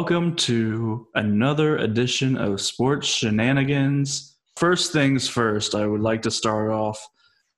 welcome 0.00 0.34
to 0.34 1.06
another 1.14 1.76
edition 1.76 2.34
of 2.34 2.58
Sports 2.58 3.06
Shenanigans. 3.06 4.38
First 4.56 4.94
things 4.94 5.28
first, 5.28 5.74
I 5.74 5.86
would 5.86 6.00
like 6.00 6.22
to 6.22 6.30
start 6.30 6.70
off 6.70 6.98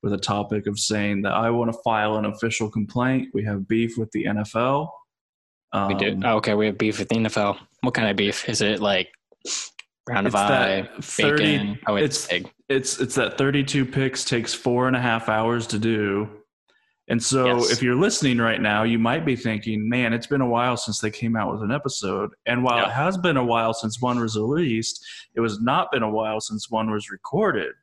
with 0.03 0.13
a 0.13 0.19
topic 0.19 0.67
of 0.67 0.77
saying 0.77 1.23
that 1.23 1.35
I 1.35 1.51
want 1.51 1.73
to 1.73 1.79
file 1.85 2.17
an 2.17 2.25
official 2.25 2.69
complaint. 2.69 3.29
We 3.33 3.45
have 3.45 3.69
beef 3.69 3.97
with 3.97 4.11
the 4.11 4.25
NFL. 4.25 4.89
Um, 5.73 5.87
We 5.87 5.95
do. 5.95 6.21
Oh, 6.25 6.39
okay, 6.39 6.55
we 6.55 6.67
have 6.67 6.77
beef 6.77 6.99
with 6.99 7.11
the 7.11 7.15
NFL. 7.15 7.59
What 7.83 7.95
kind 7.95 8.11
of 8.11 8.17
beef? 8.17 8.49
Is 8.49 8.61
it 8.61 8.81
like 8.81 9.11
round 10.09 10.27
of 10.27 10.35
eye, 10.35 10.83
that 10.97 11.05
30 11.05 11.45
bacon? 11.45 11.79
Oh, 11.87 11.95
it's, 11.95 12.29
it's-. 12.29 12.51
It's 12.69 12.99
it's 12.99 13.15
that 13.15 13.39
32 13.39 13.87
picks 13.87 14.25
takes 14.25 14.53
four 14.53 14.89
and 14.89 14.97
a 14.97 15.01
half 15.01 15.29
hours 15.29 15.69
to 15.69 15.79
do. 15.79 16.29
And 17.13 17.23
so 17.23 17.45
Yes. 17.59 17.71
if 17.71 17.83
you're 17.83 17.95
listening 17.95 18.39
right 18.39 18.59
now, 18.61 18.85
you 18.85 18.99
might 18.99 19.27
be 19.27 19.37
thinking, 19.37 19.87
man, 19.87 20.15
it's 20.15 20.27
been 20.27 20.41
a 20.41 20.49
while 20.49 20.79
since 20.79 20.99
they 21.01 21.11
came 21.11 21.37
out 21.37 21.53
with 21.53 21.63
an 21.63 21.71
episode. 21.71 22.31
And 22.47 22.65
while 22.65 22.79
Yeah. 22.79 22.87
it 22.87 22.93
has 22.93 23.19
been 23.19 23.37
a 23.37 23.45
while 23.45 23.75
since 23.75 24.01
one 24.01 24.19
was 24.19 24.35
released, 24.35 25.05
it 25.35 25.41
was 25.41 25.61
not 25.61 25.93
been 25.93 26.03
a 26.03 26.09
while 26.09 26.41
since 26.41 26.71
one 26.71 26.91
was 26.91 27.11
recorded. 27.11 27.75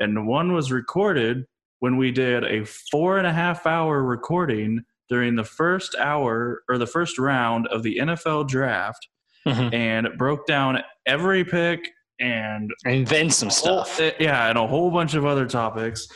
And 0.00 0.26
one 0.26 0.52
was 0.52 0.72
recorded 0.72 1.44
when 1.78 1.96
we 1.96 2.10
did 2.10 2.42
a 2.42 2.64
four 2.64 3.16
and 3.16 3.28
a 3.28 3.32
half 3.32 3.64
hour 3.64 4.02
recording 4.02 4.84
during 5.08 5.36
the 5.36 5.44
first 5.44 5.94
hour 5.94 6.64
or 6.68 6.76
the 6.76 6.86
first 6.88 7.16
round 7.16 7.68
of 7.68 7.84
the 7.84 8.00
NFL 8.00 8.42
draft 8.42 9.06
Mhm. 9.46 9.72
and 9.72 10.08
broke 10.18 10.48
down 10.48 10.82
every 11.06 11.44
pick 11.44 11.92
and 12.18 12.72
And 12.84 13.06
then 13.06 13.30
some 13.30 13.50
stuff. 13.50 13.96
whole- 13.98 14.10
yeah, 14.18 14.48
and 14.48 14.58
a 14.58 14.66
whole 14.66 14.90
bunch 14.90 15.14
of 15.14 15.24
other 15.24 15.46
topics. 15.46 16.08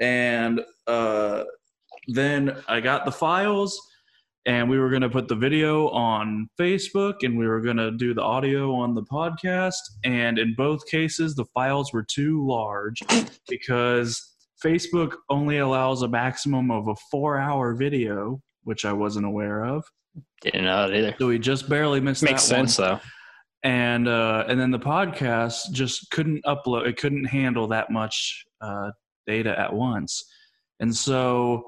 And 0.00 0.62
uh, 0.86 1.44
then 2.06 2.56
I 2.68 2.80
got 2.80 3.04
the 3.04 3.12
files, 3.12 3.80
and 4.46 4.70
we 4.70 4.78
were 4.78 4.90
going 4.90 5.02
to 5.02 5.08
put 5.08 5.28
the 5.28 5.34
video 5.34 5.88
on 5.88 6.48
Facebook, 6.58 7.16
and 7.22 7.36
we 7.36 7.46
were 7.46 7.60
going 7.60 7.76
to 7.78 7.90
do 7.90 8.14
the 8.14 8.22
audio 8.22 8.74
on 8.74 8.94
the 8.94 9.02
podcast. 9.02 9.74
And 10.04 10.38
in 10.38 10.54
both 10.56 10.86
cases, 10.86 11.34
the 11.34 11.46
files 11.46 11.92
were 11.92 12.04
too 12.04 12.46
large 12.46 13.02
because 13.48 14.34
Facebook 14.64 15.14
only 15.30 15.58
allows 15.58 16.02
a 16.02 16.08
maximum 16.08 16.70
of 16.70 16.88
a 16.88 16.94
four-hour 17.10 17.74
video, 17.74 18.40
which 18.64 18.84
I 18.84 18.92
wasn't 18.92 19.26
aware 19.26 19.64
of. 19.64 19.84
Didn't 20.40 20.64
know 20.64 20.88
that 20.88 20.96
either. 20.96 21.14
So 21.18 21.26
we 21.26 21.38
just 21.38 21.68
barely 21.68 22.00
missed. 22.00 22.22
Makes 22.22 22.48
that 22.48 22.56
one 22.56 22.68
sense 22.68 22.76
though. 22.76 23.00
and 23.64 24.08
uh, 24.08 24.44
and 24.48 24.58
then 24.60 24.70
the 24.70 24.78
podcast 24.78 25.72
just 25.72 26.10
couldn't 26.10 26.42
upload 26.44 26.86
it 26.86 26.96
couldn't 26.96 27.24
handle 27.24 27.66
that 27.68 27.90
much 27.90 28.44
uh, 28.60 28.90
data 29.26 29.58
at 29.58 29.72
once 29.72 30.24
and 30.80 30.94
so 30.94 31.64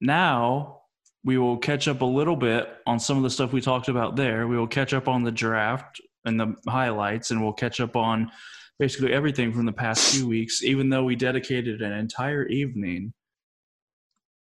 now 0.00 0.80
we 1.24 1.38
will 1.38 1.56
catch 1.56 1.88
up 1.88 2.02
a 2.02 2.04
little 2.04 2.36
bit 2.36 2.68
on 2.86 2.98
some 3.00 3.16
of 3.16 3.22
the 3.22 3.30
stuff 3.30 3.52
we 3.52 3.60
talked 3.60 3.88
about 3.88 4.16
there 4.16 4.46
we 4.46 4.56
will 4.56 4.66
catch 4.66 4.92
up 4.92 5.08
on 5.08 5.22
the 5.22 5.32
draft 5.32 6.00
and 6.24 6.38
the 6.38 6.54
highlights 6.68 7.30
and 7.30 7.42
we'll 7.42 7.52
catch 7.52 7.80
up 7.80 7.96
on 7.96 8.30
basically 8.78 9.12
everything 9.12 9.52
from 9.52 9.66
the 9.66 9.72
past 9.72 10.14
few 10.14 10.26
weeks 10.26 10.62
even 10.62 10.88
though 10.90 11.04
we 11.04 11.14
dedicated 11.16 11.80
an 11.82 11.92
entire 11.92 12.46
evening 12.48 13.12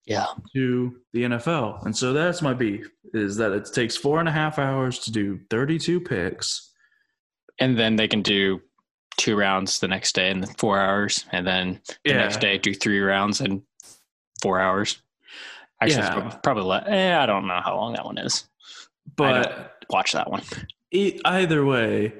Yeah. 0.06 0.26
to 0.56 0.96
the 1.14 1.24
NFL. 1.24 1.86
And 1.86 1.96
so 1.96 2.14
that's 2.14 2.42
my 2.42 2.54
beef 2.54 2.90
is 3.14 3.36
that 3.38 3.52
it 3.52 3.70
takes 3.74 3.96
four 3.98 4.20
and 4.20 4.28
a 4.30 4.32
half 4.32 4.58
hours 4.58 5.00
to 5.00 5.12
do 5.12 5.40
32 5.50 6.00
picks. 6.02 6.72
And 7.60 7.78
then 7.78 7.96
they 7.98 8.08
can 8.08 8.22
do 8.22 8.62
two 9.18 9.36
rounds 9.36 9.80
the 9.80 9.88
next 9.88 10.16
day 10.16 10.32
in 10.32 10.46
four 10.58 10.80
hours, 10.80 11.26
and 11.32 11.46
then 11.46 11.82
the 12.04 12.12
Yeah. 12.12 12.18
next 12.18 12.40
day 12.40 12.58
do 12.58 12.74
three 12.74 13.00
rounds 13.00 13.42
in 13.42 13.62
four 14.42 14.60
hours. 14.60 15.02
Actually, 15.82 16.04
Yeah. 16.04 16.14
prob- 16.14 16.44
probably 16.44 16.64
le- 16.64 16.86
eh, 16.88 17.18
I 17.18 17.26
don't 17.26 17.48
know 17.48 17.60
how 17.64 17.76
long 17.76 17.94
that 17.94 18.06
one 18.06 18.18
is. 18.18 18.48
But 19.16 19.78
Watch 19.90 20.12
that 20.14 20.30
one. 20.30 20.44
e- 20.92 21.20
either 21.26 21.66
way, 21.66 22.14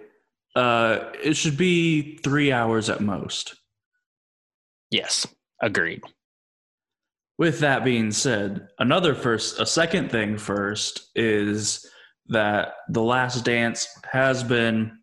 uh, 0.56 1.12
it 1.24 1.36
should 1.36 1.58
be 1.58 2.18
three 2.18 2.52
hours 2.52 2.90
at 2.90 3.02
most. 3.02 3.56
Yes, 4.90 5.28
agreed. 5.62 6.02
With 7.38 7.60
that 7.60 7.84
being 7.84 8.12
said, 8.12 8.68
another 8.80 9.16
first, 9.16 9.60
a 9.60 9.66
second 9.66 10.12
thing 10.12 10.38
first 10.38 11.10
is 11.16 11.90
that 12.28 12.76
The 12.90 13.02
Last 13.02 13.46
Dance 13.46 13.88
has 14.12 14.44
been 14.44 14.98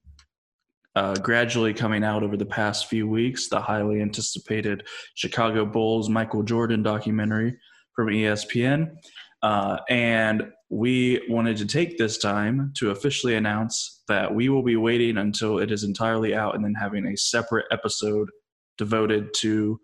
uh, 0.95 1.15
gradually 1.15 1.73
coming 1.73 2.03
out 2.03 2.23
over 2.25 2.37
the 2.37 2.45
past 2.47 2.87
few 2.89 3.07
weeks. 3.09 3.49
The 3.49 3.61
highly 3.61 4.01
anticipated 4.01 4.87
Chicago 5.15 5.65
Bulls 5.65 6.09
Michael 6.09 6.43
Jordan 6.43 6.83
documentary 6.83 7.57
from 7.99 8.07
ESPN. 8.07 8.95
Uh, 9.43 9.77
and 9.89 10.53
we 10.71 11.21
wanted 11.29 11.57
to 11.57 11.67
take 11.67 11.99
this 11.99 12.17
time 12.17 12.73
to 12.77 12.91
officially 12.93 13.35
announce 13.35 14.05
that 14.07 14.33
we 14.33 14.49
will 14.49 14.63
be 14.63 14.77
waiting 14.77 15.17
until 15.19 15.59
it 15.59 15.73
is 15.73 15.83
entirely 15.83 16.33
out 16.33 16.55
and 16.55 16.65
then 16.65 16.75
having 16.75 17.07
a 17.09 17.17
separate 17.17 17.67
episode 17.73 18.29
devoted 18.77 19.35
to 19.39 19.81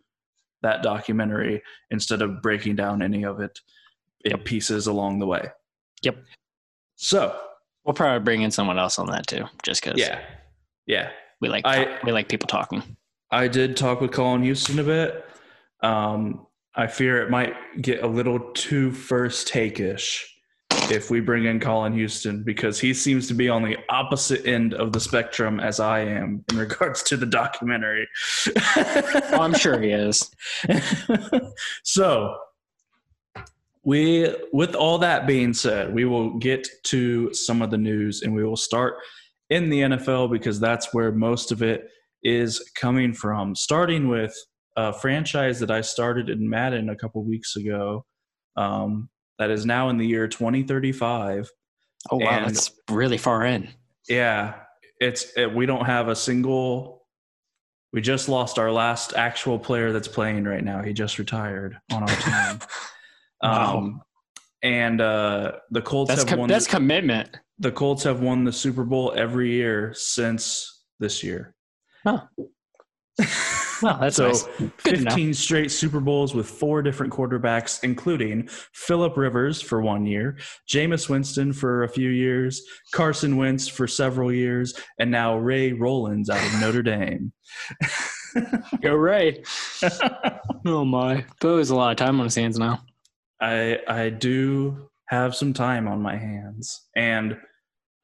that 0.63 0.85
documentary 0.85 1.61
instead 1.91 2.23
of 2.23 2.41
breaking 2.41 2.77
down 2.77 3.03
any 3.03 3.25
of 3.25 3.41
it 3.41 3.59
in 4.25 4.31
Yep. 4.31 4.45
pieces 4.45 4.87
along 4.87 5.19
the 5.19 5.27
way. 5.27 5.49
Yep. 6.03 6.17
So, 6.95 7.37
We'll 7.85 7.95
probably 7.95 8.23
bring 8.25 8.43
in 8.43 8.51
someone 8.53 8.79
else 8.79 8.99
on 9.01 9.07
that 9.09 9.27
too, 9.27 9.45
just 9.65 9.83
because 9.83 9.99
yeah. 9.99 10.21
Yeah. 10.87 11.11
we 11.41 11.49
like 11.49 11.67
I- 11.67 11.99
we 12.05 12.13
like 12.13 12.29
people 12.29 12.47
talking. 12.47 12.97
I 13.33 13.49
did 13.49 13.77
talk 13.77 14.01
with 14.01 14.13
Colin 14.13 14.43
Houston 14.45 14.79
a 14.79 14.85
bit. 14.85 15.25
Um, 15.83 16.47
I 16.77 16.87
fear 16.87 17.23
it 17.23 17.31
might 17.31 17.55
get 17.81 18.03
a 18.03 18.07
little 18.07 18.41
too 18.53 18.91
first 18.91 19.49
take 19.49 19.79
ish 19.81 20.31
if 20.91 21.09
we 21.09 21.21
bring 21.21 21.45
in 21.45 21.61
Colin 21.61 21.93
Houston 21.93 22.43
because 22.43 22.81
he 22.81 22.93
seems 22.93 23.29
to 23.29 23.35
be 23.35 23.49
on 23.49 23.63
the 23.63 23.77
opposite 23.89 24.45
end 24.47 24.75
of 24.75 24.93
the 24.93 25.01
spectrum 25.01 25.61
as 25.61 25.81
I 25.81 26.01
am 26.01 26.45
in 26.51 26.59
regards 26.59 27.03
to 27.05 27.17
the 27.17 27.27
documentary. 27.27 28.09
I'm 28.77 29.55
sure 29.55 29.81
he 29.81 29.91
is. 29.91 30.31
so 31.85 32.37
we 33.85 34.35
with 34.53 34.75
all 34.75 34.99
that 34.99 35.27
being 35.27 35.53
said 35.53 35.93
we 35.95 36.05
will 36.05 36.39
get 36.39 36.67
to 36.85 37.33
some 37.35 37.63
of 37.63 37.71
the 37.71 37.79
news 37.79 38.23
and 38.23 38.35
we 38.35 38.43
will 38.43 38.57
start 38.57 38.95
in 39.51 39.69
the 39.69 39.81
nfl 39.81 40.31
because 40.31 40.59
that's 40.59 40.95
where 40.95 41.13
most 41.13 41.53
of 41.53 41.63
it 41.63 41.89
is 42.23 42.71
coming 42.75 43.13
from 43.13 43.55
starting 43.55 44.09
with 44.09 44.35
a 44.77 44.93
franchise 44.93 45.61
that 45.61 45.71
i 45.71 45.81
started 45.81 46.29
in 46.29 46.49
madden 46.49 46.89
a 46.91 46.97
couple 46.97 47.23
weeks 47.25 47.57
ago 47.57 48.05
um, 48.57 49.09
that 49.39 49.51
is 49.51 49.67
now 49.67 49.89
in 49.89 49.99
the 49.99 50.07
year 50.07 50.29
2035 50.29 51.51
Oh 52.11 52.17
wow, 52.19 52.29
And- 52.31 52.47
that's 52.55 52.71
really 52.91 53.19
far 53.19 53.45
in. 53.45 53.69
yeah 54.09 54.55
it's 55.01 55.33
it, 55.37 55.53
we 55.55 55.67
don't 55.67 55.87
have 55.87 56.09
a 56.09 56.17
single 56.17 57.07
we 57.93 58.01
just 58.01 58.29
lost 58.29 58.59
our 58.59 58.71
last 58.73 59.15
actual 59.15 59.59
player 59.59 59.93
that's 59.93 60.09
playing 60.09 60.45
right 60.45 60.63
now 60.65 60.83
he 60.83 60.93
just 60.93 61.19
retired 61.19 61.77
on 61.93 62.03
our 62.03 62.17
team 62.17 62.59
Wow. 63.43 63.77
um, 63.79 64.03
and 64.63 65.01
uh, 65.03 65.53
the 65.71 65.83
Colts 65.83 66.09
That's 66.09 66.23
have 66.23 66.29
com- 66.31 66.39
won. 66.41 66.49
that's 66.49 66.67
the, 66.67 66.71
commitment. 66.77 67.29
the 67.59 67.71
Colts 67.71 68.03
have 68.05 68.21
won 68.21 68.45
the 68.45 68.53
Super 68.53 68.83
Bowl 68.85 69.13
every 69.15 69.51
year 69.53 69.93
since 69.95 70.85
this 71.01 71.23
year. 71.23 71.55
Huh. 72.03 72.23
Well, 73.85 73.97
oh, 74.01 74.01
that's 74.01 74.17
so 74.17 74.29
nice. 74.29 74.43
Good 74.83 74.97
to 74.97 75.01
know. 75.03 75.11
15 75.11 75.35
straight 75.35 75.71
Super 75.71 76.01
Bowls 76.01 76.35
with 76.35 76.49
four 76.49 76.83
different 76.83 77.13
quarterbacks, 77.13 77.83
including 77.85 78.49
Philip 78.73 79.17
Rivers 79.17 79.61
for 79.61 79.83
one 79.83 80.07
year, 80.07 80.39
Jameis 80.69 81.09
Winston 81.09 81.53
for 81.53 81.85
a 81.85 81.89
few 81.89 82.09
years, 82.09 82.63
Carson 82.93 83.37
Wentz 83.37 83.69
for 83.69 83.87
several 83.87 84.33
years, 84.33 84.75
and 84.99 85.11
now 85.11 85.37
Ray 85.37 85.73
Rollins 85.73 86.31
out 86.31 86.45
of 86.45 86.61
Notre 86.61 86.83
Dame. 86.83 87.33
Go 88.81 88.95
Ray. 88.95 89.45
oh 90.67 90.85
my, 90.85 91.25
Bo 91.41 91.59
has 91.59 91.71
a 91.71 91.77
lot 91.77 91.91
of 91.93 91.97
time 91.97 92.19
on 92.21 92.25
his 92.25 92.35
hands 92.35 92.59
now. 92.59 92.83
I 93.41 93.79
I 93.87 94.09
do 94.11 94.91
have 95.07 95.37
some 95.37 95.53
time 95.53 95.87
on 95.87 96.01
my 96.01 96.17
hands, 96.17 96.89
and 96.97 97.37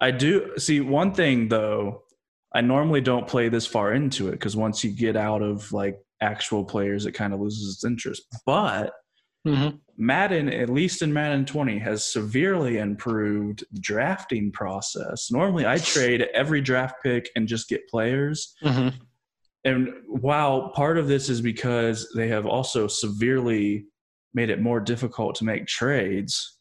I 0.00 0.10
do 0.10 0.52
see 0.58 0.80
one 0.80 1.14
thing 1.14 1.48
though. 1.48 2.02
I 2.54 2.60
normally 2.60 3.00
don't 3.00 3.28
play 3.28 3.48
this 3.48 3.66
far 3.66 3.92
into 3.92 4.28
it 4.28 4.32
because 4.32 4.56
once 4.56 4.82
you 4.82 4.90
get 4.90 5.16
out 5.16 5.42
of 5.42 5.72
like 5.72 5.98
actual 6.20 6.64
players, 6.64 7.06
it 7.06 7.12
kind 7.12 7.32
of 7.32 7.40
loses 7.40 7.74
its 7.74 7.84
interest. 7.84 8.22
But 8.44 8.92
Mm-hmm. 9.46 9.76
Madden, 9.96 10.52
at 10.52 10.68
least 10.68 11.02
in 11.02 11.12
Madden 11.12 11.44
20, 11.44 11.78
has 11.78 12.04
severely 12.04 12.78
improved 12.78 13.64
the 13.72 13.80
drafting 13.80 14.52
process. 14.52 15.30
Normally, 15.30 15.66
I 15.66 15.78
trade 15.78 16.26
every 16.34 16.60
draft 16.60 16.96
pick 17.02 17.28
and 17.36 17.48
just 17.48 17.68
get 17.68 17.88
players. 17.88 18.54
Mm-hmm. 18.62 18.96
And 19.64 19.88
while 20.06 20.70
part 20.70 20.98
of 20.98 21.06
this 21.06 21.28
is 21.28 21.40
because 21.40 22.10
they 22.14 22.28
have 22.28 22.46
also 22.46 22.86
severely 22.86 23.86
made 24.32 24.48
it 24.48 24.60
more 24.60 24.80
difficult 24.80 25.34
to 25.36 25.44
make 25.44 25.66
trades, 25.66 26.58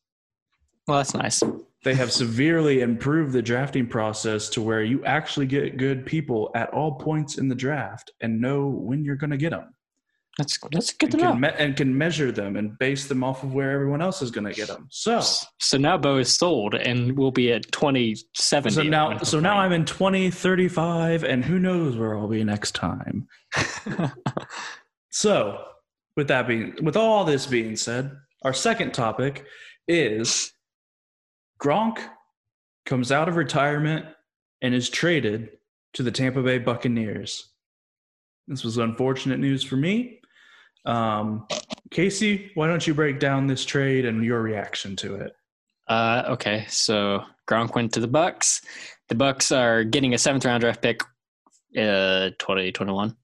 Well, 0.88 0.98
that's 0.98 1.14
nice. 1.14 1.42
They 1.84 1.96
have 1.96 2.12
severely 2.12 2.81
improved 2.81 3.31
the 3.34 3.42
drafting 3.42 3.88
process 3.88 4.50
to 4.50 4.62
where 4.62 4.84
you 4.84 5.04
actually 5.06 5.46
get 5.46 5.78
good 5.78 6.06
people 6.06 6.52
at 6.56 6.70
all 6.72 6.96
points 6.96 7.38
in 7.38 7.48
the 7.48 7.56
draft 7.56 8.12
and 8.22 8.42
know 8.42 8.68
when 8.68 9.04
you're 9.06 9.16
going 9.16 9.30
to 9.31 9.38
get 9.38 9.52
them. 9.52 9.74
That's 10.38 10.58
that's 10.72 10.94
good 10.94 11.12
to 11.12 11.18
and 11.18 11.24
know. 11.24 11.31
can, 11.34 11.42
me- 11.42 11.52
and 11.66 11.76
can 11.76 11.98
measure 11.98 12.31
them 12.31 12.56
and 12.56 12.78
base 12.80 13.08
them 13.08 13.24
off 13.26 13.44
of 13.44 13.54
where 13.54 13.72
everyone 13.72 14.02
else 14.02 14.22
is 14.22 14.31
going 14.31 14.46
to 14.46 14.54
get 14.54 14.68
them. 14.70 14.88
So, 14.90 15.20
So 15.60 15.78
now 15.78 15.98
Bo 15.98 16.18
is 16.18 16.34
sold, 16.34 16.76
and 16.76 17.18
we'll 17.18 17.31
be 17.31 17.52
at 17.52 17.70
twenty 17.74 18.16
seventy. 18.36 18.76
so 18.76 18.84
now, 18.84 19.18
so 19.18 19.42
now 19.42 19.58
I'm 19.58 19.74
in 19.74 19.84
2035, 19.84 21.26
and 21.26 21.44
who 21.44 21.60
knows 21.60 21.98
where 21.98 22.18
I'll 22.18 22.30
be 22.30 22.44
next 22.46 22.74
time. 22.76 23.28
So, 25.12 25.64
with 26.16 26.28
that 26.28 26.48
being, 26.48 26.76
with 26.84 26.96
all 26.96 27.26
this 27.26 27.48
being 27.48 27.76
said, 27.76 28.12
our 28.44 28.54
second 28.54 28.94
topic 28.94 29.46
is 29.88 30.54
Gronk 31.62 32.00
comes 32.86 33.12
out 33.12 33.30
of 33.30 33.36
retirement 33.36 34.06
and 34.62 34.74
is 34.74 34.90
traded 34.90 35.50
to 35.94 36.04
the 36.04 36.12
Tampa 36.12 36.42
Bay 36.42 36.58
Buccaneers. 36.58 37.50
This 38.48 38.64
was 38.64 38.78
unfortunate 38.78 39.40
news 39.40 39.64
for 39.64 39.76
me. 39.76 40.22
Um, 40.86 41.48
Casey, 41.92 42.52
why 42.56 42.68
don't 42.68 42.86
you 42.86 42.94
break 42.94 43.20
down 43.20 43.48
this 43.48 43.66
trade 43.66 44.06
and 44.06 44.24
your 44.24 44.42
reaction 44.42 44.96
to 44.98 45.16
it? 45.16 45.34
Uh, 45.88 46.24
okay, 46.30 46.66
so 46.70 47.24
Gronk 47.48 47.76
went 47.76 47.94
to 47.94 48.00
the 48.00 48.08
Bucks. 48.08 48.62
The 49.10 49.16
Bucks 49.16 49.52
are 49.52 49.84
getting 49.84 50.14
a 50.14 50.18
seventh 50.18 50.46
round 50.46 50.62
draft 50.62 50.82
pick, 50.82 51.02
uh, 51.78 52.30
twenty 52.38 52.72
twenty 52.72 52.92
one. 52.92 53.16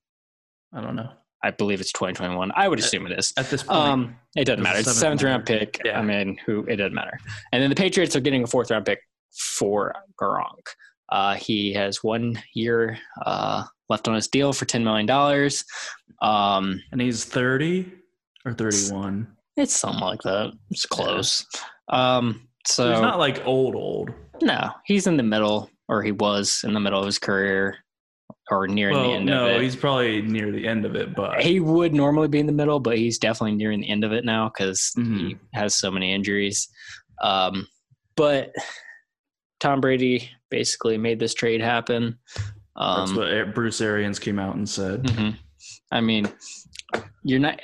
I 0.72 0.80
don't 0.80 0.96
know. 0.96 1.10
I 1.46 1.50
believe 1.52 1.80
it's 1.80 1.92
twenty 1.92 2.14
twenty 2.14 2.34
one. 2.34 2.50
I 2.54 2.68
would 2.68 2.78
assume 2.78 3.06
it 3.06 3.18
is. 3.18 3.32
At 3.36 3.48
this 3.50 3.62
point, 3.62 3.78
Um, 3.78 4.16
it 4.36 4.44
doesn't 4.46 4.62
matter. 4.62 4.78
It's 4.78 4.88
a 4.88 4.94
seventh 4.94 5.22
round 5.22 5.46
pick. 5.46 5.80
Yeah. 5.84 5.98
I 5.98 6.02
mean, 6.02 6.38
who 6.44 6.64
it 6.66 6.76
doesn't 6.76 6.94
matter. 6.94 7.18
And 7.52 7.62
then 7.62 7.70
the 7.70 7.76
Patriots 7.76 8.16
are 8.16 8.20
getting 8.20 8.42
a 8.42 8.46
fourth 8.46 8.70
round 8.70 8.84
pick 8.86 9.00
for 9.58 9.94
Gronk. 10.20 10.66
Uh, 11.10 11.34
he 11.34 11.72
has 11.74 12.02
one 12.02 12.42
year 12.54 12.98
uh, 13.24 13.62
left 13.88 14.08
on 14.08 14.14
his 14.14 14.28
deal 14.28 14.52
for 14.52 14.64
ten 14.64 14.82
million 14.82 15.06
dollars. 15.06 15.64
Um, 16.22 16.82
and 16.92 17.00
he's 17.00 17.24
30 17.24 17.92
or 18.46 18.52
31. 18.54 19.28
it's 19.56 19.74
something 19.76 20.00
like 20.00 20.22
that. 20.22 20.52
It's 20.70 20.86
close. 20.86 21.44
Um, 21.88 22.48
So 22.66 22.84
so 22.84 22.92
he's 22.92 23.00
not 23.02 23.18
like 23.18 23.46
old, 23.46 23.74
old. 23.76 24.10
no, 24.42 24.70
he's 24.86 25.06
in 25.06 25.16
the 25.16 25.22
middle, 25.22 25.70
or 25.88 26.02
he 26.02 26.10
was 26.12 26.62
in 26.64 26.72
the 26.74 26.80
middle 26.80 26.98
of 27.00 27.06
his 27.06 27.18
career, 27.18 27.76
or 28.50 28.68
nearing 28.68 28.96
the 28.96 29.08
end 29.16 29.26
no, 29.26 29.44
of 29.46 29.50
it. 29.50 29.54
No, 29.56 29.60
he's 29.60 29.76
probably 29.76 30.22
near 30.22 30.52
the 30.52 30.66
end 30.66 30.84
of 30.84 30.94
it, 30.94 31.14
but 31.14 31.40
he 31.42 31.58
would 31.60 31.92
normally 31.94 32.28
be 32.28 32.38
in 32.38 32.46
the 32.46 32.52
middle, 32.52 32.78
but 32.78 32.96
he's 32.96 33.18
definitely 33.18 33.56
nearing 33.56 33.80
the 33.80 33.88
end 33.90 34.04
of 34.04 34.12
it 34.12 34.24
now 34.24 34.48
because 34.48 34.92
he 34.94 35.02
Mhm. 35.02 35.38
has 35.54 35.74
so 35.74 35.90
many 35.90 36.12
injuries. 36.12 36.68
Um, 37.22 37.66
but 38.16 38.52
Tom 39.60 39.80
Brady 39.80 40.30
basically 40.50 40.96
made 40.98 41.18
this 41.18 41.34
trade 41.34 41.60
happen. 41.60 42.18
that's 42.78 43.10
Um, 43.10 43.16
what 43.16 43.54
Bruce 43.54 43.80
Arians 43.80 44.18
came 44.18 44.38
out 44.38 44.54
and 44.56 44.68
said. 44.68 45.02
mhm. 45.04 45.36
I 45.90 46.00
mean, 46.00 46.28
you're 47.22 47.40
not 47.40 47.58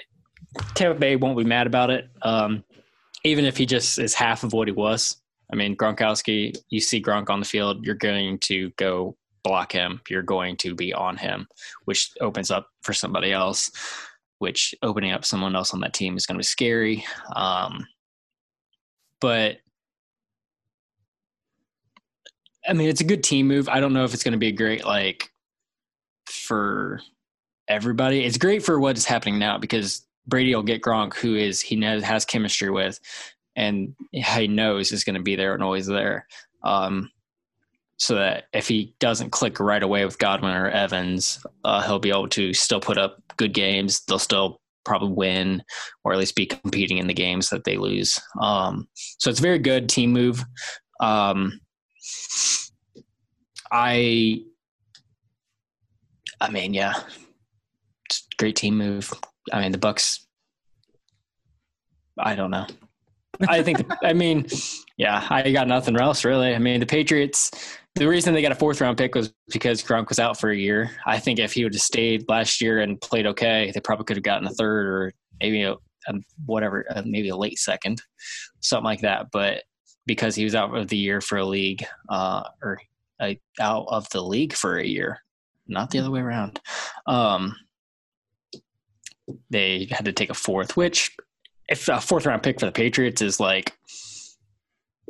Tampa 0.74 0.98
Bay 0.98 1.16
won't 1.16 1.38
be 1.38 1.44
mad 1.44 1.66
about 1.66 1.90
it. 1.90 2.08
Um, 2.22 2.64
even 3.24 3.44
if 3.44 3.56
he 3.56 3.66
just 3.66 3.98
is 3.98 4.14
half 4.14 4.42
of 4.42 4.52
what 4.52 4.68
he 4.68 4.72
was. 4.72 5.16
I 5.52 5.56
mean, 5.56 5.76
Gronkowski, 5.76 6.56
you 6.70 6.80
see 6.80 7.00
Gronk 7.02 7.30
on 7.30 7.40
the 7.40 7.46
field, 7.46 7.84
you're 7.84 7.94
going 7.94 8.38
to 8.40 8.70
go 8.78 9.16
block 9.44 9.72
him. 9.72 10.00
You're 10.08 10.22
going 10.22 10.56
to 10.58 10.74
be 10.74 10.92
on 10.92 11.16
him, 11.16 11.46
which 11.84 12.12
opens 12.20 12.50
up 12.50 12.68
for 12.82 12.92
somebody 12.92 13.32
else, 13.32 13.70
which 14.38 14.74
opening 14.82 15.12
up 15.12 15.24
someone 15.24 15.56
else 15.56 15.72
on 15.72 15.80
that 15.80 15.94
team 15.94 16.16
is 16.16 16.26
going 16.26 16.36
to 16.36 16.40
be 16.40 16.44
scary. 16.44 17.04
Um, 17.34 17.86
but 19.20 19.58
I 22.66 22.72
mean, 22.72 22.88
it's 22.88 23.00
a 23.00 23.04
good 23.04 23.24
team 23.24 23.48
move. 23.48 23.68
I 23.68 23.80
don't 23.80 23.92
know 23.92 24.04
if 24.04 24.14
it's 24.14 24.24
going 24.24 24.32
to 24.32 24.38
be 24.38 24.52
great, 24.52 24.84
like, 24.84 25.30
for 26.26 27.00
everybody. 27.68 28.24
It's 28.24 28.36
great 28.36 28.64
for 28.64 28.78
what 28.80 28.96
is 28.96 29.04
happening 29.04 29.38
now 29.38 29.58
because 29.58 30.06
Brady 30.26 30.54
will 30.54 30.62
get 30.62 30.82
Gronk, 30.82 31.14
who 31.14 31.34
is 31.36 31.60
he 31.60 31.76
knows 31.76 32.02
has 32.02 32.24
chemistry 32.24 32.70
with, 32.70 32.98
and 33.56 33.94
he 34.12 34.48
knows 34.48 34.92
is 34.92 35.04
going 35.04 35.16
to 35.16 35.22
be 35.22 35.36
there 35.36 35.54
and 35.54 35.62
always 35.62 35.86
there. 35.86 36.26
Um, 36.64 37.10
so 38.02 38.16
that 38.16 38.46
if 38.52 38.66
he 38.66 38.96
doesn't 38.98 39.30
click 39.30 39.60
right 39.60 39.80
away 39.80 40.04
with 40.04 40.18
Godwin 40.18 40.56
or 40.56 40.68
Evans, 40.68 41.38
uh, 41.64 41.82
he'll 41.82 42.00
be 42.00 42.08
able 42.08 42.26
to 42.30 42.52
still 42.52 42.80
put 42.80 42.98
up 42.98 43.22
good 43.36 43.54
games. 43.54 44.00
They'll 44.08 44.18
still 44.18 44.60
probably 44.84 45.12
win 45.12 45.62
or 46.02 46.12
at 46.12 46.18
least 46.18 46.34
be 46.34 46.44
competing 46.44 46.98
in 46.98 47.06
the 47.06 47.14
games 47.14 47.48
that 47.50 47.62
they 47.62 47.76
lose. 47.76 48.18
Um, 48.40 48.88
so 48.96 49.30
it's 49.30 49.38
a 49.38 49.42
very 49.42 49.60
good 49.60 49.88
team 49.88 50.12
move. 50.12 50.44
Um, 50.98 51.60
I, 53.70 54.40
I 56.40 56.50
mean, 56.50 56.74
yeah, 56.74 56.94
great 58.36 58.56
team 58.56 58.76
move. 58.76 59.14
I 59.52 59.60
mean, 59.60 59.70
the 59.70 59.78
Bucks. 59.78 60.26
I 62.18 62.34
don't 62.34 62.50
know. 62.50 62.66
I 63.48 63.62
think. 63.62 63.88
I 64.02 64.12
mean, 64.12 64.48
yeah, 64.96 65.24
I 65.30 65.52
got 65.52 65.68
nothing 65.68 65.96
else 65.96 66.24
really. 66.24 66.52
I 66.52 66.58
mean, 66.58 66.80
the 66.80 66.86
Patriots. 66.86 67.78
The 67.94 68.08
reason 68.08 68.32
they 68.32 68.42
got 68.42 68.52
a 68.52 68.56
fourth 68.56 68.80
round 68.80 68.96
pick 68.96 69.14
was 69.14 69.32
because 69.52 69.82
Gronk 69.82 70.08
was 70.08 70.18
out 70.18 70.40
for 70.40 70.50
a 70.50 70.56
year. 70.56 70.90
I 71.06 71.18
think 71.18 71.38
if 71.38 71.52
he 71.52 71.62
would 71.62 71.74
have 71.74 71.82
stayed 71.82 72.28
last 72.28 72.60
year 72.60 72.80
and 72.80 73.00
played 73.00 73.26
okay, 73.26 73.70
they 73.72 73.80
probably 73.80 74.04
could 74.04 74.16
have 74.16 74.24
gotten 74.24 74.46
a 74.46 74.50
third 74.50 74.86
or 74.86 75.12
maybe 75.40 75.62
a, 75.62 75.72
a 75.72 76.14
whatever, 76.46 76.86
uh, 76.90 77.02
maybe 77.04 77.28
a 77.28 77.36
late 77.36 77.58
second, 77.58 78.02
something 78.60 78.84
like 78.84 79.02
that. 79.02 79.26
But 79.30 79.64
because 80.06 80.34
he 80.34 80.44
was 80.44 80.54
out 80.54 80.74
of 80.74 80.88
the 80.88 80.96
year 80.96 81.20
for 81.20 81.38
a 81.38 81.44
league, 81.44 81.84
uh, 82.08 82.44
or 82.62 82.78
uh, 83.20 83.34
out 83.60 83.86
of 83.88 84.08
the 84.10 84.22
league 84.22 84.54
for 84.54 84.78
a 84.78 84.86
year, 84.86 85.18
not 85.68 85.90
the 85.90 85.98
other 85.98 86.10
way 86.10 86.20
around. 86.20 86.60
Um, 87.06 87.54
they 89.50 89.86
had 89.90 90.06
to 90.06 90.12
take 90.12 90.30
a 90.30 90.34
fourth, 90.34 90.76
which 90.76 91.14
if 91.68 91.88
a 91.88 92.00
fourth 92.00 92.26
round 92.26 92.42
pick 92.42 92.58
for 92.58 92.66
the 92.66 92.72
Patriots 92.72 93.22
is 93.22 93.38
like 93.38 93.72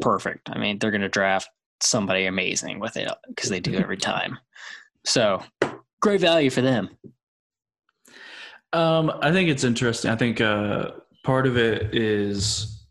perfect. 0.00 0.50
I 0.50 0.58
mean, 0.58 0.78
they're 0.78 0.90
going 0.90 1.00
to 1.00 1.08
draft 1.08 1.48
somebody 1.82 2.26
amazing 2.26 2.78
with 2.78 2.96
it 2.96 3.08
because 3.28 3.50
they 3.50 3.60
do 3.60 3.74
every 3.74 3.96
time. 3.96 4.38
So 5.04 5.42
great 6.00 6.20
value 6.20 6.50
for 6.50 6.60
them. 6.62 6.90
Um, 8.72 9.12
I 9.20 9.32
think 9.32 9.48
it's 9.50 9.64
interesting. 9.64 10.10
I 10.10 10.16
think 10.16 10.40
uh, 10.40 10.92
part 11.24 11.46
of 11.46 11.56
it 11.58 11.94
is 11.94 12.86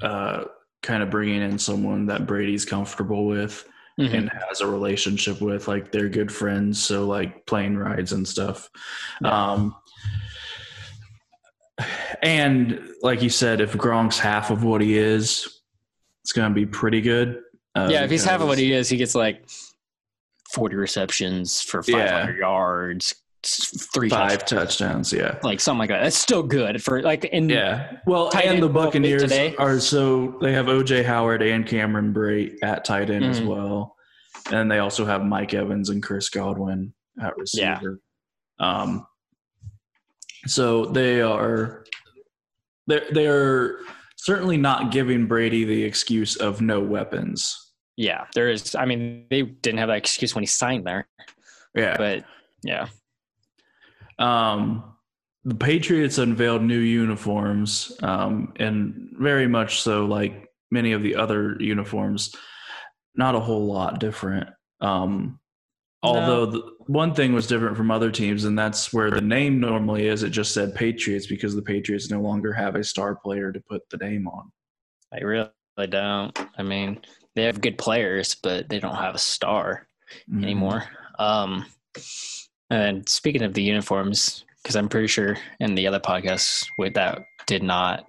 uh, 0.00 0.44
kind 0.82 1.02
of 1.02 1.10
bringing 1.10 1.42
in 1.42 1.58
someone 1.58 2.06
that 2.06 2.26
Brady's 2.26 2.64
comfortable 2.64 3.26
with 3.26 3.64
Mhm. 4.00 4.14
and 4.14 4.32
has 4.48 4.62
a 4.62 4.66
relationship 4.66 5.40
with. 5.40 5.68
Like 5.68 5.92
they're 5.92 6.08
good 6.08 6.32
friends, 6.32 6.82
so 6.82 7.06
like 7.06 7.44
plane 7.46 7.76
rides 7.76 8.12
and 8.12 8.26
stuff. 8.26 8.68
Um, 9.22 9.76
and 12.22 12.80
like 13.02 13.22
you 13.22 13.30
said, 13.30 13.60
if 13.60 13.74
Gronk's 13.74 14.18
half 14.18 14.50
of 14.50 14.64
what 14.64 14.80
he 14.80 14.96
is, 14.96 15.60
it's 16.22 16.32
going 16.32 16.48
to 16.50 16.54
be 16.54 16.66
pretty 16.66 17.00
good. 17.00 17.42
Uh, 17.74 17.88
yeah, 17.90 18.04
if 18.04 18.10
he's 18.10 18.24
half 18.24 18.40
of 18.40 18.48
what 18.48 18.58
he 18.58 18.72
is, 18.72 18.88
he 18.88 18.96
gets 18.96 19.14
like 19.14 19.48
40 20.52 20.76
receptions 20.76 21.60
for 21.62 21.82
500 21.82 22.36
yards, 22.38 23.14
three 23.94 24.08
five 24.10 24.40
touchdowns, 24.44 24.78
touchdowns, 24.78 25.12
yeah. 25.12 25.38
like 25.42 25.58
something 25.58 25.78
like 25.80 25.88
that. 25.88 26.02
That's 26.02 26.16
still 26.16 26.42
good 26.42 26.82
for 26.82 27.02
like 27.02 27.24
in 27.24 27.48
Yeah. 27.48 27.96
Well, 28.06 28.28
Tight 28.30 28.44
and 28.44 28.54
end 28.56 28.62
the 28.62 28.68
Buccaneers 28.68 29.22
today. 29.22 29.56
are 29.56 29.80
so 29.80 30.36
they 30.42 30.52
have 30.52 30.66
OJ 30.66 31.04
Howard 31.04 31.42
and 31.42 31.66
Cameron 31.66 32.12
Brate 32.12 32.56
at 32.62 32.84
tight 32.84 33.08
end 33.10 33.24
as 33.24 33.40
Mhm. 33.40 33.46
well. 33.46 33.96
And 34.50 34.70
they 34.70 34.78
also 34.78 35.04
have 35.06 35.24
Mike 35.24 35.54
Evans 35.54 35.88
and 35.88 36.02
Chris 36.02 36.28
Godwin 36.28 36.92
at 37.20 37.36
receiver. 37.38 38.00
Yeah. 38.60 38.82
Um 38.82 39.06
so 40.46 40.84
they 40.86 41.20
are 41.22 41.84
they 42.86 43.00
they 43.12 43.26
are 43.26 43.78
certainly 44.22 44.56
not 44.56 44.92
giving 44.92 45.26
Brady 45.26 45.64
the 45.64 45.82
excuse 45.82 46.36
of 46.36 46.60
no 46.60 46.78
weapons. 46.80 47.72
Yeah, 47.96 48.26
there 48.34 48.48
is. 48.48 48.74
I 48.76 48.84
mean, 48.84 49.26
they 49.30 49.42
didn't 49.42 49.78
have 49.78 49.88
that 49.88 49.96
excuse 49.98 50.32
when 50.34 50.42
he 50.42 50.46
signed 50.46 50.86
there, 50.86 51.08
Yeah. 51.74 51.96
but 51.96 52.24
yeah, 52.62 52.86
Um, 54.18 54.84
the 55.44 55.56
Patriots 55.56 56.18
unveiled 56.18 56.62
new 56.62 56.78
uniforms, 56.78 57.92
um, 58.02 58.52
and 58.56 59.10
very 59.18 59.48
much 59.48 59.80
so, 59.82 60.06
like 60.06 60.46
many 60.70 60.92
of 60.92 61.02
the 61.02 61.16
other 61.16 61.56
uniforms, 61.58 62.32
not 63.16 63.34
a 63.34 63.40
whole 63.40 63.66
lot 63.66 63.98
different. 63.98 64.48
Um, 64.80 65.40
although 66.02 66.46
the 66.46 66.62
one 66.86 67.14
thing 67.14 67.32
was 67.32 67.46
different 67.46 67.76
from 67.76 67.90
other 67.90 68.10
teams, 68.10 68.44
and 68.44 68.58
that's 68.58 68.92
where 68.92 69.10
the 69.10 69.20
name 69.20 69.60
normally 69.60 70.06
is. 70.06 70.22
It 70.22 70.30
just 70.30 70.52
said 70.52 70.74
Patriots 70.74 71.26
because 71.26 71.54
the 71.54 71.62
Patriots 71.62 72.10
no 72.10 72.20
longer 72.20 72.52
have 72.52 72.74
a 72.74 72.84
star 72.84 73.14
player 73.14 73.52
to 73.52 73.60
put 73.60 73.88
the 73.90 73.98
name 73.98 74.26
on. 74.26 74.50
I 75.12 75.20
really 75.20 75.48
don't. 75.88 76.36
I 76.58 76.62
mean, 76.62 77.00
they 77.34 77.44
have 77.44 77.60
good 77.60 77.78
players, 77.78 78.34
but 78.34 78.68
they 78.68 78.78
don't 78.78 78.96
have 78.96 79.14
a 79.14 79.18
star 79.18 79.86
Mhm. 80.30 80.42
anymore. 80.42 80.84
Um, 81.18 81.66
and 82.70 83.08
speaking 83.08 83.42
of 83.42 83.54
the 83.54 83.62
uniforms, 83.62 84.44
because 84.62 84.76
I'm 84.76 84.88
pretty 84.88 85.08
sure 85.08 85.36
in 85.60 85.74
the 85.74 85.86
other 85.86 86.00
podcasts 86.00 86.64
with 86.78 86.94
that 86.94 87.20
did 87.46 87.62
not 87.62 88.06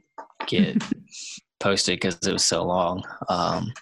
get 0.48 0.82
posted 1.60 1.98
because 1.98 2.18
it 2.26 2.32
was 2.34 2.46
so 2.46 2.64
long. 2.64 3.04
Um, 3.30 3.74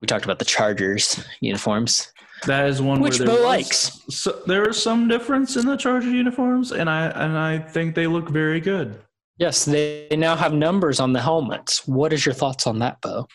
we 0.00 0.06
talked 0.06 0.24
about 0.24 0.38
the 0.38 0.44
Chargers 0.44 1.22
uniforms. 1.40 2.12
That 2.46 2.68
is 2.68 2.82
one 2.82 3.00
Which 3.00 3.18
Bo 3.18 3.32
was- 3.32 3.40
likes. 3.42 4.00
So, 4.10 4.42
there 4.46 4.68
is 4.68 4.80
some 4.82 5.08
difference 5.08 5.56
in 5.56 5.66
the 5.66 5.76
Charger 5.76 6.10
uniforms, 6.10 6.72
and 6.72 6.88
I 6.90 7.06
and 7.06 7.36
I 7.38 7.58
think 7.58 7.94
they 7.94 8.06
look 8.06 8.28
very 8.28 8.60
good. 8.60 8.98
Yes, 9.38 9.64
they 9.64 10.06
now 10.12 10.36
have 10.36 10.52
numbers 10.54 11.00
on 11.00 11.12
the 11.12 11.20
helmets. 11.20 11.86
What 11.88 12.12
is 12.12 12.24
your 12.24 12.34
thoughts 12.34 12.66
on 12.66 12.78
that, 12.80 13.00
Bo? 13.00 13.26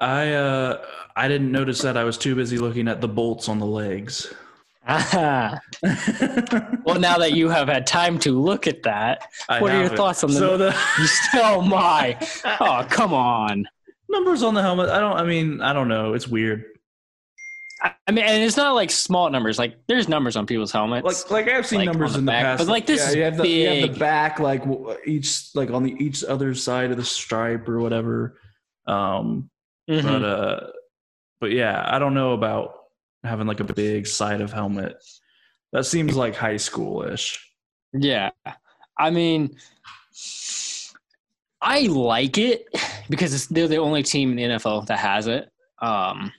I 0.00 0.32
uh, 0.32 0.82
I 1.16 1.28
didn't 1.28 1.52
notice 1.52 1.80
that. 1.82 1.96
I 1.96 2.04
was 2.04 2.18
too 2.18 2.34
busy 2.34 2.58
looking 2.58 2.88
at 2.88 3.00
the 3.00 3.08
bolts 3.08 3.48
on 3.48 3.58
the 3.58 3.66
legs. 3.66 4.32
Ah. 4.86 5.60
Well, 6.84 6.98
now 6.98 7.18
that 7.18 7.32
you 7.34 7.48
have 7.50 7.68
had 7.68 7.86
time 7.86 8.18
to 8.20 8.32
look 8.38 8.66
at 8.66 8.82
that, 8.82 9.28
I 9.48 9.60
What 9.60 9.70
are 9.70 9.74
your 9.74 9.82
haven't. 9.84 9.96
thoughts 9.98 10.24
on 10.24 10.30
the- 10.32 10.38
so 10.38 10.56
the 10.56 10.76
you 10.98 11.06
still, 11.06 11.40
oh 11.44 11.62
my, 11.62 12.16
oh 12.60 12.84
come 12.88 13.12
on. 13.12 13.66
numbers 14.08 14.42
on 14.42 14.54
the 14.54 14.62
helmet? 14.62 14.88
I 14.90 14.98
don't. 14.98 15.16
I 15.16 15.24
mean, 15.24 15.60
I 15.60 15.72
don't 15.72 15.88
know. 15.88 16.14
It's 16.14 16.26
weird. 16.26 16.64
I 17.82 18.12
mean, 18.12 18.24
and 18.24 18.42
it's 18.42 18.56
not 18.56 18.74
like 18.74 18.90
small 18.90 19.30
numbers. 19.30 19.58
Like 19.58 19.76
there's 19.86 20.08
numbers 20.08 20.36
on 20.36 20.46
people's 20.46 20.72
helmets. 20.72 21.30
Like 21.30 21.46
like 21.46 21.54
I've 21.54 21.66
seen 21.66 21.78
Like, 21.80 21.86
numbers 21.86 22.12
the 22.12 22.18
in 22.18 22.24
the 22.26 22.32
back, 22.32 22.44
past, 22.44 22.58
but, 22.58 22.68
like, 22.68 22.86
this 22.86 23.08
is 23.08 23.14
you 23.14 23.22
have 23.22 23.36
the, 23.36 23.48
you 23.48 23.68
have 23.68 23.92
the 23.92 23.98
back, 23.98 24.38
like 24.40 24.62
each 25.06 25.54
like 25.54 25.70
on 25.70 25.82
the 25.84 25.92
each 25.92 26.22
other 26.24 26.54
side 26.54 26.90
of 26.90 26.96
the 26.96 27.04
stripe 27.04 27.68
or 27.68 27.80
whatever. 27.80 28.38
Um, 28.86 29.50
Mhm. 29.88 30.02
but 30.02 30.24
uh, 30.24 30.66
but 31.40 31.52
yeah, 31.52 31.82
I 31.86 31.98
don't 31.98 32.14
know 32.14 32.32
about 32.32 32.74
having 33.24 33.46
like 33.46 33.60
a 33.60 33.64
big 33.64 34.06
side 34.06 34.40
of 34.40 34.52
helmet. 34.52 34.96
That 35.72 35.86
seems 35.86 36.16
like 36.16 36.34
high 36.34 36.56
schoolish. 36.56 37.38
Yeah. 37.92 38.30
I 38.98 39.10
mean, 39.10 39.56
I 41.62 41.82
like 41.82 42.38
it 42.38 42.66
because 43.08 43.34
it's, 43.34 43.46
they're 43.46 43.68
the 43.68 43.76
only 43.78 44.02
team 44.02 44.30
in 44.30 44.36
the 44.36 44.42
NFL 44.56 44.86
that 44.86 44.98
has 44.98 45.26
it. 45.26 45.50
Um, 45.80 46.32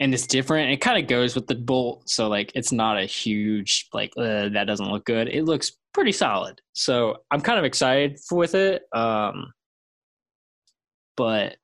and 0.00 0.14
it's 0.14 0.26
different. 0.26 0.70
It 0.70 0.80
kind 0.80 1.02
of 1.02 1.08
goes 1.08 1.34
with 1.34 1.46
the 1.46 1.54
bolt. 1.54 2.08
So, 2.08 2.28
like, 2.28 2.52
it's 2.54 2.72
not 2.72 2.98
a 2.98 3.04
huge, 3.04 3.88
like, 3.92 4.12
uh, 4.16 4.48
that 4.50 4.64
doesn't 4.66 4.90
look 4.90 5.04
good. 5.04 5.28
It 5.28 5.44
looks 5.44 5.72
pretty 5.92 6.12
solid. 6.12 6.60
So, 6.72 7.16
I'm 7.30 7.40
kind 7.40 7.58
of 7.58 7.64
excited 7.64 8.18
with 8.30 8.54
it. 8.54 8.82
Um, 8.94 9.52
but 11.16 11.56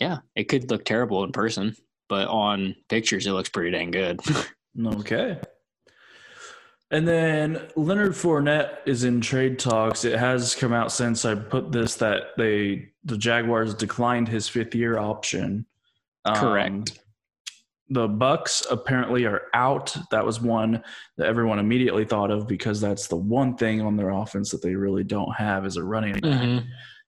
yeah, 0.00 0.18
it 0.34 0.44
could 0.44 0.70
look 0.70 0.84
terrible 0.84 1.22
in 1.24 1.32
person, 1.32 1.76
but 2.08 2.26
on 2.28 2.74
pictures, 2.88 3.26
it 3.26 3.32
looks 3.32 3.50
pretty 3.50 3.70
dang 3.70 3.90
good. 3.90 4.20
Okay. 4.86 5.36
And 6.92 7.06
then 7.06 7.68
Leonard 7.76 8.12
Fournette 8.12 8.78
is 8.86 9.02
in 9.02 9.20
trade 9.20 9.58
talks. 9.58 10.04
It 10.04 10.18
has 10.18 10.54
come 10.54 10.72
out 10.72 10.92
since 10.92 11.24
I 11.24 11.34
put 11.34 11.72
this 11.72 11.96
that 11.96 12.36
they 12.36 12.90
the 13.04 13.16
Jaguars 13.16 13.74
declined 13.74 14.28
his 14.28 14.48
fifth 14.48 14.74
year 14.74 14.98
option. 14.98 15.66
Um, 16.24 16.36
Correct. 16.36 17.00
The 17.90 18.06
Bucks 18.08 18.64
apparently 18.70 19.24
are 19.26 19.42
out. 19.52 19.94
That 20.12 20.24
was 20.24 20.40
one 20.40 20.82
that 21.16 21.26
everyone 21.26 21.58
immediately 21.58 22.04
thought 22.04 22.30
of 22.30 22.46
because 22.46 22.80
that's 22.80 23.08
the 23.08 23.16
one 23.16 23.56
thing 23.56 23.80
on 23.80 23.96
their 23.96 24.10
offense 24.10 24.50
that 24.52 24.62
they 24.62 24.76
really 24.76 25.02
don't 25.04 25.34
have 25.34 25.66
is 25.66 25.76
a 25.76 25.82
running 25.82 26.14
back. 26.14 26.22
Mhm. 26.22 26.66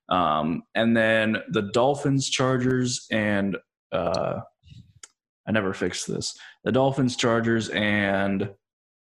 Um, 0.09 0.63
and 0.75 0.95
then 0.95 1.37
the 1.49 1.63
Dolphins, 1.73 2.29
Chargers, 2.29 3.07
and 3.09 3.57
uh, 3.93 4.41
I 5.47 5.51
never 5.51 5.73
fixed 5.73 6.07
this. 6.07 6.37
The 6.65 6.71
Dolphins, 6.73 7.15
Chargers, 7.15 7.69
and 7.69 8.49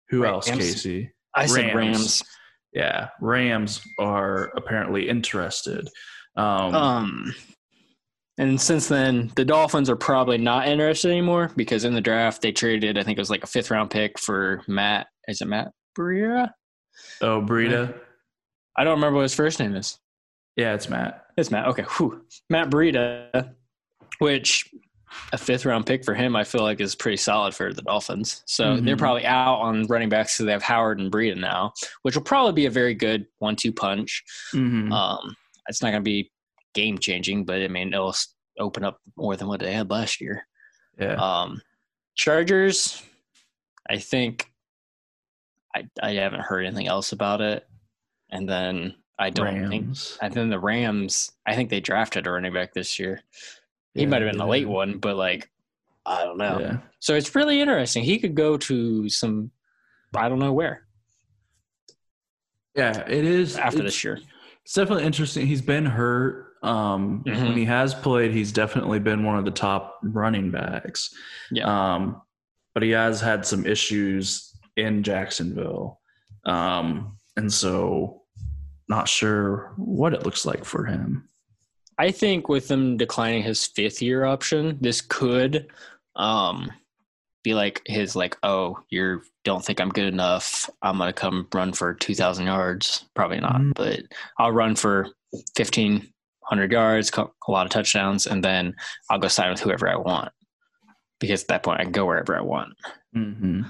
who 0.09 0.25
else? 0.25 0.49
Casey. 0.49 1.11
I 1.33 1.45
said 1.45 1.73
Rams. 1.73 1.97
Rams. 1.97 2.23
Yeah, 2.73 3.09
Rams 3.21 3.81
are 3.99 4.51
apparently 4.57 5.07
interested. 5.07 5.87
Um, 6.35 6.75
Um, 6.75 7.35
and 8.37 8.59
since 8.59 8.87
then, 8.87 9.31
the 9.35 9.45
Dolphins 9.45 9.89
are 9.89 9.95
probably 9.95 10.37
not 10.37 10.67
interested 10.67 11.09
anymore 11.11 11.51
because 11.55 11.83
in 11.83 11.93
the 11.93 12.01
draft 12.01 12.41
they 12.41 12.51
traded, 12.51 12.97
I 12.97 13.03
think 13.03 13.17
it 13.17 13.21
was 13.21 13.29
like 13.29 13.43
a 13.43 13.47
fifth 13.47 13.71
round 13.71 13.89
pick 13.89 14.17
for 14.19 14.61
Matt. 14.67 15.07
Is 15.27 15.41
it 15.41 15.47
Matt 15.47 15.71
Breida? 15.97 16.49
oh, 17.21 17.41
Breida. 17.41 17.97
I 18.77 18.83
don't 18.83 18.95
remember 18.95 19.17
what 19.17 19.23
his 19.23 19.35
first 19.35 19.59
name 19.59 19.75
is. 19.75 19.99
Yeah, 20.55 20.73
it's 20.73 20.89
Matt. 20.89 21.25
It's 21.37 21.51
Matt. 21.51 21.67
Okay, 21.67 21.83
whew. 21.97 22.21
Matt 22.49 22.69
Breida, 22.69 23.53
which 24.19 24.69
a 25.33 25.37
fifth 25.37 25.65
round 25.65 25.85
pick 25.85 26.05
for 26.05 26.13
him, 26.13 26.35
I 26.37 26.43
feel 26.45 26.61
like 26.63 26.79
is 26.79 26.95
pretty 26.95 27.17
solid 27.17 27.53
for 27.53 27.73
the 27.73 27.81
Dolphins. 27.81 28.43
So 28.45 28.77
Mhm. 28.77 28.85
they're 28.85 28.95
probably 28.97 29.25
out 29.25 29.55
on 29.59 29.85
running 29.87 30.07
backs 30.09 30.35
because 30.37 30.45
they 30.45 30.51
have 30.53 30.63
Howard 30.63 30.99
and 30.99 31.11
Breida 31.11 31.37
now, 31.37 31.73
which 32.03 32.15
will 32.15 32.23
probably 32.23 32.53
be 32.53 32.65
a 32.65 32.69
very 32.71 32.93
good 32.93 33.25
one 33.39 33.55
two 33.57 33.73
punch. 33.73 34.23
Mhm. 34.53 34.91
Um, 34.91 35.35
it's 35.67 35.81
not 35.81 35.91
going 35.91 36.01
to 36.01 36.09
be 36.09 36.31
game 36.73 36.97
changing, 36.97 37.45
but 37.45 37.61
I 37.61 37.67
mean, 37.67 37.93
it'll 37.93 38.15
open 38.59 38.83
up 38.83 38.99
more 39.15 39.35
than 39.35 39.47
what 39.47 39.59
they 39.59 39.73
had 39.73 39.89
last 39.89 40.21
year. 40.21 40.45
yeah. 40.97 41.13
Um, 41.15 41.61
Chargers, 42.15 43.01
I 43.89 43.97
think 43.97 44.51
I 45.75 45.87
I 46.01 46.13
haven't 46.13 46.41
heard 46.41 46.65
anything 46.65 46.87
else 46.87 47.13
about 47.13 47.41
it, 47.41 47.65
and 48.29 48.47
then 48.47 48.95
I 49.17 49.29
don't 49.29 49.69
think. 49.69 49.85
Rams. 49.85 50.17
And 50.21 50.33
then 50.33 50.49
the 50.49 50.59
Rams, 50.59 51.31
I 51.45 51.55
think 51.55 51.69
they 51.69 51.79
drafted 51.79 52.27
a 52.27 52.31
running 52.31 52.53
back 52.53 52.73
this 52.73 52.99
year. 52.99 53.21
He 53.93 54.01
Yeah, 54.01 54.07
might 54.07 54.21
have 54.21 54.31
been 54.31 54.41
a 54.41 54.45
they 54.45 54.49
late 54.51 54.67
one, 54.67 54.97
but 54.97 55.15
like 55.15 55.49
I 56.05 56.23
don't 56.23 56.37
know. 56.37 56.59
Yeah. 56.59 56.77
So 56.99 57.15
it's 57.15 57.33
really 57.35 57.61
interesting. 57.61 58.03
He 58.03 58.19
could 58.19 58.35
go 58.35 58.57
to 58.57 59.07
some, 59.09 59.51
I 60.15 60.27
don't 60.29 60.39
know 60.39 60.53
where 60.53 60.85
Yeah, 62.75 63.05
it 63.07 63.23
is 63.25 63.57
after 63.57 63.83
this 63.83 64.03
year. 64.03 64.19
It's 64.63 64.73
definitely 64.73 65.05
interesting. 65.05 65.47
He's 65.47 65.61
been 65.61 65.85
hurt. 65.85 66.50
Um, 66.63 67.23
Mhm. 67.25 67.43
When 67.43 67.57
he 67.57 67.65
has 67.65 67.93
played, 67.95 68.31
he's 68.31 68.51
definitely 68.51 68.99
been 68.99 69.23
one 69.23 69.37
of 69.37 69.45
the 69.45 69.51
top 69.51 69.99
running 70.03 70.51
backs. 70.51 71.13
Yeah. 71.51 71.65
Um, 71.95 72.21
but 72.73 72.83
he 72.83 72.91
has 72.91 73.19
had 73.19 73.45
some 73.45 73.65
issues 73.65 74.55
in 74.77 75.03
Jacksonville. 75.03 75.99
Um, 76.45 77.17
and 77.35 77.51
so 77.51 78.21
not 78.87 79.07
sure 79.09 79.73
what 79.77 80.13
it 80.13 80.23
looks 80.23 80.45
like 80.45 80.63
for 80.65 80.85
him. 80.85 81.27
I 81.97 82.11
think 82.11 82.47
with 82.49 82.69
him 82.69 82.97
declining 82.97 83.43
his 83.43 83.65
fifth 83.65 84.01
year 84.01 84.25
option, 84.25 84.77
this 84.81 85.01
could 85.01 85.67
um, 86.15 86.71
be 87.43 87.53
like 87.53 87.81
his 87.85 88.15
like, 88.15 88.37
oh, 88.43 88.79
you 88.89 89.21
don't 89.43 89.63
think 89.65 89.79
I'm 89.81 89.89
good 89.89 90.11
enough. 90.13 90.69
I'm 90.81 90.97
gonna 90.97 91.13
come 91.13 91.47
run 91.53 91.73
for 91.73 91.93
two 91.95 92.13
thousand 92.15 92.45
yards. 92.47 93.05
Probably 93.15 93.39
not, 93.39 93.55
Mhm. 93.61 93.73
but 93.75 94.01
I'll 94.37 94.51
run 94.51 94.75
for 94.75 95.07
fifteen 95.55 96.10
hundred 96.51 96.73
yards, 96.73 97.09
a 97.17 97.29
lot 97.47 97.65
of 97.65 97.71
touchdowns, 97.71 98.27
and 98.27 98.43
then 98.43 98.75
I'll 99.09 99.19
go 99.19 99.29
sign 99.29 99.49
with 99.51 99.61
whoever 99.61 99.87
I 99.87 99.95
want. 99.95 100.33
Because 101.17 101.43
at 101.43 101.47
that 101.47 101.63
point, 101.63 101.79
I 101.79 101.83
can 101.83 101.93
go 101.93 102.05
wherever 102.05 102.37
I 102.37 102.41
want. 102.41 102.73
Mm-hmm. 103.15 103.61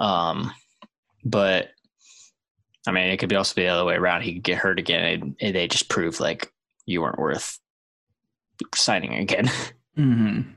Um, 0.00 0.52
but 1.24 1.70
I 2.86 2.92
mean, 2.92 3.08
it 3.08 3.16
could 3.16 3.28
be 3.28 3.34
also 3.34 3.56
be 3.56 3.62
the 3.62 3.68
other 3.68 3.84
way 3.84 3.96
around. 3.96 4.22
He 4.22 4.34
could 4.34 4.44
get 4.44 4.58
hurt 4.58 4.78
again, 4.78 5.04
and, 5.04 5.36
and 5.40 5.56
they 5.56 5.66
just 5.66 5.88
prove 5.88 6.20
like 6.20 6.52
you 6.86 7.02
weren't 7.02 7.18
worth 7.18 7.58
signing 8.74 9.14
again. 9.14 9.50
Mm-hmm. 9.98 10.52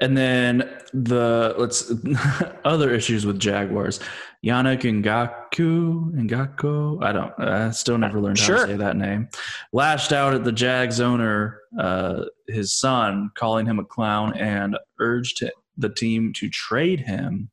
And 0.00 0.16
then 0.16 0.78
the 0.94 1.54
let's 1.58 1.92
other 2.64 2.90
issues 2.94 3.26
with 3.26 3.38
Jaguars. 3.38 4.00
Yannick 4.46 4.82
Ngaku, 4.82 6.12
Ngako, 6.12 7.02
I 7.02 7.12
don't, 7.12 7.32
I 7.40 7.70
still 7.72 7.98
never 7.98 8.20
learned 8.20 8.38
how 8.38 8.46
to 8.46 8.66
say 8.66 8.76
that 8.76 8.96
name. 8.96 9.28
Lashed 9.72 10.12
out 10.12 10.34
at 10.34 10.44
the 10.44 10.52
Jags 10.52 11.00
owner, 11.00 11.58
uh, 11.76 12.26
his 12.46 12.72
son, 12.72 13.30
calling 13.34 13.66
him 13.66 13.80
a 13.80 13.84
clown, 13.84 14.36
and 14.36 14.78
urged 15.00 15.42
the 15.76 15.88
team 15.88 16.32
to 16.36 16.48
trade 16.48 17.00
him 17.00 17.50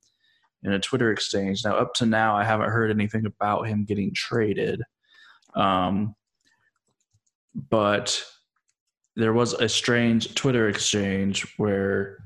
in 0.62 0.72
a 0.72 0.80
Twitter 0.80 1.12
exchange. 1.12 1.66
Now, 1.66 1.78
up 1.78 1.96
to 1.96 2.06
now, 2.06 2.36
I 2.36 2.44
haven't 2.44 2.70
heard 2.70 2.92
anything 2.92 3.26
about 3.26 3.68
him 3.68 3.86
getting 3.86 4.14
traded. 4.14 4.84
Um, 5.56 6.14
but 7.56 8.24
there 9.16 9.34
was 9.34 9.54
a 9.54 9.68
strange 9.68 10.36
Twitter 10.36 10.70
exchange 10.70 11.56
where 11.58 12.20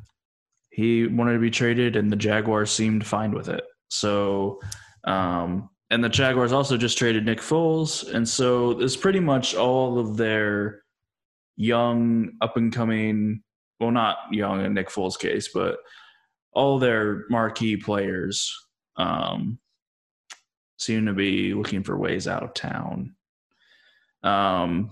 he 0.71 1.07
wanted 1.07 1.33
to 1.33 1.39
be 1.39 1.51
traded 1.51 1.95
and 1.95 2.11
the 2.11 2.17
Jaguars 2.17 2.69
seemed 2.69 3.05
fine 3.05 3.31
with 3.31 3.47
it. 3.47 3.63
So, 3.89 4.59
um, 5.05 5.69
and 5.89 6.03
the 6.03 6.09
Jaguars 6.09 6.51
also 6.51 6.77
just 6.77 6.97
traded 6.97 7.25
Nick 7.25 7.39
Foles. 7.39 8.13
And 8.13 8.27
so 8.27 8.71
it's 8.79 8.97
pretty 8.97 9.19
much 9.19 9.55
all 9.55 9.99
of 9.99 10.17
their 10.17 10.83
young, 11.55 12.31
up 12.41 12.57
and 12.57 12.73
coming, 12.73 13.41
well, 13.79 13.91
not 13.91 14.17
young 14.31 14.65
in 14.65 14.73
Nick 14.73 14.89
Foles' 14.89 15.17
case, 15.17 15.49
but 15.53 15.77
all 16.51 16.79
their 16.79 17.25
marquee 17.29 17.77
players 17.77 18.53
um, 18.97 19.59
seem 20.77 21.05
to 21.05 21.13
be 21.13 21.53
looking 21.53 21.83
for 21.83 21.97
ways 21.97 22.27
out 22.27 22.43
of 22.43 22.53
town. 22.53 23.15
Um, 24.23 24.91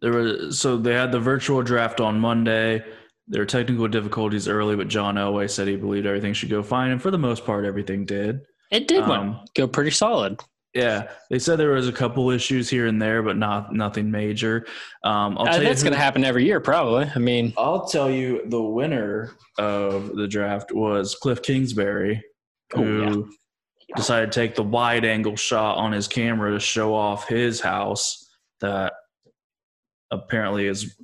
there 0.00 0.12
was 0.12 0.58
so 0.58 0.76
they 0.76 0.94
had 0.94 1.12
the 1.12 1.20
virtual 1.20 1.62
draft 1.62 2.00
on 2.00 2.20
Monday. 2.20 2.84
There 3.32 3.40
were 3.40 3.46
technical 3.46 3.88
difficulties 3.88 4.46
early, 4.46 4.76
but 4.76 4.88
John 4.88 5.14
Elway 5.14 5.48
said 5.48 5.66
he 5.66 5.76
believed 5.76 6.04
everything 6.06 6.34
should 6.34 6.50
go 6.50 6.62
fine, 6.62 6.90
and 6.90 7.00
for 7.00 7.10
the 7.10 7.18
most 7.18 7.46
part, 7.46 7.64
everything 7.64 8.04
did. 8.04 8.40
It 8.70 8.86
did 8.86 9.02
Um, 9.04 9.40
go 9.56 9.66
pretty 9.66 9.90
solid. 9.90 10.38
Yeah, 10.74 11.08
they 11.30 11.38
said 11.38 11.56
there 11.58 11.70
was 11.72 11.88
a 11.88 11.92
couple 11.92 12.30
issues 12.30 12.68
here 12.68 12.86
and 12.86 13.00
there, 13.00 13.22
but 13.22 13.38
not 13.38 13.74
nothing 13.74 14.10
major. 14.10 14.66
Um, 15.02 15.38
I'll 15.38 15.48
Uh, 15.48 15.52
tell 15.52 15.60
that's 15.62 15.82
going 15.82 15.94
to 15.94 15.98
happen 15.98 16.24
every 16.24 16.44
year, 16.44 16.60
probably. 16.60 17.10
I 17.14 17.18
mean, 17.18 17.54
I'll 17.56 17.86
tell 17.86 18.10
you 18.10 18.42
the 18.48 18.62
winner 18.62 19.30
of 19.58 20.14
the 20.14 20.28
draft 20.28 20.70
was 20.72 21.14
Cliff 21.14 21.40
Kingsbury, 21.42 22.22
Oh, 22.74 22.82
who 22.82 23.30
decided 23.96 24.30
to 24.32 24.38
take 24.40 24.54
the 24.54 24.62
wide 24.62 25.06
angle 25.06 25.36
shot 25.36 25.78
on 25.78 25.92
his 25.92 26.06
camera 26.06 26.52
to 26.52 26.60
show 26.60 26.94
off 26.94 27.28
his 27.28 27.60
house 27.62 28.30
that 28.60 28.92
apparently 30.10 30.66
is. 30.66 30.94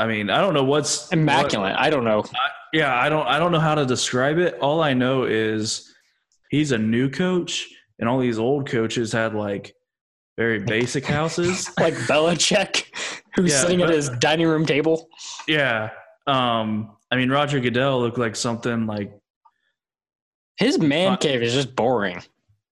I 0.00 0.06
mean, 0.06 0.30
I 0.30 0.40
don't 0.40 0.54
know 0.54 0.64
what's 0.64 1.12
immaculate. 1.12 1.74
I 1.76 1.90
don't 1.90 2.04
know. 2.04 2.24
yeah, 2.72 2.94
I 2.94 3.08
don't 3.08 3.26
I 3.26 3.38
don't 3.38 3.52
know 3.52 3.60
how 3.60 3.74
to 3.74 3.84
describe 3.86 4.38
it. 4.38 4.54
All 4.60 4.82
I 4.82 4.94
know 4.94 5.24
is 5.24 5.92
he's 6.50 6.72
a 6.72 6.78
new 6.78 7.10
coach 7.10 7.68
and 7.98 8.08
all 8.08 8.18
these 8.18 8.38
old 8.38 8.68
coaches 8.68 9.12
had 9.12 9.34
like 9.34 9.74
very 10.38 10.58
basic 10.60 11.04
houses. 11.16 11.70
Like 11.78 11.94
Belichick, 11.94 12.84
who's 13.34 13.52
Yeah, 13.52 13.60
sitting 13.60 13.82
at 13.82 13.90
his 13.90 14.08
dining 14.08 14.46
room 14.46 14.64
table. 14.66 15.08
yeah. 15.46 15.90
Um 16.26 16.96
I 17.10 17.16
mean 17.16 17.30
Roger 17.30 17.60
Goodell 17.60 18.00
looked 18.00 18.18
like 18.18 18.36
something 18.36 18.86
like 18.86 19.12
His 20.56 20.78
man 20.78 21.12
Uh, 21.12 21.16
cave 21.16 21.42
is 21.42 21.52
just 21.52 21.74
boring. 21.76 22.22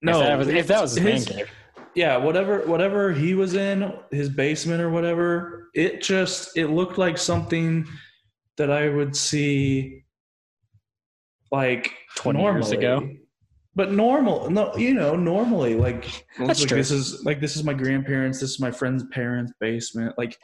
no 0.02 0.20
if 0.20 0.26
that 0.26 0.38
was, 0.38 0.48
if 0.48 0.66
that 0.68 0.80
was 0.82 0.94
his, 0.94 1.04
his- 1.04 1.28
man 1.28 1.36
cave. 1.38 1.50
Yeah, 1.98 2.16
whatever 2.16 2.60
whatever 2.60 3.12
he 3.12 3.34
was 3.34 3.54
in, 3.54 3.92
his 4.12 4.28
basement 4.28 4.80
or 4.80 4.88
whatever, 4.88 5.68
it 5.74 6.00
just 6.00 6.56
it 6.56 6.68
looked 6.68 6.96
like 6.96 7.18
something 7.18 7.84
that 8.56 8.70
I 8.70 8.88
would 8.88 9.16
see 9.16 10.04
like 11.50 11.92
20 12.14 12.40
years 12.40 12.70
ago. 12.70 13.10
But 13.74 13.90
normal, 13.90 14.48
no, 14.48 14.76
you 14.76 14.94
know, 14.94 15.16
normally, 15.16 15.74
like, 15.74 16.04
That's 16.38 16.60
like 16.60 16.68
true. 16.68 16.78
this 16.78 16.92
is 16.92 17.24
like 17.24 17.40
this 17.40 17.56
is 17.56 17.64
my 17.64 17.74
grandparents, 17.74 18.38
this 18.38 18.50
is 18.50 18.60
my 18.60 18.70
friend's 18.70 19.02
parents' 19.10 19.52
basement. 19.58 20.16
Like, 20.16 20.38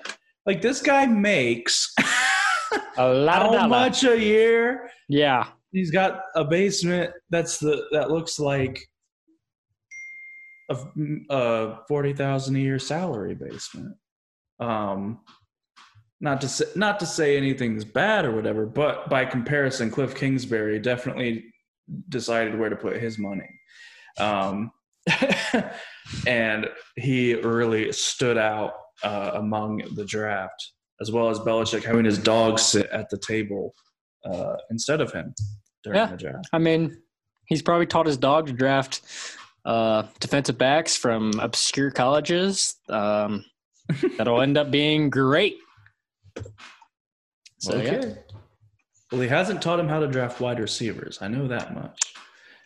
like 0.46 0.60
this 0.60 0.82
guy 0.82 1.06
makes 1.06 1.94
A 2.96 3.08
lot 3.08 3.42
of 3.42 3.52
how 3.52 3.68
dollar. 3.68 3.68
much 3.68 4.02
a 4.02 4.18
year? 4.18 4.90
Yeah. 5.08 5.46
He's 5.70 5.92
got 5.92 6.22
a 6.34 6.44
basement 6.44 7.12
that's 7.30 7.58
the 7.58 7.84
that 7.92 8.10
looks 8.10 8.40
like 8.40 8.80
a, 10.70 10.76
a 11.30 11.78
forty 11.88 12.12
thousand 12.12 12.56
a 12.56 12.60
year 12.60 12.78
salary 12.78 13.34
basement. 13.34 13.96
Um, 14.60 15.20
not 16.20 16.40
to 16.40 16.48
say 16.48 16.66
not 16.76 17.00
to 17.00 17.06
say 17.06 17.36
anything's 17.36 17.84
bad 17.84 18.24
or 18.24 18.34
whatever, 18.34 18.66
but 18.66 19.08
by 19.10 19.24
comparison, 19.24 19.90
Cliff 19.90 20.14
Kingsbury 20.14 20.78
definitely 20.78 21.44
decided 22.08 22.58
where 22.58 22.70
to 22.70 22.76
put 22.76 22.96
his 22.96 23.18
money. 23.18 23.48
Um, 24.18 24.70
and 26.26 26.68
he 26.96 27.34
really 27.34 27.92
stood 27.92 28.38
out 28.38 28.74
uh, 29.02 29.32
among 29.34 29.82
the 29.94 30.04
draft, 30.04 30.72
as 31.00 31.10
well 31.12 31.28
as 31.28 31.38
Belichick 31.40 31.84
having 31.84 32.04
his 32.04 32.18
dog 32.18 32.58
sit 32.58 32.86
at 32.90 33.10
the 33.10 33.18
table 33.18 33.74
uh, 34.24 34.54
instead 34.70 35.00
of 35.00 35.12
him 35.12 35.34
during 35.82 35.98
Yeah. 35.98 36.06
the 36.06 36.16
draft. 36.16 36.48
I 36.52 36.58
mean, 36.58 36.96
he's 37.46 37.60
probably 37.60 37.86
taught 37.86 38.06
his 38.06 38.16
dog 38.16 38.46
to 38.46 38.52
draft 38.52 39.02
uh, 39.64 40.04
defensive 40.20 40.58
backs 40.58 40.96
from 40.96 41.32
obscure 41.40 41.90
colleges. 41.90 42.76
Um, 42.88 43.44
that'll 44.18 44.40
end 44.40 44.56
up 44.58 44.70
being 44.70 45.10
great. 45.10 45.56
So, 47.58 47.76
yeah. 47.80 48.14
Well, 49.12 49.20
he 49.20 49.28
hasn't 49.28 49.62
taught 49.62 49.78
him 49.80 49.88
how 49.88 50.00
to 50.00 50.06
draft 50.06 50.40
wide 50.40 50.58
receivers. 50.60 51.18
I 51.20 51.28
know 51.28 51.46
that 51.48 51.74
much. 51.74 51.98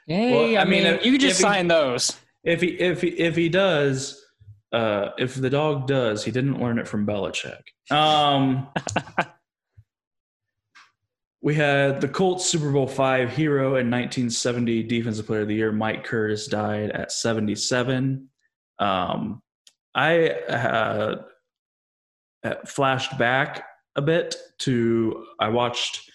Hey, 0.06 0.32
Well, 0.32 0.58
I, 0.58 0.62
I 0.62 0.64
mean, 0.64 0.86
if- 0.86 1.04
you 1.04 1.12
could 1.12 1.20
just 1.20 1.40
if 1.40 1.46
he- 1.46 1.52
sign 1.52 1.68
those. 1.68 2.16
If 2.44 2.60
he 2.62 2.68
if 2.68 3.02
he 3.02 3.08
if 3.08 3.34
he 3.36 3.48
does, 3.48 4.24
uh, 4.72 5.10
if 5.18 5.34
the 5.34 5.50
dog 5.50 5.86
does, 5.88 6.24
he 6.24 6.30
didn't 6.30 6.60
learn 6.60 6.78
it 6.78 6.86
from 6.88 7.04
Belichick. 7.06 7.60
Um, 7.90 8.68
we 11.40 11.54
had 11.54 12.00
the 12.00 12.08
Colts 12.08 12.46
Super 12.46 12.72
Bowl 12.72 12.86
five 12.86 13.30
hero 13.30 13.76
and 13.76 13.90
1970 13.90 14.82
Defensive 14.84 15.26
Player 15.26 15.42
of 15.42 15.48
the 15.48 15.54
Year 15.54 15.72
Mike 15.72 16.04
Curtis 16.04 16.48
died 16.48 16.90
at 16.90 17.12
77. 17.12 18.28
Um, 18.78 19.40
I 19.94 20.30
uh, 20.30 21.16
flashed 22.66 23.16
back 23.18 23.64
a 23.96 24.02
bit 24.02 24.36
to 24.60 25.24
I 25.40 25.48
watched 25.48 26.08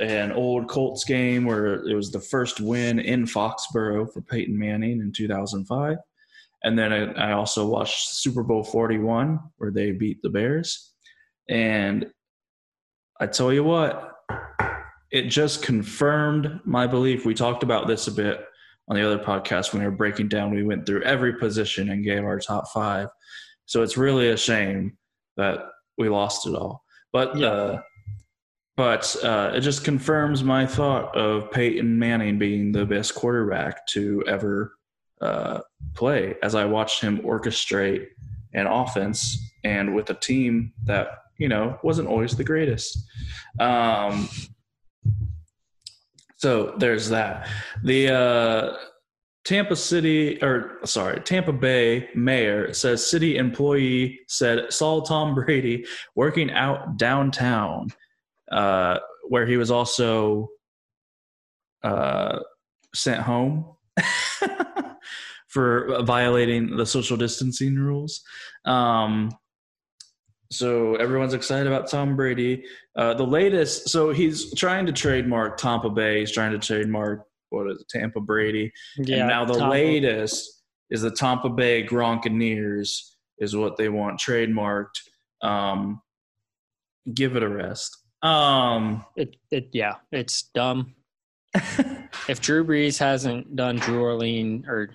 an 0.00 0.32
old 0.32 0.68
Colts 0.68 1.04
game 1.04 1.44
where 1.44 1.86
it 1.86 1.94
was 1.94 2.10
the 2.10 2.20
first 2.20 2.60
win 2.60 2.98
in 2.98 3.26
Foxborough 3.26 4.12
for 4.12 4.22
Peyton 4.22 4.58
Manning 4.58 5.00
in 5.00 5.12
2005. 5.12 5.96
And 6.62 6.78
then 6.78 6.92
I, 6.92 7.30
I 7.30 7.32
also 7.32 7.66
watched 7.66 8.08
Super 8.08 8.42
Bowl 8.42 8.62
41 8.62 9.38
where 9.56 9.70
they 9.70 9.92
beat 9.92 10.20
the 10.22 10.30
Bears. 10.30 10.92
And 11.48 12.06
I 13.18 13.26
tell 13.26 13.52
you 13.52 13.64
what, 13.64 14.09
it 15.10 15.22
just 15.28 15.62
confirmed 15.62 16.60
my 16.64 16.86
belief. 16.86 17.24
We 17.26 17.34
talked 17.34 17.62
about 17.62 17.86
this 17.86 18.06
a 18.06 18.12
bit 18.12 18.44
on 18.88 18.96
the 18.96 19.06
other 19.06 19.18
podcast 19.22 19.72
when 19.72 19.82
we 19.82 19.88
were 19.88 19.94
breaking 19.96 20.28
down. 20.28 20.54
We 20.54 20.62
went 20.64 20.86
through 20.86 21.02
every 21.02 21.34
position 21.38 21.90
and 21.90 22.04
gave 22.04 22.24
our 22.24 22.38
top 22.38 22.68
five. 22.72 23.08
So 23.66 23.82
it's 23.82 23.96
really 23.96 24.30
a 24.30 24.36
shame 24.36 24.96
that 25.36 25.60
we 25.98 26.08
lost 26.08 26.46
it 26.46 26.54
all. 26.54 26.82
But 27.12 27.36
Yeah. 27.36 27.46
uh, 27.48 27.82
but 28.76 29.14
uh, 29.22 29.52
it 29.54 29.60
just 29.60 29.84
confirms 29.84 30.42
my 30.42 30.64
thought 30.64 31.14
of 31.14 31.50
Peyton 31.50 31.98
Manning 31.98 32.38
being 32.38 32.72
the 32.72 32.86
best 32.86 33.14
quarterback 33.14 33.86
to 33.88 34.24
ever 34.26 34.74
uh, 35.20 35.60
play 35.94 36.34
as 36.42 36.54
I 36.54 36.64
watched 36.64 37.02
him 37.02 37.18
orchestrate 37.18 38.06
an 38.54 38.66
offense 38.66 39.38
and 39.64 39.94
with 39.94 40.08
a 40.10 40.14
team 40.14 40.72
that, 40.84 41.08
you 41.40 41.48
know, 41.48 41.78
wasn't 41.82 42.06
always 42.06 42.36
the 42.36 42.44
greatest. 42.44 43.02
Um, 43.58 44.28
so 46.36 46.74
there's 46.76 47.08
that. 47.08 47.48
The 47.82 48.14
uh, 48.14 48.76
Tampa 49.44 49.74
City, 49.74 50.40
or 50.42 50.78
sorry, 50.84 51.20
Tampa 51.22 51.54
Bay 51.54 52.10
mayor 52.14 52.74
says 52.74 53.10
city 53.10 53.38
employee 53.38 54.20
said 54.28 54.70
saw 54.70 55.00
Tom 55.00 55.34
Brady 55.46 55.86
working 56.14 56.50
out 56.52 56.98
downtown, 56.98 57.88
uh, 58.52 58.98
where 59.28 59.46
he 59.46 59.56
was 59.56 59.70
also 59.70 60.50
uh, 61.82 62.40
sent 62.94 63.22
home 63.22 63.76
for 65.48 66.02
violating 66.02 66.76
the 66.76 66.84
social 66.84 67.16
distancing 67.16 67.76
rules. 67.76 68.20
Um, 68.66 69.30
so 70.50 70.96
everyone's 70.96 71.34
excited 71.34 71.66
about 71.66 71.88
Tom 71.88 72.16
Brady. 72.16 72.64
Uh, 72.96 73.14
the 73.14 73.26
latest, 73.26 73.88
so 73.88 74.10
he's 74.10 74.52
trying 74.54 74.86
to 74.86 74.92
trademark 74.92 75.56
Tampa 75.56 75.90
Bay. 75.90 76.20
He's 76.20 76.32
trying 76.32 76.52
to 76.52 76.58
trademark 76.58 77.24
what 77.50 77.70
is 77.70 77.80
it, 77.80 77.88
Tampa 77.88 78.20
Brady. 78.20 78.72
Yeah. 78.96 79.18
and 79.18 79.28
now 79.28 79.44
the 79.44 79.66
latest 79.68 80.62
is 80.90 81.02
the 81.02 81.10
Tampa 81.10 81.48
Bay 81.48 81.86
Gronkaneers 81.86 83.00
is 83.38 83.56
what 83.56 83.76
they 83.76 83.88
want 83.88 84.20
trademarked. 84.20 84.98
Um, 85.42 86.02
give 87.14 87.36
it 87.36 87.42
a 87.42 87.48
rest. 87.48 87.96
Um, 88.22 89.04
It, 89.16 89.36
it, 89.50 89.68
yeah, 89.72 89.94
it's 90.12 90.42
dumb. 90.54 90.94
if 92.28 92.40
Drew 92.40 92.64
Brees 92.64 92.98
hasn't 92.98 93.56
done 93.56 93.76
Drew 93.76 94.02
Orleans 94.02 94.66
or 94.68 94.94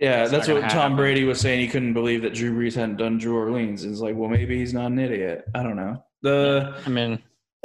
yeah, 0.00 0.22
It's 0.22 0.30
that's 0.30 0.46
what 0.48 0.60
gonna 0.60 0.72
Tom. 0.72 0.96
Brady 0.96 1.24
was 1.24 1.40
saying. 1.40 1.60
He 1.60 1.68
couldn't 1.68 1.92
believe 1.94 2.22
that 2.22 2.34
Drew 2.34 2.52
Brees 2.56 2.74
hadn't 2.74 2.96
done 2.98 3.18
Drew 3.18 3.36
Orleans. 3.36 3.84
It's 3.84 4.00
like, 4.00 4.14
well, 4.16 4.28
maybe 4.28 4.58
he's 4.58 4.72
not 4.72 4.86
an 4.86 4.98
idiot. 4.98 5.44
I 5.54 5.62
don't 5.62 5.76
know. 5.76 6.04
The 6.22 6.74
I 6.86 6.88
mean, 6.88 7.20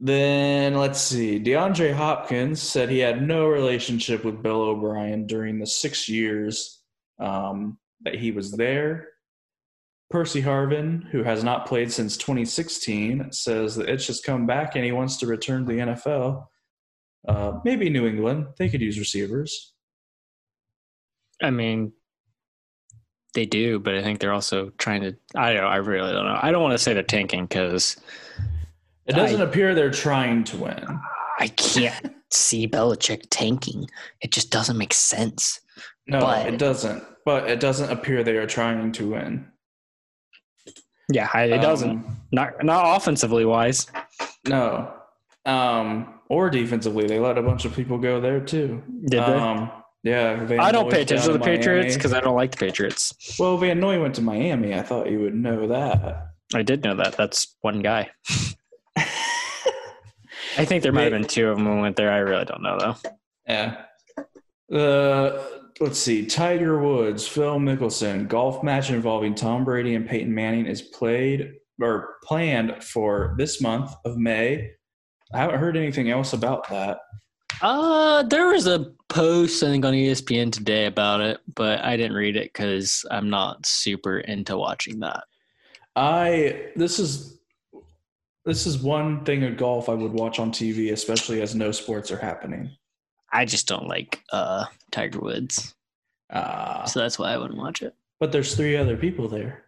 then 0.00 0.74
let's 0.74 1.00
see. 1.00 1.38
DeAndre 1.38 1.92
Hopkins 1.94 2.62
said 2.62 2.88
he 2.88 2.98
had 2.98 3.26
no 3.26 3.46
relationship 3.46 4.24
with 4.24 4.42
Bill 4.42 4.62
O'Brien 4.62 5.26
during 5.26 5.58
the 5.58 5.66
six 5.66 6.08
years 6.08 6.82
um, 7.18 7.78
that 8.02 8.14
he 8.14 8.30
was 8.32 8.52
there. 8.52 9.08
Percy 10.10 10.42
Harvin, 10.42 11.08
who 11.10 11.22
has 11.22 11.44
not 11.44 11.66
played 11.66 11.90
since 11.92 12.16
2016, 12.18 13.32
says 13.32 13.76
that 13.76 13.88
it's 13.88 14.06
just 14.06 14.24
come 14.24 14.46
back 14.46 14.76
and 14.76 14.84
he 14.84 14.92
wants 14.92 15.18
to 15.18 15.26
return 15.26 15.64
to 15.64 15.72
the 15.72 15.78
NFL. 15.78 16.46
Uh, 17.26 17.60
maybe 17.64 17.88
New 17.90 18.06
England. 18.06 18.46
They 18.58 18.68
could 18.68 18.80
use 18.80 18.98
receivers. 18.98 19.72
I 21.42 21.50
mean, 21.50 21.92
they 23.34 23.46
do, 23.46 23.78
but 23.78 23.94
I 23.94 24.02
think 24.02 24.20
they're 24.20 24.32
also 24.32 24.70
trying 24.78 25.02
to. 25.02 25.16
I 25.34 25.52
don't. 25.54 25.64
I 25.64 25.76
really 25.76 26.12
don't 26.12 26.26
know. 26.26 26.38
I 26.40 26.50
don't 26.50 26.62
want 26.62 26.72
to 26.72 26.78
say 26.78 26.92
they're 26.94 27.02
tanking 27.02 27.46
because 27.46 27.96
It 29.06 29.14
doesn't 29.14 29.40
I- 29.40 29.44
appear 29.44 29.74
they're 29.74 29.90
trying 29.90 30.44
to 30.44 30.56
win. 30.56 31.00
I 31.40 31.48
can't 31.48 32.14
see 32.30 32.68
Belichick 32.68 33.24
tanking. 33.30 33.88
It 34.20 34.30
just 34.32 34.50
doesn't 34.50 34.76
make 34.78 34.92
sense. 34.94 35.60
No, 36.06 36.20
But- 36.20 36.46
it 36.46 36.58
doesn't. 36.58 37.04
But 37.24 37.48
it 37.48 37.60
doesn't 37.60 37.90
appear 37.90 38.24
they 38.24 38.36
are 38.36 38.46
trying 38.48 38.90
to 38.92 39.10
win. 39.10 39.46
Yeah, 41.08 41.28
it 41.38 41.58
doesn't. 41.62 41.90
Um, 41.90 42.16
Not 42.32 42.64
not 42.64 42.96
offensively 42.96 43.44
wise. 43.44 43.86
No. 44.46 44.92
Um, 45.44 46.20
or 46.28 46.50
defensively. 46.50 47.06
They 47.06 47.18
let 47.18 47.36
a 47.36 47.42
bunch 47.42 47.64
of 47.64 47.74
people 47.74 47.98
go 47.98 48.20
there 48.20 48.40
too. 48.40 48.82
Did 49.06 49.20
they? 49.20 49.34
Um, 49.34 49.70
yeah, 50.02 50.44
Van 50.44 50.58
I 50.58 50.72
don't 50.72 50.84
Noy's 50.84 50.94
pay 50.94 51.02
attention 51.02 51.32
to 51.32 51.38
the 51.38 51.44
in 51.44 51.58
Patriots 51.58 51.94
because 51.94 52.12
I 52.12 52.20
don't 52.20 52.34
like 52.34 52.50
the 52.50 52.56
Patriots. 52.56 53.14
Well, 53.38 53.56
Van 53.56 53.78
Noy 53.78 54.00
went 54.00 54.16
to 54.16 54.22
Miami. 54.22 54.74
I 54.74 54.82
thought 54.82 55.10
you 55.10 55.20
would 55.20 55.34
know 55.34 55.68
that. 55.68 56.28
I 56.54 56.62
did 56.62 56.82
know 56.82 56.96
that. 56.96 57.16
That's 57.16 57.56
one 57.60 57.80
guy. 57.80 58.10
I 60.58 60.64
think 60.64 60.82
there 60.82 60.92
might 60.92 61.04
have 61.04 61.12
been 61.12 61.24
two 61.24 61.48
of 61.48 61.56
them 61.56 61.66
who 61.66 61.80
went 61.80 61.96
there. 61.96 62.12
I 62.12 62.18
really 62.18 62.44
don't 62.44 62.62
know 62.62 62.78
though. 62.78 62.96
Yeah. 63.46 63.84
Uh, 64.76 65.44
let's 65.80 65.98
see. 65.98 66.26
Tiger 66.26 66.80
Woods, 66.80 67.26
Phil 67.26 67.58
Mickelson, 67.58 68.28
golf 68.28 68.62
match 68.62 68.90
involving 68.90 69.34
Tom 69.34 69.64
Brady 69.64 69.94
and 69.94 70.08
Peyton 70.08 70.34
Manning 70.34 70.66
is 70.66 70.82
played 70.82 71.54
or 71.80 72.16
planned 72.24 72.82
for 72.82 73.34
this 73.38 73.60
month 73.60 73.92
of 74.04 74.18
May. 74.18 74.72
I 75.34 75.38
haven't 75.38 75.60
heard 75.60 75.76
anything 75.76 76.10
else 76.10 76.32
about 76.32 76.68
that. 76.70 76.98
Uh, 77.60 78.22
there 78.24 78.48
was 78.48 78.66
a 78.66 78.92
post 79.08 79.62
I 79.62 79.66
think 79.66 79.84
on 79.84 79.92
ESPN 79.94 80.50
today 80.52 80.86
about 80.86 81.20
it, 81.20 81.40
but 81.54 81.80
I 81.84 81.96
didn't 81.96 82.16
read 82.16 82.36
it 82.36 82.52
because 82.52 83.04
I'm 83.10 83.30
not 83.30 83.64
super 83.66 84.18
into 84.20 84.56
watching 84.56 85.00
that. 85.00 85.24
I 85.96 86.70
this 86.76 86.98
is 86.98 87.38
this 88.44 88.66
is 88.66 88.78
one 88.78 89.24
thing 89.24 89.44
of 89.44 89.56
golf 89.56 89.88
I 89.88 89.94
would 89.94 90.12
watch 90.12 90.38
on 90.38 90.50
TV, 90.50 90.92
especially 90.92 91.40
as 91.42 91.54
no 91.54 91.70
sports 91.70 92.10
are 92.10 92.16
happening. 92.18 92.70
I 93.32 93.44
just 93.44 93.68
don't 93.68 93.86
like 93.86 94.22
uh 94.32 94.64
Tiger 94.90 95.20
Woods, 95.20 95.74
Uh, 96.30 96.84
so 96.86 97.00
that's 97.00 97.18
why 97.18 97.32
I 97.32 97.36
wouldn't 97.38 97.58
watch 97.58 97.82
it. 97.82 97.94
but 98.20 98.32
there's 98.32 98.54
three 98.56 98.76
other 98.76 98.96
people 98.96 99.28
there. 99.28 99.64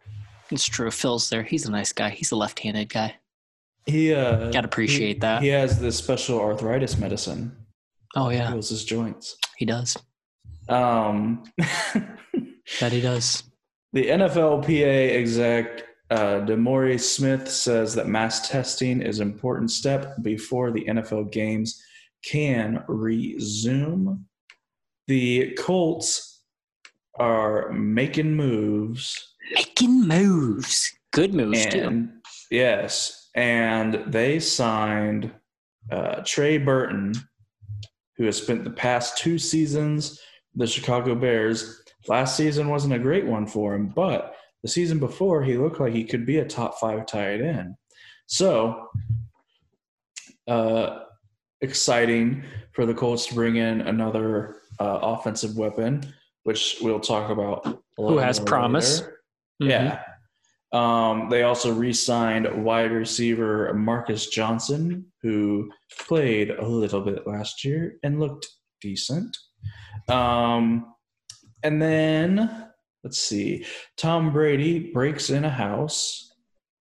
It's 0.51 0.67
true. 0.67 0.91
Phil's 0.91 1.31
there. 1.31 1.43
He's 1.43 1.67
a 1.67 1.71
nice 1.71 1.93
guy. 1.93 2.11
He's 2.11 2.33
a 2.33 2.37
left-handed 2.37 2.89
guy. 2.91 3.15
He 3.87 4.15
uh, 4.15 4.51
Gotta 4.51 4.67
appreciate 4.67 5.15
he- 5.17 5.21
that. 5.21 5.43
He 5.43 5.49
has 5.49 5.79
this 5.81 5.97
special 5.97 6.41
arthritis 6.41 6.97
medicine. 6.99 7.55
Oh 8.17 8.31
yeah, 8.31 8.51
Heals 8.51 8.71
his 8.71 8.85
joints. 8.85 9.37
he 9.57 9.65
does. 9.67 9.97
Um, 10.69 11.43
That 12.81 12.93
he 12.93 13.01
does. 13.03 13.43
the 13.93 14.07
NFLPA 14.09 15.17
exec 15.17 15.85
uh, 16.11 16.41
Demore 16.47 16.99
Smith 16.99 17.49
says 17.51 17.95
that 17.95 18.09
mass 18.09 18.49
testing 18.49 19.03
is 19.03 19.21
an 19.21 19.29
important 19.31 19.71
step 19.71 20.15
before 20.23 20.71
the 20.71 20.85
NFL 20.87 21.31
games 21.31 21.83
can 22.25 22.83
resume. 22.89 24.25
The 25.09 25.53
Colts 25.59 26.41
are 27.19 27.71
making 27.73 28.35
moves, 28.35 29.35
Making 29.55 30.09
moves. 30.09 30.91
Good 31.13 31.35
moves 31.35 31.67
too. 31.67 32.09
yes, 32.51 33.24
and 33.35 34.03
they 34.07 34.39
signed 34.39 35.33
uh, 35.91 36.23
Trey 36.25 36.59
Burton, 36.59 37.15
who 38.17 38.25
has 38.25 38.37
spent 38.37 38.65
the 38.65 38.71
past 38.71 39.19
two 39.19 39.39
seasons 39.39 40.21
the 40.55 40.67
Chicago 40.67 41.15
Bears. 41.15 41.83
Last 42.07 42.37
season 42.37 42.69
wasn't 42.69 42.95
a 42.95 42.99
great 42.99 43.27
one 43.27 43.47
for 43.47 43.75
him, 43.75 43.89
but 43.89 44.37
the 44.63 44.69
season 44.69 44.99
before 44.99 45.43
he 45.43 45.57
looked 45.57 45.81
like 45.81 45.93
he 45.93 46.05
could 46.05 46.25
be 46.25 46.39
a 46.39 46.45
top 46.45 46.79
five 46.79 47.07
tight 47.07 47.41
end. 47.41 47.75
So, 48.27 48.89
uh, 50.47 51.01
exciting 51.61 52.45
for 52.73 52.87
the 52.87 52.95
Colts 52.95 53.27
to 53.27 53.35
bring 53.35 53.57
in 53.57 53.81
another 53.83 54.57
uh, 54.79 54.99
offensive 55.03 55.57
weapon, 55.57 56.15
which 56.45 56.77
we'll 56.81 57.01
talk 57.01 57.31
about. 57.31 57.67
a 57.67 57.79
Who 57.97 58.19
has 58.19 58.39
promise. 58.39 59.01
Mhm. 59.63 59.71
Yeah. 59.71 60.03
Um, 60.75 61.29
they 61.31 61.45
also 61.45 61.73
re-signed 61.73 62.65
wide 62.65 62.91
receiver 62.91 63.73
Marcus 63.75 64.27
Johnson, 64.27 65.07
who 65.23 65.71
played 66.01 66.51
a 66.51 66.67
little 66.67 67.01
bit 67.01 67.29
last 67.29 67.65
year 67.65 67.97
and 68.03 68.19
looked 68.19 68.49
decent. 68.81 69.37
Um, 70.09 70.93
and 71.63 71.81
then 71.81 72.67
let's 73.05 73.19
see, 73.19 73.65
Tom 73.97 74.33
Brady 74.33 74.91
breaks 74.93 75.31
in 75.31 75.45
a 75.45 75.51
house. 75.51 76.35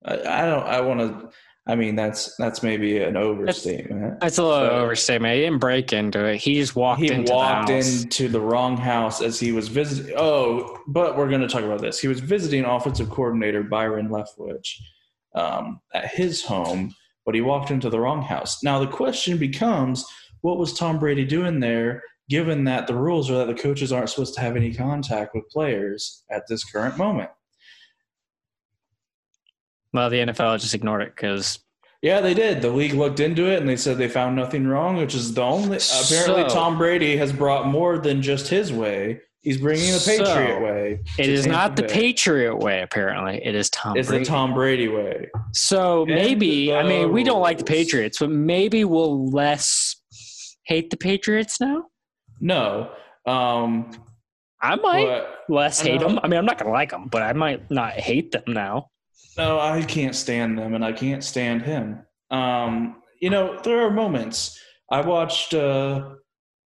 I, 0.03 0.13
I 0.13 0.45
don't. 0.47 0.65
I 0.65 0.81
want 0.81 0.99
to. 0.99 1.29
I 1.65 1.75
mean, 1.75 1.95
that's 1.95 2.35
that's 2.35 2.61
maybe 2.61 2.97
an 3.01 3.15
overstatement. 3.15 4.19
That's 4.19 4.37
a 4.37 4.43
little 4.43 4.67
So- 4.67 4.75
overstatement. 4.83 5.35
He 5.35 5.41
didn't 5.41 5.59
break 5.59 5.93
into 5.93 6.25
it. 6.25 6.37
He 6.37 6.55
just 6.55 6.75
walked 6.75 7.01
he 7.01 7.09
into 7.11 7.31
walked 7.31 7.67
the 7.67 7.75
house. 7.75 8.03
into 8.03 8.27
the 8.27 8.41
wrong 8.41 8.75
house 8.75 9.21
as 9.21 9.39
he 9.39 9.53
was 9.53 9.69
visiting. 9.69 10.13
Oh, 10.17 10.77
but 10.87 11.15
we're 11.17 11.29
going 11.29 11.41
to 11.41 11.47
talk 11.47 11.63
about 11.63 11.79
this. 11.81 11.99
He 11.99 12.09
was 12.09 12.19
visiting 12.19 12.65
offensive 12.65 13.09
coordinator 13.09 13.63
Byron 13.63 14.09
Leftwich 14.09 14.77
um, 15.35 15.79
at 15.93 16.07
his 16.09 16.43
home, 16.43 16.93
but 17.25 17.33
he 17.33 17.39
walked 17.39 17.71
into 17.71 17.89
the 17.89 17.99
wrong 17.99 18.21
house. 18.21 18.61
Now 18.61 18.79
the 18.79 18.87
question 18.87 19.37
becomes, 19.37 20.05
what 20.41 20.57
was 20.57 20.73
Tom 20.73 20.99
Brady 20.99 21.23
doing 21.23 21.61
there? 21.61 22.03
Given 22.29 22.65
that 22.65 22.87
the 22.87 22.95
rules 22.95 23.31
are 23.31 23.35
that 23.45 23.47
the 23.47 23.61
coaches 23.61 23.93
aren't 23.93 24.09
supposed 24.09 24.33
to 24.35 24.41
have 24.41 24.55
any 24.57 24.73
contact 24.73 25.33
with 25.33 25.47
players 25.49 26.23
at 26.29 26.43
this 26.49 26.63
current 26.65 26.97
moment. 26.97 27.29
Well, 29.93 30.09
the 30.09 30.17
NFL 30.17 30.59
just 30.59 30.73
ignored 30.73 31.03
it 31.03 31.15
because 31.15 31.59
Yeah, 32.01 32.19
they 32.19 32.33
did. 32.33 32.61
The 32.61 32.69
league 32.69 32.93
looked 32.93 33.19
into 33.19 33.45
it 33.45 33.59
and 33.59 33.69
they 33.69 33.77
said 33.77 33.97
they 33.97 34.09
found 34.09 34.35
nothing 34.35 34.67
wrong, 34.67 34.97
which 34.97 35.15
is 35.15 35.33
the 35.33 35.41
only. 35.41 35.77
Apparently, 35.77 36.43
So- 36.43 36.49
Tom 36.49 36.77
Brady 36.77 37.15
has 37.17 37.31
brought 37.31 37.67
more 37.67 37.97
than 37.97 38.21
just 38.21 38.47
his 38.49 38.73
way. 38.73 39.21
He's 39.41 39.57
bringing 39.57 39.91
the 39.91 39.99
So, 39.99 40.23
Patriot 40.23 40.61
way. 40.61 40.99
It 41.19 41.27
is 41.27 41.45
not 41.45 41.75
the. 41.75 41.83
Patriot 41.83 42.55
way. 42.55 42.81
Apparently, 42.81 43.45
it 43.45 43.55
is 43.55 43.69
Tom. 43.69 43.97
It's 43.97 44.07
Brady. 44.07 44.23
the 44.23 44.29
Tom 44.29 44.53
Brady 44.53 44.87
way. 44.87 45.29
So 45.51 46.03
And 46.03 46.15
maybe 46.15 46.73
I 46.73 46.81
mean 46.83 47.11
we 47.11 47.23
don't 47.25 47.41
like 47.41 47.57
the 47.57 47.65
Patriots, 47.65 48.19
but 48.19 48.29
maybe 48.29 48.85
we'll 48.85 49.29
less 49.29 49.97
hate 50.65 50.89
the 50.91 50.97
Patriots 50.97 51.59
now. 51.59 51.83
No, 52.39 52.89
um, 53.25 53.91
I 54.61 54.75
might 54.75 55.05
but 55.05 55.39
less 55.49 55.81
hate 55.81 55.99
them. 55.99 56.19
I 56.23 56.27
mean, 56.29 56.37
I'm 56.37 56.45
not 56.45 56.57
gonna 56.57 56.71
like 56.71 56.91
them, 56.91 57.07
but 57.11 57.21
I 57.21 57.33
might 57.33 57.69
not 57.69 57.91
hate 57.93 58.31
them 58.31 58.43
now. 58.47 58.91
No, 59.37 59.59
I 59.59 59.81
can't 59.83 60.15
stand 60.15 60.57
them, 60.57 60.73
and 60.73 60.83
I 60.83 60.91
can't 60.91 61.23
stand 61.23 61.63
him. 61.63 62.05
Um, 62.31 63.01
you 63.21 63.29
know, 63.29 63.59
there 63.63 63.81
are 63.81 63.91
moments. 63.91 64.59
I 64.91 65.01
watched, 65.01 65.53
uh, 65.53 66.09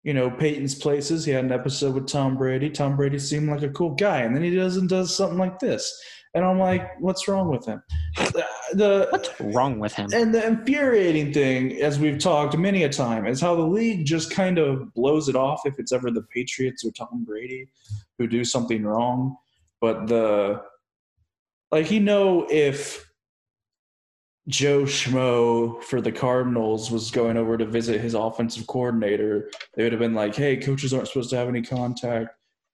you 0.04 0.14
know, 0.14 0.30
Peyton's 0.30 0.76
Places. 0.76 1.26
He 1.26 1.32
had 1.32 1.46
an 1.46 1.52
episode 1.52 1.96
with 1.96 2.08
Tom 2.08 2.38
Brady. 2.38 2.70
Tom 2.70 2.96
Brady 2.96 3.20
seemed 3.20 3.50
like 3.50 3.64
a 3.64 3.70
cool 3.70 3.96
guy, 3.96 4.22
and 4.22 4.36
then 4.36 4.44
he 4.44 4.56
does 4.56 4.78
and 4.78 4.88
does 4.88 5.16
something 5.16 5.38
like 5.38 5.60
this, 5.60 5.94
and 6.36 6.44
I'm 6.44 6.60
like, 6.60 7.00
what's 7.00 7.30
wrong 7.30 7.50
with 7.50 7.66
him? 7.66 7.82
The, 8.18 8.46
the 8.74 9.08
What's 9.10 9.30
wrong 9.40 9.80
with 9.80 9.94
him? 9.94 10.10
And 10.14 10.36
the 10.36 10.46
infuriating 10.46 11.32
thing, 11.32 11.82
as 11.82 11.98
we've 11.98 12.20
talked 12.20 12.58
many 12.58 12.84
a 12.84 12.90
time, 12.90 13.26
is 13.26 13.40
how 13.40 13.56
the 13.56 13.66
league 13.66 14.06
just 14.06 14.32
kind 14.32 14.58
of 14.58 14.94
blows 14.94 15.30
it 15.30 15.38
off 15.38 15.62
if 15.64 15.80
it's 15.80 15.94
ever 15.94 16.12
the 16.12 16.24
Patriots 16.24 16.84
or 16.84 16.92
Tom 16.92 17.24
Brady 17.26 17.70
who 18.20 18.28
do 18.28 18.44
something 18.44 18.84
wrong. 18.84 19.38
But 19.80 20.08
the 20.08 20.62
like, 21.76 21.92
you 21.92 22.00
know, 22.00 22.48
if 22.50 23.06
Joe 24.48 24.84
Schmo 24.84 25.84
for 25.84 26.00
the 26.00 26.12
Cardinals 26.12 26.90
was 26.90 27.12
going 27.12 27.36
over 27.36 27.58
to 27.58 27.66
visit 27.66 28.00
his 28.00 28.14
offensive 28.14 28.66
coordinator, 28.68 29.50
they 29.74 29.84
would 29.84 29.92
have 29.92 30.00
been 30.00 30.14
like, 30.14 30.36
"Hey, 30.36 30.56
coaches 30.56 30.94
aren't 30.94 31.08
supposed 31.10 31.32
to 31.32 31.36
have 31.36 31.50
any 31.50 31.62
contact. 31.62 32.30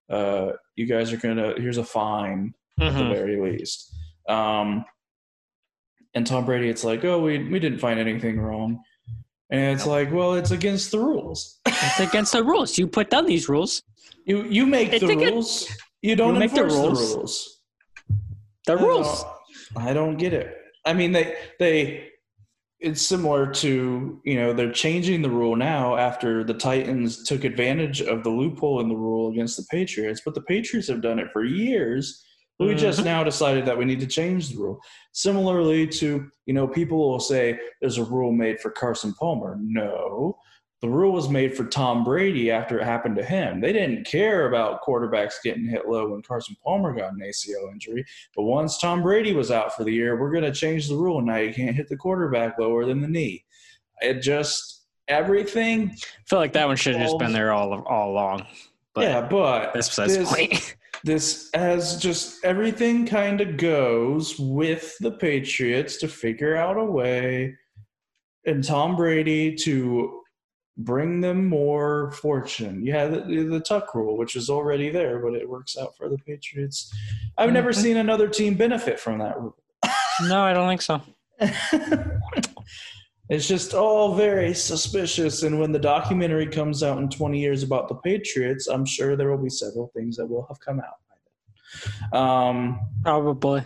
Uh, 0.07 0.51
you 0.75 0.85
guys 0.85 1.11
are 1.13 1.17
gonna 1.17 1.53
here's 1.57 1.77
a 1.77 1.83
fine." 1.83 2.53
at 2.79 2.93
the 2.93 2.99
Mhm. 3.03 3.13
very 3.13 3.39
least. 3.39 3.93
Um, 4.27 4.85
and 6.15 6.25
Tom 6.25 6.45
Brady, 6.45 6.67
it's 6.69 6.83
like, 6.83 7.03
oh, 7.05 7.19
we 7.21 7.37
we 7.51 7.59
didn't 7.59 7.79
find 7.79 7.99
anything 7.99 8.39
wrong, 8.39 8.81
and 9.51 9.73
it's 9.75 9.85
like, 9.87 10.11
well, 10.11 10.33
it's 10.35 10.51
against 10.51 10.89
the 10.91 10.99
rules. 10.99 11.59
It's 11.67 11.99
against 11.99 12.31
the 12.33 12.43
rules. 12.43 12.77
You 12.77 12.87
put 12.87 13.09
down 13.09 13.25
these 13.25 13.47
rules. 13.49 13.81
You 14.25 14.43
you 14.43 14.65
make 14.65 14.93
It's 14.93 15.05
the 15.05 15.11
against- 15.11 15.31
rules. 15.31 15.77
You 16.01 16.15
don't 16.15 16.33
You 16.35 16.39
make 16.39 16.53
the 16.53 16.63
enforce 16.63 17.09
the 17.11 17.17
rules. 17.17 17.60
Rules. 18.77 19.23
The 19.23 19.27
I 19.27 19.33
don't- 19.33 19.35
rules. 19.75 19.87
I 19.89 19.93
don't 19.93 20.17
get 20.17 20.33
it. 20.33 20.57
I 20.85 20.93
mean, 20.93 21.11
they 21.11 21.35
they. 21.59 22.07
It's 22.79 23.03
similar 23.03 23.45
to 23.45 24.19
you 24.25 24.35
know 24.35 24.53
they're 24.53 24.71
changing 24.71 25.21
the 25.21 25.29
rule 25.29 25.55
now 25.55 25.95
after 25.97 26.43
the 26.43 26.55
Titans 26.55 27.23
took 27.23 27.43
advantage 27.43 28.01
of 28.01 28.23
the 28.23 28.29
loophole 28.29 28.81
in 28.81 28.89
the 28.89 28.95
rule 28.95 29.31
against 29.31 29.57
the 29.57 29.65
Patriots, 29.69 30.21
but 30.25 30.33
the 30.33 30.41
Patriots 30.41 30.87
have 30.87 31.01
done 31.01 31.19
it 31.19 31.27
for 31.31 31.43
years. 31.45 32.23
But 32.57 32.67
we 32.67 32.73
mm-hmm. 32.73 32.81
just 32.81 33.03
now 33.03 33.23
decided 33.23 33.65
that 33.65 33.77
we 33.77 33.85
need 33.85 33.99
to 33.99 34.07
change 34.07 34.49
the 34.49 34.57
rule. 34.57 34.79
Similarly 35.13 35.87
to 35.87 36.27
you 36.47 36.53
know 36.53 36.67
people 36.67 36.97
will 36.97 37.19
say 37.19 37.59
there's 37.81 37.99
a 37.99 38.03
rule 38.03 38.31
made 38.31 38.59
for 38.59 38.71
Carson 38.71 39.13
Palmer. 39.13 39.57
No, 39.61 40.37
the 40.81 40.89
rule 40.89 41.11
was 41.11 41.29
made 41.29 41.55
for 41.55 41.65
Tom 41.65 42.03
Brady 42.03 42.49
after 42.49 42.79
it 42.79 42.83
happened 42.83 43.15
to 43.17 43.23
him. 43.23 43.61
They 43.61 43.71
didn't 43.71 44.05
care 44.05 44.47
about 44.47 44.81
quarterbacks 44.81 45.35
getting 45.43 45.67
hit 45.67 45.87
low 45.87 46.09
when 46.09 46.23
Carson 46.23 46.55
Palmer 46.63 46.91
got 46.93 47.13
an 47.13 47.19
ACL 47.19 47.71
injury. 47.71 48.03
But 48.35 48.43
once 48.43 48.79
Tom 48.79 49.03
Brady 49.03 49.33
was 49.33 49.51
out 49.51 49.75
for 49.75 49.83
the 49.83 49.91
year, 49.91 50.19
we're 50.19 50.31
going 50.31 50.43
to 50.43 50.51
change 50.51 50.87
the 50.87 50.95
rule. 50.95 51.21
Now 51.21 51.37
you 51.37 51.53
can't 51.53 51.75
hit 51.75 51.87
the 51.87 51.97
quarterback 51.97 52.57
lower 52.57 52.85
than 52.85 52.99
the 52.99 53.07
knee. 53.07 53.45
It 54.01 54.21
just 54.21 54.81
everything. 55.07 55.91
I 55.91 56.23
feel 56.25 56.39
like 56.39 56.53
that 56.53 56.67
one 56.67 56.77
should 56.77 56.95
have 56.95 57.05
just 57.05 57.19
been 57.19 57.33
there 57.33 57.51
all 57.51 57.83
all 57.83 58.11
along. 58.11 58.47
But 58.95 59.01
yeah, 59.01 59.21
but 59.21 59.73
that's 59.73 59.89
besides 59.89 60.13
the 60.13 60.19
this, 60.21 60.33
point. 60.33 60.77
this 61.03 61.49
as 61.53 61.97
just 61.97 62.43
everything 62.43 63.05
kind 63.05 63.39
of 63.39 63.57
goes 63.57 64.39
with 64.39 64.97
the 64.99 65.11
Patriots 65.11 65.97
to 65.97 66.07
figure 66.07 66.55
out 66.55 66.77
a 66.77 66.83
way 66.83 67.55
and 68.45 68.63
Tom 68.63 68.95
Brady 68.95 69.55
to 69.55 70.20
bring 70.77 71.21
them 71.21 71.47
more 71.47 72.11
fortune. 72.11 72.85
You 72.85 72.93
the, 72.93 73.43
the 73.49 73.59
tuck 73.59 73.93
rule, 73.93 74.17
which 74.17 74.35
is 74.35 74.49
already 74.49 74.89
there, 74.89 75.19
but 75.19 75.33
it 75.33 75.47
works 75.47 75.77
out 75.77 75.95
for 75.97 76.09
the 76.09 76.17
Patriots. 76.17 76.93
I've 77.37 77.51
never 77.51 77.71
Mhm. 77.71 77.75
seen 77.81 77.97
another 77.97 78.27
team 78.27 78.55
benefit 78.55 78.99
from 78.99 79.19
that 79.19 79.39
rule. 79.39 79.55
No, 80.23 80.41
I 80.41 80.53
don't 80.53 80.67
think 80.69 80.81
so. 80.81 81.01
it's 83.29 83.47
just 83.47 83.73
all 83.73 84.15
very 84.15 84.53
suspicious. 84.53 85.43
And 85.43 85.59
when 85.59 85.71
the 85.71 85.79
documentary 85.79 86.47
comes 86.47 86.83
out 86.83 86.97
in 86.99 87.09
20 87.09 87.39
years 87.39 87.63
about 87.63 87.87
the 87.87 87.95
Patriots, 87.95 88.67
I'm 88.67 88.85
sure 88.85 89.15
there 89.15 89.29
will 89.31 89.41
be 89.43 89.49
several 89.49 89.91
things 89.95 90.17
that 90.17 90.25
will 90.27 90.45
have 90.47 90.59
come 90.59 90.79
out. 90.81 92.17
Um, 92.17 92.79
Probably. 93.03 93.63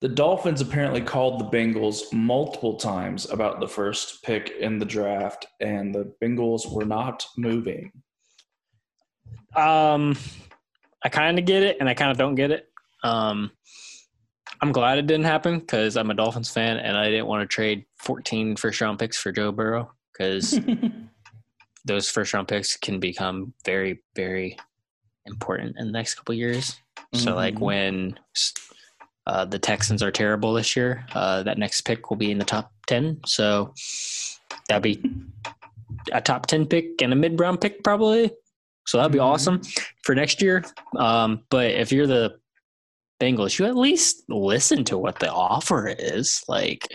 The 0.00 0.08
Dolphins 0.08 0.60
apparently 0.60 1.00
called 1.02 1.38
the 1.40 1.56
Bengals 1.56 2.10
multiple 2.12 2.76
times 2.76 3.28
about 3.30 3.60
the 3.60 3.68
first 3.68 4.22
pick 4.22 4.50
in 4.58 4.78
the 4.78 4.84
draft, 4.86 5.46
and 5.60 5.94
the 5.94 6.12
Bengals 6.22 6.70
were 6.72 6.86
not 6.86 7.24
moving. 7.36 7.92
Um, 9.54 10.16
I 11.04 11.08
kind 11.10 11.38
of 11.38 11.44
get 11.44 11.62
it, 11.62 11.76
and 11.80 11.88
I 11.88 11.94
kind 11.94 12.10
of 12.10 12.16
don't 12.16 12.34
get 12.34 12.50
it. 12.50 12.68
Um, 13.04 13.50
I'm 14.62 14.72
glad 14.72 14.98
it 14.98 15.06
didn't 15.06 15.24
happen 15.26 15.58
because 15.58 15.96
I'm 15.96 16.10
a 16.10 16.14
Dolphins 16.14 16.50
fan, 16.50 16.78
and 16.78 16.96
I 16.96 17.10
didn't 17.10 17.26
want 17.26 17.42
to 17.42 17.46
trade 17.54 17.84
14 17.98 18.56
first 18.56 18.80
round 18.80 18.98
picks 18.98 19.18
for 19.18 19.32
Joe 19.32 19.52
Burrow 19.52 19.92
because 20.12 20.58
those 21.84 22.10
first 22.10 22.32
round 22.32 22.48
picks 22.48 22.76
can 22.76 23.00
become 23.00 23.52
very, 23.66 24.02
very 24.16 24.56
important 25.26 25.76
in 25.78 25.86
the 25.86 25.92
next 25.92 26.14
couple 26.14 26.34
years. 26.34 26.76
So, 27.14 27.34
like 27.34 27.54
Mhm. 27.56 27.60
when 27.60 28.18
uh, 29.26 29.44
the 29.44 29.58
Texans 29.58 30.02
are 30.02 30.10
terrible 30.10 30.52
this 30.54 30.74
year, 30.76 31.04
uh, 31.14 31.42
that 31.42 31.58
next 31.58 31.82
pick 31.82 32.10
will 32.10 32.16
be 32.16 32.30
in 32.30 32.38
the 32.38 32.44
top 32.44 32.72
10. 32.86 33.20
So 33.26 33.74
that'd 34.68 34.82
be 34.82 35.02
a 36.12 36.20
top 36.20 36.46
10 36.46 36.66
pick 36.66 37.02
and 37.02 37.12
a 37.12 37.16
mid 37.16 37.38
round 37.38 37.60
pick, 37.60 37.82
probably. 37.84 38.30
So 38.86 38.98
that'd 38.98 39.12
be 39.12 39.18
Mhm. 39.18 39.24
awesome 39.24 39.62
for 40.02 40.14
next 40.14 40.40
year. 40.42 40.64
Um, 40.96 41.42
but 41.50 41.70
if 41.70 41.92
you're 41.92 42.06
the 42.06 42.38
Bengals, 43.20 43.58
you 43.58 43.66
at 43.66 43.76
least 43.76 44.24
listen 44.28 44.82
to 44.84 44.96
what 44.96 45.18
the 45.18 45.30
offer 45.30 45.88
is. 45.88 46.42
Like, 46.48 46.88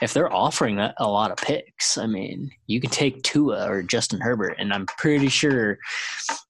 if 0.00 0.14
they're 0.14 0.32
offering 0.32 0.76
that 0.76 0.94
a 0.98 1.08
lot 1.08 1.32
of 1.32 1.38
picks, 1.38 1.98
I 1.98 2.06
mean, 2.06 2.52
you 2.68 2.80
can 2.80 2.90
take 2.90 3.24
Tua 3.24 3.68
or 3.68 3.82
Justin 3.82 4.20
Herbert, 4.20 4.54
and 4.58 4.72
I'm 4.72 4.86
pretty 4.86 5.28
sure, 5.28 5.78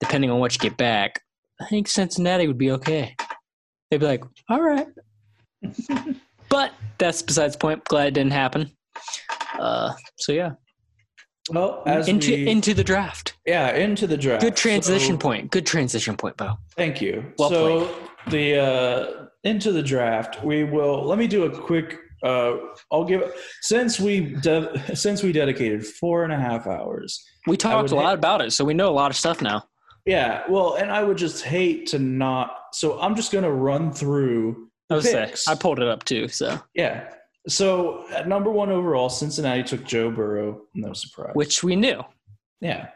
depending 0.01 0.31
on 0.31 0.39
what 0.39 0.53
you 0.53 0.59
get 0.59 0.77
back, 0.77 1.23
I 1.59 1.65
think 1.65 1.89
Cincinnati 1.89 2.47
would 2.47 2.59
be 2.59 2.71
okay. 2.73 3.17
They'd 3.91 4.01
be 4.01 4.07
like, 4.07 4.25
all 4.49 4.61
right. 4.61 4.87
but 6.51 6.73
that's 6.99 7.23
besides 7.23 7.55
the 7.55 7.59
point. 7.59 7.85
Glad 7.85 8.09
it 8.09 8.15
didn't 8.15 8.33
happen. 8.33 8.71
Uh, 9.59 9.93
so 10.17 10.33
yeah, 10.33 10.53
well, 11.51 11.83
as 11.87 12.09
into 12.09 12.31
we, 12.33 12.49
into 12.49 12.75
the 12.75 12.85
draft. 12.85 13.35
yeah, 13.47 13.75
into 13.75 14.07
the 14.07 14.17
draft. 14.17 14.43
Good 14.43 14.57
transition 14.57 15.15
So- 15.15 15.19
point. 15.19 15.51
Good 15.51 15.67
transition 15.67 16.17
point, 16.17 16.37
Bo. 16.37 16.55
Thank 16.77 17.01
you. 17.01 17.33
Well 17.39 17.51
so 17.51 17.95
the 18.29 18.59
uh, 18.59 19.27
into 19.45 19.73
the 19.73 19.83
draft, 19.83 20.45
we 20.45 20.65
will. 20.65 21.05
Let 21.05 21.19
me 21.19 21.27
do 21.27 21.45
a 21.45 21.51
quick. 21.51 21.99
Uh, 22.23 22.57
I'll 22.93 23.05
give 23.05 23.23
since 23.63 23.99
we 24.01 24.21
de- 24.21 24.97
since 24.97 25.23
we 25.23 25.33
dedicated 25.33 25.87
four 25.87 26.25
and 26.25 26.33
a 26.33 26.39
half 26.39 26.67
hours. 26.67 27.25
We 27.47 27.57
talked 27.57 27.91
a 27.91 27.95
lot 27.95 28.09
hate- 28.11 28.15
about 28.15 28.43
it, 28.43 28.53
so 28.53 28.65
we 28.65 28.75
know 28.75 28.91
a 28.91 28.93
lot 28.95 29.11
of 29.11 29.17
stuff 29.17 29.41
now. 29.41 29.65
Yeah, 30.05 30.43
well, 30.49 30.75
and 30.75 30.91
I 30.91 31.03
would 31.03 31.17
just 31.19 31.43
hate 31.45 31.87
to 31.89 31.99
not. 31.99 32.58
So 32.73 33.01
I'm 33.01 33.15
just 33.17 33.33
gonna 33.33 33.51
run 33.51 33.93
through 33.93 34.69
I 34.91 34.97
the 34.97 35.03
picks. 35.03 35.47
I 35.49 35.55
pulled 35.55 35.79
it 35.81 35.89
up 35.89 36.05
too. 36.05 36.29
So 36.29 36.61
yeah. 36.75 37.11
So 37.47 38.05
at 38.11 38.29
number 38.29 38.51
one 38.51 38.71
overall, 38.71 39.09
Cincinnati 39.09 39.63
took 39.63 39.85
Joe 39.85 40.11
Burrow. 40.11 40.63
No 40.75 40.93
surprise. 40.93 41.33
which 41.35 41.63
we 41.65 41.77
knew. 41.77 42.03
Yeah. 42.61 42.89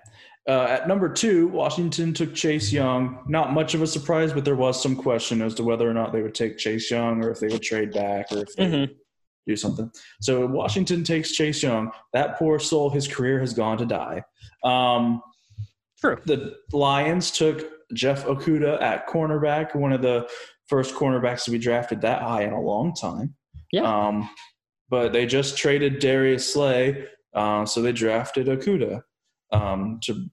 Uh, 0.49 0.63
at 0.65 0.89
number 0.89 1.09
two, 1.09 1.47
Washington 1.49 2.13
took 2.13 2.35
Chase 2.35 2.73
Young. 2.73 3.25
Not 3.29 3.53
much 3.53 3.75
of 3.75 3.83
a 3.83 3.87
surprise, 3.87 4.33
but 4.33 4.45
there 4.45 4.57
was 4.57 4.83
some 4.83 4.97
question 4.97 5.41
as 5.41 5.55
to 5.55 5.63
whether 5.63 5.89
or 5.89 5.95
not 5.95 6.13
they 6.13 6.21
would 6.21 6.35
take 6.35 6.59
Chase 6.59 6.91
Young 6.91 7.23
or 7.25 7.31
if 7.31 7.39
they 7.39 7.47
would 7.47 7.63
trade 7.63 7.93
back 7.93 8.27
or 8.33 8.39
if 8.39 8.57
they 8.57 8.65
Mhm. 8.67 8.81
would 8.81 8.97
do 9.47 9.55
something. 9.57 9.89
So 10.21 10.45
Washington 10.47 11.05
takes 11.05 11.31
Chase 11.33 11.63
Young. 11.63 11.93
That 12.13 12.39
poor 12.39 12.59
soul, 12.59 12.91
his 12.91 13.07
career 13.07 13.39
has 13.39 13.55
gone 13.55 13.79
to 13.79 13.87
die. 13.87 14.25
Um, 14.65 15.23
True. 16.01 16.19
the 16.27 16.57
Lions 16.73 17.31
took 17.31 17.65
Jeff 17.95 18.25
Okudah 18.25 18.81
at 18.81 19.07
cornerback, 19.09 19.75
one 19.75 19.93
of 19.93 20.03
the 20.03 20.29
first 20.67 20.95
cornerbacks 20.95 21.45
to 21.45 21.51
be 21.51 21.59
drafted 21.59 22.01
that 22.03 22.23
high 22.23 22.43
in 22.43 22.53
a 22.53 22.61
long 22.61 22.95
time. 22.95 23.35
Yeah. 23.73 23.83
Um, 23.83 24.29
but 24.89 25.13
they 25.13 25.27
just 25.27 25.57
traded 25.57 25.99
Darius 25.99 26.53
Slay, 26.53 27.07
uh, 27.35 27.65
so 27.65 27.81
they 27.83 27.93
drafted 27.93 28.47
Okudah 28.47 29.03
um, 29.53 29.99
to 30.03 30.27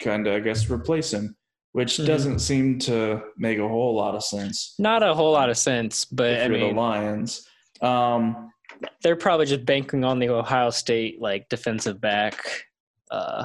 kind 0.00 0.26
of, 0.26 0.34
I 0.34 0.40
guess, 0.40 0.68
replace 0.70 1.12
him, 1.12 1.36
which 1.72 1.96
Mhm. 1.98 2.06
doesn't 2.06 2.38
seem 2.40 2.78
to 2.80 3.22
make 3.36 3.58
a 3.58 3.68
whole 3.68 3.94
lot 3.94 4.14
of 4.14 4.22
sense 4.24 4.74
Not 4.78 5.02
a 5.02 5.14
whole 5.14 5.32
lot 5.32 5.50
of 5.50 5.56
sense, 5.58 6.04
but 6.04 6.30
if 6.32 6.44
I 6.44 6.48
mean, 6.48 6.74
the 6.74 6.80
Lions. 6.80 7.46
Um, 7.82 8.50
they're 9.02 9.16
probably 9.16 9.46
just 9.46 9.64
banking 9.64 10.04
on 10.04 10.18
the 10.18 10.28
Ohio 10.28 10.70
State 10.70 11.20
like 11.20 11.48
defensive 11.48 12.00
back. 12.00 12.64
Uh, 13.10 13.44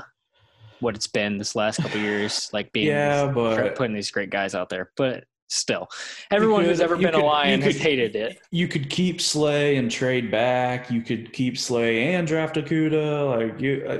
what 0.81 0.95
it's 0.95 1.07
been 1.07 1.37
this 1.37 1.55
last 1.55 1.81
couple 1.81 1.99
years, 2.01 2.49
like 2.53 2.71
being 2.73 2.87
yeah, 2.87 3.27
but 3.27 3.75
putting 3.75 3.95
these 3.95 4.11
great 4.11 4.29
guys 4.29 4.53
out 4.55 4.69
there. 4.69 4.91
But 4.97 5.23
still, 5.47 5.87
everyone 6.31 6.63
who's 6.63 6.79
ever 6.79 6.95
been 6.95 7.11
could- 7.11 7.15
a 7.15 7.25
Lion 7.25 7.61
has 7.61 7.77
hated 7.77 8.15
it. 8.15 8.39
you 8.51 8.67
could 8.69 8.89
keep 8.89 9.19
Slay 9.19 9.75
and 9.75 9.91
trade 9.91 10.31
back. 10.31 10.89
You 10.89 11.01
could 11.01 11.33
keep 11.33 11.57
Slay 11.57 12.13
and 12.13 12.25
draft 12.27 12.55
Okudah. 12.55 13.51
Like 13.51 13.59
you, 13.61 13.85
uh, 13.87 13.99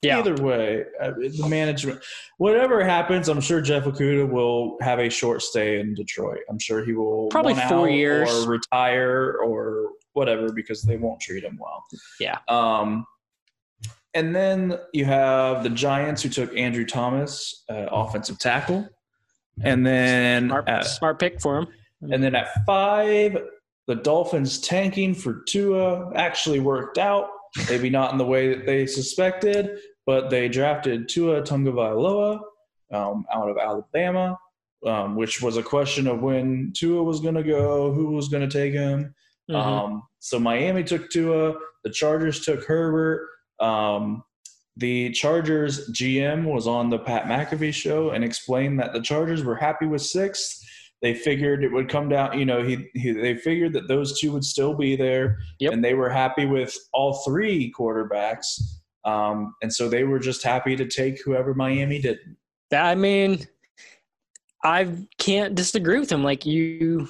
Yeah. 0.00 0.18
either 0.20 0.34
way, 0.42 0.84
uh, 1.00 1.10
the 1.18 1.46
management, 1.48 2.00
whatever 2.38 2.84
happens, 2.84 3.28
I'm 3.28 3.40
sure 3.40 3.60
Jeff 3.60 3.84
Okudah 3.84 4.30
will 4.30 4.76
have 4.80 5.00
a 5.00 5.08
short 5.10 5.42
stay 5.42 5.80
in 5.80 5.94
Detroit. 5.94 6.38
I'm 6.48 6.58
sure 6.60 6.84
he 6.84 6.92
will 6.92 7.28
Probably 7.28 7.54
four 7.54 7.88
years. 7.90 8.30
or 8.46 8.48
retire 8.50 9.38
or 9.44 9.90
whatever 10.12 10.52
because 10.52 10.82
they 10.82 10.96
won't 10.98 11.20
treat 11.20 11.42
him 11.42 11.58
well. 11.60 11.82
Yeah. 12.20 12.38
Um, 12.46 13.06
and 14.14 14.34
then 14.34 14.78
you 14.92 15.04
have 15.04 15.62
the 15.62 15.70
Giants 15.70 16.22
who 16.22 16.28
took 16.28 16.56
Andrew 16.56 16.84
Thomas, 16.84 17.64
uh, 17.70 17.86
offensive 17.90 18.38
tackle, 18.38 18.88
and 19.62 19.86
then 19.86 20.48
Smart, 20.48 20.68
at- 20.68 20.86
smart 20.86 21.18
pick 21.18 21.40
for 21.40 21.58
him. 21.58 21.66
and 22.10 22.22
then 22.22 22.34
at 22.34 22.48
five, 22.66 23.36
the 23.86 23.94
Dolphins 23.96 24.60
tanking 24.60 25.14
for 25.14 25.42
Tua 25.46 26.12
actually 26.14 26.60
worked 26.60 26.98
out. 26.98 27.28
Maybe 27.68 27.90
not 27.90 28.12
in 28.12 28.18
the 28.18 28.24
way 28.24 28.54
that 28.54 28.64
they 28.64 28.86
suspected, 28.86 29.78
but 30.06 30.30
they 30.30 30.48
drafted 30.48 31.08
Tua 31.08 31.42
Tagovailoa 31.42 32.40
um, 32.92 33.26
out 33.32 33.48
of 33.50 33.58
Alabama, 33.58 34.38
um, 34.86 35.16
which 35.16 35.42
was 35.42 35.56
a 35.58 35.62
question 35.62 36.06
of 36.06 36.22
when 36.22 36.72
Tua 36.74 37.02
was 37.02 37.20
going 37.20 37.34
to 37.34 37.42
go, 37.42 37.92
who 37.92 38.12
was 38.12 38.28
going 38.28 38.48
to 38.48 38.52
take 38.58 38.72
him. 38.72 39.14
Mhm. 39.50 39.54
Um, 39.56 40.02
so 40.18 40.38
Miami 40.38 40.82
took 40.84 41.10
Tua, 41.10 41.54
the 41.84 41.90
Chargers 41.90 42.40
took 42.44 42.64
Herbert. 42.64 43.28
Um, 43.62 44.24
the 44.76 45.10
Chargers 45.12 45.90
GM 45.90 46.44
was 46.44 46.66
on 46.66 46.88
the 46.90 46.98
Pat 46.98 47.24
McAfee 47.24 47.74
show 47.74 48.10
and 48.10 48.24
explained 48.24 48.80
that 48.80 48.92
the 48.92 49.02
Chargers 49.02 49.44
were 49.44 49.54
happy 49.56 49.86
with 49.86 50.02
sixth. 50.02 50.58
They 51.02 51.14
figured 51.14 51.64
it 51.64 51.72
would 51.72 51.88
come 51.88 52.08
down, 52.08 52.38
you 52.38 52.44
know, 52.44 52.62
he, 52.62 52.88
he 52.94 53.10
they 53.12 53.34
figured 53.36 53.72
that 53.74 53.88
those 53.88 54.20
two 54.20 54.32
would 54.32 54.44
still 54.44 54.72
be 54.74 54.94
there, 54.96 55.38
Yep. 55.58 55.72
and 55.72 55.84
they 55.84 55.94
were 55.94 56.08
happy 56.08 56.46
with 56.46 56.74
all 56.92 57.22
three 57.26 57.72
quarterbacks. 57.78 58.46
Um, 59.04 59.54
and 59.62 59.72
so 59.72 59.88
they 59.88 60.04
were 60.04 60.20
just 60.20 60.44
happy 60.44 60.76
to 60.76 60.86
take 60.86 61.20
whoever 61.24 61.54
Miami 61.54 62.00
did. 62.00 62.18
I 62.72 62.94
mean, 62.94 63.46
I 64.64 64.88
can't 65.18 65.54
disagree 65.56 65.98
with 65.98 66.10
him. 66.10 66.22
Like 66.22 66.46
you, 66.46 67.08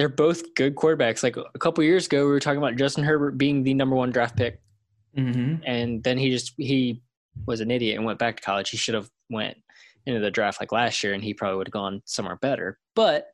they're 0.00 0.08
both 0.08 0.54
good 0.54 0.74
quarterbacks. 0.76 1.22
Like 1.22 1.36
a 1.36 1.58
couple 1.58 1.84
years 1.84 2.06
ago, 2.06 2.24
we 2.24 2.30
were 2.30 2.40
talking 2.40 2.56
about 2.56 2.76
Justin 2.76 3.04
Herbert 3.04 3.36
being 3.36 3.62
the 3.62 3.74
number 3.74 3.94
one 3.94 4.10
draft 4.10 4.34
pick, 4.34 4.58
Mm-hmm. 5.14 5.56
and 5.66 6.02
then 6.02 6.16
he 6.16 6.30
just 6.30 6.54
he 6.56 7.02
was 7.46 7.60
an 7.60 7.70
idiot 7.70 7.96
and 7.98 8.06
went 8.06 8.18
back 8.18 8.36
to 8.36 8.42
college. 8.42 8.70
He 8.70 8.78
should 8.78 8.94
have 8.94 9.10
went 9.28 9.58
into 10.06 10.20
the 10.20 10.30
draft 10.30 10.58
like 10.58 10.72
last 10.72 11.04
year, 11.04 11.12
and 11.12 11.22
he 11.22 11.34
probably 11.34 11.58
would 11.58 11.66
have 11.66 11.72
gone 11.72 12.00
somewhere 12.06 12.36
better. 12.36 12.78
But 12.96 13.26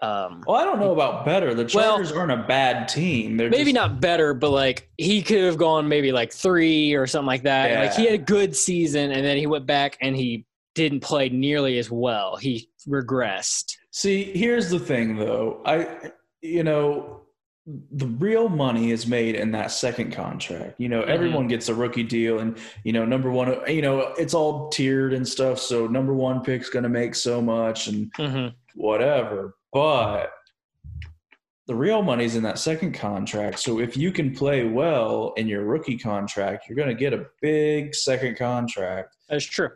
um, 0.00 0.44
Well, 0.46 0.56
I 0.56 0.62
don't 0.64 0.78
know 0.78 0.92
about 0.92 1.24
better. 1.24 1.52
The 1.54 1.68
Well- 1.74 1.96
Chargers 1.96 2.12
aren't 2.12 2.30
a 2.30 2.36
bad 2.46 2.86
team. 2.88 3.36
They're 3.36 3.50
maybe 3.50 3.72
just, 3.72 3.74
not 3.74 4.00
better, 4.00 4.34
but 4.34 4.50
like 4.50 4.88
he 4.98 5.20
could 5.22 5.42
have 5.42 5.56
gone 5.56 5.88
maybe 5.88 6.12
like 6.12 6.32
three 6.32 6.94
or 6.94 7.06
something 7.08 7.26
like 7.26 7.42
that. 7.44 7.70
And, 7.72 7.80
Like 7.80 7.94
he 7.94 8.04
had 8.04 8.14
a 8.14 8.18
good 8.18 8.54
season, 8.54 9.10
and 9.10 9.24
then 9.24 9.36
he 9.36 9.46
went 9.48 9.66
back 9.66 9.96
and 10.00 10.14
he 10.14 10.44
didn't 10.74 11.00
play 11.00 11.28
nearly 11.30 11.78
as 11.78 11.90
well. 11.90 12.36
He 12.36 12.68
regressed. 12.86 13.72
See, 13.96 14.24
here's 14.24 14.68
the 14.68 14.78
thing, 14.78 15.16
though. 15.16 15.62
I, 15.64 16.10
you 16.42 16.62
know, 16.64 17.22
the 17.64 18.06
real 18.06 18.50
money 18.50 18.90
is 18.90 19.06
made 19.06 19.36
in 19.36 19.52
that 19.52 19.70
second 19.70 20.12
contract. 20.12 20.74
You 20.78 20.90
know, 20.90 21.00
Mhm. 21.00 21.06
everyone 21.08 21.48
gets 21.48 21.70
a 21.70 21.74
rookie 21.74 22.02
deal, 22.02 22.40
and 22.40 22.58
you 22.84 22.92
know, 22.92 23.06
number 23.06 23.30
one, 23.30 23.58
you 23.66 23.80
know, 23.80 24.00
it's 24.18 24.34
all 24.34 24.68
tiered 24.68 25.14
and 25.14 25.26
stuff. 25.26 25.58
So 25.58 25.86
number 25.86 26.12
one 26.12 26.42
pick's 26.42 26.68
going 26.68 26.82
to 26.82 26.90
make 26.90 27.14
so 27.14 27.40
much 27.40 27.88
and 27.88 28.12
Mm-hmm. 28.18 28.48
whatever. 28.74 29.56
But 29.72 30.30
the 31.66 31.74
real 31.74 32.02
money's 32.02 32.36
in 32.36 32.42
that 32.42 32.58
second 32.58 32.92
contract. 32.92 33.60
So 33.60 33.80
if 33.80 33.96
you 33.96 34.12
can 34.12 34.34
play 34.34 34.64
well 34.68 35.32
in 35.38 35.48
your 35.48 35.64
rookie 35.64 35.96
contract, 35.96 36.68
you're 36.68 36.76
going 36.76 36.94
to 36.94 36.94
get 36.94 37.14
a 37.14 37.28
big 37.40 37.94
second 37.94 38.36
contract. 38.36 39.16
That's 39.30 39.46
true. 39.46 39.70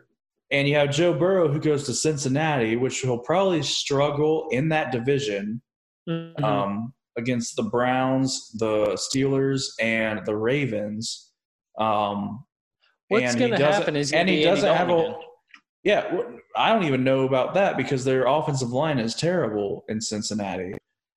And 0.51 0.67
you 0.67 0.75
have 0.75 0.91
Joe 0.91 1.13
Burrow 1.13 1.47
who 1.51 1.59
goes 1.59 1.85
to 1.85 1.93
Cincinnati, 1.93 2.75
which 2.75 3.03
will 3.03 3.19
probably 3.19 3.63
struggle 3.63 4.47
in 4.51 4.69
that 4.69 4.91
division 4.91 5.61
Mhm. 6.09 6.43
um, 6.43 6.93
against 7.17 7.55
the 7.55 7.63
Browns, 7.63 8.51
the 8.57 8.93
Steelers, 8.95 9.65
and 9.79 10.25
the 10.25 10.35
Ravens. 10.35 11.31
Um, 11.77 12.45
What's 13.07 13.35
going 13.35 13.51
to 13.51 13.57
happen 13.57 13.95
is 13.95 14.13
and 14.13 14.29
he 14.29 14.43
doesn't 14.43 14.73
have 14.73 14.89
a 14.89 15.15
yeah. 15.83 16.21
I 16.55 16.69
don't 16.71 16.83
even 16.83 17.03
know 17.03 17.25
about 17.25 17.53
that 17.55 17.75
because 17.75 18.05
their 18.05 18.25
offensive 18.25 18.69
line 18.71 18.99
is 18.99 19.15
terrible 19.15 19.83
in 19.89 19.99
Cincinnati. 19.99 20.73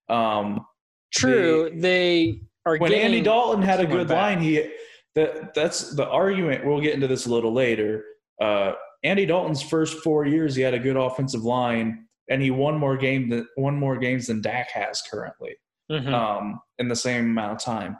Um, 0.09 0.67
True. 1.13 1.71
They 1.75 2.41
are 2.67 2.77
when 2.79 2.93
Andy 2.93 3.21
Dalton 3.21 3.63
had 3.63 3.81
a 3.81 3.87
good 3.87 4.09
back. 4.09 4.17
line, 4.37 4.41
he 4.43 4.71
that 5.15 5.55
that's 5.55 5.95
the 5.95 6.09
argument. 6.09 6.65
We'll 6.67 6.81
get 6.81 6.95
into 6.95 7.07
this 7.07 7.27
a 7.27 7.31
little 7.31 7.53
later. 7.53 8.05
Uh, 8.41 8.73
Andy 9.05 9.27
Dalton's 9.27 9.63
first 9.63 9.99
four 10.03 10.25
years, 10.27 10.57
he 10.57 10.63
had 10.63 10.75
a 10.75 10.79
good 10.79 10.97
offensive 10.97 11.45
line, 11.45 12.07
and 12.29 12.41
he 12.43 12.51
won 12.51 12.79
more 12.79 12.97
game 12.97 13.29
than 13.29 13.47
won 13.57 13.79
more 13.79 13.97
games 13.99 14.27
than 14.27 14.41
Dak 14.41 14.71
has 14.71 15.03
currently 15.11 15.55
Mhm. 15.93 16.13
um, 16.13 16.61
in 16.79 16.89
the 16.89 16.97
same 16.97 17.27
amount 17.27 17.53
of 17.53 17.59
time. 17.63 17.97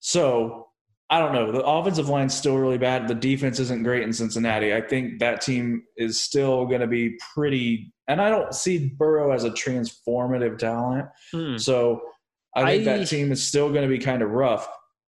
So 0.00 0.68
I 1.10 1.18
don't 1.18 1.32
know. 1.34 1.52
The 1.52 1.62
offensive 1.62 2.08
line's 2.08 2.32
still 2.34 2.56
really 2.56 2.78
bad. 2.78 3.06
The 3.06 3.14
defense 3.14 3.60
isn't 3.60 3.82
great 3.82 4.02
in 4.02 4.12
Cincinnati. 4.14 4.72
I 4.74 4.80
think 4.80 5.18
that 5.20 5.42
team 5.42 5.82
is 5.98 6.22
still 6.22 6.64
going 6.64 6.80
to 6.80 6.86
be 6.86 7.18
pretty. 7.34 7.92
And 8.08 8.18
I 8.20 8.30
don't 8.30 8.54
see 8.54 8.88
Burrow 8.96 9.30
as 9.30 9.44
a 9.44 9.50
transformative 9.50 10.56
talent. 10.58 11.06
Hmm. 11.30 11.58
So 11.58 12.00
I 12.56 12.64
think 12.64 12.88
I- 12.88 12.96
that 12.98 13.08
team 13.08 13.30
is 13.30 13.46
still 13.46 13.68
going 13.68 13.82
to 13.82 13.88
be 13.94 13.98
kind 13.98 14.22
of 14.22 14.30
rough. 14.30 14.66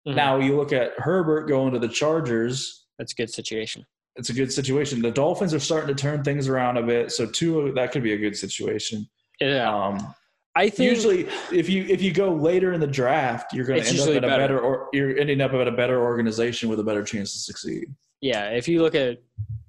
Mhm. 0.07 0.15
Now 0.15 0.37
you 0.39 0.57
look 0.57 0.73
at 0.73 0.93
Herbert 0.99 1.49
going 1.49 1.73
to 1.73 1.81
the 1.81 1.89
Chargers. 1.89 2.87
That's 2.99 3.13
a 3.13 3.17
good 3.17 3.31
situation. 3.31 3.85
It's 4.19 4.31
a 4.31 4.35
good 4.35 4.53
situation. 4.53 5.01
The 5.01 5.11
Dolphins 5.11 5.55
are 5.55 5.61
starting 5.61 5.95
to 5.95 6.01
turn 6.01 6.23
things 6.25 6.49
around 6.49 6.77
a 6.77 6.83
bit, 6.83 7.13
so 7.13 7.25
two 7.25 7.73
that 7.73 7.93
could 7.93 8.03
be 8.03 8.13
a 8.13 8.19
good 8.19 8.37
situation. 8.37 9.09
Yeah. 9.41 9.73
Um, 9.73 10.15
I 10.57 10.69
think 10.69 10.91
usually, 10.91 11.29
if 11.53 11.69
you 11.69 11.85
if 11.89 12.03
you 12.03 12.13
go 12.13 12.35
later 12.35 12.73
in 12.73 12.81
the 12.81 12.87
draft, 12.87 13.55
you're 13.55 13.65
going 13.65 13.81
to 13.83 13.89
end 13.89 14.01
up 14.01 14.09
at 14.09 14.17
a 14.17 14.21
better. 14.23 14.31
better 14.57 14.61
or 14.61 14.89
you're 14.93 15.17
ending 15.17 15.41
up 15.41 15.53
at 15.53 15.69
a 15.69 15.73
better 15.73 16.03
organization 16.03 16.69
with 16.69 16.81
a 16.81 16.83
better 16.85 17.05
chance 17.05 17.33
to 17.33 17.39
succeed. 17.39 17.87
yeah, 18.21 18.49
if 18.51 18.67
you 18.67 18.83
look 18.83 18.97
at 18.97 19.19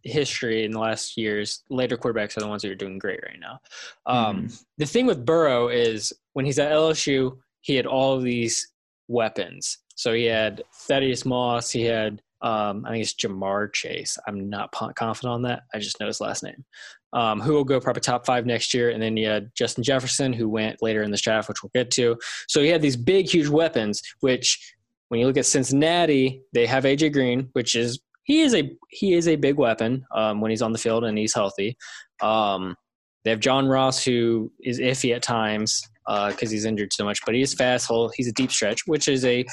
history 0.04 0.64
in 0.66 0.72
the 0.72 0.80
last 0.80 1.16
years, 1.18 1.64
later 1.70 1.96
quarterbacks 1.96 2.36
are 2.38 2.40
the 2.40 2.48
ones 2.48 2.64
that 2.64 2.72
are 2.72 2.76
doing 2.76 2.98
great 2.98 3.20
right 3.24 3.40
now. 3.40 3.60
Um, 4.08 4.48
Mhm. 4.48 4.64
The 4.80 4.86
thing 4.88 5.06
with 5.06 5.24
Burrow 5.26 5.68
is 5.68 6.12
when 6.34 6.46
he's 6.46 6.58
at 6.58 6.72
LSU, 6.72 7.38
he 7.62 7.76
had 7.76 7.86
all 7.86 8.16
of 8.16 8.24
these 8.24 8.72
weapons. 9.08 9.78
So 9.96 10.14
he 10.14 10.24
had 10.26 10.64
Thaddeus 10.74 11.26
Moss, 11.26 11.70
he 11.70 11.84
had 11.84 12.22
um, 12.42 12.86
I 12.86 12.92
think 12.92 13.04
it's 13.04 13.14
Ja'Marr 13.14 13.74
Chase. 13.74 14.18
I'm 14.28 14.50
not 14.50 14.72
confident 14.72 15.34
on 15.34 15.42
that. 15.44 15.64
I 15.74 15.80
just 15.80 16.00
know 16.00 16.08
his 16.08 16.22
last 16.22 16.44
name. 16.44 16.64
Um, 17.12 17.42
who 17.42 17.54
will 17.54 17.64
go 17.64 17.80
probably 17.80 18.02
top 18.02 18.26
five 18.26 18.46
next 18.46 18.74
year, 18.74 18.92
and 18.92 19.02
then 19.02 19.18
you 19.18 19.28
had 19.28 19.52
Justin 19.56 19.84
Jefferson, 19.84 20.32
who 20.32 20.48
went 20.48 20.82
later 20.82 21.02
in 21.02 21.12
this 21.12 21.22
draft, 21.22 21.50
which 21.50 21.64
we'll 21.64 21.72
get 21.74 21.92
to. 21.92 22.18
So 22.48 22.62
he 22.62 22.70
had 22.70 22.82
these 22.82 22.96
big, 22.96 23.28
huge 23.28 23.48
weapons. 23.48 24.02
Which, 24.20 24.76
when 25.10 25.20
you 25.20 25.26
look 25.26 25.38
at 25.38 25.48
Cincinnati, 25.48 26.44
they 26.54 26.66
have 26.68 26.84
AJ 26.84 27.14
Green, 27.14 27.50
which 27.54 27.76
is 27.76 28.00
he 28.24 28.42
is 28.42 28.54
a 28.54 28.72
he 28.90 29.14
is 29.14 29.28
a 29.28 29.36
big 29.36 29.58
weapon 29.58 30.06
um, 30.14 30.40
when 30.40 30.52
he's 30.52 30.62
on 30.62 30.72
the 30.72 30.78
field 30.78 31.04
and 31.04 31.18
he's 31.18 31.34
healthy. 31.34 31.76
Um, 32.22 32.78
they 33.26 33.32
have 33.32 33.40
John 33.40 33.68
Ross, 33.68 34.04
who 34.04 34.52
is 34.64 34.80
iffy 34.80 35.14
at 35.14 35.24
times 35.24 35.82
because 36.08 36.50
he's 36.50 36.66
injured 36.66 36.94
so 36.94 37.04
much, 37.04 37.20
but 37.26 37.36
he 37.36 37.42
is 37.42 37.54
fast. 37.54 37.92
He's 38.16 38.28
a 38.28 38.32
deep 38.32 38.52
stretch, 38.52 38.88
which 38.88 39.08
is 39.08 39.26
a 39.26 39.46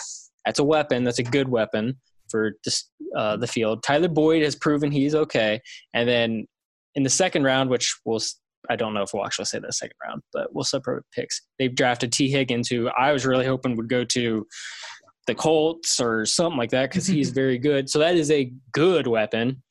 that's 0.45 0.59
a 0.59 0.65
weapon. 0.65 1.05
That's 1.05 1.19
a 1.19 1.25
good 1.25 1.49
weapon 1.49 1.97
for 2.31 2.53
uh, 3.17 3.37
the 3.37 3.47
field. 3.47 3.83
Tyler 3.83 4.09
Boyd 4.09 4.43
has 4.43 4.55
proven 4.55 4.91
he's 4.91 5.15
okay, 5.15 5.61
and 5.95 6.09
then 6.09 6.47
in 6.95 7.03
the 7.03 7.11
second 7.11 7.45
round, 7.45 7.71
which 7.71 7.95
we'll 8.05 8.21
I 8.69 8.77
don't 8.77 8.95
know 8.95 9.03
if 9.03 9.11
we'll 9.15 9.25
actually 9.25 9.45
say 9.45 9.59
that 9.61 9.75
second 9.75 9.97
round, 10.05 10.23
but 10.33 10.53
we'll 10.55 10.65
separate 10.65 11.05
picks. 11.15 11.43
They've 11.59 11.75
drafted 11.75 12.13
Tee 12.13 12.31
Higgins, 12.31 12.69
who 12.69 12.89
I 12.89 13.13
was 13.13 13.25
really 13.25 13.47
hoping 13.47 13.77
would 13.77 13.89
go 13.89 14.05
to 14.05 14.47
the 15.27 15.35
Colts 15.35 16.01
or 16.01 16.25
something 16.25 16.59
like 16.59 16.71
that 16.71 16.91
because 16.91 17.07
he's 17.07 17.31
very 17.43 17.59
good. 17.59 17.89
So 17.89 17.99
that 17.99 18.17
is 18.17 18.31
a 18.31 18.53
good 18.73 19.07
weapon 19.07 19.63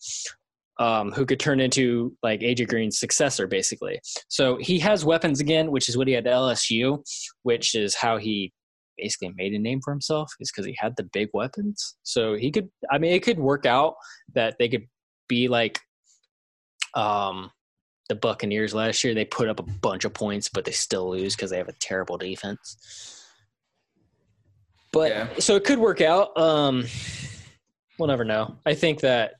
um, 0.79 1.11
who 1.11 1.25
could 1.25 1.39
turn 1.39 1.59
into 1.59 2.15
like 2.23 2.41
AJ 2.41 2.67
Green's 2.67 2.99
successor, 2.99 3.47
basically. 3.47 3.99
So 4.27 4.57
he 4.57 4.79
has 4.79 5.05
weapons 5.05 5.39
again, 5.39 5.71
which 5.71 5.89
is 5.89 5.97
what 5.97 6.07
he 6.07 6.13
had 6.13 6.27
at 6.27 6.33
LSU, 6.33 7.03
which 7.43 7.75
is 7.75 7.95
how 7.95 8.17
he 8.17 8.51
basically 8.97 9.31
made 9.35 9.53
a 9.53 9.59
name 9.59 9.81
for 9.83 9.91
himself, 9.91 10.31
is 10.39 10.51
because 10.51 10.65
he 10.65 10.75
had 10.79 10.95
the 10.97 11.03
big 11.11 11.29
weapons. 11.33 11.95
So 12.03 12.35
he 12.35 12.51
could, 12.51 12.69
I 12.91 12.97
mean, 12.97 13.13
it 13.13 13.23
could 13.23 13.39
work 13.39 13.65
out 13.65 13.95
that 14.33 14.55
they 14.59 14.69
could 14.69 14.85
be 15.27 15.47
like 15.47 15.79
um, 16.93 17.51
the 18.09 18.15
Buccaneers 18.15 18.73
last 18.73 19.03
year. 19.03 19.13
They 19.13 19.25
put 19.25 19.49
up 19.49 19.59
a 19.59 19.63
bunch 19.63 20.05
of 20.05 20.13
points, 20.13 20.49
but 20.49 20.65
they 20.65 20.71
still 20.71 21.09
lose 21.09 21.35
because 21.35 21.49
they 21.51 21.57
have 21.57 21.69
a 21.69 21.73
terrible 21.79 22.17
defense. 22.17 23.23
But 24.91 25.11
Yeah. 25.11 25.27
so 25.39 25.55
it 25.55 25.63
could 25.65 25.79
work 25.79 26.01
out. 26.01 26.37
Um, 26.37 26.85
we'll 27.99 28.07
never 28.07 28.23
know. 28.23 28.55
I 28.65 28.73
think 28.75 29.01
that 29.01 29.33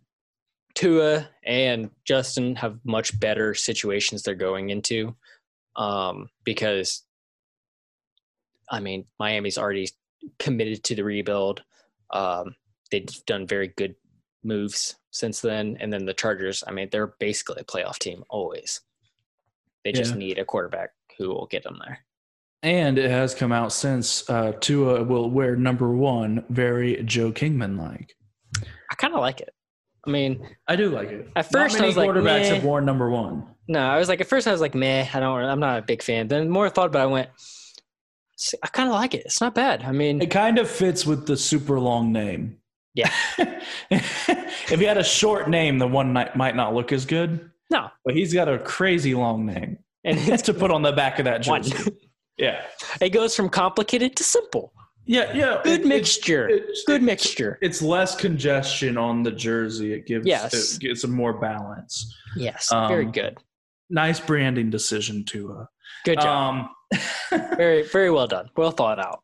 Tua 0.73 1.29
and 1.45 1.89
Justin 2.05 2.55
have 2.57 2.79
much 2.83 3.17
better 3.19 3.53
situations 3.53 4.23
they're 4.23 4.35
going 4.35 4.69
into 4.69 5.15
um, 5.77 6.29
because, 6.43 7.03
I 8.69 8.79
mean, 8.79 9.05
Miami's 9.19 9.57
already 9.57 9.89
committed 10.39 10.83
to 10.85 10.95
the 10.95 11.03
rebuild. 11.03 11.63
Um, 12.11 12.55
they've 12.91 13.07
done 13.25 13.47
very 13.47 13.69
good 13.69 13.95
moves 14.43 14.95
since 15.11 15.41
then. 15.41 15.77
And 15.79 15.91
then 15.91 16.05
the 16.05 16.13
Chargers, 16.13 16.63
I 16.67 16.71
mean, 16.71 16.89
they're 16.91 17.13
basically 17.19 17.61
a 17.61 17.63
playoff 17.65 17.97
team 17.99 18.23
always. 18.29 18.81
They 19.83 19.91
just 19.91 20.11
Yeah. 20.13 20.17
need 20.17 20.37
a 20.39 20.45
quarterback 20.45 20.91
who 21.17 21.29
will 21.29 21.47
get 21.47 21.63
them 21.63 21.79
there. 21.83 21.99
And 22.63 22.97
it 22.97 23.11
has 23.11 23.35
come 23.35 23.51
out 23.51 23.71
since 23.71 24.27
uh, 24.29 24.53
Tua 24.59 25.03
will 25.03 25.29
wear 25.29 25.55
number 25.55 25.91
one, 25.95 26.43
very 26.49 27.03
Joe 27.03 27.31
Kingman 27.31 27.77
like. 27.77 28.15
I 28.91 28.95
kind 28.95 29.13
of 29.13 29.19
like 29.19 29.41
it. 29.41 29.53
I 30.07 30.09
mean, 30.11 30.47
I 30.67 30.75
do 30.75 30.89
like 30.89 31.09
it. 31.09 31.29
At 31.35 31.51
first 31.51 31.79
I 31.81 31.85
was 31.87 31.97
like, 31.97 32.09
quarterbacks 32.09 32.47
have 32.49 32.63
worn 32.63 32.85
number 32.85 33.09
one. 33.09 33.47
no, 33.67 33.79
I 33.79 33.97
was 33.97 34.07
like, 34.07 34.21
at 34.21 34.27
first 34.27 34.47
I 34.47 34.51
was 34.51 34.61
like, 34.61 34.75
meh, 34.75 35.07
I 35.13 35.19
don't, 35.19 35.43
I'm 35.43 35.59
not 35.59 35.79
a 35.79 35.81
big 35.81 36.03
fan. 36.03 36.27
Then 36.27 36.45
the 36.45 36.51
more 36.51 36.67
I 36.67 36.69
thought 36.69 36.87
about 36.87 36.99
it, 37.01 37.09
I 37.09 37.11
went, 37.11 37.29
"S- 37.35 37.64
I 38.63 38.67
kind 38.67 38.89
of 38.89 38.95
like 38.95 39.13
it. 39.13 39.23
It's 39.25 39.39
not 39.41 39.55
bad. 39.55 39.83
I 39.83 39.91
mean, 39.91 40.21
It 40.21 40.29
kind 40.31 40.57
of 40.59 40.69
fits 40.69 41.05
with 41.05 41.25
the 41.25 41.37
super 41.37 41.79
long 41.79 42.11
name. 42.11 42.57
Yeah. 42.93 43.11
if 43.89 44.79
he 44.79 44.83
had 44.85 44.97
a 44.97 45.03
short 45.03 45.49
name, 45.49 45.79
the 45.79 45.87
one 45.87 46.13
might 46.13 46.35
might 46.35 46.55
not 46.55 46.73
look 46.73 46.91
as 46.91 47.05
good. 47.05 47.49
no. 47.69 47.89
But 48.05 48.15
he's 48.15 48.33
got 48.33 48.47
a 48.47 48.57
crazy 48.59 49.13
long 49.15 49.45
name 49.45 49.77
And 50.03 50.17
it's 50.19 50.43
to 50.43 50.53
put 50.53 50.71
on 50.71 50.81
the 50.81 50.91
back 50.91 51.19
of 51.19 51.25
that 51.25 51.45
one. 51.47 51.63
jersey. 51.63 51.91
Yeah. 52.37 52.63
it 52.99 53.11
goes 53.11 53.33
from 53.33 53.47
complicated 53.47 54.17
to 54.17 54.23
simple. 54.25 54.73
Yeah, 55.05 55.31
yeah. 55.33 55.61
Good 55.63 55.81
it- 55.81 55.87
mixture. 55.87 56.49
it's- 56.49 56.83
Good 56.85 56.95
it's- 57.01 57.05
mixture. 57.05 57.57
It's 57.61 57.81
less 57.81 58.13
congestion 58.13 58.97
on 58.97 59.23
the 59.23 59.31
jersey. 59.31 59.93
It 59.93 60.05
gives 60.05 60.27
Yes. 60.27 60.75
it 60.75 60.81
gives 60.81 60.99
some 60.99 61.11
more 61.13 61.39
balance. 61.39 62.13
Yes. 62.35 62.71
Um, 62.73 62.89
very 62.89 63.05
good. 63.05 63.37
Nice 63.89 64.19
branding 64.19 64.69
decision, 64.69 65.23
Tua. 65.23 65.69
Good 66.05 66.21
job. 66.21 66.67
Um, 66.91 66.99
very, 67.57 67.83
very 67.83 68.11
well 68.11 68.27
done. 68.27 68.49
Well 68.55 68.71
thought 68.71 68.99
out. 68.99 69.19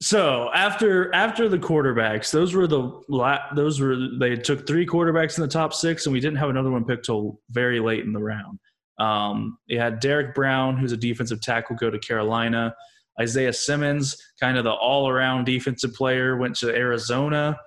So 0.00 0.50
after 0.54 1.12
after 1.12 1.48
the 1.48 1.58
quarterbacks, 1.58 2.30
those 2.30 2.54
were 2.54 2.68
the 2.68 3.02
la- 3.08 3.52
those 3.54 3.80
were 3.80 3.96
they 4.20 4.36
took 4.36 4.64
three 4.66 4.86
quarterbacks 4.86 5.36
in 5.38 5.42
the 5.42 5.48
top 5.48 5.74
six, 5.74 6.06
and 6.06 6.12
we 6.12 6.20
didn't 6.20 6.38
have 6.38 6.50
another 6.50 6.70
one 6.70 6.84
picked 6.84 7.06
till 7.06 7.40
very 7.50 7.80
late 7.80 8.04
in 8.04 8.12
the 8.12 8.22
round. 8.22 8.60
Um, 9.00 9.58
you 9.66 9.80
had 9.80 9.98
Derrick 9.98 10.34
Brown, 10.34 10.76
who's 10.76 10.92
a 10.92 10.96
defensive 10.96 11.40
tackle, 11.40 11.74
go 11.76 11.90
to 11.90 11.98
Carolina. 11.98 12.74
Isaiah 13.20 13.52
Simmons, 13.52 14.16
kind 14.38 14.56
of 14.56 14.62
the 14.62 14.70
all 14.70 15.08
around 15.08 15.44
defensive 15.44 15.92
player, 15.94 16.36
went 16.36 16.54
to 16.56 16.72
Arizona. 16.72 17.58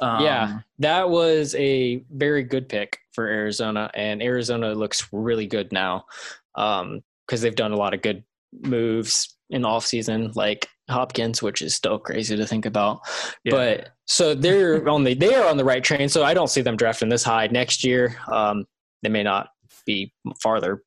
Um, 0.00 0.22
Yeah. 0.22 0.58
That 0.78 1.10
was 1.10 1.56
a 1.56 2.04
very 2.12 2.44
good 2.44 2.68
pick 2.68 2.98
for 3.12 3.26
Arizona, 3.26 3.90
and 3.94 4.22
Arizona 4.22 4.72
looks 4.72 5.08
really 5.12 5.46
good 5.48 5.72
now 5.72 6.04
because 7.30 7.42
they've 7.42 7.54
done 7.54 7.70
a 7.70 7.76
lot 7.76 7.94
of 7.94 8.02
good 8.02 8.24
moves 8.64 9.36
in 9.50 9.62
the 9.62 9.68
offseason, 9.68 10.34
like 10.34 10.68
Hopkins, 10.88 11.40
which 11.40 11.62
is 11.62 11.76
still 11.76 11.96
crazy 11.96 12.36
to 12.36 12.44
think 12.44 12.66
about. 12.66 13.02
yeah. 13.44 13.52
But 13.52 13.90
so 14.06 14.34
they're 14.34 14.88
on 14.88 15.04
the 15.04 15.14
they 15.14 15.32
are 15.34 15.48
on 15.48 15.56
the 15.56 15.64
right 15.64 15.82
train. 15.82 16.08
So 16.08 16.24
I 16.24 16.34
don't 16.34 16.48
see 16.48 16.60
them 16.60 16.76
drafting 16.76 17.08
this 17.08 17.22
high 17.22 17.46
next 17.46 17.84
year. 17.84 18.16
Um, 18.26 18.64
they 19.02 19.08
may 19.08 19.22
not 19.22 19.50
be 19.86 20.12
farther, 20.42 20.82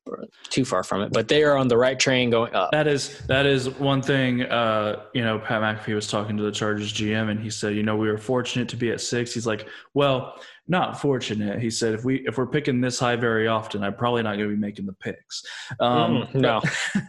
too 0.50 0.64
far 0.64 0.82
from 0.82 1.02
it, 1.02 1.12
but 1.12 1.28
they 1.28 1.42
are 1.42 1.56
on 1.56 1.68
the 1.68 1.76
right 1.76 1.98
train 1.98 2.30
going 2.30 2.54
up. 2.54 2.70
That 2.72 2.86
is 2.86 3.18
that 3.26 3.46
is 3.46 3.70
one 3.70 4.02
thing. 4.02 4.42
Uh, 4.42 5.04
you 5.14 5.22
know, 5.22 5.38
Pat 5.38 5.62
McAfee 5.62 5.94
was 5.94 6.06
talking 6.06 6.36
to 6.36 6.42
the 6.42 6.52
Chargers 6.52 6.92
GM, 6.92 7.30
and 7.30 7.40
he 7.40 7.48
said, 7.48 7.74
you 7.74 7.82
know, 7.82 7.96
we 7.96 8.08
were 8.08 8.18
fortunate 8.18 8.68
to 8.68 8.76
be 8.76 8.90
at 8.90 9.00
six. 9.00 9.32
He's 9.32 9.46
like, 9.46 9.66
well, 9.94 10.38
not 10.66 11.00
fortunate. 11.00 11.60
He 11.60 11.70
said, 11.70 11.94
if 11.94 12.04
we 12.04 12.26
if 12.26 12.38
we're 12.38 12.46
picking 12.46 12.80
this 12.80 12.98
high 12.98 13.16
very 13.16 13.48
often, 13.48 13.82
I'm 13.84 13.94
probably 13.94 14.22
not 14.22 14.36
going 14.36 14.48
to 14.48 14.54
be 14.54 14.60
making 14.60 14.86
the 14.86 14.94
picks. 14.94 15.42
Um, 15.80 16.26
Mm, 16.32 16.34
no. 16.34 16.62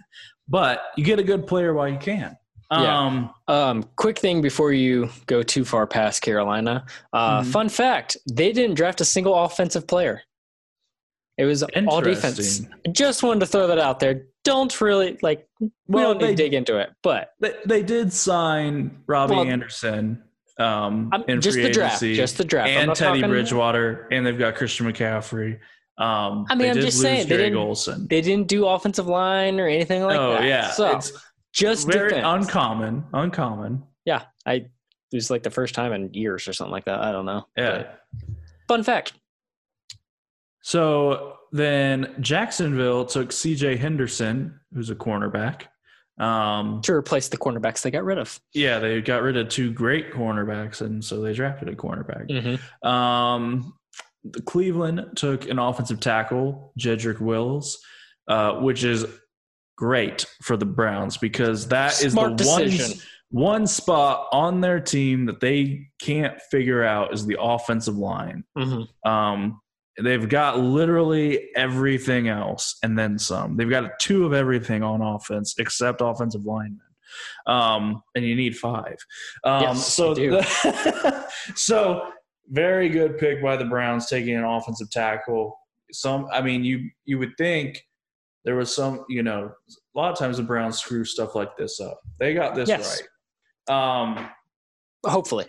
but 0.48 0.84
you 0.98 1.04
get 1.04 1.20
a 1.20 1.24
good 1.24 1.48
player 1.48 1.74
while 1.74 1.88
you 1.88 1.98
can. 1.98 2.38
Yeah. 2.72 2.98
Um, 3.00 3.30
Um, 3.48 3.84
quick 3.96 4.18
thing 4.20 4.42
before 4.42 4.74
you 4.74 5.10
go 5.28 5.44
too 5.44 5.64
far 5.64 5.86
past 5.88 6.22
Carolina. 6.22 6.86
Uh, 7.14 7.42
Mhm. 7.42 7.46
Fun 7.52 7.70
fact: 7.70 8.18
they 8.32 8.52
didn't 8.52 8.76
draft 8.76 9.00
a 9.02 9.06
single 9.06 9.36
offensive 9.36 9.88
player. 9.88 10.22
It 11.38 11.46
was 11.46 11.64
all 11.88 12.02
defense. 12.02 12.62
Just 12.92 13.22
wanted 13.22 13.42
to 13.42 13.46
throw 13.46 13.68
that 13.68 13.78
out 13.80 14.00
there. 14.00 14.24
Don't 14.46 14.80
really 14.82 15.18
like. 15.22 15.48
We 15.60 15.70
Well, 15.88 16.14
don't 16.14 16.22
need 16.22 16.28
they- 16.28 16.36
to 16.36 16.44
dig 16.44 16.54
into 16.54 16.78
it, 16.80 16.92
but 17.04 17.32
They, 17.42 17.54
they 17.66 17.84
did 17.84 18.14
sign 18.14 19.04
Robbie 19.06 19.36
Well, 19.36 19.46
Anderson 19.46 20.24
um, 20.60 21.12
in 21.28 21.42
just 21.42 21.56
free 21.56 21.64
the 21.64 21.72
draft, 21.72 22.02
agency, 22.04 22.16
just 22.16 22.38
the 22.38 22.44
draft. 22.46 22.70
And 22.70 22.96
Teddy 22.96 23.20
talking- 23.22 23.30
Bridgewater, 23.30 24.08
and 24.12 24.26
they've 24.26 24.38
got 24.38 24.56
Christian 24.56 24.86
McCaffrey. 24.86 25.60
Um, 25.98 26.46
I 26.50 26.56
mean, 26.56 26.70
I'm 26.72 26.76
just 26.76 27.00
saying, 27.02 27.28
they 27.28 27.38
didn't- 27.38 27.58
Olson. 27.58 28.08
they 28.10 28.22
didn't 28.22 28.48
do 28.48 28.66
offensive 28.68 29.08
line 29.08 29.60
or 29.60 29.68
anything 29.68 30.04
like 30.04 30.18
oh 30.20 30.34
that. 30.34 30.44
yeah, 30.44 30.72
so 30.72 30.96
it's 30.98 31.12
just 31.54 31.88
very 31.90 32.10
defense. 32.10 32.26
uncommon. 32.28 33.06
Uncommon. 33.14 33.84
yeah, 34.06 34.24
I 34.46 34.54
it 34.54 34.70
was 35.14 35.30
like 35.32 35.44
the 35.44 35.52
first 35.52 35.74
time 35.76 35.94
in 35.94 36.14
years 36.14 36.48
or 36.48 36.54
something 36.54 36.72
like 36.72 36.86
that. 36.86 37.00
I 37.00 37.12
don't 37.14 37.26
know. 37.26 37.46
Yeah. 37.56 37.84
But 37.84 38.02
fun 38.68 38.84
fact. 38.84 39.14
So 40.62 41.38
then 41.52 42.16
Jacksonville 42.20 43.06
took 43.06 43.32
C.J. 43.32 43.78
Henderson, 43.78 44.60
who's 44.74 44.90
a 44.90 44.96
cornerback. 44.96 45.64
Um, 46.18 46.82
To 46.84 46.94
replace 46.94 47.28
the 47.28 47.38
cornerbacks 47.38 47.82
they 47.82 47.92
got 47.92 48.06
rid 48.06 48.18
of. 48.18 48.40
yeah, 48.54 48.80
they 48.80 49.02
got 49.02 49.22
rid 49.22 49.38
of 49.38 49.50
two 49.50 49.72
great 49.72 50.12
cornerbacks, 50.12 50.82
and 50.82 51.04
so 51.04 51.22
they 51.22 51.34
drafted 51.34 51.70
a 51.70 51.76
cornerback. 51.76 52.30
Mm-hmm. 52.30 52.88
Um, 52.88 53.74
the 54.24 54.42
Cleveland 54.42 55.06
took 55.16 55.48
an 55.50 55.60
offensive 55.60 56.00
tackle, 56.00 56.74
Jedrick 56.80 57.20
Wills, 57.20 57.80
uh, 58.28 58.54
which 58.56 58.84
is 58.84 59.06
great 59.78 60.26
for 60.42 60.58
the 60.58 60.66
Browns 60.66 61.18
because 61.18 61.68
that 61.68 62.02
is 62.02 62.14
Smart 62.14 62.38
the 62.38 62.46
one 62.46 62.72
one 63.30 63.68
spot 63.68 64.28
on 64.32 64.62
their 64.62 64.80
team 64.80 65.26
that 65.26 65.42
they 65.42 65.90
can't 66.00 66.40
figure 66.50 66.84
out 66.84 67.14
is 67.14 67.26
the 67.26 67.38
offensive 67.40 67.98
line. 67.98 68.44
Mm-hmm. 68.58 69.10
Um, 69.10 69.62
they've 70.02 70.28
got 70.28 70.60
literally 70.60 71.50
everything 71.56 72.28
else 72.28 72.78
and 72.84 72.98
then 72.98 73.18
some. 73.18 73.56
They've 73.56 73.70
got 73.70 73.98
two 74.00 74.26
of 74.26 74.34
everything 74.34 74.84
on 74.84 75.02
offense 75.02 75.56
except 75.58 76.02
offensive 76.02 76.46
linemen. 76.46 76.82
Um, 77.48 78.04
and 78.16 78.26
you 78.26 78.36
need 78.36 78.58
five. 78.58 78.98
Um, 79.44 79.62
Yes, 79.62 79.94
so, 79.94 80.14
do. 80.14 80.42
so 81.56 82.10
very 82.50 82.90
good 82.90 83.18
pick 83.18 83.42
by 83.42 83.56
the 83.56 83.66
Browns 83.66 84.08
taking 84.08 84.36
an 84.36 84.44
offensive 84.44 84.90
tackle. 84.92 85.58
Some, 85.92 86.28
I 86.32 86.42
mean, 86.42 86.64
you 86.64 86.90
you 87.06 87.18
would 87.20 87.34
think 87.38 87.86
there 88.44 88.56
was 88.56 88.74
some, 88.76 89.06
you 89.08 89.24
know, 89.24 89.52
a 89.96 90.00
lot 90.00 90.12
of 90.12 90.18
times 90.18 90.38
the 90.38 90.44
Browns 90.44 90.80
screw 90.80 91.06
stuff 91.06 91.36
like 91.36 91.56
this 91.58 91.80
up. 91.80 92.02
They 92.20 92.34
got 92.34 92.54
this 92.56 92.70
Yes. 92.70 93.02
right. 93.70 94.02
Um, 94.02 94.30
Hopefully, 95.06 95.46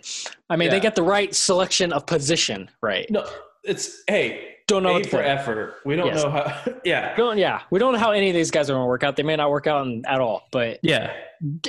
I 0.51 0.55
mean 0.55 0.69
they 0.69 0.79
get 0.79 0.93
the 0.93 1.01
right 1.01 1.33
selection 1.33 1.91
of 1.91 2.05
position 2.05 2.69
right. 2.83 3.09
no, 3.09 3.27
it's 3.67 4.03
hey, 4.07 4.55
Don't 4.67 4.83
know 4.83 5.01
for 5.03 5.21
effort. 5.21 5.75
We 5.85 5.95
don't 5.95 6.07
Yes. 6.07 6.23
know 6.23 6.29
how. 6.31 6.61
Yeah, 6.85 7.15
Don't, 7.15 7.37
yeah, 7.37 7.61
we 7.69 7.79
don't 7.79 7.93
know 7.93 7.99
how 7.99 8.11
any 8.11 8.29
of 8.29 8.35
these 8.35 8.49
guys 8.51 8.69
are 8.69 8.73
going 8.73 8.83
to 8.83 8.87
work 8.87 9.03
out. 9.03 9.15
They 9.15 9.23
may 9.23 9.35
not 9.35 9.49
work 9.51 9.67
out 9.67 9.85
in, 9.87 10.03
at 10.05 10.21
all, 10.21 10.43
but, 10.51 10.79
yeah, 10.83 11.13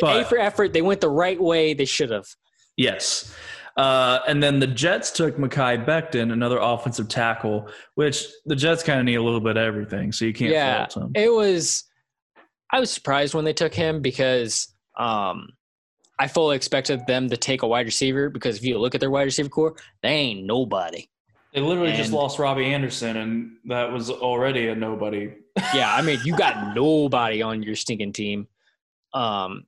A 0.03 0.25
for 0.25 0.39
effort. 0.39 0.73
They 0.73 0.83
went 0.83 1.01
the 1.01 1.11
right 1.11 1.41
way. 1.41 1.75
They 1.75 1.85
should 1.85 2.11
have. 2.11 2.27
yes. 2.77 3.35
Uh, 3.77 4.19
and 4.27 4.43
then 4.43 4.59
the 4.59 4.67
Jets 4.67 5.13
took 5.13 5.37
Mekhi 5.37 5.87
Becton, 5.87 6.33
another 6.33 6.59
offensive 6.59 7.07
tackle, 7.09 7.69
which 7.95 8.27
the 8.45 8.57
Jets 8.57 8.83
kind 8.83 8.99
of 8.99 9.05
need 9.07 9.15
a 9.15 9.23
little 9.23 9.39
bit 9.41 9.53
of 9.57 9.63
everything, 9.63 10.11
so 10.11 10.25
you 10.25 10.33
can't 10.33 10.51
Yeah, 10.51 10.79
fault 10.79 10.95
them. 10.95 11.13
It 11.15 11.33
was. 11.33 11.85
I 12.73 12.81
was 12.81 12.91
surprised 12.91 13.35
when 13.35 13.45
they 13.45 13.53
took 13.53 13.73
him 13.73 14.03
because 14.03 14.75
um, 14.99 15.51
I 16.19 16.27
fully 16.27 16.57
expected 16.57 17.07
them 17.07 17.29
to 17.31 17.37
take 17.37 17.63
a 17.63 17.69
wide 17.69 17.87
receiver 17.87 18.29
because 18.31 18.57
if 18.57 18.65
you 18.65 18.77
look 18.81 18.97
at 18.97 19.01
their 19.01 19.11
wide 19.13 19.23
receiver 19.23 19.49
core, 19.49 19.77
they 20.03 20.09
ain't 20.09 20.45
nobody. 20.45 21.07
They 21.59 21.65
literally 21.67 21.93
just 21.93 22.13
lost 22.13 22.39
Robbie 22.39 22.67
Anderson, 22.67 23.17
and 23.17 23.57
that 23.65 23.91
was 23.93 24.11
already 24.11 24.69
a 24.69 24.75
nobody. 24.77 25.33
Yeah, 25.75 25.93
I 25.93 26.03
mean 26.03 26.21
you 26.25 26.37
got 26.37 26.73
nobody 26.77 27.43
on 27.43 27.65
your 27.65 27.75
stinking 27.75 28.13
team. 28.13 28.47
Um, 29.13 29.65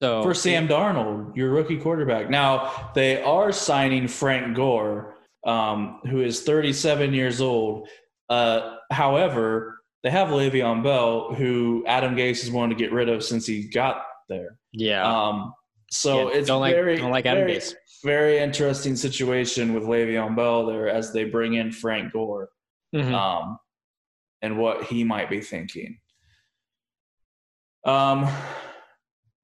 so 0.00 0.22
For 0.22 0.32
Sam 0.32 0.66
Darnold, 0.66 1.36
your 1.36 1.50
rookie 1.50 1.76
quarterback. 1.76 2.30
Now 2.30 2.90
they 2.94 3.20
are 3.22 3.52
signing 3.52 4.08
Frank 4.08 4.56
Gore, 4.56 5.14
um, 5.46 6.00
who 6.08 6.22
is 6.22 6.42
37 6.42 7.12
years 7.12 7.42
old. 7.42 7.86
Uh, 8.30 8.76
however, 8.90 9.82
they 10.02 10.10
have 10.10 10.28
Le'Veon 10.28 10.82
Bell, 10.82 11.34
who 11.34 11.84
Adam 11.86 12.16
Gase 12.16 12.40
has 12.40 12.50
wanted 12.50 12.78
to 12.78 12.82
get 12.82 12.92
rid 12.92 13.10
of 13.10 13.22
since 13.22 13.46
he 13.46 13.68
got 13.68 14.02
there. 14.30 14.56
yeah, 14.72 15.04
Um, 15.06 15.52
so 15.90 16.30
Yeah, 16.30 16.38
it's 16.38 16.46
don't 16.48 16.60
like- 16.60 16.74
very, 16.74 16.96
don't 16.96 17.10
like 17.10 17.26
Adam 17.26 17.44
very, 17.46 17.56
Gase. 17.58 17.74
Very 18.02 18.38
interesting 18.38 18.96
situation 18.96 19.74
with 19.74 19.84
Le'Veon 19.84 20.34
Bell 20.36 20.66
there 20.66 20.88
as 20.88 21.12
they 21.12 21.24
bring 21.24 21.54
in 21.54 21.72
Frank 21.72 22.12
Gore 22.12 22.50
Mhm. 22.94 23.12
um, 23.12 23.58
and 24.42 24.58
what 24.58 24.84
he 24.84 25.04
might 25.04 25.28
be 25.30 25.40
thinking. 25.40 26.00
Um, 27.84 28.26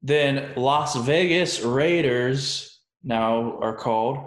then 0.03 0.53
Las 0.57 0.97
Vegas 0.97 1.61
Raiders 1.63 2.81
now 3.03 3.59
are 3.61 3.77
called. 3.77 4.19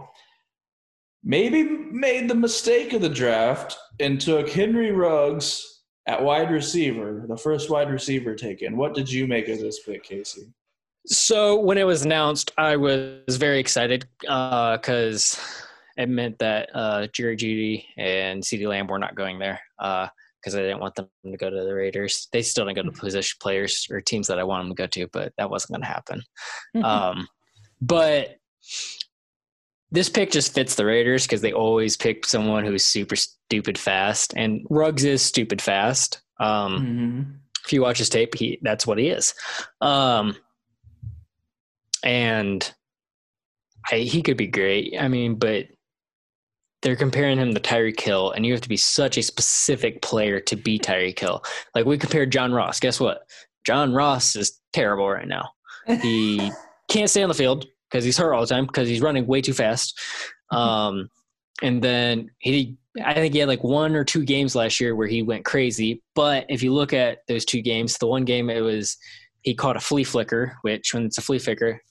Maybe 1.24 1.64
made 1.64 2.30
the 2.30 2.36
mistake 2.36 2.94
of 2.94 3.02
the 3.02 3.10
draft 3.10 3.78
and 4.00 4.22
took 4.22 4.50
Henry 4.50 4.92
Ruggs 4.92 5.84
at 6.08 6.24
wide 6.24 6.52
receiver, 6.52 7.26
the 7.28 7.38
first 7.38 7.70
wide 7.70 7.90
receiver 7.90 8.36
taken. 8.36 8.78
What 8.78 8.94
did 8.94 9.12
you 9.12 9.26
make 9.28 9.48
of 9.48 9.60
this 9.60 9.84
pick, 9.84 10.04
Casey? 10.04 10.54
So 11.08 11.60
when 11.60 11.78
it 11.78 11.84
was 11.86 12.04
announced, 12.04 12.52
I 12.58 12.76
was 12.78 13.38
very 13.38 13.60
excited 13.60 14.08
because 14.22 15.40
it 15.98 16.10
meant 16.10 16.40
that 16.40 16.70
uh, 16.74 17.08
Jerry 17.14 17.38
Jeudy 17.38 17.86
and 17.98 18.42
CeeDee 18.44 18.68
Lamb 18.68 18.88
were 18.88 19.00
not 19.00 19.16
going 19.16 19.40
there 19.40 19.60
because 19.78 20.56
I 20.56 20.60
didn't 20.62 20.80
want 20.80 20.96
them 20.96 21.08
to 21.26 21.38
go 21.38 21.50
to 21.50 21.64
the 21.64 21.74
Raiders. 21.74 22.28
They 22.32 22.42
still 22.42 22.66
didn't 22.66 22.78
go 22.78 22.92
to 22.92 23.00
position 23.00 23.38
players 23.40 23.88
or 23.92 24.02
teams 24.02 24.28
that 24.28 24.40
I 24.40 24.44
want 24.44 24.64
them 24.68 24.76
to 24.76 24.82
go 24.82 24.88
to, 24.88 25.08
but 25.14 25.34
that 25.38 25.50
wasn't 25.50 25.72
going 25.72 25.82
to 25.82 25.88
happen. 25.88 26.22
um, 26.84 27.28
but 27.82 28.38
this 29.92 30.10
pick 30.10 30.32
just 30.32 30.54
fits 30.54 30.76
the 30.76 30.86
Raiders 30.86 31.26
because 31.26 31.42
they 31.42 31.54
always 31.54 31.96
pick 31.96 32.26
someone 32.26 32.66
who's 32.66 32.84
super 32.86 33.16
stupid 33.16 33.78
fast, 33.78 34.34
and 34.36 34.66
Ruggs 34.70 35.04
is 35.04 35.22
stupid 35.22 35.62
fast. 35.62 36.22
Um, 36.40 36.80
Mm-hmm. 36.86 37.32
if 37.66 37.74
you 37.74 37.82
watch 37.82 38.00
his 38.00 38.10
tape, 38.10 38.36
he 38.36 38.60
that's 38.62 38.86
what 38.88 38.98
he 38.98 39.08
is. 39.10 39.34
Um, 39.82 40.36
and 42.06 42.74
I, 43.92 43.98
he 43.98 44.22
could 44.22 44.38
be 44.38 44.48
great. 44.48 44.96
I 44.98 45.08
mean, 45.08 45.36
but 45.36 45.66
they're 46.82 46.96
comparing 46.96 47.40
him 47.40 47.54
to 47.54 47.60
Tyreek 47.60 48.00
Hill, 48.00 48.32
and 48.32 48.46
you 48.46 48.54
have 48.54 48.62
to 48.62 48.70
be 48.70 48.78
such 48.78 49.18
a 49.18 49.24
specific 49.24 50.02
player 50.02 50.40
to 50.42 50.56
be 50.56 50.80
Tyreek 50.80 51.20
Hill. 51.20 51.44
Like 51.74 51.86
we 51.86 51.98
compared 51.98 52.32
John 52.32 52.54
Ross. 52.54 52.80
Guess 52.80 53.00
what? 53.00 53.28
John 53.66 53.94
Ross 53.94 54.36
is 54.36 54.62
terrible 54.72 55.10
right 55.10 55.28
now. 55.28 55.50
He 55.88 56.52
can't 56.90 57.10
stay 57.10 57.24
on 57.24 57.30
the 57.30 57.36
field 57.36 57.66
because 57.90 58.06
he's 58.06 58.18
hurt 58.18 58.34
all 58.34 58.42
the 58.42 58.48
time 58.48 58.68
because 58.68 58.88
he's 58.88 59.02
running 59.02 59.26
way 59.26 59.42
too 59.42 59.54
fast. 59.54 60.00
Um, 60.52 61.10
and 61.64 61.84
then 61.84 62.30
he, 62.38 62.78
I 63.04 63.16
think 63.16 63.34
he 63.34 63.40
had 63.40 63.48
like 63.48 63.64
one 63.64 63.96
or 63.96 64.04
two 64.04 64.24
games 64.24 64.56
last 64.56 64.80
year 64.80 64.96
where 64.96 65.08
he 65.08 65.24
went 65.24 65.46
crazy. 65.46 66.04
But 66.14 66.46
if 66.50 66.62
you 66.62 66.72
look 66.72 66.94
at 66.94 67.20
those 67.28 67.46
two 67.46 67.62
games, 67.62 67.98
the 67.98 68.08
one 68.08 68.26
game 68.26 68.50
it 68.50 68.62
was 68.62 68.98
he 69.42 69.56
caught 69.56 69.78
a 69.78 69.80
flea 69.80 70.04
flicker, 70.04 70.58
which 70.62 70.94
when 70.94 71.06
it's 71.06 71.18
a 71.18 71.22
flea 71.22 71.40
flicker, 71.40 71.82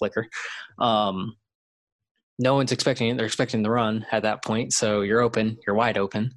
flicker, 0.00 0.26
um, 0.78 1.36
no 2.38 2.54
one's 2.54 2.72
expecting 2.72 3.08
it. 3.08 3.16
They're 3.16 3.26
expecting 3.26 3.62
the 3.62 3.70
run 3.70 4.06
at 4.10 4.22
that 4.22 4.42
point, 4.42 4.72
so 4.72 5.02
you're 5.02 5.20
open, 5.20 5.58
you're 5.66 5.76
wide 5.76 5.98
open. 5.98 6.32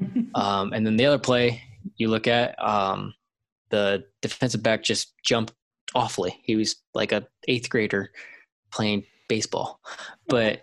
Um, 0.34 0.72
and 0.72 0.84
then 0.84 0.96
the 0.96 1.06
other 1.06 1.18
play 1.18 1.62
you 1.96 2.08
look 2.08 2.26
at, 2.26 2.60
um, 2.60 3.14
the 3.70 4.04
defensive 4.20 4.62
back 4.62 4.82
just 4.82 5.12
jumped 5.22 5.52
awfully. 5.94 6.40
He 6.42 6.56
was 6.56 6.76
like 6.94 7.12
a 7.12 7.26
eighth 7.46 7.68
grader 7.70 8.10
playing 8.72 9.04
baseball, 9.28 9.80
but 10.26 10.62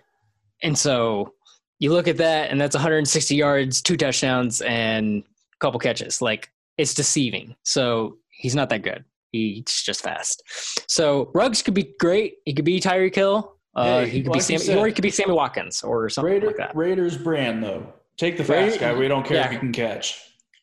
and 0.61 0.77
so 0.77 1.35
you 1.79 1.93
look 1.93 2.07
at 2.07 2.17
that, 2.17 2.51
and 2.51 2.59
that's 2.59 2.75
160 2.75 3.35
yards, 3.35 3.81
two 3.81 3.95
touchdowns, 3.95 4.61
and 4.61 5.23
a 5.23 5.57
couple 5.59 5.79
catches. 5.79 6.21
Like 6.21 6.49
it's 6.77 6.93
deceiving. 6.93 7.55
So 7.63 8.17
he's 8.29 8.55
not 8.55 8.69
that 8.69 8.83
good. 8.83 9.05
He's 9.31 9.83
just 9.83 10.01
fast. 10.01 10.43
So 10.87 11.31
Ruggs 11.33 11.61
could 11.61 11.73
be 11.73 11.93
great. 11.99 12.35
He 12.45 12.53
could 12.53 12.65
be 12.65 12.79
Tyreek 12.79 13.15
Hill. 13.15 13.55
Uh, 13.75 14.01
Hey, 14.01 14.09
he 14.09 14.21
could 14.23 14.29
like 14.31 14.39
be 14.39 14.43
Sammy, 14.43 14.59
said- 14.59 14.77
or 14.77 14.87
he 14.87 14.93
could 14.93 15.03
be 15.03 15.11
Sammy 15.11 15.33
Watkins 15.33 15.83
or 15.83 16.09
something 16.09 16.33
Raider, 16.33 16.47
like 16.47 16.57
that. 16.57 16.75
Raiders 16.75 17.17
brand 17.17 17.63
though. 17.63 17.93
Take 18.17 18.37
the 18.37 18.43
fast 18.43 18.79
guy. 18.79 18.93
We 18.93 19.07
don't 19.07 19.25
care 19.25 19.37
if 19.37 19.45
yeah. 19.45 19.51
you 19.51 19.59
can 19.59 19.71
catch. 19.71 20.19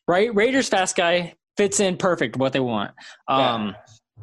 Right? 0.07 0.33
Raiders 0.35 0.69
fast 0.69 0.95
guy 0.95 1.33
fits 1.57 1.79
in 1.79 1.97
perfect 1.97 2.37
what 2.37 2.53
they 2.53 2.59
want. 2.59 2.91
Um, 3.27 3.75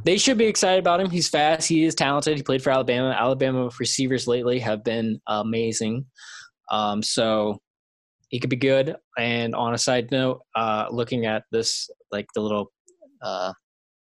They 0.04 0.18
should 0.18 0.38
be 0.38 0.46
excited 0.46 0.80
about 0.80 1.00
him. 1.00 1.08
He's 1.08 1.28
fast. 1.28 1.68
He 1.68 1.84
is 1.84 1.94
talented. 1.94 2.36
He 2.36 2.42
played 2.42 2.62
for 2.62 2.70
Alabama. 2.70 3.10
Alabama 3.10 3.70
receivers 3.78 4.26
lately 4.26 4.58
have 4.58 4.82
been 4.82 5.20
amazing. 5.28 6.06
Um, 6.70 7.00
so 7.02 7.60
he 8.28 8.40
could 8.40 8.50
be 8.50 8.56
good. 8.56 8.96
And 9.16 9.54
on 9.54 9.72
a 9.72 9.78
side 9.78 10.10
note, 10.10 10.40
uh, 10.56 10.86
looking 10.90 11.26
at 11.26 11.44
this, 11.52 11.88
like 12.10 12.26
the 12.34 12.40
little 12.40 12.72
uh, 13.22 13.52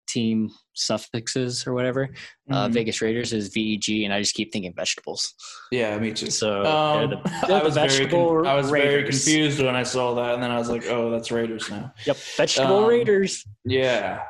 team 0.08 0.50
suffixes 0.74 1.66
or 1.66 1.74
whatever. 1.74 2.08
Uh, 2.50 2.66
Mhm. 2.66 2.72
Vegas 2.72 3.00
Raiders 3.02 3.32
is 3.32 3.50
VEG, 3.50 4.04
and 4.04 4.12
I 4.14 4.20
just 4.20 4.34
keep 4.34 4.52
thinking 4.52 4.72
vegetables. 4.74 5.34
yeah, 5.70 5.96
me 5.98 6.12
too. 6.12 6.30
So 6.30 6.64
Um, 6.64 6.98
they're 6.98 7.08
the, 7.08 7.44
they're 7.48 7.60
I 7.60 7.62
was 7.62 7.74
very, 7.74 8.06
con- 8.08 8.46
I 8.46 8.54
was 8.54 8.70
very 8.70 9.04
confused 9.04 9.60
when 9.62 9.76
I 9.76 9.82
saw 9.82 10.14
that, 10.14 10.34
and 10.34 10.42
then 10.42 10.50
I 10.50 10.58
was 10.58 10.68
like, 10.70 10.86
"Oh, 10.88 11.10
that's 11.10 11.30
Raiders 11.30 11.70
now." 11.70 11.92
Yep, 12.06 12.16
vegetable 12.36 12.78
Um, 12.78 12.84
Raiders. 12.86 13.44
Yeah. 13.64 14.22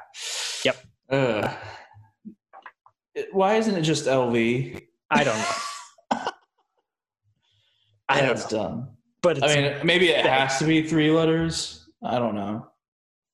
Yep. 0.64 0.76
Uh, 1.10 1.54
why 3.32 3.56
isn't 3.56 3.76
it 3.76 3.82
just 3.82 4.06
LV? 4.06 4.80
I 5.10 5.24
don't 5.24 5.36
know. 5.38 5.54
I 8.10 8.20
don't 8.20 8.28
That's 8.36 8.50
know, 8.52 8.58
dumb. 8.58 8.88
but 9.22 9.38
it's, 9.38 9.46
I 9.46 9.54
mean, 9.56 9.86
maybe 9.86 10.08
it 10.08 10.24
has 10.24 10.58
to 10.60 10.64
be 10.64 10.82
three 10.82 11.10
letters. 11.10 11.86
I 12.02 12.18
don't 12.18 12.34
know. 12.34 12.66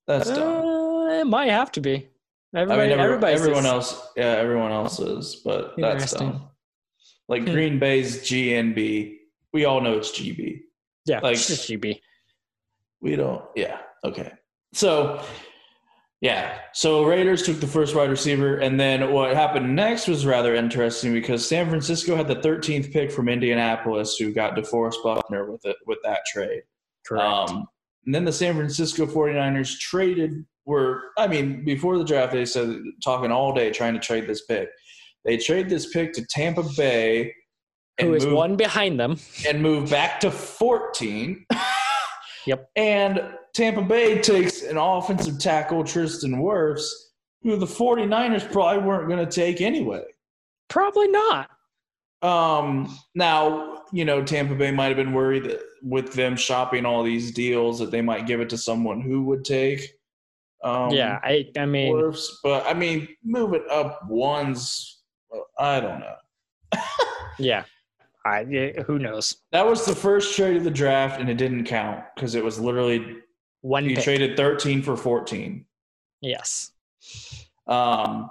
That's 0.06 0.30
dumb. 0.30 0.64
uh, 0.66 1.20
it 1.20 1.26
might 1.26 1.50
have 1.50 1.70
to 1.72 1.80
be. 1.80 2.08
I 2.54 2.60
mean, 2.64 2.70
every, 2.70 2.92
everybody 2.92 3.34
everyone 3.34 3.66
else, 3.66 4.08
yeah, 4.16 4.24
everyone 4.26 4.70
else 4.72 5.00
is, 5.00 5.36
but 5.44 5.74
that's 5.76 6.12
dumb. 6.12 6.48
Like 7.28 7.42
Hmm. 7.42 7.52
Green 7.52 7.78
Bay's 7.78 8.18
GNB, 8.22 9.16
we 9.52 9.64
all 9.64 9.80
know 9.80 9.96
it's 9.98 10.10
GB. 10.12 10.60
Yeah, 11.06 11.20
like- 11.20 11.34
it's 11.34 11.48
just 11.48 11.68
GB. 11.68 12.00
We 13.00 13.16
don't. 13.16 13.44
Yeah. 13.54 13.78
Okay. 14.04 14.32
So, 14.72 15.22
yeah. 16.20 16.58
So 16.72 17.04
Raiders 17.04 17.42
took 17.42 17.60
the 17.60 17.66
first 17.66 17.94
wide 17.94 18.08
receiver, 18.10 18.56
and 18.58 18.78
then 18.80 19.12
what 19.12 19.34
happened 19.34 19.74
next 19.76 20.08
was 20.08 20.24
rather 20.24 20.54
interesting 20.54 21.12
because 21.12 21.46
San 21.46 21.68
Francisco 21.68 22.16
had 22.16 22.28
the 22.28 22.36
13th 22.36 22.92
pick 22.92 23.10
from 23.12 23.28
Indianapolis, 23.28 24.16
who 24.16 24.32
got 24.32 24.56
DeForest 24.56 25.02
Buckner 25.02 25.50
with 25.50 25.64
it 25.66 25.76
with 25.86 25.98
that 26.04 26.20
trade. 26.26 26.62
Correct. 27.06 27.24
Um, 27.50 27.66
and 28.06 28.14
then 28.14 28.24
the 28.24 28.32
San 28.32 28.54
Francisco 28.54 29.04
49ers 29.06 29.78
traded. 29.78 30.44
Were 30.66 31.02
I 31.18 31.26
mean, 31.26 31.64
before 31.64 31.98
the 31.98 32.04
draft, 32.04 32.32
they 32.32 32.46
said 32.46 32.80
talking 33.02 33.30
all 33.30 33.52
day 33.52 33.70
trying 33.70 33.94
to 33.94 34.00
trade 34.00 34.26
this 34.26 34.44
pick. 34.46 34.68
They 35.24 35.36
trade 35.36 35.68
this 35.68 35.92
pick 35.92 36.12
to 36.14 36.26
Tampa 36.26 36.64
Bay. 36.76 37.32
Who 38.00 38.14
is 38.14 38.24
move- 38.24 38.34
one 38.34 38.56
behind 38.56 38.98
them? 38.98 39.18
and 39.46 39.62
move 39.62 39.90
back 39.90 40.20
to 40.20 40.30
14. 40.30 41.46
Yep. 42.46 42.70
And 42.76 43.22
Tampa 43.54 43.82
Bay 43.82 44.20
takes 44.20 44.62
an 44.62 44.76
offensive 44.76 45.38
tackle, 45.38 45.84
Tristan 45.84 46.42
Wirfs, 46.42 46.86
who 47.42 47.56
the 47.56 47.66
49ers 47.66 48.50
probably 48.50 48.82
weren't 48.82 49.08
going 49.08 49.24
to 49.24 49.30
take 49.30 49.60
anyway. 49.60 50.04
Probably 50.68 51.08
not. 51.08 51.50
Um, 52.22 52.98
now, 53.14 53.82
you 53.92 54.04
know, 54.04 54.24
Tampa 54.24 54.54
Bay 54.54 54.70
might 54.70 54.88
have 54.88 54.96
been 54.96 55.12
worried 55.12 55.44
that 55.44 55.60
with 55.82 56.14
them 56.14 56.36
shopping 56.36 56.86
all 56.86 57.02
these 57.02 57.32
deals 57.32 57.78
that 57.78 57.90
they 57.90 58.00
might 58.00 58.26
give 58.26 58.40
it 58.40 58.48
to 58.50 58.58
someone 58.58 59.00
who 59.00 59.22
would 59.24 59.44
take. 59.44 59.92
Um, 60.64 60.90
yeah, 60.90 61.20
I 61.22 61.46
I 61.58 61.66
mean, 61.66 61.94
Wirfs, 61.94 62.26
but 62.42 62.66
I 62.66 62.72
mean, 62.72 63.06
move 63.22 63.52
it 63.52 63.70
up 63.70 64.08
ones. 64.08 65.02
I 65.58 65.78
don't 65.78 66.00
know. 66.00 66.16
yeah. 67.38 67.64
I 68.26 68.72
who 68.86 68.98
knows? 68.98 69.36
That 69.52 69.66
was 69.66 69.84
the 69.84 69.94
first 69.94 70.34
trade 70.34 70.56
of 70.56 70.64
the 70.64 70.70
draft, 70.70 71.20
and 71.20 71.28
it 71.28 71.34
didn't 71.34 71.64
count 71.64 72.02
because 72.14 72.34
it 72.34 72.42
was 72.42 72.58
literally 72.58 73.18
One 73.60 73.84
you 73.84 73.96
pick. 73.96 74.04
traded 74.04 74.36
13 74.36 74.80
for 74.82 74.96
14. 74.96 75.64
yes. 76.22 76.70
Um, 77.66 78.30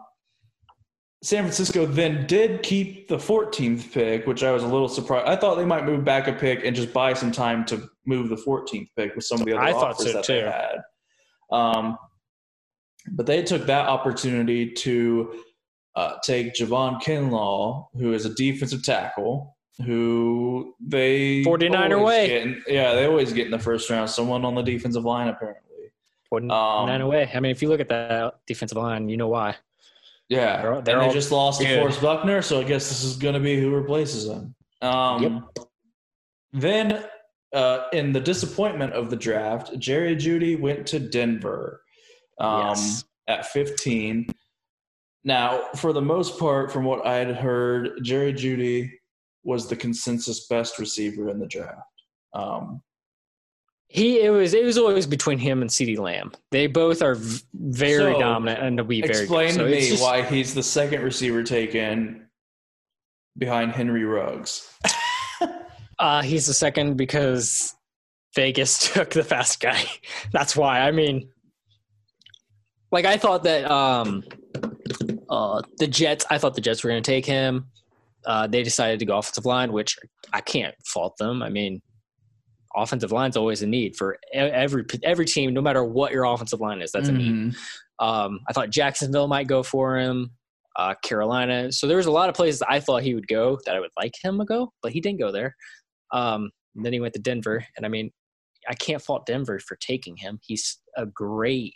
San 1.22 1.44
Francisco 1.44 1.86
then 1.86 2.28
did 2.28 2.64
keep 2.64 3.08
the 3.08 3.18
14th 3.18 3.94
pick, 3.94 4.28
which 4.28 4.44
I 4.44 4.52
was 4.52 4.64
a 4.64 4.68
little 4.68 4.90
surprised. 4.90 5.28
I 5.28 5.36
thought 5.36 5.56
they 5.56 5.66
might 5.66 5.86
move 5.86 6.04
back 6.04 6.28
a 6.28 6.34
pick 6.34 6.66
and 6.66 6.76
just 6.76 6.92
buy 6.92 7.14
some 7.14 7.32
time 7.32 7.64
to 7.66 7.90
move 8.06 8.30
the 8.30 8.36
14th 8.36 8.90
pick 8.98 9.16
with 9.16 9.24
some 9.24 9.40
of 9.40 9.46
the 9.46 9.54
other 9.54 9.62
I 9.62 9.72
thought 9.72 9.92
offers 9.92 10.08
so, 10.08 10.14
that 10.14 10.28
they 10.28 10.42
too. 10.42 10.48
had. 10.48 10.78
Um, 11.52 11.98
but 13.12 13.26
they 13.26 13.44
took 13.44 13.66
that 13.66 13.88
opportunity 13.88 14.72
to 14.72 15.42
uh, 15.96 16.14
take 16.24 16.54
Javon 16.54 17.02
Kinlaw, 17.02 17.88
who 17.98 18.14
is 18.14 18.26
a 18.26 18.34
defensive 18.34 18.84
tackle, 18.84 19.56
who 19.86 20.74
they 20.80 21.44
49er 21.44 22.04
way. 22.04 22.42
in- 22.42 22.64
yeah, 22.68 22.94
they 22.94 23.06
always 23.06 23.34
get 23.34 23.46
in 23.46 23.52
the 23.52 23.60
first 23.60 23.90
round. 23.90 24.10
Someone 24.10 24.46
on 24.46 24.56
the 24.56 24.62
defensive 24.64 25.04
line, 25.04 25.28
apparently. 25.28 25.62
One 26.30 26.50
Um, 26.50 26.88
nine 26.88 27.02
away. 27.02 27.30
I 27.34 27.40
mean, 27.40 27.52
if 27.52 27.62
you 27.62 27.70
look 27.70 27.80
at 27.80 27.90
that 27.90 28.36
defensive 28.48 28.78
line, 28.78 29.08
you 29.10 29.18
know 29.18 29.28
why. 29.28 29.56
Yeah, 30.30 30.62
They're 30.64 30.82
they're 30.82 31.00
and 31.02 31.10
they 31.12 31.14
just 31.14 31.32
lost 31.32 31.62
to 31.62 31.68
good. 31.68 31.78
Forrest 31.80 32.02
Buckner, 32.02 32.42
so 32.42 32.60
I 32.60 32.64
guess 32.64 32.90
this 32.90 33.04
is 33.04 33.18
going 33.18 33.36
to 33.36 33.40
be 33.40 33.60
who 33.60 33.70
replaces 33.76 34.28
him. 34.28 34.56
Um, 34.82 35.48
Then, 36.54 37.04
uh, 37.54 37.86
in 37.94 38.14
the 38.14 38.20
disappointment 38.20 38.94
of 38.94 39.10
the 39.12 39.16
draft, 39.16 39.78
Jerry 39.78 40.16
Jeudy 40.16 40.60
went 40.60 40.88
to 40.88 41.00
Denver 41.00 41.83
um, 42.40 42.70
Yes. 42.70 43.04
at 43.28 43.46
15. 43.48 44.28
Now, 45.24 45.68
for 45.78 45.94
the 45.94 46.02
most 46.02 46.38
part, 46.40 46.72
from 46.72 46.84
what 46.84 47.06
I 47.06 47.16
had 47.16 47.36
heard, 47.36 48.00
Jerry 48.04 48.34
Jeudy 48.34 48.92
was 49.44 49.68
the 49.68 49.76
consensus 49.76 50.48
best 50.48 50.80
receiver 50.80 51.30
in 51.30 51.40
the 51.40 51.48
draft. 51.48 51.80
Um, 52.34 52.82
He 53.88 54.22
it 54.22 54.32
was 54.32 54.54
it 54.54 54.66
was 54.66 54.78
always 54.78 55.06
between 55.06 55.38
him 55.38 55.62
and 55.62 55.70
CeeDee 55.70 56.00
Lamb. 56.00 56.32
They 56.52 56.66
both 56.68 57.02
are 57.02 57.16
v- 57.16 57.42
very 57.54 58.14
So, 58.14 58.20
dominant 58.20 58.64
and 58.64 58.78
to 58.80 58.84
be 58.84 59.02
very 59.02 59.22
explain 59.22 59.52
good. 59.56 59.66
To 59.66 59.70
me 59.70 59.88
just- 59.90 60.02
why 60.02 60.24
he's 60.24 60.54
the 60.54 60.64
second 60.64 61.04
receiver 61.04 61.44
taken 61.44 62.28
behind 63.38 63.72
Henry 63.72 64.04
Ruggs. 64.04 64.68
Uh, 66.00 66.22
he's 66.24 66.48
the 66.48 66.54
second 66.54 66.98
because 66.98 67.76
Vegas 68.36 68.80
took 68.94 69.12
the 69.12 69.24
fast 69.24 69.60
guy. 69.62 69.84
That's 70.32 70.56
why. 70.58 70.80
I 70.82 70.92
mean, 70.92 71.30
like 72.94 73.06
I 73.06 73.18
thought 73.18 73.44
that 73.44 73.70
um, 73.70 74.24
uh, 75.30 75.62
the 75.80 75.88
Jets. 75.88 76.26
I 76.30 76.38
thought 76.38 76.56
the 76.56 76.62
Jets 76.62 76.84
were 76.84 76.90
going 76.90 77.04
to 77.04 77.12
take 77.12 77.26
him. 77.26 77.68
Uh, 78.26 78.48
they 78.48 78.64
decided 78.64 79.00
to 79.00 79.06
go 79.06 79.18
offensive 79.18 79.46
line, 79.46 79.74
which 79.74 79.98
I 80.32 80.40
can't 80.40 80.76
fault 80.86 81.18
them. 81.18 81.44
I 81.44 81.50
mean, 81.50 81.82
offensive 82.76 83.12
line's 83.12 83.36
always 83.36 83.62
a 83.62 83.68
need 83.68 83.96
for 83.98 84.18
every 84.34 84.86
every 85.04 85.26
team, 85.26 85.54
no 85.54 85.62
matter 85.62 85.84
what 85.84 86.14
your 86.14 86.24
offensive 86.24 86.62
line 86.62 86.82
is. 86.82 86.92
That's 86.92 87.10
a 87.10 87.12
need. 87.12 87.34
Mhm. 87.34 87.56
Um, 88.00 88.40
I 88.48 88.54
thought 88.54 88.70
Jacksonville 88.70 89.28
might 89.28 89.48
go 89.48 89.64
for 89.64 89.98
him, 89.98 90.32
uh, 90.78 90.96
Carolina. 91.04 91.72
So 91.72 91.88
there 91.88 91.98
was 91.98 92.06
a 92.06 92.12
lot 92.12 92.30
of 92.30 92.36
places 92.36 92.62
I 92.68 92.80
thought 92.80 93.04
he 93.04 93.14
would 93.14 93.28
go 93.28 93.60
that 93.66 93.76
I 93.76 93.80
would 93.80 93.92
like 93.98 94.14
him 94.22 94.40
to 94.40 94.46
go, 94.46 94.72
but 94.82 94.92
he 94.92 95.02
didn't 95.02 95.20
go 95.20 95.32
there. 95.32 95.56
Um, 96.12 96.52
then 96.76 96.94
he 96.94 97.00
went 97.00 97.14
to 97.16 97.20
Denver, 97.20 97.66
and 97.76 97.86
I 97.86 97.90
mean, 97.90 98.12
I 98.70 98.74
can't 98.76 99.02
fault 99.02 99.26
Denver 99.26 99.60
for 99.60 99.76
taking 99.78 100.18
him. 100.18 100.40
He's 100.44 100.80
a 100.96 101.06
great, 101.06 101.74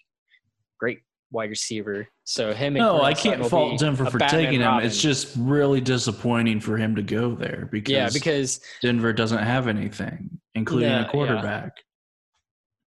great 0.79 0.99
wide 1.31 1.49
receiver. 1.49 2.07
So 2.23 2.53
him. 2.53 2.75
And 2.75 2.85
No, 2.85 3.01
I 3.01 3.13
can't 3.13 3.45
fault 3.45 3.79
Denver 3.79 4.05
for 4.09 4.19
taking 4.19 4.61
him. 4.61 4.67
Robin. 4.67 4.85
It's 4.85 5.01
just 5.01 5.35
really 5.37 5.81
disappointing 5.81 6.59
for 6.61 6.77
him 6.77 6.95
to 6.95 7.01
go 7.01 7.35
there 7.35 7.67
because, 7.71 7.91
yeah, 7.93 8.09
because 8.11 8.61
Denver 8.81 9.11
doesn't 9.13 9.43
have 9.43 9.67
anything, 9.67 10.29
including 10.55 10.89
Yeah, 10.89 10.99
a 10.99 11.01
yeah. 11.03 11.09
quarterback. 11.09 11.73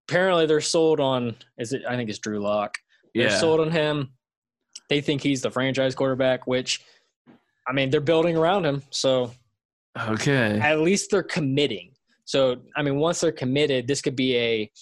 apparently 0.08 0.44
they're 0.46 0.60
sold 0.60 0.98
on. 1.00 1.36
Is 1.58 1.72
it? 1.72 1.82
I 1.88 1.94
think 1.96 2.10
it's 2.10 2.18
Drew 2.18 2.40
Lock. 2.40 2.76
They're 3.14 3.28
Yeah. 3.28 3.38
sold 3.38 3.60
on 3.60 3.70
him. 3.70 4.10
They 4.88 5.00
think 5.00 5.22
he's 5.22 5.40
the 5.40 5.50
franchise 5.52 5.94
quarterback, 5.94 6.48
which, 6.48 6.80
I 7.68 7.72
mean, 7.72 7.90
they're 7.90 8.00
building 8.00 8.36
around 8.36 8.64
him. 8.66 8.82
So 8.90 9.32
Okay. 9.96 10.58
at 10.58 10.80
least 10.80 11.10
they're 11.12 11.22
committing. 11.22 11.94
So 12.24 12.56
I 12.76 12.82
mean, 12.82 12.96
once 12.96 13.20
they're 13.20 13.30
committed, 13.32 13.86
this 13.86 14.00
could 14.02 14.16
be 14.16 14.36
a 14.36 14.72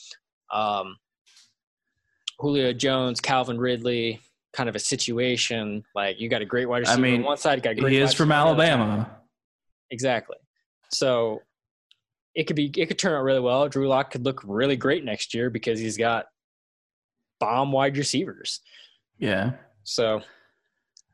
um, 0.55 0.97
Julio 2.39 2.73
Jones, 2.73 3.21
Calvin 3.21 3.59
Ridley 3.59 4.21
kind 4.53 4.69
of 4.69 4.75
a 4.77 4.79
situation. 4.79 5.85
Like 5.95 6.19
you 6.21 6.29
got 6.29 6.43
a 6.43 6.47
great 6.47 6.67
wide 6.67 6.79
receiver 6.81 6.99
I 6.99 7.01
mean, 7.01 7.21
on 7.21 7.27
one 7.27 7.37
side, 7.37 7.59
you 7.59 7.63
got 7.63 7.73
a 7.73 7.75
great 7.81 7.93
He 7.93 7.99
is 7.99 8.15
from 8.15 8.29
receiver 8.31 8.41
on 8.49 8.57
the 8.57 8.63
other 8.63 8.63
side. 8.63 8.79
Alabama. 8.79 9.11
Exactly. 9.91 10.37
So 10.91 11.43
it 12.35 12.45
could 12.45 12.57
be 12.57 12.73
it 12.77 12.87
could 12.87 12.99
turn 12.99 13.15
out 13.15 13.23
really 13.25 13.41
well. 13.41 13.69
Drew 13.69 13.89
Lock 13.89 14.11
could 14.11 14.25
look 14.25 14.43
really 14.45 14.77
great 14.77 15.05
next 15.05 15.35
year 15.35 15.51
because 15.51 15.79
he's 15.79 15.97
got 15.97 16.27
bomb 17.41 17.73
wide 17.73 17.97
receivers. 17.97 18.61
Yeah. 19.19 19.53
So 19.85 20.21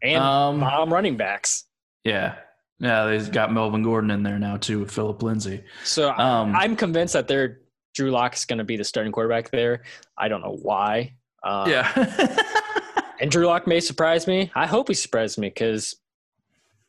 and 0.02 0.22
Um, 0.22 0.60
bomb 0.60 0.92
running 0.92 1.16
backs. 1.16 1.64
yeah. 2.04 2.36
Yeah, 2.80 3.04
they've 3.06 3.30
got 3.30 3.52
Melvin 3.52 3.82
Gordon 3.84 4.10
in 4.10 4.24
there 4.24 4.38
now 4.38 4.56
too 4.56 4.80
with 4.80 4.90
Phillip 4.90 5.22
Lindsay. 5.22 5.62
So 5.84 6.10
Um, 6.10 6.54
I'm 6.56 6.74
convinced 6.76 7.14
that 7.14 7.28
they're 7.28 7.60
Drew 7.94 8.10
Lock 8.10 8.34
is 8.34 8.44
going 8.44 8.58
to 8.58 8.64
be 8.64 8.76
the 8.76 8.84
starting 8.84 9.12
quarterback 9.12 9.50
there. 9.50 9.82
I 10.18 10.28
don't 10.28 10.42
know 10.42 10.58
why. 10.60 11.14
Uh, 11.42 11.66
yeah. 11.68 12.40
And 13.20 13.30
Drew 13.30 13.46
Lock 13.46 13.66
may 13.66 13.80
surprise 13.80 14.26
me. 14.26 14.50
I 14.54 14.66
hope 14.66 14.88
he 14.88 14.94
surprises 14.94 15.38
me 15.38 15.48
because 15.48 15.94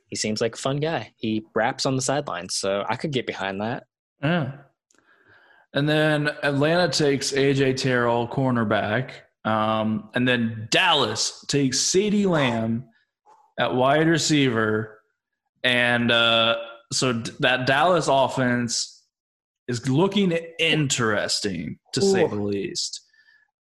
he 0.08 0.16
seems 0.16 0.42
like 0.42 0.56
a 0.56 0.58
fun 0.58 0.78
guy. 0.78 1.14
He 1.18 1.46
raps 1.54 1.86
on 1.86 1.96
the 1.96 2.02
sidelines, 2.02 2.56
so 2.56 2.84
I 2.90 2.96
could 2.96 3.12
get 3.12 3.28
behind 3.28 3.62
that. 3.62 3.84
yeah. 4.22 4.52
And 5.74 5.88
then 5.90 6.30
Atlanta 6.42 6.90
takes 6.92 7.34
AJ 7.34 7.78
Terrell, 7.78 8.28
cornerback. 8.28 9.12
Um, 9.44 10.10
and 10.14 10.28
then 10.28 10.68
Dallas 10.72 11.44
takes 11.48 11.80
CeeDee 11.80 12.26
Lamb 12.26 12.86
at 13.60 13.76
wide 13.76 14.08
receiver. 14.08 15.00
And 15.64 16.12
uh, 16.12 16.56
so 16.94 17.14
that 17.40 17.68
Dallas 17.68 18.08
offense 18.10 18.95
is 19.68 19.88
looking 19.90 20.32
interesting, 20.60 21.80
to 21.94 22.02
say 22.02 22.28
the 22.28 22.36
least. 22.36 23.02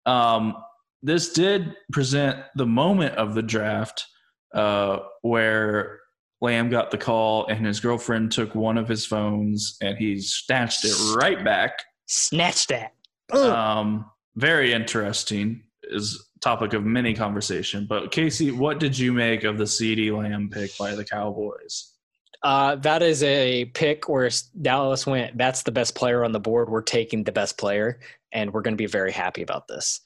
Um, 0.05 0.55
this 1.01 1.33
did 1.33 1.75
present 1.91 2.39
the 2.55 2.65
moment 2.65 3.15
of 3.15 3.35
the 3.35 3.41
draft 3.41 4.05
uh, 4.53 4.99
where 5.21 5.99
Lamb 6.41 6.69
got 6.69 6.91
the 6.91 6.97
call 6.97 7.47
and 7.47 7.65
his 7.65 7.79
girlfriend 7.79 8.31
took 8.31 8.55
one 8.55 8.77
of 8.77 8.87
his 8.87 9.05
phones 9.05 9.77
and 9.81 9.97
he 9.97 10.19
snatched 10.19 10.85
it 10.85 11.15
right 11.15 11.43
back. 11.43 11.83
Snatched 12.07 12.69
that. 12.69 12.93
Um, 13.31 14.05
very 14.35 14.73
interesting 14.73 15.63
is 15.83 16.29
topic 16.41 16.73
of 16.73 16.83
many 16.85 17.13
conversation. 17.13 17.87
But 17.89 18.11
Casey, 18.11 18.51
what 18.51 18.79
did 18.79 18.97
you 18.97 19.11
make 19.13 19.43
of 19.43 19.57
the 19.57 19.63
CeeDee 19.63 20.15
Lamb 20.15 20.49
pick 20.51 20.77
by 20.77 20.93
the 20.93 21.05
Cowboys? 21.05 21.94
Uh, 22.43 22.75
that 22.77 23.01
is 23.01 23.23
a 23.23 23.65
pick 23.65 24.07
where 24.07 24.29
Dallas 24.61 25.05
went. 25.05 25.37
That's 25.37 25.63
the 25.63 25.71
best 25.71 25.95
player 25.95 26.23
on 26.23 26.31
the 26.31 26.39
board. 26.39 26.69
We're 26.69 26.81
taking 26.81 27.23
the 27.23 27.31
best 27.31 27.57
player, 27.57 27.99
and 28.31 28.53
we're 28.53 28.61
going 28.61 28.73
to 28.73 28.81
be 28.81 28.87
very 28.87 29.11
happy 29.11 29.41
about 29.41 29.67
this. 29.67 30.01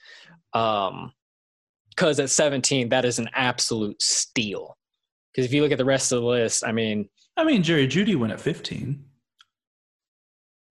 Um, 0.53 1.13
because 1.89 2.19
at 2.19 2.29
17, 2.29 2.89
that 2.89 3.03
is 3.03 3.19
an 3.19 3.29
absolute 3.33 4.01
steal. 4.01 4.77
Because 5.33 5.45
if 5.45 5.53
you 5.53 5.61
look 5.61 5.73
at 5.73 5.77
the 5.77 5.85
rest 5.85 6.11
of 6.13 6.21
the 6.21 6.27
list, 6.27 6.63
I 6.65 6.71
mean, 6.71 7.09
I 7.35 7.43
mean, 7.43 7.61
Jerry 7.61 7.87
Jeudy 7.87 8.15
went 8.15 8.31
at 8.31 8.39
15. 8.39 9.03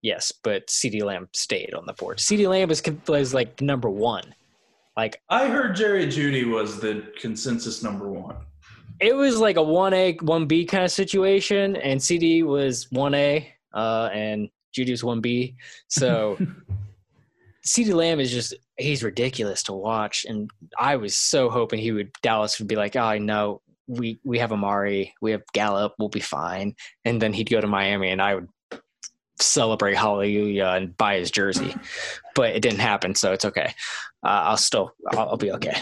yes, 0.01 0.31
but 0.43 0.67
CeeDee 0.67 1.03
Lamb 1.03 1.29
stayed 1.33 1.73
on 1.73 1.85
the 1.85 1.93
board. 1.93 2.17
CeeDee 2.17 2.49
Lamb 2.49 2.71
is, 2.71 2.81
was 3.07 3.33
like 3.33 3.61
number 3.61 3.89
one. 3.89 4.33
Like 4.97 5.21
I 5.29 5.47
heard 5.47 5.75
Jerry 5.75 6.07
Jeudy 6.07 6.49
was 6.49 6.79
the 6.79 7.13
consensus 7.19 7.83
number 7.83 8.09
one. 8.09 8.35
It 8.99 9.15
was 9.15 9.37
like 9.37 9.57
a 9.57 9.63
one 9.63 9.93
A, 9.93 10.13
one 10.21 10.45
B 10.45 10.65
kind 10.65 10.83
of 10.83 10.91
situation, 10.91 11.75
and 11.75 11.99
CeeDee 11.99 12.43
was 12.43 12.87
one 12.91 13.13
A, 13.13 13.51
uh, 13.73 14.09
and 14.13 14.49
Jeudy 14.75 14.91
was 14.91 15.03
one 15.03 15.21
B. 15.21 15.55
So 15.87 16.37
CeeDee 17.65 17.93
Lamb 17.93 18.19
is 18.19 18.31
just 18.31 18.53
he's 18.77 19.03
ridiculous 19.03 19.63
to 19.63 19.73
watch, 19.73 20.25
and 20.27 20.49
I 20.77 20.97
was 20.97 21.15
so 21.15 21.49
hoping 21.49 21.79
he 21.79 21.91
would 21.91 22.11
Dallas 22.21 22.59
would 22.59 22.67
be 22.67 22.75
like, 22.75 22.95
oh 22.95 23.17
no, 23.17 23.61
we 23.87 24.19
we 24.23 24.39
have 24.39 24.51
Amari, 24.51 25.13
we 25.21 25.31
have 25.31 25.43
Gallup, 25.53 25.93
we'll 25.97 26.09
be 26.09 26.19
fine, 26.19 26.75
and 27.05 27.21
then 27.21 27.33
he'd 27.33 27.49
go 27.49 27.61
to 27.61 27.67
Miami, 27.67 28.09
and 28.09 28.21
I 28.21 28.35
would 28.35 28.47
celebrate 29.41 29.95
hallelujah 29.95 30.73
and 30.75 30.97
buy 30.97 31.17
his 31.17 31.31
jersey, 31.31 31.73
but 32.35 32.55
it 32.55 32.61
didn't 32.61 32.79
happen, 32.79 33.15
so 33.15 33.31
it's 33.31 33.45
okay. 33.45 33.73
Uh, 34.23 34.51
I'll 34.51 34.57
still 34.57 34.93
I'll, 35.11 35.29
I'll 35.29 35.37
be 35.37 35.51
okay. 35.51 35.79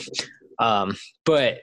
Um, 0.60 0.96
but 1.26 1.60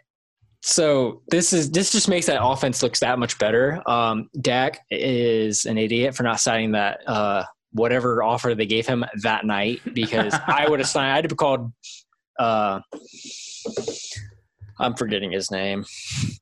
so 0.67 1.21
this 1.29 1.53
is 1.53 1.71
this 1.71 1.93
just 1.93 2.09
makes 2.09 2.25
that 2.27 2.43
offense 2.43 2.83
looks 2.83 3.01
that 3.01 3.19
much 3.19 3.39
better. 3.39 3.83
Um, 3.89 4.31
Dak 4.41 4.81
is 4.91 5.67
an 5.67 5.77
idiot 5.79 6.15
for 6.17 6.23
not 6.23 6.41
signing 6.41 6.73
that 6.73 7.01
uh, 7.07 7.45
whatever 7.73 8.23
offer 8.23 8.55
they 8.55 8.65
gave 8.67 8.87
him 8.87 9.05
that 9.23 9.45
night 9.45 9.81
because 9.93 10.35
I 10.47 10.67
would 10.69 10.81
have 10.81 10.89
signed. 10.89 11.13
I'd 11.13 11.25
have 11.31 11.37
called. 11.37 11.71
Uh, 12.39 12.81
I'm 14.81 14.95
forgetting 14.95 15.31
his 15.31 15.51
name. 15.51 15.85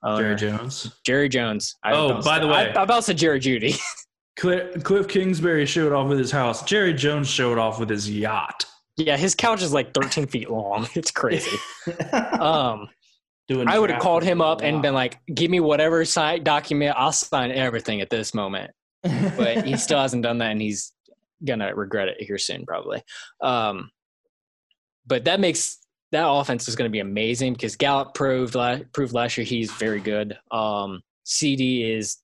Jerry 0.05 0.37
Jones. 0.37 0.91
Jerry 1.05 1.29
Jones. 1.29 1.77
I 1.83 1.93
Oh, 1.93 2.15
by 2.23 2.37
said- 2.37 2.39
the 2.43 2.47
way- 2.49 2.55
I, 2.55 2.81
I 2.81 2.83
about 2.85 3.05
said 3.05 3.19
Jerry 3.19 3.41
Jeudy. 3.41 3.79
Cliff, 4.39 4.83
Cliff 4.83 5.07
Kingsbury 5.09 5.67
showed 5.67 5.93
off 5.93 6.09
with 6.09 6.19
his 6.19 6.31
house. 6.31 6.63
Jerry 6.63 6.95
Jones 6.95 7.29
showed 7.29 7.59
off 7.59 7.79
with 7.79 7.91
his 7.91 8.09
yacht. 8.11 8.65
yeah, 8.97 9.19
his 9.19 9.35
couch 9.35 9.63
is 9.63 9.75
like 9.75 9.93
13 9.93 10.27
feet 10.27 10.49
long. 10.51 10.89
It's 10.95 11.11
crazy. 11.11 11.59
Um, 12.41 12.89
Doing 13.49 13.69
I 13.69 13.79
would 13.79 13.91
have 13.91 14.01
called 14.01 14.23
him 14.23 14.41
up 14.41 14.63
and 14.63 14.83
been 14.83 14.95
like, 14.95 15.19
"Give 15.27 15.51
me 15.51 15.61
whatever 15.61 16.05
site 16.05 16.45
document. 16.45 16.95
I'll 16.97 17.13
sign 17.13 17.51
everything 17.51 18.01
at 18.01 18.09
this 18.09 18.35
moment." 18.35 18.71
But 19.03 19.65
he 19.65 19.77
still 19.77 19.99
hasn't 20.03 20.23
done 20.23 20.39
that, 20.39 20.53
and 20.53 20.61
he's 20.61 20.93
gonna 21.45 21.75
regret 21.75 22.09
it 22.09 22.23
here 22.23 22.39
soon, 22.39 22.65
probably. 22.65 23.03
Um, 23.41 23.91
but 25.07 25.25
that 25.25 25.41
makes 25.41 25.79
that 26.13 26.29
offense 26.29 26.69
is 26.69 26.77
going 26.77 26.89
to 26.89 26.93
be 26.93 27.01
amazing 27.01 27.55
because 27.55 27.75
Gallup 27.75 28.15
proved 28.15 28.55
proved 28.93 29.13
last 29.13 29.37
year 29.37 29.45
he's 29.45 29.73
very 29.73 29.99
good. 29.99 30.39
Um, 30.51 31.03
CeeDee 31.27 31.97
is 31.97 32.19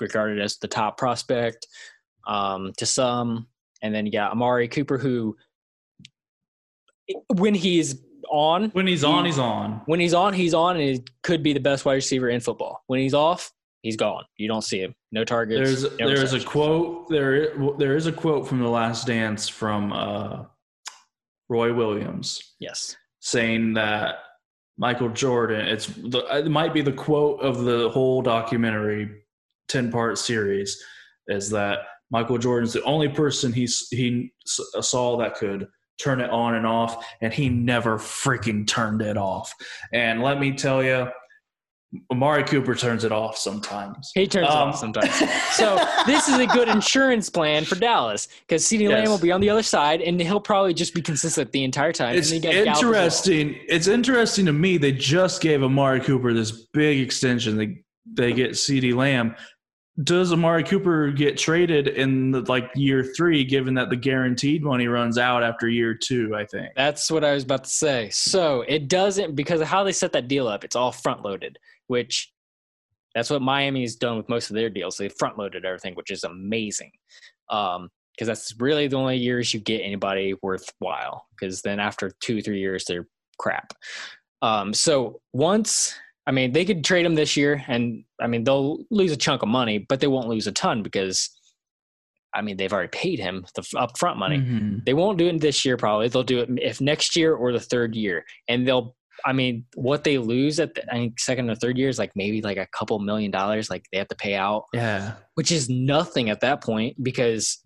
regarded 0.00 0.40
as 0.40 0.56
the 0.56 0.68
top 0.68 0.96
prospect 0.96 1.66
um, 2.26 2.72
to 2.78 2.86
some, 2.86 3.46
and 3.82 3.94
then 3.94 4.06
you 4.06 4.12
got 4.12 4.32
Amari 4.32 4.68
Cooper, 4.68 4.98
who 4.98 5.36
when 7.34 7.54
he's 7.54 8.02
on, 8.30 8.70
when 8.70 8.86
he's 8.86 9.04
on, 9.04 9.24
he's 9.24 9.38
on. 9.38 9.82
when 9.86 10.00
he's 10.00 10.14
on, 10.14 10.32
he's 10.32 10.54
on, 10.54 10.76
and 10.76 10.84
he 10.84 11.04
could 11.22 11.42
be 11.42 11.52
the 11.52 11.60
best 11.60 11.84
wide 11.84 11.94
receiver 11.94 12.28
in 12.28 12.40
football. 12.40 12.82
When 12.86 13.00
he's 13.00 13.14
off, 13.14 13.52
he's 13.82 13.96
gone. 13.96 14.24
You 14.36 14.48
don't 14.48 14.62
see 14.62 14.80
him. 14.80 14.94
No 15.12 15.24
targets. 15.24 15.82
There's 15.82 15.98
no 15.98 16.08
there's 16.08 16.32
a 16.32 16.40
quote 16.44 17.08
there 17.08 17.52
there 17.78 17.96
is 17.96 18.06
a 18.06 18.12
quote 18.12 18.46
from 18.48 18.60
the 18.60 18.68
Last 18.68 19.06
Dance 19.06 19.48
from 19.48 19.92
uh, 19.92 20.44
Roy 21.48 21.72
Williams 21.72 22.54
Yes. 22.60 22.96
saying 23.20 23.74
that 23.74 24.16
Michael 24.78 25.08
Jordan. 25.08 25.66
It's 25.66 25.86
the, 25.86 26.24
it 26.30 26.48
might 26.50 26.74
be 26.74 26.82
the 26.82 26.92
quote 26.92 27.40
of 27.40 27.64
the 27.64 27.88
whole 27.90 28.20
documentary, 28.22 29.22
ten 29.68 29.90
part 29.90 30.18
series, 30.18 30.82
is 31.28 31.48
that 31.50 31.78
Michael 32.10 32.38
Jordan's 32.38 32.72
the 32.72 32.82
only 32.82 33.08
person 33.08 33.52
he 33.52 33.66
he 33.90 34.32
saw 34.46 35.16
that 35.18 35.36
could 35.36 35.66
turn 35.98 36.20
it 36.20 36.30
on 36.30 36.54
and 36.54 36.66
off, 36.66 37.04
and 37.20 37.32
he 37.32 37.48
never 37.48 37.98
freaking 37.98 38.66
turned 38.66 39.02
it 39.02 39.16
off. 39.16 39.54
And 39.92 40.22
let 40.22 40.38
me 40.38 40.52
tell 40.52 40.82
you, 40.82 41.08
Amari 42.10 42.42
Cooper 42.44 42.74
turns 42.74 43.04
it 43.04 43.12
off 43.12 43.38
sometimes. 43.38 44.10
He 44.14 44.26
turns 44.26 44.48
Um, 44.48 44.68
off 44.70 44.76
sometimes. 44.76 45.10
So 45.52 45.78
this 46.06 46.28
is 46.28 46.38
a 46.38 46.46
good 46.46 46.68
insurance 46.68 47.30
plan 47.30 47.64
for 47.64 47.76
Dallas 47.76 48.28
because 48.40 48.64
CeeDee 48.64 48.90
Lamb 48.90 49.08
will 49.08 49.18
be 49.18 49.32
on 49.32 49.40
the 49.40 49.48
other 49.48 49.62
side, 49.62 50.02
and 50.02 50.20
he'll 50.20 50.40
probably 50.40 50.74
just 50.74 50.94
be 50.94 51.00
consistent 51.00 51.50
the 51.52 51.64
entire 51.64 51.92
time. 51.92 52.14
It's 52.16 52.30
and 52.30 52.42
then 52.42 52.52
you 52.52 52.64
got 52.64 52.64
Gallup 52.64 52.76
as 52.76 52.82
well. 52.84 52.94
interesting. 53.04 53.60
It's 53.68 53.86
interesting 53.86 54.44
to 54.46 54.52
me. 54.52 54.76
They 54.76 54.92
just 54.92 55.40
gave 55.40 55.62
Amari 55.62 56.00
Cooper 56.00 56.34
this 56.34 56.50
big 56.72 57.00
extension. 57.00 57.56
They 57.56 57.78
they 58.12 58.32
get 58.34 58.50
CeeDee 58.52 58.94
Lamb. 58.94 59.34
Does 60.04 60.32
Amari 60.32 60.62
Cooper 60.62 61.10
get 61.10 61.38
traded 61.38 61.88
in 61.88 62.30
the, 62.30 62.40
like 62.42 62.70
year 62.74 63.02
three, 63.02 63.44
given 63.44 63.74
that 63.74 63.88
the 63.88 63.96
guaranteed 63.96 64.62
money 64.62 64.88
runs 64.88 65.16
out 65.16 65.42
after 65.42 65.68
year 65.68 65.94
two? 65.94 66.34
I 66.36 66.44
think. 66.44 66.68
That's 66.76 67.10
what 67.10 67.24
I 67.24 67.32
was 67.32 67.44
about 67.44 67.64
to 67.64 67.70
say. 67.70 68.10
So 68.10 68.62
it 68.68 68.88
doesn't 68.88 69.34
because 69.34 69.60
of 69.60 69.68
how 69.68 69.84
they 69.84 69.92
set 69.92 70.12
that 70.12 70.28
deal 70.28 70.48
up. 70.48 70.64
It's 70.64 70.76
all 70.76 70.92
front 70.92 71.22
loaded, 71.22 71.58
which 71.86 72.32
that's 73.14 73.30
what 73.30 73.40
Miami's 73.40 73.96
done 73.96 74.18
with 74.18 74.28
most 74.28 74.50
of 74.50 74.54
their 74.54 74.68
deals. 74.68 74.98
They 74.98 75.08
front 75.08 75.38
loaded 75.38 75.64
everything, 75.64 75.94
which 75.94 76.10
is 76.10 76.24
amazing. 76.24 76.92
Um, 77.48 77.88
because 78.16 78.28
that's 78.28 78.54
really 78.58 78.88
the 78.88 78.96
only 78.96 79.18
years 79.18 79.52
you 79.52 79.60
get 79.60 79.82
anybody 79.82 80.34
worthwhile. 80.42 81.26
Because 81.38 81.60
then 81.60 81.78
after 81.78 82.12
two, 82.20 82.40
three 82.40 82.60
years, 82.60 82.84
they're 82.86 83.06
crap. 83.38 83.74
Um, 84.40 84.72
so 84.72 85.20
once, 85.32 85.94
I 86.26 86.32
mean, 86.32 86.52
they 86.52 86.64
could 86.64 86.84
trade 86.84 87.06
him 87.06 87.14
this 87.14 87.36
year, 87.36 87.64
and 87.68 88.04
I 88.20 88.26
mean, 88.26 88.44
they'll 88.44 88.78
lose 88.90 89.12
a 89.12 89.16
chunk 89.16 89.42
of 89.42 89.48
money, 89.48 89.78
but 89.78 90.00
they 90.00 90.08
won't 90.08 90.28
lose 90.28 90.46
a 90.48 90.52
ton 90.52 90.82
because, 90.82 91.30
I 92.34 92.42
mean, 92.42 92.56
they've 92.56 92.72
already 92.72 92.88
paid 92.88 93.20
him 93.20 93.46
the 93.54 93.62
upfront 93.62 94.16
money. 94.16 94.38
Mhm. 94.38 94.84
They 94.84 94.94
won't 94.94 95.18
do 95.18 95.28
it 95.28 95.40
this 95.40 95.64
year, 95.64 95.76
probably. 95.76 96.08
They'll 96.08 96.24
do 96.24 96.40
it 96.40 96.48
if 96.60 96.80
next 96.80 97.14
year 97.16 97.34
or 97.34 97.52
the 97.52 97.60
third 97.60 97.94
year, 97.94 98.24
and 98.48 98.66
they'll. 98.66 98.96
I 99.24 99.32
mean, 99.32 99.64
what 99.76 100.04
they 100.04 100.18
lose 100.18 100.60
at 100.60 100.74
the 100.74 100.82
I 100.92 100.96
think 100.96 101.18
second 101.18 101.48
or 101.48 101.54
third 101.54 101.78
year 101.78 101.88
is 101.88 101.98
like 101.98 102.12
maybe 102.14 102.42
like 102.42 102.58
a 102.58 102.66
couple 102.66 102.98
million 102.98 103.30
dollars, 103.30 103.70
like 103.70 103.84
they 103.90 103.96
have 103.98 104.08
to 104.08 104.14
pay 104.16 104.34
out, 104.34 104.64
Yeah. 104.74 105.14
which 105.36 105.50
is 105.50 105.70
nothing 105.70 106.28
at 106.28 106.40
that 106.42 106.62
point 106.62 107.02
because 107.02 107.58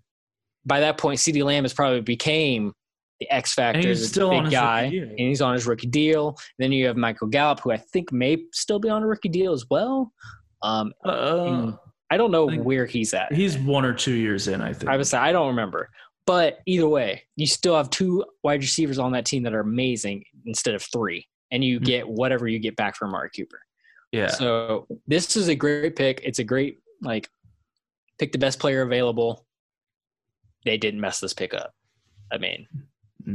by 0.64 0.78
that 0.80 0.96
point, 0.96 1.18
CeeDee 1.18 1.42
Lamb 1.42 1.64
has 1.64 1.74
probably 1.74 2.02
became 2.02 2.72
the 3.20 3.30
X 3.30 3.54
factor, 3.54 3.80
he's 3.86 4.08
still 4.08 4.30
big 4.30 4.50
guy, 4.50 4.84
and 4.84 5.18
he's 5.18 5.40
on 5.42 5.52
his 5.54 5.66
rookie 5.66 5.86
deal. 5.86 6.36
then 6.58 6.72
you 6.72 6.86
have 6.86 6.96
Michael 6.96 7.28
Gallup, 7.28 7.60
who 7.60 7.70
I 7.70 7.76
think 7.76 8.10
may 8.12 8.38
still 8.52 8.78
be 8.78 8.88
on 8.88 9.02
a 9.02 9.06
rookie 9.06 9.28
deal 9.28 9.52
as 9.52 9.64
well. 9.70 10.12
Um, 10.62 10.92
Uh, 11.04 11.72
I 12.10 12.16
don't 12.16 12.30
know 12.32 12.50
I 12.50 12.56
where 12.58 12.86
he's 12.86 13.14
at. 13.14 13.32
he's 13.32 13.56
one 13.58 13.84
or 13.84 13.92
two 13.94 14.14
years 14.14 14.48
in. 14.48 14.60
I 14.60 14.72
think. 14.72 14.90
I 14.90 14.96
would 14.96 15.06
say 15.06 15.18
I 15.18 15.32
don't 15.32 15.48
remember. 15.48 15.90
But 16.26 16.60
either 16.66 16.88
way, 16.88 17.22
you 17.36 17.46
still 17.46 17.76
have 17.76 17.90
two 17.90 18.24
wide 18.42 18.60
receivers 18.60 18.98
on 18.98 19.12
that 19.12 19.24
team 19.26 19.42
that 19.44 19.54
are 19.54 19.60
amazing 19.60 20.24
instead 20.46 20.74
of 20.74 20.82
three. 20.82 21.26
And 21.50 21.62
you 21.64 21.80
Mhm. 21.80 21.84
get 21.84 22.08
whatever 22.08 22.46
you 22.48 22.58
get 22.58 22.76
back 22.76 22.96
from 22.96 23.10
Mark 23.12 23.32
Cooper. 23.36 23.60
yeah. 24.12 24.28
So 24.28 24.86
this 25.06 25.36
is 25.36 25.48
a 25.48 25.54
great 25.54 25.94
pick. 25.96 26.20
It's 26.24 26.38
a 26.40 26.44
great 26.44 26.78
like 27.02 27.28
pick 28.18 28.32
the 28.32 28.38
best 28.38 28.58
player 28.58 28.82
available. 28.82 29.46
They 30.64 30.76
didn't 30.78 31.00
mess 31.00 31.20
this 31.20 31.32
pick 31.32 31.54
up. 31.54 31.72
I 32.32 32.38
mean, 32.38 32.66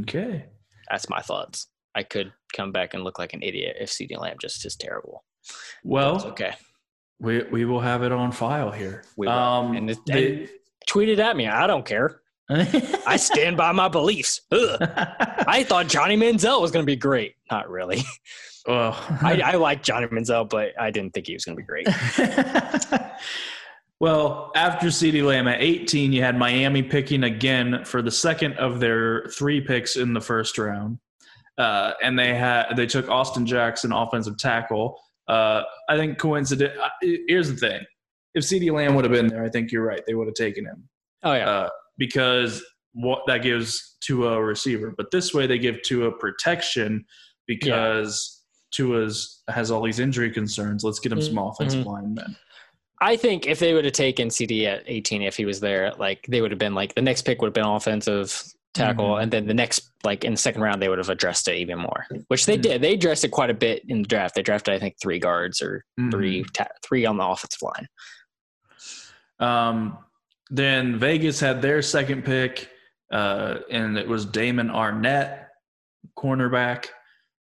okay. 0.01 0.45
that's 0.89 1.09
my 1.09 1.21
thoughts. 1.21 1.67
I 1.95 2.03
could 2.03 2.31
come 2.53 2.71
back 2.71 2.93
and 2.93 3.03
look 3.03 3.17
like 3.19 3.33
an 3.33 3.41
idiot 3.41 3.77
if 3.79 3.89
CeeDee 3.89 4.19
Lamb 4.19 4.37
just 4.41 4.65
is 4.65 4.75
terrible. 4.75 5.23
Well, 5.83 6.25
okay. 6.27 6.55
we 7.19 7.43
we 7.43 7.65
will 7.65 7.79
have 7.79 8.03
it 8.03 8.11
on 8.11 8.31
file 8.31 8.71
here. 8.71 9.03
We 9.17 9.27
will. 9.27 9.33
Um, 9.33 9.75
And 9.75 9.89
it- 9.89 9.99
they- 10.05 10.49
Tweet 10.87 11.09
it 11.09 11.19
at 11.19 11.35
me. 11.35 11.47
I 11.47 11.65
don't 11.65 11.83
care. 11.85 12.21
I 12.49 13.15
stand 13.17 13.57
by 13.57 13.71
my 13.71 13.87
beliefs. 13.87 14.41
Ugh. 14.51 14.77
I 15.47 15.63
thought 15.63 15.87
Johnny 15.87 16.15
Manziel 16.15 16.61
was 16.61 16.69
going 16.69 16.83
to 16.83 16.87
be 16.87 16.95
great. 16.95 17.33
Not 17.49 17.69
really. 17.71 18.03
well, 18.67 18.91
I, 19.23 19.41
I 19.45 19.51
like 19.55 19.81
Johnny 19.81 20.05
Manziel, 20.07 20.47
but 20.47 20.79
I 20.79 20.91
didn't 20.91 21.13
think 21.15 21.25
he 21.25 21.33
was 21.33 21.43
going 21.43 21.57
to 21.57 21.63
be 21.63 21.65
great. 21.65 21.87
Well, 24.01 24.51
after 24.55 24.87
CeeDee 24.87 25.23
Lamb 25.25 25.47
at 25.47 25.61
18, 25.61 26.11
you 26.11 26.21
had 26.21 26.37
Miami 26.37 26.83
picking 26.83 27.23
again 27.23 27.85
for 27.85 28.01
the 28.01 28.11
second 28.11 28.53
of 28.53 28.79
their 28.79 29.25
three 29.27 29.61
picks 29.61 29.95
in 29.95 30.13
the 30.13 30.21
first 30.21 30.57
round. 30.57 30.99
uh, 31.57 31.93
and 32.03 32.19
they 32.19 32.35
had 32.35 32.75
they 32.75 32.85
took 32.85 33.07
Austin 33.07 33.45
Jackson, 33.45 33.93
offensive 33.93 34.37
tackle. 34.37 34.99
Uh, 35.29 35.63
I 35.87 35.95
think 35.95 36.17
coincident. 36.19 36.77
uh, 36.77 36.89
Here's 37.01 37.49
the 37.49 37.55
thing: 37.55 37.81
if 38.33 38.43
CeeDee 38.43 38.73
Lamb 38.73 38.93
would 38.95 39.05
have 39.05 39.13
been 39.13 39.27
there, 39.27 39.45
I 39.45 39.49
think 39.49 39.71
you're 39.71 39.85
right. 39.85 40.03
They 40.05 40.15
would 40.15 40.27
have 40.27 40.35
taken 40.35 40.65
him 40.65 40.89
Oh 41.23 41.33
yeah. 41.33 41.49
uh, 41.49 41.69
because 41.97 42.61
what 42.91 43.21
that 43.27 43.41
gives 43.41 43.95
Tua 44.01 44.33
a 44.33 44.43
receiver. 44.43 44.93
But 44.97 45.11
this 45.11 45.33
way, 45.33 45.47
they 45.47 45.57
give 45.57 45.81
Tua 45.83 46.11
protection 46.11 47.05
because 47.47 48.43
Tua's 48.71 49.41
has 49.47 49.71
all 49.71 49.81
these 49.81 49.99
injury 50.01 50.31
concerns. 50.31 50.83
Let's 50.83 50.99
get 50.99 51.13
him 51.13 51.21
some 51.21 51.35
Mhm. 51.35 51.51
offensive 51.53 51.85
linemen. 51.85 52.35
I 53.05 53.15
think 53.17 53.45
if 53.45 53.59
they 53.59 53.73
would 53.75 53.85
have 53.85 53.93
taken 53.93 54.29
CeeDee 54.29 54.65
at 54.65 54.83
18, 54.87 55.21
if 55.21 55.37
he 55.37 55.45
was 55.45 55.59
there, 55.59 55.93
like 55.99 56.25
they 56.27 56.41
would 56.41 56.49
have 56.49 56.57
been 56.59 56.73
like 56.73 56.95
the 56.95 57.03
next 57.03 57.21
pick 57.21 57.39
would 57.41 57.47
have 57.49 57.53
been 57.53 57.63
offensive 57.65 58.41
tackle, 58.73 59.11
Mhm. 59.11 59.21
and 59.23 59.31
then 59.31 59.45
the 59.45 59.53
next 59.53 59.91
like 60.03 60.23
in 60.23 60.33
the 60.33 60.37
second 60.37 60.61
round 60.63 60.81
they 60.81 60.89
would 60.89 60.97
have 60.97 61.09
addressed 61.09 61.47
it 61.47 61.55
even 61.57 61.77
more, 61.77 62.07
which 62.29 62.47
they 62.47 62.57
Mhm. 62.57 62.61
did. 62.63 62.81
They 62.81 62.93
addressed 62.93 63.23
it 63.23 63.29
quite 63.29 63.51
a 63.51 63.53
bit 63.53 63.83
in 63.87 64.01
the 64.01 64.07
draft. 64.07 64.33
They 64.35 64.41
drafted 64.41 64.73
I 64.73 64.79
think 64.79 64.95
three 64.99 65.19
guards 65.19 65.61
or 65.61 65.85
Mhm. 65.99 66.11
three 66.11 66.43
ta- 66.53 66.67
three 66.83 67.05
on 67.05 67.17
the 67.17 67.25
offensive 67.25 67.61
line. 67.61 67.87
Um, 69.39 69.97
then 70.49 70.97
Vegas 70.97 71.39
had 71.39 71.61
their 71.61 71.81
second 71.83 72.25
pick, 72.25 72.69
uh, 73.11 73.59
and 73.69 73.97
it 73.99 74.07
was 74.07 74.25
Damon 74.25 74.69
Arnette, 74.69 75.45
cornerback. 76.17 76.87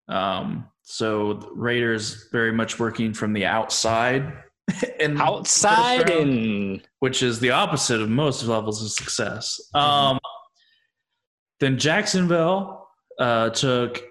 Um, 0.08 0.68
so 0.82 1.34
the 1.34 1.50
Raiders 1.54 2.28
very 2.32 2.52
much 2.52 2.78
working 2.80 3.14
from 3.14 3.32
the 3.32 3.46
outside, 3.46 4.32
and 5.00 5.20
Outside 5.20 6.08
and 6.10 6.82
which 7.00 7.22
is 7.22 7.40
the 7.40 7.50
opposite 7.50 8.00
of 8.00 8.08
most 8.08 8.44
levels 8.44 8.82
of 8.82 8.90
success. 8.90 9.60
Um, 9.74 10.18
then 11.60 11.78
Jacksonville 11.78 12.88
uh, 13.18 13.50
took. 13.50 14.02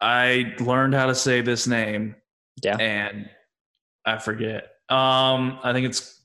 I 0.00 0.54
learned 0.60 0.94
how 0.94 1.06
to 1.06 1.14
say 1.14 1.40
this 1.40 1.66
name, 1.66 2.16
yeah, 2.62 2.76
and 2.76 3.28
I 4.04 4.18
forget. 4.18 4.64
Um, 4.88 5.58
I 5.62 5.72
think 5.72 5.86
it's 5.86 6.22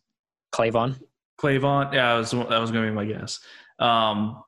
K'Lavon, 0.54 0.99
K'Lavon. 1.39 1.93
Yeah, 1.93 2.14
that 2.14 2.20
was 2.20 2.32
that 2.32 2.60
was 2.60 2.72
going 2.72 2.86
to 2.86 2.91
be 2.91 2.95
my 2.95 3.06
guess. 3.06 3.39
Um, 3.80 4.43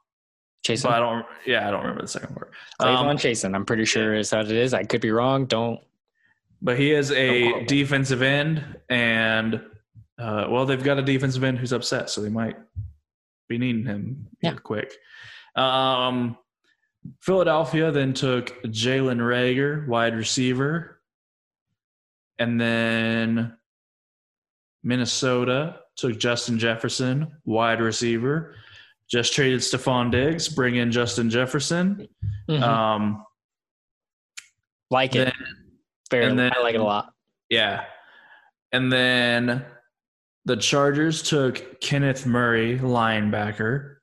I 0.69 0.75
don't. 0.99 1.25
Yeah, 1.45 1.67
I 1.67 1.71
don't 1.71 1.81
remember 1.81 2.03
the 2.03 2.07
second 2.07 2.35
word. 2.35 2.51
K'Lavon 2.81 3.11
Um, 3.11 3.17
Chaisson. 3.17 3.55
I'm 3.55 3.65
pretty 3.65 3.85
sure 3.85 4.13
is 4.13 4.31
what 4.31 4.45
it 4.45 4.51
is. 4.51 4.73
I 4.73 4.83
could 4.83 5.01
be 5.01 5.11
wrong. 5.11 5.45
Don't. 5.45 5.79
But 6.63 6.79
he 6.79 6.93
is 6.93 7.11
a 7.11 7.49
problem. 7.49 7.65
defensive 7.67 8.21
end, 8.21 8.63
and 8.89 9.55
uh, 10.17 10.47
well, 10.49 10.65
they've 10.65 10.81
got 10.83 10.97
a 10.97 11.01
defensive 11.01 11.43
end 11.43 11.59
who's 11.59 11.73
upset, 11.73 12.09
so 12.09 12.21
they 12.21 12.29
might 12.29 12.55
be 13.49 13.57
needing 13.57 13.85
him 13.85 14.27
Yeah. 14.41 14.51
here 14.51 14.59
quick. 14.59 14.93
Um, 15.55 16.37
Philadelphia 17.21 17.91
then 17.91 18.13
took 18.13 18.63
Jalen 18.63 19.17
Reagor, 19.19 19.85
wide 19.87 20.15
receiver, 20.15 21.01
and 22.39 22.59
then 22.61 23.57
Minnesota 24.83 25.79
took 25.97 26.17
Justin 26.17 26.57
Jefferson, 26.59 27.27
wide 27.43 27.81
receiver. 27.81 28.55
Just 29.09 29.33
traded 29.33 29.59
Stefon 29.59 30.11
Diggs, 30.11 30.47
bring 30.47 30.75
in 30.77 30.91
Justin 30.91 31.29
Jefferson. 31.29 32.07
Mhm. 32.49 32.61
Um, 32.61 33.25
like 34.89 35.15
it. 35.15 35.33
Then 36.09 36.19
Very. 36.19 36.29
and 36.29 36.39
then- 36.39 36.51
I 36.55 36.61
like 36.61 36.75
it 36.75 36.81
a 36.81 36.83
lot. 36.83 37.13
Yeah. 37.49 37.85
And 38.71 38.91
then 38.91 39.65
the 40.45 40.57
Chargers 40.57 41.21
took 41.21 41.79
Kenneth 41.81 42.25
Murray, 42.25 42.79
linebacker, 42.79 43.97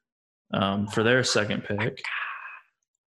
um, 0.53 0.87
for 0.87 1.03
their 1.03 1.25
second 1.25 1.65
pick. 1.65 2.03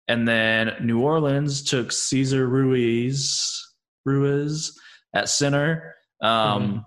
And 0.06 0.28
then 0.28 0.74
New 0.82 1.00
Orleans 1.00 1.62
took 1.62 1.90
Cesar 1.90 2.46
Ruiz, 2.46 3.72
Ruiz 4.04 4.78
at 5.14 5.28
center 5.30 5.94
um, 6.20 6.84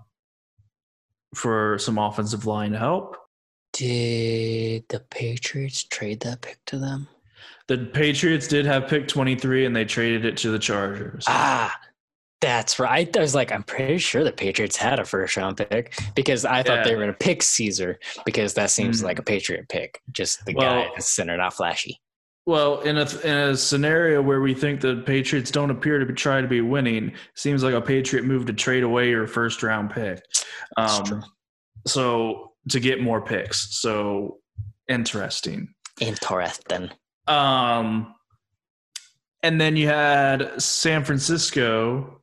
for 1.34 1.78
some 1.78 1.98
offensive 1.98 2.46
line 2.46 2.72
help. 2.72 3.16
Did 3.72 4.84
the 4.88 5.00
Patriots 5.00 5.82
trade 5.84 6.20
that 6.20 6.40
pick 6.40 6.58
to 6.66 6.78
them? 6.78 7.08
The 7.66 7.78
Patriots 7.78 8.46
did 8.48 8.64
have 8.66 8.88
pick 8.88 9.08
23 9.08 9.66
and 9.66 9.74
they 9.76 9.84
traded 9.84 10.24
it 10.24 10.36
to 10.38 10.50
the 10.50 10.58
Chargers. 10.58 11.24
Ah, 11.28 11.76
that's 12.40 12.78
right. 12.78 13.14
I 13.16 13.20
was 13.20 13.34
like, 13.34 13.50
I'm 13.52 13.64
pretty 13.64 13.98
sure 13.98 14.22
the 14.22 14.30
Patriots 14.32 14.76
had 14.76 14.98
a 15.00 15.04
first 15.04 15.36
round 15.36 15.56
pick 15.56 15.98
because 16.14 16.44
I 16.44 16.62
thought 16.62 16.84
they 16.84 16.94
were 16.94 17.02
going 17.02 17.12
to 17.12 17.18
pick 17.18 17.42
Cesar 17.42 17.98
because 18.24 18.54
that 18.54 18.70
seems 18.70 19.00
Mm. 19.00 19.04
like 19.04 19.18
a 19.18 19.22
Patriot 19.22 19.68
pick. 19.68 20.00
Just 20.12 20.44
the 20.46 20.54
Well- 20.54 20.84
guy 20.84 20.90
that's 20.94 21.08
center, 21.08 21.36
not 21.36 21.54
flashy. 21.54 22.00
Well, 22.46 22.80
in 22.80 22.96
a 22.96 23.06
in 23.24 23.36
a 23.36 23.56
scenario 23.56 24.22
where 24.22 24.40
we 24.40 24.54
think 24.54 24.80
the 24.80 25.02
Patriots 25.04 25.50
don't 25.50 25.70
appear 25.70 25.98
to 25.98 26.06
be 26.06 26.14
try 26.14 26.40
to 26.40 26.48
be 26.48 26.62
winning, 26.62 27.12
seems 27.34 27.62
like 27.62 27.74
a 27.74 27.80
Patriot 27.82 28.24
move 28.24 28.46
to 28.46 28.54
trade 28.54 28.84
away 28.84 29.10
your 29.10 29.26
first 29.26 29.62
round 29.62 29.90
pick. 29.90 30.22
Um, 30.78 31.22
so 31.86 32.52
to 32.70 32.80
get 32.80 33.02
more 33.02 33.20
picks. 33.20 33.78
So 33.80 34.38
interesting. 34.88 35.74
Interesting. 36.00 36.90
Um, 37.26 38.14
and 39.42 39.60
then 39.60 39.76
you 39.76 39.88
had 39.88 40.62
San 40.62 41.04
Francisco. 41.04 42.17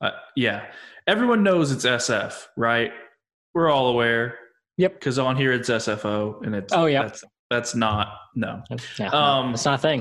Uh, 0.00 0.10
yeah, 0.36 0.66
everyone 1.06 1.42
knows 1.42 1.72
it's 1.72 1.84
SF, 1.84 2.46
right? 2.56 2.92
We're 3.54 3.70
all 3.70 3.88
aware. 3.88 4.38
Yep. 4.76 4.94
Because 4.94 5.18
on 5.18 5.36
here 5.36 5.52
it's 5.52 5.68
SFO, 5.68 6.44
and 6.44 6.54
it's 6.54 6.72
Oh, 6.72 6.86
yeah. 6.86 7.02
that's, 7.02 7.24
that's 7.50 7.74
not 7.74 8.12
no. 8.36 8.62
Yeah, 8.98 9.08
Um, 9.08 9.54
it's 9.54 9.64
not 9.64 9.78
a 9.80 9.82
thing. 9.82 10.00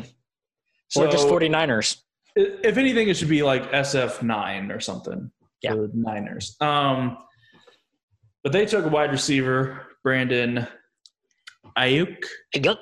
or 0.96 1.08
just 1.08 1.24
So- 1.24 1.30
49ers. 1.32 2.02
If 2.36 2.78
anything, 2.78 3.10
it 3.10 3.18
should 3.18 3.30
be 3.30 3.42
like 3.42 3.72
SF 3.74 4.22
nine 4.22 4.72
or 4.72 4.80
something. 4.80 5.32
Yeah. 5.64 5.74
Niners. 5.94 6.56
Um, 6.62 7.18
but 8.44 8.52
they 8.54 8.68
took 8.68 8.86
a 8.86 8.90
wide 8.90 9.10
receiver, 9.12 9.88
Brandon 10.04 10.68
Aiyuk. 11.76 12.24
Yuck. 12.56 12.78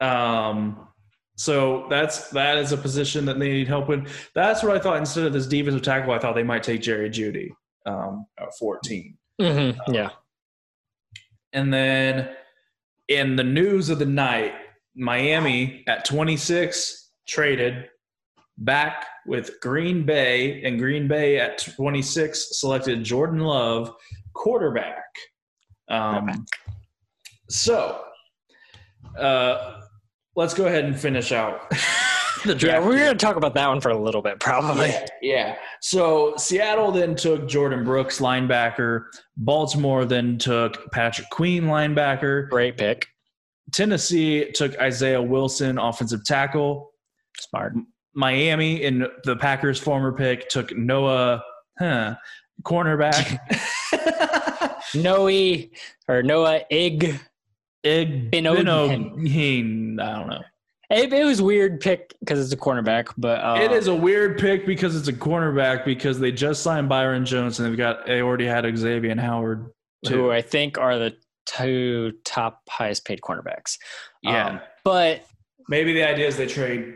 Um, 0.00 0.88
so 1.36 1.86
that's 1.90 2.30
that 2.30 2.58
is 2.58 2.72
a 2.72 2.76
position 2.76 3.24
that 3.26 3.38
they 3.38 3.50
need 3.50 3.68
help 3.68 3.88
with. 3.88 4.08
That's 4.34 4.62
what 4.62 4.76
I 4.76 4.78
thought. 4.78 4.98
Instead 4.98 5.26
of 5.26 5.32
this 5.32 5.46
defensive 5.46 5.82
tackle, 5.82 6.12
I 6.12 6.18
thought 6.18 6.34
they 6.34 6.42
might 6.42 6.62
take 6.62 6.82
Jerry 6.82 7.10
Jeudy, 7.10 7.50
um, 7.86 8.26
at 8.38 8.54
fourteen. 8.56 9.16
Mm-hmm. 9.40 9.92
Yeah. 9.92 10.10
And 11.52 11.72
then 11.72 12.30
in 13.08 13.36
the 13.36 13.44
news 13.44 13.90
of 13.90 13.98
the 13.98 14.06
night, 14.06 14.54
Miami 14.96 15.84
at 15.86 16.04
26 16.04 17.10
traded 17.26 17.88
back 18.58 19.06
with 19.26 19.60
Green 19.60 20.04
Bay, 20.04 20.62
and 20.62 20.78
Green 20.78 21.08
Bay 21.08 21.38
at 21.38 21.58
26 21.58 22.58
selected 22.58 23.02
Jordan 23.02 23.40
Love, 23.40 23.94
quarterback. 24.34 25.04
Um, 25.88 26.46
so 27.48 28.02
uh, 29.18 29.80
let's 30.36 30.54
go 30.54 30.66
ahead 30.66 30.84
and 30.84 30.98
finish 30.98 31.32
out 31.32 31.70
the 32.44 32.52
Yeah, 32.52 32.54
draft. 32.54 32.86
we're 32.86 32.96
going 32.98 33.12
to 33.12 33.14
talk 33.16 33.36
about 33.36 33.54
that 33.54 33.68
one 33.68 33.80
for 33.80 33.90
a 33.90 33.96
little 33.98 34.22
bit, 34.22 34.40
probably. 34.40 34.88
Yeah, 34.88 35.06
yeah. 35.22 35.56
So 35.80 36.34
Seattle 36.36 36.90
then 36.92 37.14
took 37.14 37.42
Jordyn 37.42 37.84
Brooks, 37.84 38.18
linebacker. 38.20 39.04
Baltimore 39.36 40.04
then 40.04 40.38
took 40.38 40.90
Patrick 40.92 41.28
Queen, 41.30 41.64
linebacker. 41.64 42.48
Great 42.48 42.76
pick. 42.76 43.06
Tennessee 43.72 44.50
took 44.52 44.78
Isaiah 44.78 45.22
Wilson, 45.22 45.78
offensive 45.78 46.24
tackle. 46.24 46.90
Smart. 47.38 47.72
Miami, 48.14 48.82
in 48.82 49.06
the 49.24 49.34
Packers' 49.36 49.78
former 49.78 50.12
pick, 50.12 50.48
took 50.48 50.76
Noah, 50.76 51.42
huh, 51.80 52.14
cornerback. 52.62 53.38
Noe 54.94 55.28
or 56.08 56.22
Noah 56.22 56.60
Ig. 56.70 57.18
Binogen. 57.84 59.14
Binogen, 59.16 60.00
I 60.00 60.18
don't 60.18 60.28
know. 60.28 60.42
It, 60.90 61.12
it 61.12 61.24
was 61.24 61.40
weird 61.40 61.80
pick 61.80 62.14
because 62.20 62.40
it's 62.40 62.52
a 62.52 62.62
cornerback, 62.62 63.12
but 63.16 63.40
uh, 63.40 63.58
it 63.60 63.72
is 63.72 63.86
a 63.86 63.94
weird 63.94 64.38
pick 64.38 64.66
because 64.66 64.94
it's 64.94 65.08
a 65.08 65.12
cornerback 65.12 65.84
because 65.84 66.20
they 66.20 66.30
just 66.30 66.62
signed 66.62 66.88
Byron 66.88 67.24
Jones 67.24 67.58
and 67.58 67.68
they've 67.68 67.76
got 67.76 68.06
they 68.06 68.20
already 68.20 68.46
had 68.46 68.64
Xavien 68.64 69.12
and 69.12 69.20
Howard 69.20 69.70
who. 70.06 70.30
I 70.30 70.42
think 70.42 70.76
are 70.78 70.98
the 70.98 71.16
two 71.46 72.12
top 72.24 72.62
highest 72.68 73.04
paid 73.04 73.20
cornerbacks. 73.22 73.78
Yeah. 74.22 74.46
Um, 74.46 74.60
but 74.84 75.26
Maybe 75.68 75.94
the 75.94 76.04
idea 76.04 76.26
is 76.26 76.36
they 76.36 76.46
trade 76.46 76.94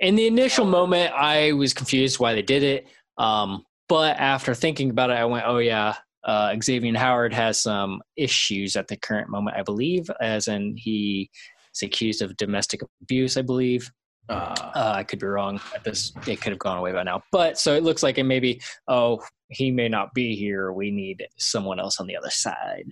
in 0.00 0.14
the 0.14 0.26
initial 0.26 0.64
moment, 0.64 1.12
I 1.14 1.52
was 1.52 1.74
confused 1.74 2.18
why 2.18 2.34
they 2.34 2.42
did 2.42 2.62
it. 2.62 2.86
Um, 3.16 3.64
but 3.88 4.16
after 4.18 4.54
thinking 4.54 4.90
about 4.90 5.10
it, 5.10 5.14
I 5.14 5.24
went, 5.24 5.44
"Oh 5.46 5.58
yeah, 5.58 5.96
uh, 6.28 6.50
Xavien 6.50 6.96
Howard 6.96 7.32
has 7.32 7.58
some 7.60 8.02
issues 8.16 8.76
at 8.76 8.86
the 8.88 8.96
current 8.96 9.30
moment, 9.30 9.56
I 9.56 9.62
believe, 9.62 10.10
as 10.20 10.46
in 10.46 10.76
he 10.76 11.30
is 11.74 11.82
accused 11.82 12.20
of 12.22 12.36
domestic 12.36 12.80
abuse, 13.02 13.36
I 13.38 13.42
believe. 13.42 13.90
uh, 14.28 14.54
Uh, 14.74 14.92
I 14.94 15.04
could 15.04 15.20
be 15.20 15.26
wrong. 15.26 15.58
At 15.74 15.84
this, 15.84 16.12
it 16.26 16.40
could 16.42 16.52
have 16.52 16.58
gone 16.58 16.76
away 16.76 16.92
by 16.92 17.02
now. 17.02 17.22
But 17.32 17.58
so 17.58 17.74
it 17.74 17.82
looks 17.82 18.02
like 18.02 18.18
it 18.18 18.24
maybe. 18.24 18.60
Oh, 18.86 19.22
he 19.48 19.70
may 19.70 19.88
not 19.88 20.12
be 20.12 20.36
here. 20.36 20.70
We 20.72 20.90
need 20.90 21.26
someone 21.38 21.80
else 21.80 21.98
on 22.00 22.06
the 22.06 22.16
other 22.16 22.30
side, 22.30 22.84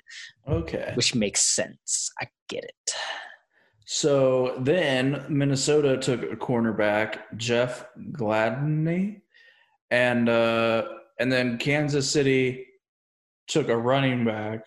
okay. 0.49 0.93
which 0.95 1.15
makes 1.15 1.43
sense. 1.45 2.11
I 2.19 2.27
get 2.49 2.65
it. 2.65 2.91
So 3.85 4.55
then 4.61 5.27
Minnesota 5.29 5.99
took 5.99 6.23
a 6.23 6.37
cornerback, 6.37 7.19
Jeff 7.37 7.85
Gladney, 8.13 9.21
and 9.91 10.29
uh, 10.31 10.89
and 11.21 11.31
then 11.31 11.59
Kansas 11.59 12.11
City 12.11 12.65
took 13.49 13.69
a 13.69 13.77
running 13.77 14.25
back. 14.25 14.67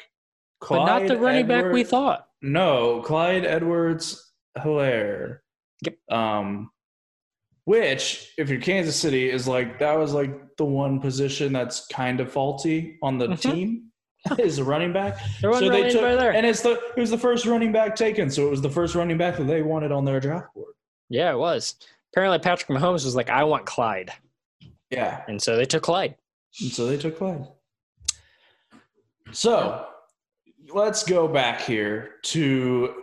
but 0.67 0.85
not 0.85 1.07
the 1.07 1.17
running 1.17 1.47
back 1.47 1.71
we 1.71 1.83
thought. 1.83 2.27
No, 2.41 3.01
Clyde 3.01 3.45
Edwards 3.45 4.31
Helaire. 4.57 5.39
Yep. 5.85 5.95
Um, 6.11 6.71
which, 7.65 8.33
if 8.37 8.49
you're 8.49 8.59
Kansas 8.61 8.95
City, 8.95 9.29
is 9.29 9.47
like 9.47 9.79
that 9.79 9.97
was 9.97 10.13
like 10.13 10.55
the 10.57 10.65
one 10.65 10.99
position 10.99 11.53
that's 11.53 11.85
kind 11.87 12.19
of 12.19 12.31
faulty 12.31 12.97
on 13.03 13.17
the 13.17 13.27
Mhm. 13.27 13.41
team 13.41 13.83
is 14.39 14.57
a 14.57 14.63
running 14.63 14.91
back. 14.91 15.17
So 15.41 15.69
they 15.69 15.89
took, 15.89 16.01
there. 16.01 16.33
and 16.33 16.45
it's 16.45 16.61
the 16.61 16.71
it 16.95 16.99
was 16.99 17.09
the 17.11 17.17
first 17.17 17.45
running 17.45 17.71
back 17.71 17.95
taken, 17.95 18.29
so 18.29 18.47
it 18.47 18.49
was 18.49 18.61
the 18.61 18.69
first 18.69 18.95
running 18.95 19.17
back 19.17 19.37
that 19.37 19.43
they 19.45 19.61
wanted 19.61 19.91
on 19.91 20.03
their 20.05 20.19
draft 20.19 20.53
board. 20.53 20.73
yeah, 21.09 21.31
it 21.31 21.37
was. 21.37 21.75
Apparently, 22.11 22.39
Patrick 22.39 22.69
Mahomes 22.69 23.05
was 23.05 23.15
like, 23.15 23.29
"I 23.29 23.43
want 23.43 23.65
Clyde," 23.67 24.11
Yeah, 24.89 25.23
and 25.27 25.41
so 25.41 25.55
they 25.55 25.65
took 25.65 25.83
Clyde. 25.83 26.15
and 26.59 26.71
so 26.71 26.87
they 26.87 26.97
took 26.97 27.17
Clyde. 27.17 27.47
So 29.31 29.85
let's 30.73 31.03
go 31.03 31.27
back 31.27 31.61
here 31.61 32.15
to 32.23 32.93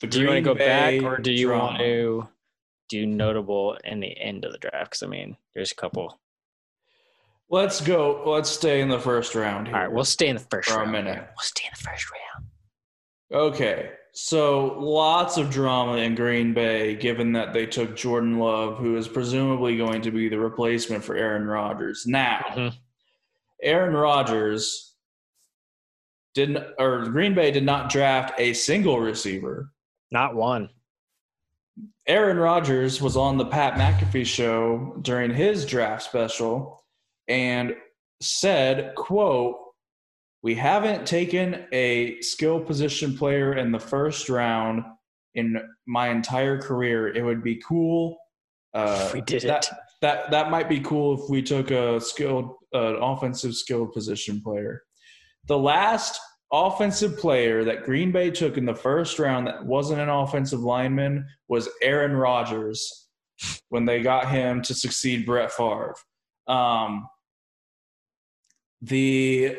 the. 0.00 0.06
Do 0.06 0.20
you 0.20 0.26
want 0.26 0.36
to 0.38 0.42
go 0.42 0.54
back, 0.54 1.02
or 1.02 1.18
do 1.18 1.32
you 1.32 1.50
want 1.50 1.78
to 1.78 2.28
do 2.88 3.06
notable 3.06 3.76
in 3.84 4.00
the 4.00 4.16
end 4.20 4.44
of 4.44 4.52
the 4.52 4.58
draft? 4.58 4.90
Because 4.90 5.02
I 5.02 5.06
mean, 5.06 5.36
there's 5.54 5.72
a 5.72 5.76
couple. 5.76 6.18
Let's 7.48 7.80
go. 7.80 8.22
Let's 8.26 8.50
stay 8.50 8.80
in 8.80 8.88
the 8.88 8.98
first 8.98 9.34
round 9.34 9.68
here. 9.68 9.76
All 9.76 9.82
right, 9.82 9.92
we'll 9.92 10.04
stay 10.04 10.28
in 10.28 10.36
the 10.36 10.42
first 10.50 10.68
For 10.68 10.76
a 10.76 10.78
round. 10.80 10.92
minute. 10.92 11.18
We'll 11.18 11.42
stay 11.42 11.64
in 11.64 11.70
the 11.76 11.82
first 11.90 12.06
round. 12.10 12.46
Okay, 13.54 13.90
so 14.12 14.76
lots 14.80 15.36
of 15.36 15.50
drama 15.50 15.96
in 15.98 16.14
Green 16.14 16.54
Bay, 16.54 16.94
given 16.96 17.32
that 17.32 17.52
they 17.52 17.66
took 17.66 17.96
Jordan 17.96 18.38
Love, 18.38 18.78
who 18.78 18.96
is 18.96 19.08
presumably 19.08 19.76
going 19.76 20.02
to 20.02 20.10
be 20.10 20.28
the 20.28 20.38
replacement 20.38 21.02
for 21.04 21.16
Aaron 21.16 21.44
Rodgers. 21.46 22.04
Now, 22.06 22.44
Mhm. 22.50 22.74
Aaron 23.62 23.94
Rodgers 23.94 24.85
didn't, 26.36 26.62
or 26.78 27.06
Green 27.06 27.34
Bay 27.34 27.50
did 27.50 27.64
not 27.64 27.90
draft 27.90 28.38
a 28.38 28.52
single 28.52 29.00
receiver. 29.00 29.72
Not 30.12 30.36
one. 30.36 30.68
Aaron 32.06 32.36
Rodgers 32.36 33.02
was 33.02 33.16
on 33.16 33.38
the 33.38 33.46
Pat 33.46 33.74
McAfee 33.74 34.26
show 34.26 34.96
during 35.02 35.34
his 35.34 35.66
draft 35.66 36.02
special 36.04 36.84
and 37.26 37.74
said, 38.20 38.94
quote, 38.94 39.56
we 40.42 40.54
haven't 40.54 41.06
taken 41.06 41.64
a 41.72 42.20
skill 42.20 42.60
position 42.60 43.16
player 43.16 43.54
in 43.54 43.72
the 43.72 43.80
first 43.80 44.28
round 44.28 44.84
in 45.34 45.58
my 45.86 46.10
entire 46.10 46.60
career. 46.60 47.08
It 47.08 47.24
would 47.24 47.42
be 47.42 47.60
cool. 47.66 48.18
Uh, 48.72 49.10
we 49.14 49.22
did 49.22 49.42
that, 49.42 49.64
it. 49.64 49.72
that 50.02 50.30
that 50.30 50.50
might 50.50 50.68
be 50.68 50.80
cool 50.80 51.20
if 51.20 51.30
we 51.30 51.42
took 51.42 51.70
a 51.70 51.98
skilled, 52.00 52.52
uh, 52.74 52.96
offensive 53.00 53.56
skilled 53.56 53.92
position 53.92 54.40
player. 54.40 54.82
The 55.46 55.58
last 55.58 56.20
offensive 56.52 57.18
player 57.18 57.64
that 57.64 57.84
Green 57.84 58.12
Bay 58.12 58.30
took 58.30 58.56
in 58.56 58.64
the 58.64 58.74
first 58.74 59.18
round 59.18 59.46
that 59.46 59.64
wasn't 59.64 60.00
an 60.00 60.08
offensive 60.08 60.60
lineman 60.60 61.26
was 61.48 61.68
Aaron 61.82 62.12
Rodgers 62.12 63.08
when 63.68 63.84
they 63.84 64.00
got 64.02 64.30
him 64.30 64.62
to 64.62 64.74
succeed 64.74 65.26
Brett 65.26 65.52
Favre. 65.52 65.94
Um, 66.46 67.08
the 68.82 69.56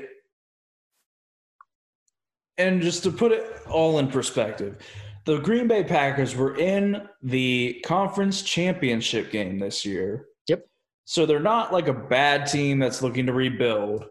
and 2.58 2.82
just 2.82 3.04
to 3.04 3.12
put 3.12 3.32
it 3.32 3.46
all 3.70 4.00
in 4.00 4.08
perspective, 4.08 4.78
the 5.26 5.38
Green 5.40 5.68
Bay 5.68 5.84
Packers 5.84 6.36
were 6.36 6.58
in 6.58 7.08
the 7.22 7.84
conference 7.86 8.42
championship 8.42 9.32
game 9.32 9.60
this 9.60 9.86
year. 9.86 10.26
Yep. 10.48 10.66
So 11.06 11.26
they're 11.26 11.40
not 11.40 11.72
like 11.72 11.88
a 11.88 11.94
bad 11.94 12.48
team 12.48 12.80
that's 12.80 13.04
looking 13.04 13.28
to 13.28 13.34
rebuild 13.34 14.06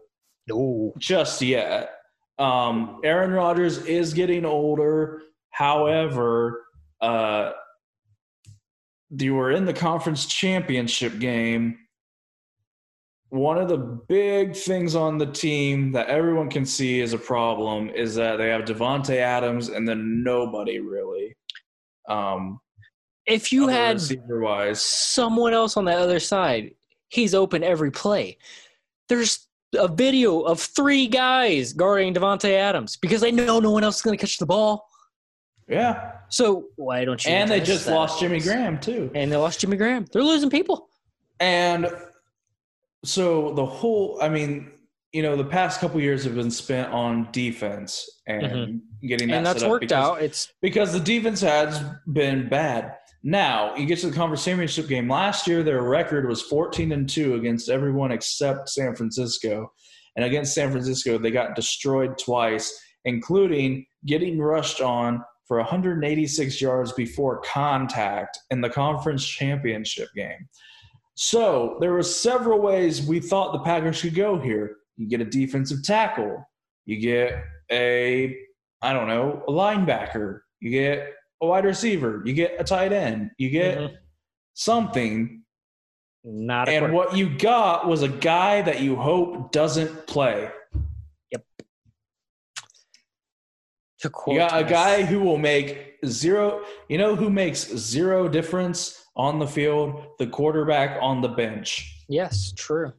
No. 0.47 0.93
just 0.97 1.41
yet. 1.41 1.91
Um, 2.39 3.01
Aaron 3.03 3.31
Rodgers 3.31 3.79
is 3.85 4.13
getting 4.13 4.45
older. 4.45 5.21
However, 5.49 6.65
uh, 7.01 7.51
you 9.09 9.35
were 9.35 9.51
in 9.51 9.65
the 9.65 9.73
conference 9.73 10.25
championship 10.25 11.19
game. 11.19 11.79
One 13.29 13.57
of 13.57 13.67
the 13.67 13.77
big 13.77 14.55
things 14.55 14.95
on 14.95 15.17
the 15.17 15.25
team 15.25 15.91
that 15.93 16.07
everyone 16.07 16.49
can 16.49 16.65
see 16.65 17.01
is 17.01 17.13
a 17.13 17.17
problem 17.17 17.89
is 17.89 18.15
that 18.15 18.37
they 18.37 18.49
have 18.49 18.61
Davante 18.61 19.17
Adams 19.17 19.69
and 19.69 19.87
then 19.87 20.23
nobody 20.23 20.79
really. 20.79 21.35
Um, 22.07 22.59
If 23.25 23.51
you 23.51 23.67
had 23.67 23.99
someone 24.75 25.53
else 25.53 25.75
on 25.75 25.85
the 25.85 25.93
other 25.93 26.19
side, 26.19 26.75
he's 27.09 27.33
open 27.35 27.63
every 27.63 27.91
play. 27.91 28.37
There's 29.09 29.46
a 29.77 29.87
video 29.87 30.41
of 30.41 30.59
three 30.59 31.07
guys 31.07 31.73
guarding 31.73 32.13
Davante 32.13 32.51
Adams 32.51 32.95
because 32.97 33.21
they 33.21 33.31
know 33.31 33.59
no 33.59 33.71
one 33.71 33.83
else 33.83 33.97
is 33.97 34.01
going 34.01 34.17
to 34.17 34.21
catch 34.21 34.37
the 34.37 34.45
ball. 34.45 34.87
yeah, 35.67 36.13
So 36.29 36.67
why 36.75 37.03
don't 37.05 37.23
you? 37.25 37.31
and 37.31 37.49
they 37.51 37.59
just 37.59 37.85
that? 37.85 37.93
lost 37.93 38.19
Jimmy 38.19 38.39
Graham 38.39 38.79
too. 38.79 39.11
And 39.13 39.31
they 39.31 39.35
lost 39.35 39.59
Jimmy 39.59 39.77
Graham. 39.77 40.05
They're 40.11 40.23
losing 40.23 40.49
people. 40.49 40.89
And 41.39 41.87
so 43.03 43.53
the 43.53 43.65
whole, 43.65 44.17
I 44.21 44.29
mean, 44.29 44.71
you 45.11 45.21
know, 45.23 45.35
the 45.35 45.43
past 45.45 45.79
couple 45.79 45.99
years 46.01 46.23
have 46.23 46.35
been 46.35 46.51
spent 46.51 46.91
on 46.93 47.27
defense 47.31 48.09
and 48.27 48.81
getting 49.01 49.27
that 49.27 49.33
Mm-hmm. 49.33 49.33
and 49.33 49.45
that's 49.45 49.63
worked 49.63 49.81
because, 49.81 50.05
out. 50.05 50.21
It's 50.21 50.51
because 50.61 50.93
the 50.93 50.99
defense 50.99 51.41
has 51.41 51.83
been 52.11 52.47
bad. 52.49 52.95
Now 53.23 53.75
you 53.75 53.85
get 53.85 53.99
to 53.99 54.09
the 54.09 54.15
conference 54.15 54.45
championship 54.45 54.87
game. 54.87 55.09
Last 55.09 55.47
year, 55.47 55.63
their 55.63 55.81
record 55.81 56.27
was 56.27 56.41
14 56.43 56.91
and 56.91 57.09
two 57.09 57.35
against 57.35 57.69
everyone 57.69 58.11
except 58.11 58.69
San 58.69 58.95
Francisco, 58.95 59.71
and 60.15 60.25
against 60.25 60.53
San 60.53 60.71
Francisco, 60.71 61.17
they 61.17 61.31
got 61.31 61.55
destroyed 61.55 62.17
twice, 62.17 62.77
including 63.05 63.85
getting 64.05 64.39
rushed 64.39 64.81
on 64.81 65.23
for 65.47 65.57
186 65.57 66.61
yards 66.61 66.91
before 66.93 67.41
contact 67.41 68.37
in 68.49 68.61
the 68.61 68.69
conference 68.69 69.25
championship 69.25 70.09
game. 70.15 70.47
So 71.15 71.77
there 71.79 71.93
were 71.93 72.03
several 72.03 72.59
ways 72.59 73.01
we 73.01 73.19
thought 73.19 73.53
the 73.53 73.59
Packers 73.59 74.01
could 74.01 74.13
go 74.13 74.37
here. 74.37 74.77
You 74.97 75.07
get 75.07 75.21
a 75.21 75.25
defensive 75.25 75.83
tackle, 75.83 76.43
you 76.85 76.99
get 76.99 77.43
a 77.71 78.37
I 78.81 78.93
don't 78.93 79.07
know, 79.07 79.43
a 79.47 79.51
linebacker, 79.51 80.41
you 80.59 80.69
get 80.69 81.13
a 81.41 81.45
wide 81.47 81.65
receiver, 81.65 82.21
you 82.25 82.33
get 82.33 82.55
a 82.59 82.63
tight 82.63 82.91
end, 82.91 83.31
you 83.37 83.49
get 83.49 83.77
Mhm. 83.77 83.97
something. 84.53 85.43
not 86.29 86.67
a 86.67 86.71
And 86.73 86.93
what 86.93 87.15
you 87.15 87.37
got 87.37 87.87
was 87.87 88.01
a 88.01 88.09
guy 88.09 88.61
that 88.61 88.81
you 88.81 88.97
hope 88.97 89.51
doesn't 89.53 90.07
play. 90.07 90.51
Yep. 91.31 91.45
to 93.99 94.09
quote 94.09 94.33
You 94.33 94.39
got 94.41 94.59
a 94.59 94.63
guy 94.65 95.03
who 95.03 95.21
will 95.21 95.37
make 95.37 95.95
zero, 96.05 96.65
you 96.89 96.97
know 96.97 97.15
who 97.15 97.29
makes 97.29 97.59
zero 97.77 98.27
difference 98.27 99.05
on 99.15 99.39
the 99.39 99.47
field? 99.47 100.17
The 100.19 100.27
quarterback 100.27 100.97
on 101.01 101.21
the 101.21 101.29
bench. 101.29 102.03
Yes, 102.09 102.51
true. 102.57 102.91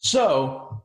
So 0.00 0.82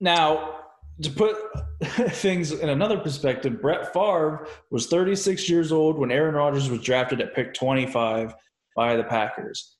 now 0.00 0.65
to 1.02 1.10
put 1.10 1.36
things 2.12 2.52
in 2.52 2.68
another 2.68 2.98
perspective, 2.98 3.60
Brett 3.60 3.92
Favre 3.92 4.46
was 4.70 4.86
36 4.86 5.48
years 5.48 5.72
old 5.72 5.98
when 5.98 6.10
Aaron 6.10 6.34
Rodgers 6.34 6.70
was 6.70 6.80
drafted 6.80 7.20
at 7.20 7.34
pick 7.34 7.54
25 7.54 8.34
by 8.74 8.96
the 8.96 9.04
Packers. 9.04 9.76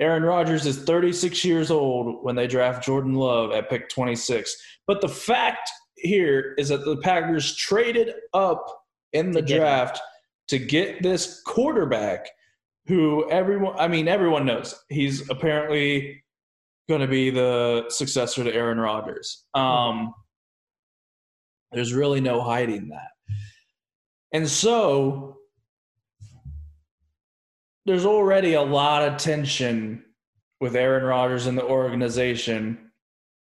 Aaron 0.00 0.22
Rodgers 0.22 0.64
is 0.64 0.82
36 0.84 1.44
years 1.44 1.70
old 1.70 2.24
when 2.24 2.34
they 2.34 2.46
draft 2.46 2.84
Jordan 2.84 3.14
Love 3.14 3.52
at 3.52 3.68
pick 3.68 3.88
26. 3.90 4.56
But 4.86 5.00
the 5.00 5.08
fact 5.08 5.70
here 5.96 6.54
is 6.56 6.70
that 6.70 6.84
the 6.84 6.96
Packers 6.96 7.54
traded 7.56 8.14
up 8.32 8.64
in 9.12 9.30
the 9.30 9.42
To 9.42 9.52
him. 9.52 9.60
draft 9.60 10.00
to 10.48 10.58
get 10.58 11.02
this 11.02 11.42
quarterback 11.46 12.28
who 12.86 13.30
everyone 13.30 13.76
I 13.78 13.86
mean 13.86 14.08
everyone 14.08 14.46
knows 14.46 14.74
he's 14.88 15.28
apparently 15.30 16.19
going 16.90 17.00
to 17.00 17.06
be 17.06 17.30
the 17.30 17.86
successor 17.88 18.42
to 18.42 18.52
Aaron 18.52 18.78
Rodgers. 18.78 19.46
Um, 19.54 20.12
there's 21.70 21.94
really 21.94 22.20
no 22.20 22.42
hiding 22.42 22.88
that. 22.88 23.12
And 24.32 24.48
so 24.48 25.38
there's 27.86 28.04
already 28.04 28.54
a 28.54 28.62
lot 28.62 29.06
of 29.06 29.18
tension 29.18 30.04
with 30.60 30.74
Aaron 30.74 31.04
Rodgers 31.04 31.46
and 31.46 31.56
the 31.56 31.64
organization. 31.64 32.90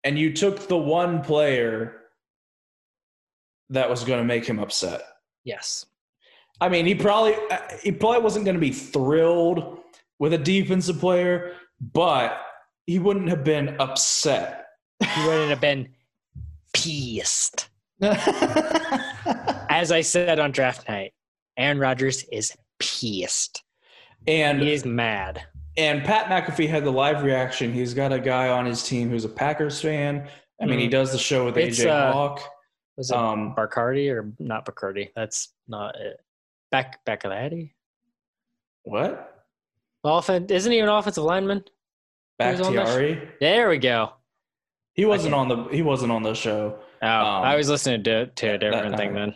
And 0.05 0.17
you 0.17 0.33
took 0.33 0.69
the 0.69 0.77
one 0.77 1.21
player 1.21 2.01
that 3.71 3.89
was 3.89 4.05
going 4.05 4.19
to 4.19 4.25
make 4.25 4.45
him 4.45 4.59
upset. 4.59 5.01
Yes. 5.43 5.85
I 6.61 6.69
mean, 6.69 6.85
he 6.85 6.95
probably 6.95 7.35
he 7.81 7.91
probably 7.91 8.21
wasn't 8.21 8.45
going 8.45 8.55
to 8.55 8.61
be 8.61 8.71
thrilled 8.71 9.79
with 10.19 10.31
a 10.31 10.37
defensive 10.37 10.99
player, 10.99 11.53
but 11.81 12.39
he 12.85 12.99
wouldn't 12.99 13.29
have 13.29 13.43
been 13.43 13.75
upset. 13.79 14.65
He 14.99 15.25
wouldn't 15.25 15.49
have 15.49 15.61
been 15.61 15.89
pissed. 16.73 17.69
As 18.01 19.91
I 19.91 20.01
said 20.01 20.39
on 20.39 20.51
draft 20.51 20.87
night, 20.89 21.13
Aaron 21.57 21.79
Rodgers 21.79 22.23
is 22.31 22.55
pissed. 22.79 23.63
And 24.27 24.61
He 24.61 24.71
is 24.73 24.85
mad. 24.85 25.43
and 25.77 26.03
Pat 26.03 26.25
McAfee 26.27 26.69
had 26.69 26.83
the 26.85 26.91
live 26.91 27.23
reaction. 27.23 27.73
He's 27.73 27.93
got 27.93 28.13
a 28.13 28.19
guy 28.19 28.49
on 28.49 28.65
his 28.65 28.83
team 28.83 29.09
who's 29.09 29.25
a 29.25 29.29
Packers 29.29 29.81
fan. 29.81 30.29
I 30.61 30.65
mean, 30.65 30.79
he 30.79 30.87
Mhm. 30.87 30.91
does 30.91 31.11
the 31.11 31.17
show 31.17 31.45
with 31.45 31.57
It's, 31.57 31.79
AJ 31.79 31.89
uh, 31.89 32.11
Hawk. 32.13 32.41
Was 32.95 33.09
it 33.09 33.17
Um, 33.17 33.55
Barcardi 33.55 34.09
or 34.13 34.31
not 34.39 34.65
Bacardi? 34.65 35.09
That's 35.15 35.49
not 35.67 35.95
it. 35.99 36.19
Back 36.71 37.03
back 37.05 37.23
of 37.25 37.31
the 37.31 37.37
Addy. 37.37 37.75
what? 38.83 39.29
Offense 40.03 40.51
isn't 40.51 40.71
he 40.71 40.79
an 40.79 40.89
offensive 40.89 41.23
lineman? 41.23 41.63
On 42.39 42.75
that 42.75 43.29
There 43.39 43.69
we 43.69 43.77
go. 43.77 44.13
He 44.93 45.05
wasn't 45.05 45.33
on 45.33 45.47
the 45.47 45.63
he 45.71 45.81
wasn't 45.81 46.11
on 46.11 46.23
the 46.23 46.33
show, 46.33 46.79
Oh, 47.01 47.07
Um, 47.07 47.43
I 47.43 47.55
was 47.55 47.69
listening 47.69 48.03
to 48.03 48.27
to 48.27 48.53
a 48.53 48.57
different 48.57 48.95
thing 48.97 49.13
then. 49.13 49.35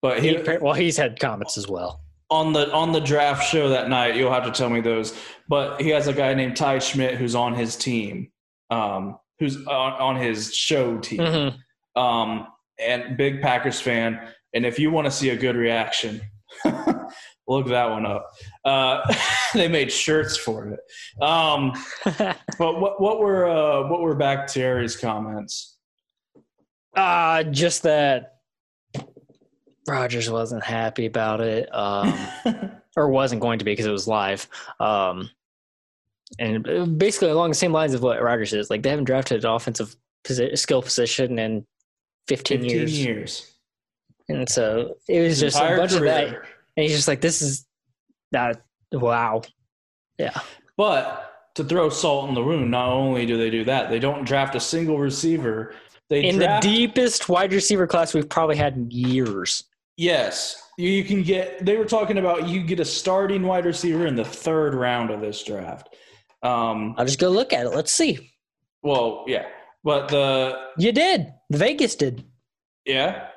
but 0.00 0.22
He, 0.22 0.36
he, 0.36 0.58
well, 0.60 0.74
he's 0.74 0.96
had 0.96 1.18
comments 1.18 1.58
as 1.58 1.68
well. 1.68 2.00
on 2.30 2.52
the 2.52 2.72
on 2.72 2.92
the 2.92 3.00
draft 3.00 3.48
show 3.48 3.68
that 3.70 3.88
night. 3.88 4.16
You'll 4.16 4.32
have 4.32 4.44
to 4.44 4.50
tell 4.52 4.70
me 4.70 4.80
those. 4.80 5.16
But 5.48 5.80
he 5.80 5.88
has 5.90 6.06
a 6.08 6.12
guy 6.12 6.34
named 6.34 6.56
Ty 6.56 6.78
Schmidt 6.80 7.14
who's 7.16 7.34
on 7.34 7.54
his 7.54 7.76
team, 7.76 8.30
um, 8.70 9.18
who's 9.38 9.56
on, 9.66 9.92
on 9.94 10.16
his 10.16 10.54
show 10.54 10.98
team, 10.98 11.18
Mhm. 11.20 11.56
um, 12.00 12.46
and 12.78 13.16
big 13.16 13.40
Packers 13.42 13.80
fan. 13.80 14.20
And 14.54 14.64
if 14.64 14.78
you 14.78 14.90
want 14.90 15.04
to 15.06 15.10
see 15.10 15.30
a 15.30 15.36
good 15.36 15.54
reaction, 15.56 16.20
look 17.48 17.66
that 17.68 17.90
one 17.90 18.06
up. 18.06 18.30
Uh, 18.64 19.02
they 19.54 19.68
made 19.68 19.92
shirts 19.92 20.36
for 20.36 20.68
it. 20.68 20.80
Um, 21.22 21.72
but 22.58 22.80
what 22.80 23.00
what 23.00 23.20
were 23.20 23.46
uh, 23.48 23.88
what 23.88 24.00
were 24.00 24.14
back 24.14 24.46
Terry's 24.46 24.96
comments? 24.96 25.74
uh 26.94 27.42
just 27.42 27.82
that 27.82 28.36
Rodgers 29.86 30.30
wasn't 30.30 30.64
happy 30.64 31.04
about 31.06 31.40
it. 31.42 31.68
Um 31.74 32.14
or 32.96 33.10
wasn't 33.10 33.42
going 33.42 33.58
to 33.58 33.64
be 33.64 33.72
because 33.72 33.84
it 33.86 33.90
was 33.92 34.08
live. 34.08 34.48
Um, 34.80 35.28
and 36.38 36.68
uh, 36.68 36.86
basically 36.86 37.28
along 37.28 37.50
the 37.50 37.54
same 37.54 37.72
lines 37.72 37.92
of 37.94 38.02
what 38.02 38.22
Rodgers 38.22 38.52
is, 38.54 38.70
like 38.70 38.82
they 38.82 38.88
haven't 38.90 39.04
drafted 39.04 39.44
an 39.44 39.50
offensive 39.50 39.94
posi- 40.24 40.56
skill 40.58 40.80
position 40.82 41.38
in 41.38 41.66
15, 42.28 42.62
15 42.62 42.70
years. 42.70 42.98
years. 43.04 43.52
and 44.28 44.48
so 44.48 44.96
it 45.08 45.20
was 45.20 45.38
His 45.38 45.52
just 45.52 45.62
a 45.62 45.76
bunch 45.76 45.92
of 45.92 46.00
that. 46.00 46.40
And 46.76 46.84
he's 46.84 46.92
just 46.94 47.08
like, 47.08 47.20
"This 47.20 47.42
is 47.42 47.66
that 48.32 48.62
wow, 48.92 49.42
yeah, 50.18 50.38
But 50.76 51.32
to 51.54 51.64
throw 51.64 51.88
salt 51.88 52.28
in 52.28 52.34
the 52.34 52.42
wound, 52.42 52.70
not 52.70 52.88
only 52.90 53.24
do 53.26 53.36
they 53.38 53.50
do 53.50 53.64
that, 53.64 53.88
they 53.90 53.98
don't 53.98 54.24
draft 54.24 54.54
a 54.54 54.60
single 54.60 54.98
receiver. 54.98 55.74
They 56.08 56.24
in 56.24 56.36
draft, 56.36 56.62
the 56.62 56.68
deepest 56.68 57.28
wide 57.28 57.52
receiver 57.52 57.86
class 57.86 58.14
we've 58.14 58.28
probably 58.28 58.56
had 58.56 58.76
in 58.76 58.90
years." 58.90 59.64
Yes, 59.98 60.62
you, 60.76 60.90
you 60.90 61.04
can 61.04 61.22
get. 61.22 61.64
They 61.64 61.76
were 61.78 61.86
talking 61.86 62.18
about 62.18 62.46
you 62.48 62.62
get 62.62 62.80
a 62.80 62.84
starting 62.84 63.42
wide 63.44 63.64
receiver 63.64 64.06
in 64.06 64.14
the 64.14 64.24
third 64.24 64.74
round 64.74 65.10
of 65.10 65.20
this 65.22 65.42
draft. 65.42 65.88
Um, 66.42 66.94
I'll 66.98 67.06
just 67.06 67.18
go 67.18 67.30
look 67.30 67.54
at 67.54 67.64
it. 67.64 67.70
Let's 67.70 67.92
see. 67.92 68.30
well, 68.82 69.24
yeah, 69.26 69.46
but 69.82 70.08
the 70.08 70.68
You 70.76 70.92
did. 70.92 71.32
The 71.48 71.58
Vegas 71.58 71.94
did. 71.94 72.24
yeah, 72.84 73.28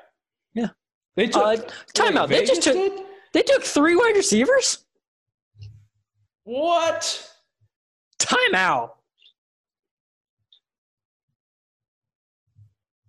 Yeah. 0.54 0.68
They 1.16 1.28
took 1.28 1.42
Uh, 1.42 1.56
timeout. 1.94 2.28
They 2.28 2.44
just 2.44 2.62
took. 2.62 2.74
did? 2.74 2.92
They 3.32 3.42
took 3.42 3.62
three 3.62 3.96
wide 3.96 4.16
receivers. 4.16 4.84
what? 6.44 7.30
Timeout. 8.18 8.90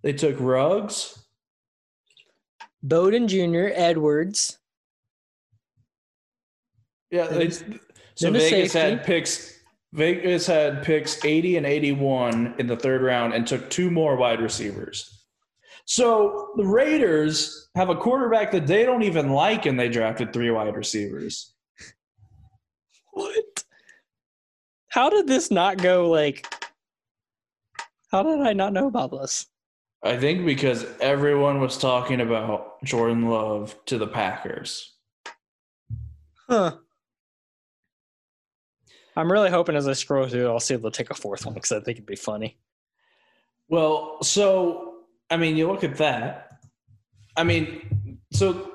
They 0.04 0.14
took 0.14 0.36
Ruggs. 0.40 1.18
Bowden 2.84 3.28
Jr., 3.28 3.70
Edwards. 3.74 4.58
Yeah, 7.12 7.28
they, 7.28 7.50
so 7.50 8.32
Vegas 8.32 8.72
safety. 8.72 8.80
had 8.80 9.04
picks. 9.04 9.60
Vegas 9.94 10.48
had 10.48 10.84
picks 10.84 11.24
80 11.24 11.58
and 11.58 11.66
81 11.66 12.56
in 12.58 12.68
the 12.68 12.78
third 12.78 13.02
round 13.02 13.34
and 13.34 13.46
took 13.46 13.70
two 13.70 13.92
more 13.92 14.16
wide 14.16 14.40
receivers. 14.40 15.21
So 15.86 16.52
the 16.58 16.66
Raiders 16.66 17.70
have 17.76 17.90
a 17.90 17.96
quarterback 17.96 18.52
that 18.52 18.68
they 18.68 18.86
don't 18.86 19.04
even 19.04 19.32
like, 19.32 19.66
and 19.66 19.80
they 19.80 19.90
drafted 19.90 20.32
three 20.32 20.50
wide 20.50 20.76
receivers. 20.76 21.54
What? 23.12 23.64
How 24.90 25.10
did 25.10 25.28
this 25.28 25.52
not 25.52 25.78
go 25.78 26.10
like? 26.10 26.48
How 28.12 28.24
did 28.24 28.42
I 28.42 28.54
not 28.54 28.74
know 28.74 28.88
about 28.88 29.12
this? 29.12 29.48
I 30.04 30.18
think 30.18 30.46
because 30.46 30.86
everyone 31.00 31.62
was 31.62 31.78
talking 31.78 32.22
about 32.22 32.84
Jordan 32.84 33.30
Love 33.30 33.76
to 33.86 33.98
the 33.98 34.08
Packers. 34.08 34.94
Huh. 36.50 36.78
I'm 39.16 39.32
really 39.32 39.50
hoping 39.50 39.76
as 39.76 39.88
I 39.88 39.94
scroll 39.94 40.28
through, 40.28 40.48
I'll 40.48 40.60
see 40.60 40.74
if 40.74 40.82
they'll 40.82 40.92
take 40.92 41.10
a 41.12 41.14
fourth 41.14 41.46
one 41.46 41.54
because 41.54 41.72
I 41.72 41.80
think 41.82 41.98
it'd 41.98 42.06
be 42.06 42.16
funny. 42.16 42.58
Well, 43.70 44.22
so 44.24 44.91
I 45.32 45.38
mean, 45.38 45.56
you 45.58 45.68
look 45.68 45.84
at 45.84 45.96
that. 45.98 46.60
I 47.36 47.44
mean, 47.44 48.20
so 48.34 48.72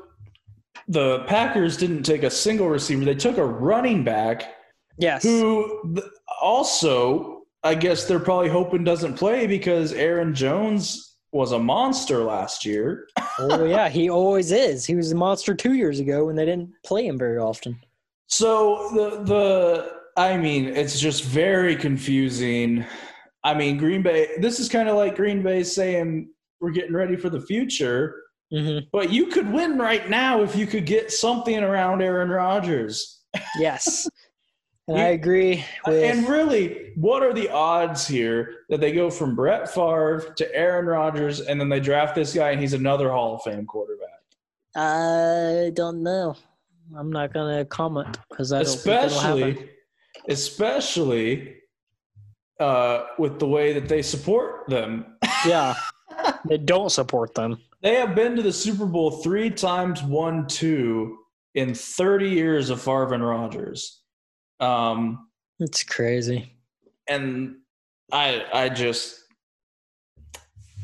the 0.88 1.20
Packers 1.26 1.76
didn't 1.76 2.02
take 2.02 2.22
a 2.24 2.30
single 2.30 2.68
receiver; 2.68 3.04
they 3.04 3.14
took 3.14 3.36
a 3.36 3.44
running 3.44 4.02
back 4.02 4.54
Yes. 4.98 5.22
who 5.22 5.94
also, 6.40 7.42
I 7.62 7.74
guess 7.74 8.06
they're 8.06 8.18
probably 8.18 8.48
hoping 8.48 8.82
doesn't 8.82 9.14
play 9.14 9.46
because 9.46 9.92
Aaron 9.92 10.34
Jones 10.34 11.16
was 11.32 11.52
a 11.52 11.58
monster 11.58 12.24
last 12.24 12.64
year. 12.64 13.06
oh 13.38 13.64
yeah, 13.66 13.90
he 13.90 14.08
always 14.08 14.52
is. 14.52 14.86
He 14.86 14.94
was 14.94 15.12
a 15.12 15.14
monster 15.14 15.54
two 15.54 15.74
years 15.74 16.00
ago 16.00 16.24
when 16.24 16.36
they 16.36 16.46
didn't 16.46 16.70
play 16.84 17.06
him 17.06 17.18
very 17.18 17.38
often. 17.38 17.78
So 18.26 18.90
the 18.94 19.22
the 19.24 19.92
I 20.16 20.38
mean, 20.38 20.68
it's 20.68 20.98
just 20.98 21.24
very 21.24 21.76
confusing. 21.76 22.86
I 23.44 23.52
mean, 23.52 23.76
Green 23.76 24.00
Bay. 24.02 24.30
This 24.38 24.58
is 24.58 24.68
kind 24.70 24.88
of 24.88 24.96
like 24.96 25.14
Green 25.14 25.42
Bay 25.42 25.62
saying 25.62 26.30
we're 26.60 26.70
getting 26.70 26.94
ready 26.94 27.16
for 27.16 27.30
the 27.30 27.40
future, 27.40 28.22
Mm-hmm. 28.52 28.86
but 28.92 29.10
you 29.10 29.26
could 29.26 29.52
win 29.52 29.76
right 29.76 30.08
now 30.08 30.40
if 30.44 30.54
you 30.54 30.68
could 30.68 30.86
get 30.86 31.10
something 31.10 31.58
around 31.58 32.00
Aaron 32.00 32.28
Rodgers. 32.28 33.22
Yes. 33.58 34.08
And 34.88 34.98
You- 34.98 35.02
I 35.02 35.08
agree 35.08 35.64
with 35.84 36.04
And 36.04 36.28
really, 36.28 36.92
what 36.94 37.24
are 37.24 37.32
the 37.34 37.48
odds 37.50 38.06
here 38.06 38.58
that 38.68 38.80
they 38.80 38.92
go 38.92 39.10
from 39.10 39.34
Brett 39.34 39.68
Favre 39.68 40.32
to 40.36 40.54
Aaron 40.54 40.86
Rodgers, 40.86 41.40
and 41.40 41.60
then 41.60 41.68
they 41.68 41.80
draft 41.80 42.14
this 42.14 42.32
guy, 42.32 42.52
and 42.52 42.60
he's 42.60 42.72
another 42.72 43.10
Hall 43.10 43.34
of 43.34 43.42
Fame 43.42 43.66
quarterback? 43.66 44.20
I 44.76 45.72
don't 45.74 46.04
know. 46.04 46.36
I'm 46.96 47.10
not 47.10 47.34
gonna 47.34 47.64
comment 47.64 48.16
because 48.30 48.52
I 48.52 48.62
don't 48.62 48.78
think 48.78 49.02
it'll 49.02 49.18
happen. 49.18 49.42
especially 49.48 49.68
especially 50.28 51.56
uh, 52.60 53.06
with 53.18 53.40
the 53.40 53.48
way 53.48 53.72
that 53.72 53.88
they 53.88 54.02
support 54.02 54.68
them. 54.68 55.04
Yeah, 55.44 55.74
they 56.48 56.58
don't 56.58 56.90
support 56.90 57.34
them. 57.34 57.58
They 57.82 57.94
have 57.96 58.14
been 58.14 58.36
to 58.36 58.42
the 58.42 58.52
Super 58.52 58.86
Bowl 58.86 59.10
three 59.22 59.50
times, 59.50 60.02
one, 60.02 60.46
two 60.46 61.18
in 61.54 61.74
30 61.74 62.28
years 62.28 62.70
of 62.70 62.80
Favre 62.80 63.14
and 63.14 63.24
Rodgers. 63.26 64.02
Um, 64.60 65.28
It's 65.60 65.82
crazy. 65.84 66.52
and 67.08 67.56
I, 68.12 68.44
I 68.52 68.68
just, 68.68 69.20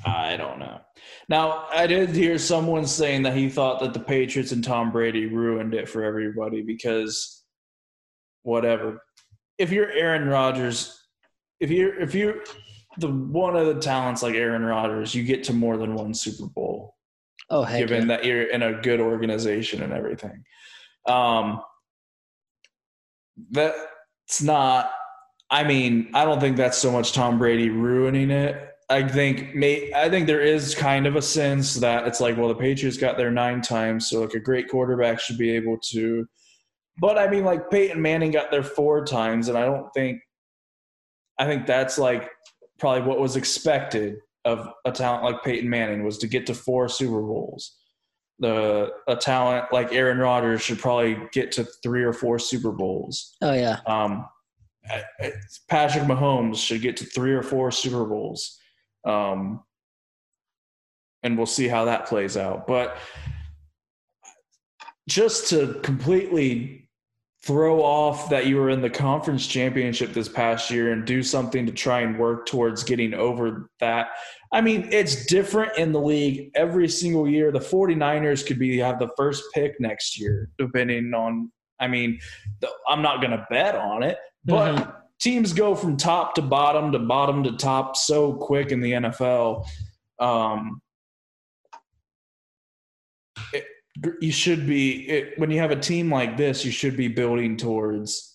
I 0.05 0.36
don't 0.36 0.59
know. 0.59 0.80
Now, 1.28 1.66
I 1.70 1.86
did 1.86 2.11
hear 2.11 2.38
someone 2.38 2.86
saying 2.86 3.22
that 3.22 3.36
he 3.36 3.49
thought 3.49 3.80
that 3.80 3.95
the 3.95 4.01
Patriots 4.01 4.53
and 4.53 4.62
Tom 4.62 4.90
Brady 4.90 5.26
ruined 5.26 5.74
it 5.74 5.88
for 5.88 6.03
everybody 6.05 6.62
because 6.62 7.45
whatever. 8.43 9.03
If 9.59 9.70
you're 9.70 9.90
Aaron 9.90 10.28
Rodgers, 10.28 10.99
if 11.61 11.70
you're 11.70 11.99
if 12.01 12.14
you're 12.14 12.43
the 12.99 13.09
one 13.09 13.57
of 13.57 13.66
the 13.66 13.80
talents 13.80 14.22
like 14.22 14.34
Aaron 14.34 14.64
Rodgers, 14.64 15.14
you 15.14 15.22
get 15.24 15.45
to 15.45 15.53
more 15.53 15.76
than 15.76 15.95
one 15.95 16.14
Super 16.14 16.47
Bowl, 16.47 16.97
Oh 17.51 17.62
heck 17.62 17.80
given 17.80 18.03
yeah. 18.09 18.16
that 18.16 18.24
you're 18.24 18.43
in 18.43 18.62
a 18.62 18.80
good 18.80 19.01
organization 19.01 19.82
and 19.82 19.93
everything. 19.93 20.45
Um, 21.07 21.62
that's 23.51 24.43
not. 24.43 24.90
I 25.51 25.64
mean, 25.64 26.11
I 26.14 26.24
don't 26.24 26.40
think 26.40 26.57
that's 26.57 26.78
so 26.78 26.90
much 26.90 27.12
Tom 27.12 27.38
Brady 27.38 27.68
ruining 27.68 28.30
it. 28.30 28.68
I 28.88 29.09
think 29.09 29.55
may 29.55 29.93
I 29.95 30.11
think 30.11 30.26
there 30.26 30.43
is 30.43 30.74
kind 30.74 31.07
of 31.07 31.16
a 31.16 31.22
sense 31.22 31.74
that 31.76 32.07
it's 32.07 32.20
like, 32.20 32.36
well, 32.36 32.49
the 32.49 32.55
Patriots 32.55 32.99
got 32.99 33.16
there 33.16 33.30
nine 33.30 33.62
times, 33.62 34.09
so 34.09 34.20
like 34.20 34.34
a 34.34 34.40
great 34.40 34.68
quarterback 34.68 35.18
should 35.18 35.38
be 35.38 35.51
able 35.51 35.78
to. 35.90 36.26
But 37.01 37.16
I 37.16 37.28
mean, 37.28 37.45
like 37.45 37.70
Peyton 37.70 38.03
Manning 38.03 38.32
got 38.32 38.51
there 38.51 38.62
four 38.62 39.05
times, 39.05 39.49
and 39.49 39.57
I 39.57 39.64
don't 39.64 39.90
think. 39.95 40.20
I 41.38 41.47
think 41.47 41.66
that's 41.66 41.99
like 41.99 42.30
probably 42.83 43.09
what 43.09 43.20
was 43.20 43.37
expected 43.37 44.16
of 44.45 44.68
a 44.85 44.91
talent 44.91 45.22
like 45.22 45.45
Peyton 45.45 45.70
Manning 45.70 46.03
was 46.03 46.18
to 46.18 46.26
get 46.26 46.47
to 46.47 46.55
four 46.55 46.89
Super 46.89 47.22
Bowls. 47.22 47.78
The 48.41 48.91
a 49.07 49.14
talent 49.14 49.66
like 49.72 49.93
Aaron 49.93 50.18
Rodgers 50.18 50.62
should 50.62 50.80
probably 50.80 51.16
get 51.33 51.53
to 51.53 51.64
three 51.85 52.03
or 52.03 52.12
four 52.12 52.41
Super 52.41 52.72
Bowls. 52.72 53.37
Oh 53.41 53.53
yeah. 53.53 53.78
Um, 53.87 54.26
Patrick 55.68 56.03
Mahomes 56.03 56.57
should 56.57 56.83
get 56.83 56.97
to 56.97 57.05
three 57.05 57.33
or 57.33 57.45
four 57.45 57.70
Super 57.70 58.05
Bowls. 58.05 58.59
Um, 59.05 59.62
and 61.22 61.37
we'll 61.37 61.47
see 61.47 61.68
how 61.68 61.85
that 61.85 62.07
plays 62.07 62.37
out. 62.37 62.66
But 62.66 62.97
just 65.09 65.51
to 65.51 65.78
completely 65.85 66.82
throw 67.45 67.82
off 67.82 68.30
that 68.30 68.47
you 68.47 68.57
were 68.57 68.70
in 68.70 68.80
the 68.80 68.90
conference 68.90 69.47
championship 69.47 70.12
this 70.12 70.28
past 70.28 70.70
year 70.70 70.93
and 70.93 71.05
do 71.05 71.22
something 71.22 71.66
to 71.66 71.72
try 71.72 72.01
and 72.01 72.18
work 72.18 72.47
towards 72.47 72.84
getting 72.84 73.14
over 73.14 73.68
that. 73.80 74.11
I 74.53 74.61
mean, 74.61 74.88
it's 74.93 75.26
different 75.26 75.76
in 75.76 75.90
the 75.90 76.01
league 76.01 76.53
every 76.55 76.88
single 76.88 77.28
year. 77.28 77.51
The 77.51 77.59
49ers 77.59 78.47
could 78.47 78.61
be 78.61 78.78
have 78.78 79.01
the 79.01 79.11
first 79.16 79.43
pick 79.55 79.80
next 79.80 80.20
year, 80.20 80.51
depending 80.57 81.12
on 81.14 81.51
I 81.82 81.88
mean, 81.88 82.20
the, 82.61 82.70
I'm 82.86 83.03
not 83.03 83.20
going 83.20 83.32
to 83.32 83.45
bet 83.51 83.74
on 83.74 84.05
it, 84.05 84.16
but 84.45 84.76
mm-hmm. 84.76 84.90
teams 85.20 85.53
go 85.53 85.74
from 85.74 85.97
top 85.97 86.36
to 86.36 86.43
bottom 86.43 86.93
to 86.93 87.01
bottom 87.01 87.43
to 87.43 87.53
top 87.53 87.97
so 87.97 88.34
quick 88.34 88.70
in 88.70 88.80
the 88.80 88.93
NFL. 88.93 89.66
Um, 90.20 90.80
it, 93.53 93.64
you 94.20 94.32
should 94.32 94.66
be 94.66 95.09
it, 95.09 95.38
when 95.38 95.51
you 95.51 95.59
have 95.59 95.70
a 95.70 95.76
team 95.76 96.11
like 96.11 96.36
this, 96.36 96.64
you 96.64 96.70
should 96.70 96.97
be 96.97 97.09
building 97.09 97.57
towards 97.57 98.32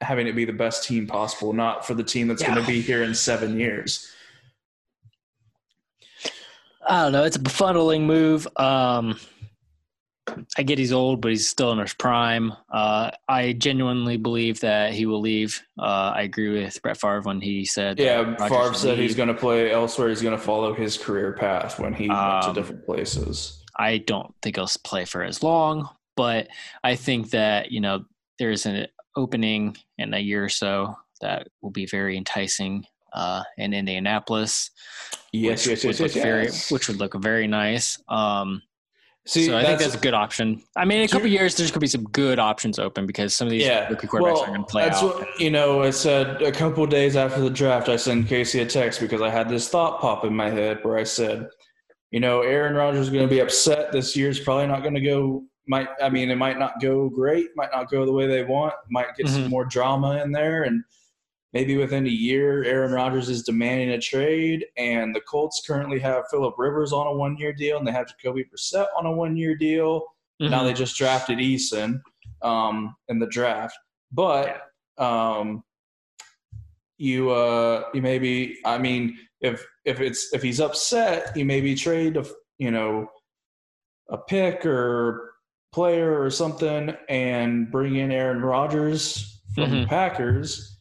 having 0.00 0.26
it 0.26 0.34
be 0.34 0.44
the 0.44 0.52
best 0.52 0.84
team 0.84 1.06
possible, 1.06 1.52
not 1.52 1.86
for 1.86 1.94
the 1.94 2.02
team 2.02 2.28
that's 2.28 2.42
yeah. 2.42 2.52
going 2.52 2.60
to 2.60 2.66
be 2.66 2.80
here 2.80 3.02
in 3.02 3.14
seven 3.14 3.58
years. 3.58 4.10
I 6.86 7.04
don't 7.04 7.12
know. 7.12 7.24
It's 7.24 7.36
a 7.36 7.40
befuddling 7.40 8.02
move. 8.02 8.46
Um, 8.56 9.18
I 10.58 10.62
get 10.62 10.78
he's 10.78 10.92
old, 10.92 11.20
but 11.20 11.30
he's 11.30 11.48
still 11.48 11.72
in 11.72 11.78
his 11.78 11.94
prime. 11.94 12.52
Uh, 12.70 13.10
I 13.28 13.52
genuinely 13.52 14.16
believe 14.16 14.60
that 14.60 14.92
he 14.92 15.06
will 15.06 15.20
leave. 15.20 15.62
Uh, 15.78 16.12
I 16.14 16.22
agree 16.22 16.62
with 16.62 16.80
Brett 16.82 16.98
Favre 16.98 17.22
when 17.22 17.40
he 17.40 17.64
said. 17.64 17.98
Yeah, 17.98 18.36
Favre 18.36 18.74
said 18.74 18.90
leave. 18.90 18.98
he's 18.98 19.14
going 19.14 19.28
to 19.28 19.34
play 19.34 19.70
elsewhere. 19.70 20.08
He's 20.08 20.22
going 20.22 20.36
to 20.36 20.42
follow 20.42 20.74
his 20.74 20.98
career 20.98 21.32
path 21.32 21.78
when 21.78 21.94
he 21.94 22.08
um, 22.08 22.16
went 22.16 22.42
to 22.42 22.48
um, 22.48 22.54
different 22.54 22.84
places. 22.84 23.63
I 23.76 23.98
don't 23.98 24.34
think 24.42 24.56
he'll 24.56 24.68
play 24.84 25.04
for 25.04 25.22
as 25.22 25.42
long, 25.42 25.88
but 26.16 26.48
I 26.82 26.94
think 26.96 27.30
that 27.30 27.70
you 27.72 27.80
know 27.80 28.04
there's 28.38 28.66
an 28.66 28.86
opening 29.16 29.76
in 29.98 30.14
a 30.14 30.18
year 30.18 30.44
or 30.44 30.48
so 30.48 30.96
that 31.20 31.48
will 31.62 31.70
be 31.70 31.86
very 31.86 32.16
enticing 32.16 32.84
uh, 33.12 33.42
in 33.58 33.72
Indianapolis. 33.72 34.70
Yes, 35.32 35.66
which 35.66 35.84
yes, 35.84 36.00
yes, 36.00 36.00
yes, 36.00 36.14
very, 36.14 36.44
yes. 36.44 36.70
Which 36.70 36.88
would 36.88 36.98
look 36.98 37.14
very 37.14 37.46
nice. 37.46 37.98
Um, 38.08 38.62
See, 39.26 39.46
so 39.46 39.56
I 39.56 39.64
think 39.64 39.78
that's 39.78 39.94
a 39.94 39.98
good 39.98 40.12
option. 40.12 40.62
I 40.76 40.84
mean, 40.84 40.98
in 40.98 41.04
a 41.04 41.08
couple 41.08 41.28
years, 41.28 41.54
there's 41.54 41.70
going 41.70 41.76
to 41.76 41.80
be 41.80 41.86
some 41.86 42.04
good 42.04 42.38
options 42.38 42.78
open 42.78 43.06
because 43.06 43.34
some 43.34 43.46
of 43.46 43.52
these 43.52 43.64
yeah. 43.64 43.88
rookie 43.88 44.06
quarterbacks 44.06 44.20
well, 44.20 44.42
are 44.42 44.46
going 44.48 44.60
to 44.60 44.66
play 44.66 44.84
that's 44.84 45.02
out. 45.02 45.14
What, 45.14 45.40
you 45.40 45.50
know, 45.50 45.82
I 45.82 45.90
said 45.90 46.42
a 46.42 46.52
couple 46.52 46.86
days 46.86 47.16
after 47.16 47.40
the 47.40 47.48
draft, 47.48 47.88
I 47.88 47.96
sent 47.96 48.28
Casey 48.28 48.60
a 48.60 48.66
text 48.66 49.00
because 49.00 49.22
I 49.22 49.30
had 49.30 49.48
this 49.48 49.66
thought 49.66 49.98
pop 49.98 50.26
in 50.26 50.36
my 50.36 50.50
head 50.50 50.80
where 50.82 50.98
I 50.98 51.04
said, 51.04 51.48
you 52.14 52.20
know, 52.20 52.42
Aaron 52.42 52.74
Rodgers 52.74 53.08
is 53.08 53.10
going 53.10 53.28
to 53.28 53.34
be 53.34 53.40
upset. 53.40 53.92
This 53.92 54.14
year. 54.14 54.26
year's 54.26 54.40
probably 54.40 54.68
not 54.68 54.82
going 54.82 54.94
to 54.94 55.00
go. 55.00 55.42
Might 55.66 55.88
I 56.02 56.08
mean, 56.08 56.30
it 56.30 56.36
might 56.36 56.58
not 56.58 56.80
go 56.80 57.08
great. 57.08 57.48
Might 57.56 57.72
not 57.72 57.90
go 57.90 58.06
the 58.06 58.12
way 58.12 58.26
they 58.26 58.44
want. 58.44 58.74
Might 58.90 59.16
get 59.16 59.26
mm-hmm. 59.26 59.42
some 59.42 59.50
more 59.50 59.64
drama 59.64 60.22
in 60.22 60.32
there 60.32 60.62
and– 60.62 60.82
maybe 61.54 61.76
within 61.76 62.04
a 62.04 62.10
year, 62.10 62.64
Aaron 62.64 62.92
Rodgers 62.92 63.28
is 63.30 63.44
demanding 63.44 63.90
a 63.90 63.98
trade, 63.98 64.66
and 64.76 65.14
the 65.14 65.20
Colts 65.20 65.62
currently 65.64 66.00
have 66.00 66.24
Philip 66.30 66.56
Rivers 66.58 66.92
on 66.92 67.06
a 67.06 67.12
one-year 67.12 67.54
deal, 67.54 67.78
and 67.78 67.86
they 67.86 67.92
have 67.92 68.08
Jacoby 68.08 68.44
Brissett 68.44 68.88
on 68.98 69.06
a 69.06 69.12
one-year 69.12 69.54
deal. 69.56 70.00
Mm-hmm. 70.42 70.50
Now 70.50 70.64
they 70.64 70.74
just 70.74 70.98
drafted 70.98 71.38
Eason 71.38 72.00
um, 72.42 72.94
in 73.08 73.20
the 73.20 73.28
draft, 73.28 73.78
but 74.10 74.62
um, 74.98 75.62
you 76.98 77.30
uh, 77.30 77.84
you 77.94 78.02
maybe 78.02 78.58
I 78.64 78.76
mean 78.78 79.16
if 79.44 79.64
if 79.84 80.00
it's 80.00 80.32
if 80.32 80.42
he's 80.42 80.60
upset, 80.60 81.36
you 81.36 81.44
maybe 81.44 81.74
trade 81.74 82.16
a 82.16 82.24
you 82.58 82.70
know 82.70 83.08
a 84.08 84.18
pick 84.18 84.64
or 84.64 85.34
player 85.72 86.20
or 86.20 86.30
something 86.30 86.96
and 87.08 87.70
bring 87.70 87.96
in 87.96 88.10
Aaron 88.10 88.42
Rodgers 88.42 89.40
from 89.54 89.64
mm-hmm. 89.64 89.80
the 89.82 89.86
Packers 89.86 90.74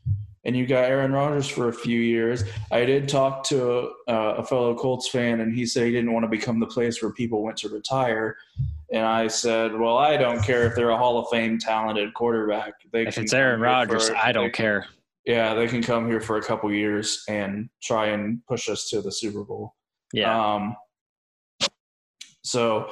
and 0.45 0.55
you 0.55 0.65
got 0.65 0.83
Aaron 0.83 1.11
Rodgers 1.11 1.47
for 1.47 1.69
a 1.69 1.73
few 1.73 1.99
years. 1.99 2.43
I 2.71 2.83
did 2.85 3.07
talk 3.07 3.43
to 3.45 3.91
a, 4.07 4.13
a, 4.13 4.43
fellow 4.43 4.75
Colts 4.75 5.07
fan, 5.07 5.39
and 5.39 5.53
he 5.53 5.65
said 5.65 5.85
he 5.85 5.91
didn't 5.91 6.11
want 6.11 6.25
to 6.25 6.29
become 6.29 6.59
the 6.59 6.67
place 6.67 7.01
where 7.01 7.11
people 7.11 7.41
went 7.41 7.57
to 7.57 7.69
retire. 7.69 8.35
And 8.91 9.05
I 9.05 9.27
said, 9.27 9.73
"Well, 9.73 9.97
I 9.97 10.17
don't 10.17 10.43
care 10.43 10.65
if 10.65 10.75
they're 10.75 10.89
a 10.89 10.97
Hall 10.97 11.17
of 11.17 11.29
Fame 11.29 11.57
talented 11.57 12.13
quarterback. 12.13 12.73
They 12.91 13.07
if 13.07 13.17
it's 13.17 13.33
Aaron 13.33 13.61
Rodgers, 13.61 14.09
I 14.09 14.31
don't 14.31 14.47
they, 14.47 14.51
care. 14.51 14.87
Yeah, 15.25 15.53
they 15.53 15.67
can 15.67 15.81
come 15.81 16.07
here 16.07 16.19
for 16.19 16.37
a 16.37 16.43
couple 16.43 16.71
years 16.71 17.23
and 17.29 17.69
try 17.81 18.07
and 18.07 18.45
push 18.45 18.67
us 18.67 18.89
to 18.89 19.01
the 19.01 19.11
Super 19.11 19.43
Bowl. 19.43 19.73
Yeah. 20.11 20.55
Um, 20.55 20.75
so, 22.43 22.89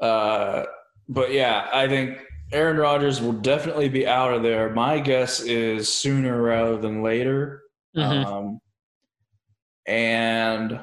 uh, 0.00 0.64
but 1.08 1.32
yeah, 1.32 1.68
I 1.72 1.86
think 1.88 2.18
Aaron 2.52 2.78
Rodgers 2.78 3.20
will 3.20 3.32
definitely 3.32 3.88
be 3.88 4.06
out 4.06 4.32
of 4.32 4.42
there. 4.42 4.70
My 4.70 4.98
guess 4.98 5.40
is 5.40 5.92
sooner 5.92 6.40
rather 6.40 6.78
than 6.78 7.02
later. 7.02 7.62
Mm-hmm. 7.96 8.26
Um, 8.26 8.60
and 9.86 10.80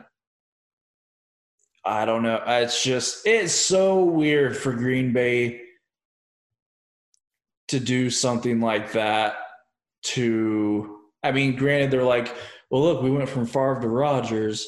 I 1.84 2.06
don't 2.06 2.24
know. 2.24 2.42
It's 2.46 2.84
just 2.84 3.26
it's 3.26 3.54
so 3.54 4.04
weird 4.04 4.56
for 4.56 4.74
Green 4.74 5.14
Bay 5.14 5.62
to 7.70 7.80
do 7.80 8.10
something 8.10 8.60
like 8.60 8.92
that. 8.94 9.36
To 10.04 10.91
I 11.24 11.32
mean, 11.32 11.56
granted, 11.56 11.92
they're 11.92 12.04
like, 12.04 12.36
well, 12.70 12.82
look, 12.82 13.02
we 13.02 13.12
went 13.12 13.30
from 13.30 13.46
Favre 13.46 13.80
to 13.82 13.88
Rodgers, 13.88 14.68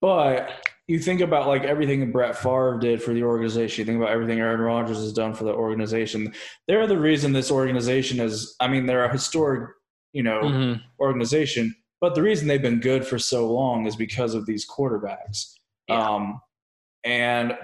but 0.00 0.50
you 0.88 0.98
think 0.98 1.20
about 1.20 1.46
like 1.46 1.64
everything 1.64 2.10
Brett 2.10 2.36
Favre 2.36 2.78
did 2.80 3.02
for 3.02 3.12
the 3.12 3.22
organization. 3.22 3.82
You 3.82 3.86
think 3.86 4.02
about 4.02 4.12
everything 4.12 4.40
Aaron 4.40 4.60
Rodgers 4.60 4.96
has 4.96 5.12
done 5.12 5.34
for 5.34 5.44
the 5.44 5.52
organization. 5.52 6.32
They're 6.66 6.86
the 6.86 6.98
reason 6.98 7.32
this 7.32 7.50
organization 7.50 8.18
is. 8.18 8.56
I 8.58 8.68
mean, 8.68 8.86
they're 8.86 9.04
a 9.04 9.12
historic, 9.12 9.70
you 10.14 10.22
know, 10.22 10.40
mm-hmm. 10.40 10.80
organization. 10.98 11.74
But 12.00 12.14
the 12.14 12.22
reason 12.22 12.48
they've 12.48 12.62
been 12.62 12.80
good 12.80 13.06
for 13.06 13.18
so 13.18 13.52
long 13.52 13.86
is 13.86 13.96
because 13.96 14.34
of 14.34 14.46
these 14.46 14.66
quarterbacks. 14.66 15.52
Yeah. 15.88 16.08
Um, 16.08 16.40
and 17.04 17.58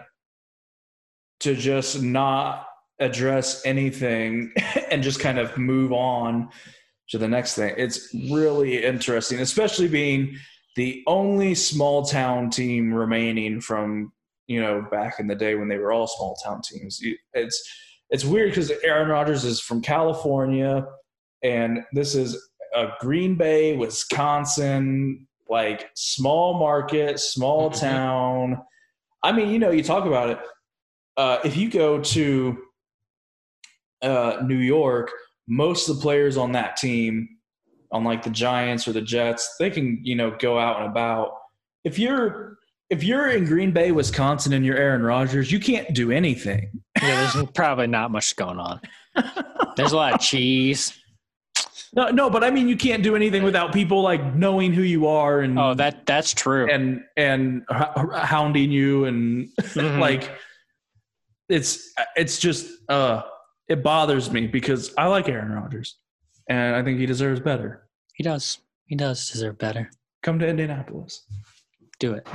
to 1.40 1.54
just 1.54 2.02
not 2.02 2.66
address 2.98 3.64
anything 3.64 4.52
and 4.90 5.02
just 5.02 5.20
kind 5.20 5.38
of 5.38 5.56
move 5.56 5.92
on 5.92 6.50
to 7.10 7.18
the 7.18 7.28
next 7.28 7.54
thing. 7.54 7.74
It's 7.76 8.14
really 8.30 8.84
interesting, 8.84 9.40
especially 9.40 9.88
being 9.88 10.36
the 10.76 11.02
only 11.06 11.54
small 11.54 12.04
town 12.04 12.50
team 12.50 12.92
remaining 12.92 13.60
from 13.60 14.12
you 14.46 14.60
know 14.60 14.86
back 14.90 15.20
in 15.20 15.26
the 15.26 15.34
day 15.34 15.54
when 15.54 15.68
they 15.68 15.78
were 15.78 15.92
all 15.92 16.06
small 16.06 16.36
town 16.44 16.62
teams. 16.62 17.00
It's 17.32 17.62
it's 18.10 18.24
weird 18.24 18.50
because 18.50 18.70
Aaron 18.82 19.08
Rodgers 19.08 19.44
is 19.44 19.60
from 19.60 19.80
California, 19.80 20.86
and 21.42 21.80
this 21.92 22.14
is 22.14 22.50
a 22.74 22.88
Green 23.00 23.36
Bay, 23.36 23.76
Wisconsin, 23.76 25.26
like 25.48 25.90
small 25.94 26.58
market, 26.58 27.20
small 27.20 27.70
mm-hmm. 27.70 27.80
town. 27.80 28.62
I 29.22 29.32
mean, 29.32 29.50
you 29.50 29.58
know, 29.58 29.70
you 29.70 29.82
talk 29.82 30.04
about 30.04 30.30
it. 30.30 30.38
Uh, 31.16 31.38
if 31.44 31.56
you 31.56 31.70
go 31.70 32.00
to 32.00 32.58
uh, 34.02 34.42
New 34.44 34.58
York, 34.58 35.10
most 35.46 35.88
of 35.88 35.96
the 35.96 36.02
players 36.02 36.36
on 36.36 36.52
that 36.52 36.76
team 36.76 37.28
on 37.92 38.04
like 38.04 38.22
the 38.22 38.30
Giants 38.30 38.88
or 38.88 38.92
the 38.92 39.02
Jets, 39.02 39.56
they 39.58 39.70
can, 39.70 40.00
you 40.02 40.16
know, 40.16 40.36
go 40.38 40.58
out 40.58 40.80
and 40.80 40.90
about. 40.90 41.32
If 41.84 41.98
you're 41.98 42.58
if 42.90 43.02
you're 43.02 43.28
in 43.28 43.44
Green 43.44 43.72
Bay, 43.72 43.92
Wisconsin 43.92 44.52
and 44.52 44.64
you're 44.64 44.76
Aaron 44.76 45.02
Rodgers, 45.02 45.50
you 45.50 45.58
can't 45.58 45.94
do 45.94 46.10
anything. 46.10 46.70
Yeah, 47.00 47.30
there's 47.32 47.46
probably 47.52 47.86
not 47.86 48.10
much 48.10 48.36
going 48.36 48.58
on. 48.58 48.80
There's 49.76 49.92
a 49.92 49.96
lot 49.96 50.14
of 50.14 50.20
cheese. 50.20 50.98
No, 51.94 52.10
no, 52.10 52.28
but 52.28 52.42
I 52.42 52.50
mean, 52.50 52.68
you 52.68 52.76
can't 52.76 53.02
do 53.02 53.14
anything 53.14 53.44
without 53.44 53.72
people 53.72 54.02
like 54.02 54.34
knowing 54.34 54.72
who 54.72 54.82
you 54.82 55.06
are 55.06 55.40
and 55.40 55.58
oh, 55.58 55.74
that 55.74 56.06
that's 56.06 56.34
true, 56.34 56.68
and 56.68 57.02
and 57.16 57.64
hounding 57.68 58.72
you 58.72 59.04
and 59.04 59.48
mm-hmm. 59.60 60.00
like 60.00 60.30
it's 61.48 61.92
it's 62.16 62.38
just 62.38 62.66
uh 62.88 63.22
it 63.68 63.82
bothers 63.82 64.30
me 64.30 64.46
because 64.46 64.92
I 64.96 65.06
like 65.06 65.28
Aaron 65.28 65.52
Rodgers 65.52 65.98
and 66.48 66.76
I 66.76 66.82
think 66.82 66.98
he 66.98 67.06
deserves 67.06 67.40
better. 67.40 67.88
He 68.14 68.22
does. 68.22 68.58
He 68.86 68.96
does 68.96 69.30
deserve 69.30 69.58
better. 69.58 69.90
Come 70.22 70.38
to 70.38 70.46
Indianapolis. 70.46 71.26
Do 71.98 72.14
it. 72.14 72.26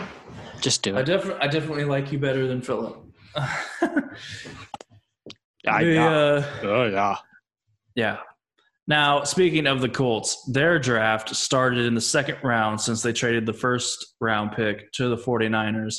Just 0.62 0.82
do 0.82 0.96
it. 0.96 1.00
I, 1.00 1.04
def- 1.04 1.38
I 1.42 1.48
definitely 1.48 1.86
like 1.86 2.12
you 2.12 2.20
better 2.20 2.48
than 2.48 2.62
Philip. 2.62 2.98
I, 5.68 5.98
uh, 5.98 6.44
oh 6.64 6.86
yeah, 6.86 7.18
yeah. 7.96 8.18
Now, 8.88 9.24
speaking 9.24 9.68
of 9.68 9.82
the 9.82 9.90
Colts, 9.90 10.44
their 10.46 10.80
draft 10.80 11.36
started 11.36 11.86
in 11.86 11.94
the 11.94 12.02
second 12.02 12.38
round 12.44 12.82
since 12.82 13.04
they 13.04 13.14
traded 13.14 13.46
the 13.46 13.54
first 13.54 14.16
round 14.20 14.54
pick 14.54 14.92
to 14.94 15.10
the 15.10 15.16
49ers. 15.16 15.98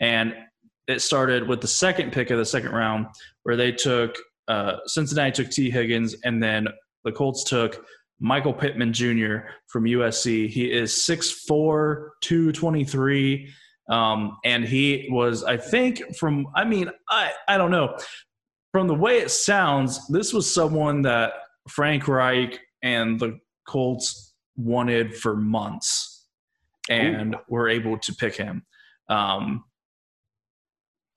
And 0.00 0.34
it 0.88 1.02
started 1.02 1.46
with 1.46 1.60
the 1.60 1.68
second 1.68 2.12
pick 2.12 2.30
of 2.30 2.38
the 2.38 2.44
second 2.44 2.72
round, 2.72 3.06
where 3.44 3.54
they 3.54 3.70
took 3.70 4.16
uh, 4.48 4.76
Cincinnati 4.86 5.30
took 5.32 5.50
Tee 5.50 5.70
Higgins, 5.70 6.16
and 6.24 6.42
then 6.42 6.68
the 7.04 7.12
Colts 7.12 7.44
took 7.44 7.84
Michael 8.20 8.52
Pittman 8.52 8.92
Jr. 8.92 9.48
from 9.68 9.84
USC. 9.84 10.48
He 10.48 10.70
is 10.70 10.92
6'4, 10.92 12.10
223. 12.20 13.48
Um, 13.90 14.36
and 14.44 14.64
he 14.64 15.08
was, 15.10 15.42
I 15.42 15.56
think, 15.56 16.16
from, 16.16 16.46
I 16.54 16.64
mean, 16.64 16.88
I, 17.10 17.32
I 17.48 17.58
don't 17.58 17.70
know. 17.72 17.98
from 18.70 18.86
the 18.86 18.94
way 18.94 19.18
it 19.18 19.30
sounds, 19.30 20.06
this 20.08 20.32
was 20.32 20.52
someone 20.52 21.02
that 21.02 21.32
Frank 21.68 22.08
Reich 22.08 22.60
and 22.82 23.18
the 23.18 23.38
Colts 23.66 24.34
wanted 24.56 25.16
for 25.16 25.36
months, 25.36 26.26
and 26.88 27.36
were 27.48 27.68
able 27.68 27.98
to 27.98 28.14
pick 28.14 28.34
him. 28.36 28.64
Um, 29.08 29.64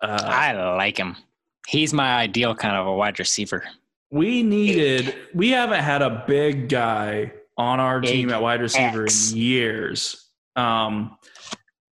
uh, 0.02 0.22
I 0.24 0.54
like 0.76 0.98
him. 0.98 1.16
He's 1.68 1.94
my 1.94 2.16
ideal 2.18 2.54
kind 2.56 2.76
of 2.76 2.88
a 2.88 2.94
wide 2.94 3.18
receiver. 3.20 3.64
we 4.12 4.44
needed. 4.44 5.16
We 5.34 5.50
haven't 5.50 5.84
had 5.84 6.02
a 6.02 6.24
big 6.28 6.70
guy 6.70 7.32
on 7.58 7.80
our 7.80 8.00
Big 8.02 8.12
team 8.12 8.30
at 8.32 8.42
wide 8.42 8.62
receiver 8.62 9.04
X. 9.06 9.32
in 9.32 9.38
years. 9.38 10.30
Um, 10.56 11.18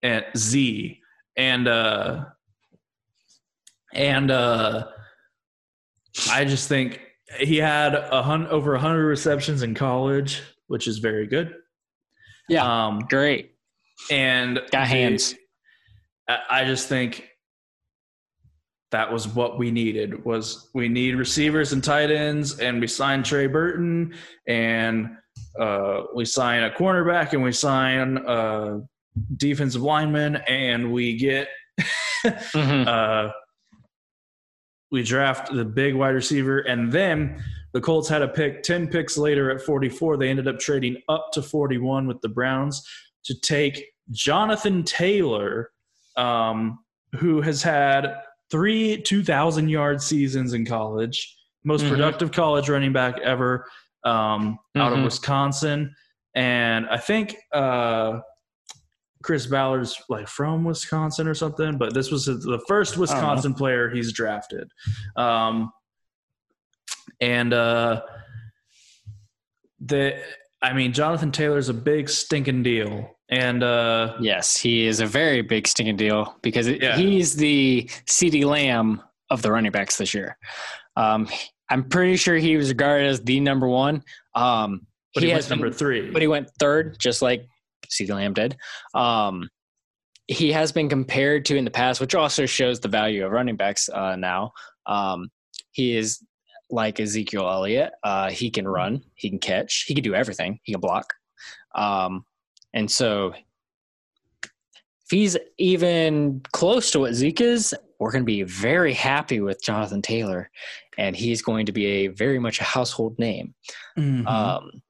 at 0.03 0.37
Z 0.37 0.99
and 1.37 1.67
uh, 1.67 2.25
and 3.93 4.31
uh, 4.31 4.87
I 6.29 6.45
just 6.45 6.67
think 6.69 7.01
he 7.39 7.57
had 7.57 7.95
a 7.95 8.21
hun- 8.21 8.47
over 8.47 8.75
a 8.75 8.79
hundred 8.79 9.05
receptions 9.05 9.63
in 9.63 9.73
college, 9.73 10.41
which 10.67 10.87
is 10.87 10.99
very 10.99 11.27
good. 11.27 11.55
Yeah, 12.49 12.63
Um, 12.87 12.99
great. 13.09 13.55
and 14.11 14.55
Got 14.55 14.71
the- 14.71 14.85
hands. 14.85 15.35
I 16.27 16.39
I 16.49 16.65
just 16.65 16.87
think 16.89 17.27
that 18.93 19.11
was 19.11 19.27
what 19.27 19.57
we 19.59 19.69
needed 19.71 20.23
was 20.23 20.69
we 20.73 20.87
need 20.87 21.15
receivers 21.15 21.73
and 21.73 21.83
tight 21.83 22.09
ends 22.11 22.59
and 22.59 22.79
we 22.79 22.87
signed 22.87 23.25
Trey 23.25 23.47
Burton 23.47 24.13
and 24.47 25.09
uh, 25.59 26.03
we 26.15 26.25
sign 26.25 26.63
a 26.63 26.69
cornerback 26.69 27.33
and 27.33 27.43
we 27.43 27.51
sign 27.51 28.17
a 28.25 28.79
defensive 29.37 29.81
lineman 29.81 30.37
and 30.47 30.91
we 30.93 31.17
get 31.17 31.49
Mhm. 32.25 32.87
uh, 32.87 33.31
we 34.91 35.01
draft 35.03 35.51
the 35.51 35.65
big 35.65 35.95
wide 35.95 36.09
receiver, 36.13 36.59
and 36.59 36.91
then 36.91 37.43
the 37.73 37.81
Colts 37.81 38.07
had 38.07 38.21
a 38.21 38.27
pick 38.27 38.61
10 38.61 38.87
picks 38.89 39.17
later 39.17 39.49
at 39.49 39.59
44. 39.59 40.17
They 40.17 40.29
ended 40.29 40.47
up 40.47 40.59
trading 40.59 40.97
up 41.09 41.31
to 41.33 41.41
41 41.41 42.05
with 42.07 42.21
the 42.21 42.29
Browns 42.29 42.87
to 43.25 43.33
take 43.41 43.83
Jonathan 44.11 44.83
Taylor, 44.83 45.71
um, 46.15 46.77
who 47.17 47.41
has 47.41 47.63
had 47.63 48.15
three 48.53 49.01
2,000 49.01 49.67
yard 49.67 49.99
seasons 49.99 50.53
in 50.53 50.63
college, 50.63 51.35
most 51.63 51.83
Mhm. 51.83 51.89
productive 51.89 52.31
college 52.31 52.69
running 52.69 52.93
back 52.93 53.19
ever 53.19 53.65
um, 54.05 54.59
out 54.75 54.91
of 54.93 54.99
Mhm. 54.99 55.05
Wisconsin. 55.05 55.95
And 56.35 56.85
I 56.87 56.97
think 56.97 57.35
uh, 57.51 58.19
Chris 59.23 59.47
Ballard's 59.47 59.99
like 60.07 60.27
from 60.27 60.65
Wisconsin 60.65 61.27
or 61.27 61.33
something, 61.33 61.77
but 61.79 61.93
this 61.95 62.11
was 62.11 62.25
the 62.25 62.61
first 62.67 62.95
Wisconsin 62.97 63.53
player 63.55 63.89
he's 63.89 64.11
drafted. 64.13 64.69
Um, 65.15 65.71
and 67.21 67.53
uh, 67.53 68.01
the, 69.79 70.21
I 70.61 70.73
mean, 70.73 70.93
Jonathan 70.93 71.31
Taylor's 71.31 71.69
a 71.69 71.73
big 71.73 72.07
stinking 72.09 72.61
deal, 72.63 73.12
and 73.29 73.63
uh, 73.63 74.15
Yes, 74.19 74.57
he 74.57 74.85
is 74.85 74.99
a 74.99 75.05
very 75.05 75.41
big 75.41 75.67
stinking 75.67 75.97
deal 75.97 76.37
because 76.41 76.67
it, 76.67 76.81
Yeah. 76.81 76.97
he's 76.97 77.35
the 77.35 77.83
CeeDee 78.05 78.45
Lamb 78.45 79.01
of 79.29 79.41
the 79.41 79.51
running 79.51 79.71
backs 79.71 79.97
this 79.97 80.13
year. 80.13 80.37
Um, 80.95 81.27
I'm 81.69 81.87
pretty 81.89 82.17
sure 82.17 82.35
he 82.35 82.55
was 82.57 82.69
regarded 82.69 83.07
as 83.07 83.21
the 83.21 83.39
number 83.39 83.67
one. 83.67 84.03
Um, 84.35 84.85
but 85.15 85.23
he, 85.23 85.29
has 85.29 85.45
was 85.45 85.49
number 85.49 85.69
been- 85.69 85.77
three. 85.77 86.11
but 86.11 86.21
he 86.21 86.27
went 86.27 86.49
third, 86.59 86.97
just 86.99 87.21
like 87.21 87.45
CeeDee 87.89 88.13
Lamb 88.13 88.33
did. 88.33 88.55
Um, 88.93 89.49
he 90.27 90.51
has 90.51 90.71
been 90.71 90.89
compared 90.89 91.45
to 91.45 91.57
in 91.57 91.65
the 91.65 91.71
past, 91.71 91.99
which 92.01 92.15
also 92.15 92.45
shows 92.45 92.79
the 92.79 92.87
value 92.87 93.25
of 93.25 93.31
running 93.31 93.55
backs 93.57 93.89
uh, 93.89 94.15
now. 94.15 94.51
Um, 94.85 95.29
he 95.71 95.95
is 95.97 96.23
like 96.69 96.99
Ezekiel 96.99 97.47
Elliott. 97.49 97.91
Uh, 98.03 98.29
he 98.29 98.49
can 98.49 98.67
run, 98.67 99.01
he 99.15 99.29
can 99.29 99.39
catch, 99.39 99.83
he 99.87 99.93
can 99.93 100.03
do 100.03 100.15
everything, 100.15 100.59
he 100.63 100.71
can 100.73 100.79
block. 100.81 101.13
Um, 101.75 102.25
and 102.73 102.89
so, 102.89 103.33
if 104.43 105.09
he's 105.09 105.37
even 105.57 106.41
close 106.51 106.91
to 106.91 106.99
what 106.99 107.13
Zeke 107.13 107.41
is, 107.41 107.73
we're 107.99 108.11
going 108.11 108.23
to 108.23 108.25
be 108.25 108.43
very 108.43 108.93
happy 108.93 109.39
with 109.41 109.61
Jonathan 109.63 110.01
Taylor, 110.01 110.49
and 110.97 111.15
he's 111.15 111.41
going 111.41 111.65
to 111.67 111.71
be 111.71 111.85
a 111.85 112.07
very 112.07 112.39
much 112.39 112.59
a 112.59 112.63
household 112.63 113.17
name. 113.19 113.53
Mhm. 113.97 114.25
Um, 114.27 114.81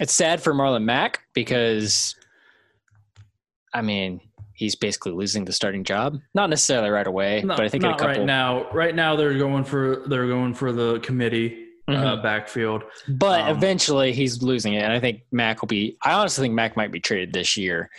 it's 0.00 0.14
sad 0.14 0.40
for 0.42 0.54
Marlon 0.54 0.84
Mack 0.84 1.20
because, 1.34 2.14
I 3.74 3.82
mean, 3.82 4.20
he's 4.54 4.74
basically 4.74 5.12
losing 5.12 5.44
the 5.44 5.52
starting 5.52 5.84
job. 5.84 6.18
Not 6.34 6.50
necessarily 6.50 6.90
right 6.90 7.06
away, 7.06 7.42
Not- 7.42 7.56
but 7.56 7.66
I 7.66 7.68
think 7.68 7.82
in 7.82 7.88
a 7.88 7.90
not 7.90 7.98
couple. 7.98 8.14
right 8.16 8.24
now. 8.26 8.70
Right 8.72 8.94
now, 8.94 9.16
they're 9.16 9.36
going 9.38 9.64
for 9.64 10.04
they're 10.08 10.28
going 10.28 10.54
for 10.54 10.72
the 10.72 11.00
committee 11.00 11.67
uh, 11.88 12.16
Mhm. 12.16 12.22
backfield. 12.22 12.82
But 13.08 13.42
um, 13.42 13.56
eventually, 13.56 14.12
he's 14.12 14.42
losing 14.42 14.74
it, 14.74 14.82
and 14.82 14.92
I 14.92 15.00
think 15.00 15.22
Mack 15.32 15.60
will 15.62 15.68
be. 15.68 15.96
I 16.02 16.12
honestly 16.12 16.42
think 16.44 16.54
Mack 16.54 16.76
might 16.76 16.92
be 16.92 17.00
traded 17.00 17.32
this 17.32 17.56
year 17.56 17.90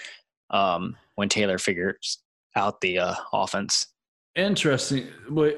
um, 0.52 0.96
when 1.16 1.28
Taylor 1.30 1.58
figures 1.58 2.20
out 2.56 2.82
the 2.82 3.00
uh, 3.00 3.16
offense. 3.34 3.88
Interesting. 4.36 5.08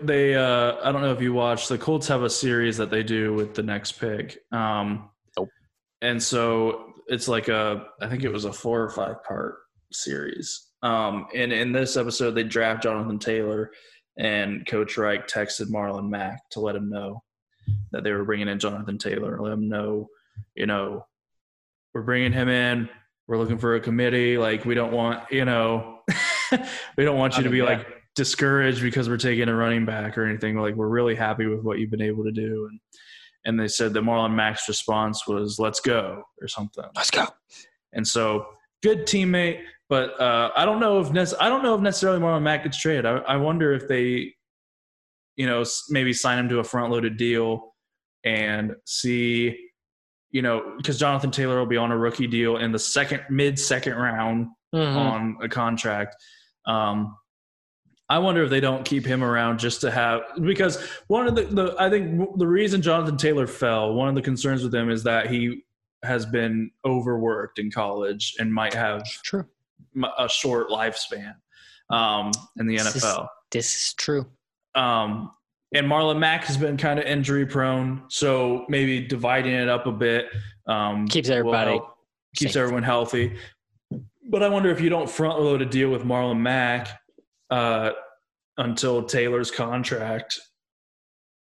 They, 0.02 0.34
uh, 0.36 0.76
I 0.84 0.92
don't 0.92 1.02
know 1.02 1.12
if 1.12 1.22
you 1.22 1.34
watched. 1.34 1.70
The 1.70 1.78
Colts 1.78 2.08
have 2.08 2.24
a 2.24 2.30
series 2.30 2.78
that 2.78 2.90
they 2.90 3.04
do 3.04 3.34
with 3.34 3.54
the 3.54 3.64
next 3.64 3.94
pick. 3.94 4.40
Um, 4.52 5.10
Nope. 5.38 5.50
And 6.02 6.22
so 6.22 6.94
it's 7.08 7.28
like 7.28 7.48
a, 7.48 7.86
I 8.02 8.08
think 8.08 8.24
it 8.24 8.32
was 8.32 8.46
a 8.46 8.54
four 8.54 8.82
or 8.82 8.90
five 8.90 9.24
part 9.24 9.56
series. 9.92 10.68
Um, 10.82 11.28
and 11.36 11.52
in 11.54 11.72
this 11.74 11.96
episode, 11.98 12.32
they 12.32 12.44
draft 12.44 12.82
Jonathan 12.84 13.20
Taylor, 13.20 13.72
and 14.18 14.66
Coach 14.66 14.98
Reich 14.98 15.28
texted 15.28 15.68
Marlon 15.70 16.10
Mack 16.10 16.50
to 16.52 16.60
let 16.60 16.76
him 16.76 16.90
know 16.90 17.22
that 17.92 18.04
they 18.04 18.12
were 18.12 18.24
bringing 18.24 18.48
in 18.48 18.60
Jonathan 18.60 18.98
Taylor. 18.98 19.40
Let 19.40 19.54
him 19.54 19.70
know, 19.70 20.10
you 20.56 20.66
know, 20.66 21.06
we're 21.94 22.04
bringing 22.04 22.32
him 22.32 22.50
in. 22.50 22.90
We're 23.28 23.38
looking 23.38 23.58
for 23.58 23.76
a 23.76 23.80
committee. 23.80 24.38
Like 24.38 24.66
we 24.66 24.76
don't 24.76 24.92
want, 24.92 25.32
you 25.32 25.46
know, 25.46 26.00
we 26.98 27.04
don't 27.04 27.18
want 27.18 27.38
you 27.38 27.44
to 27.44 27.50
be 27.50 27.62
like 27.62 27.88
discouraged 28.16 28.82
because 28.82 29.08
we're 29.08 29.18
taking 29.18 29.48
a 29.48 29.56
running 29.56 29.86
back 29.86 30.18
or 30.18 30.26
anything. 30.26 30.58
Like 30.58 30.76
we're 30.76 30.88
really 30.88 31.16
happy 31.16 31.46
with 31.46 31.64
what 31.64 31.80
you've 31.80 31.92
been 31.92 32.02
able 32.02 32.24
to 32.24 32.32
do. 32.32 32.68
And 32.70 32.80
and 33.46 33.60
they 33.60 33.68
said 33.68 33.94
that 33.94 34.04
Marlon 34.04 34.36
Mack's 34.36 34.68
response 34.68 35.28
was 35.28 35.60
"Let's 35.60 35.80
go" 35.80 36.24
or 36.42 36.48
something. 36.48 36.86
Let's 36.96 37.12
go. 37.12 37.26
And 37.94 38.08
so 38.08 38.46
good 38.84 39.06
teammate, 39.06 39.62
but 39.90 40.20
uh, 40.20 40.52
I 40.56 40.66
don't 40.66 40.80
know 40.80 41.00
if 41.00 41.12
nec- 41.12 41.40
I 41.40 41.50
don't 41.50 41.64
know 41.64 41.76
if 41.76 41.82
necessarily 41.82 42.20
Marlon 42.20 42.44
Mack 42.44 42.64
gets 42.64 42.78
traded. 42.78 43.06
I, 43.06 43.18
I 43.18 43.38
wonder 43.38 43.74
if 43.74 43.88
they, 43.88 44.36
you 45.42 45.48
know, 45.48 45.64
maybe 45.90 46.14
sign 46.14 46.38
him 46.38 46.48
to 46.50 46.60
a 46.60 46.64
front 46.64 46.92
loaded 46.92 47.18
deal 47.18 47.74
and 48.24 48.76
see, 48.86 49.58
you 50.30 50.44
know, 50.44 50.76
because 50.78 51.00
Jonathan 51.00 51.32
Taylor 51.32 51.58
will 51.58 51.66
be 51.66 51.78
on 51.78 51.92
a 51.92 51.98
rookie 51.98 52.28
deal 52.28 52.58
in 52.58 52.72
the 52.72 52.78
second 52.78 53.24
mid 53.32 53.58
second 53.58 53.96
round 53.96 54.50
Mhm. 54.72 54.96
on 54.96 55.38
a 55.42 55.50
contract. 55.50 56.16
Um, 56.68 57.18
I 58.08 58.20
wonder 58.20 58.44
if 58.44 58.52
they 58.52 58.60
don't 58.60 58.86
keep 58.86 59.04
him 59.04 59.24
around 59.24 59.58
just 59.58 59.82
to 59.82 59.90
have 59.90 60.22
because 60.44 60.78
one 61.08 61.26
of 61.28 61.34
the, 61.36 61.44
the 61.46 61.76
I 61.80 61.90
think 61.90 62.38
the 62.38 62.46
reason 62.48 62.84
Jonathan 62.84 63.18
Taylor 63.18 63.48
fell, 63.48 63.96
one 63.96 64.10
of 64.10 64.14
the 64.14 64.22
concerns 64.22 64.62
with 64.64 64.76
him 64.76 64.92
is 64.92 65.02
that 65.06 65.32
he 65.32 65.64
has 66.04 66.24
been 66.28 66.70
overworked 66.86 67.58
in 67.58 67.72
college 67.72 68.36
and 68.38 68.54
might 68.54 68.76
have 68.76 69.04
True. 69.24 69.46
a 70.20 70.30
short 70.30 70.70
lifespan 70.70 71.34
um, 71.90 72.30
in 72.60 72.68
the 72.68 72.78
This 72.78 72.96
is- 72.96 73.04
NFL. 73.04 73.28
This 73.50 73.76
is 73.88 73.94
true. 73.96 74.26
Um, 74.76 75.32
and 75.74 75.88
Marlon 75.88 76.20
Mack 76.20 76.46
has 76.46 76.58
been 76.58 76.76
kind 76.78 77.00
of 77.00 77.06
injury 77.06 77.46
prone, 77.46 78.04
so 78.10 78.66
maybe 78.70 79.00
dividing 79.08 79.54
it 79.54 79.70
up 79.70 79.86
a 79.88 79.92
bit 79.92 80.28
um, 80.68 81.08
Keeps 81.08 81.30
everybody 81.30 81.72
help- 81.72 81.96
keeps 82.36 82.54
safe. 82.54 82.62
everyone 82.62 82.84
healthy. 82.84 83.38
But 84.30 84.44
I 84.44 84.50
wonder 84.50 84.70
if 84.70 84.80
you 84.82 84.90
don't 84.90 85.10
front 85.10 85.40
load 85.42 85.62
a 85.62 85.66
deal 85.66 85.90
with 85.90 86.04
Marlon 86.04 86.40
Mack 86.40 86.88
uh, 87.50 87.92
until 88.58 89.04
Taylor's 89.04 89.50
contract 89.52 90.40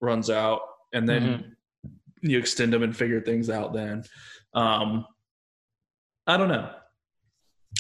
runs 0.02 0.30
out, 0.30 0.60
and 0.94 1.08
then 1.08 1.22
Mm-hmm. 1.24 2.30
you 2.30 2.38
extend 2.38 2.74
him 2.74 2.84
and 2.84 2.96
figure 2.96 3.22
things 3.22 3.50
out. 3.50 3.74
Then 3.74 4.04
um, 4.54 5.06
I 6.26 6.38
don't 6.38 6.48
know. 6.50 6.70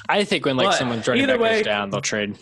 I 0.09 0.23
think 0.23 0.45
when 0.45 0.57
like 0.57 0.67
But 0.67 0.75
someone's 0.77 1.07
running 1.07 1.25
back 1.27 1.39
way- 1.39 1.55
goes 1.57 1.65
down, 1.65 1.89
they'll 1.89 2.01
trade. 2.01 2.37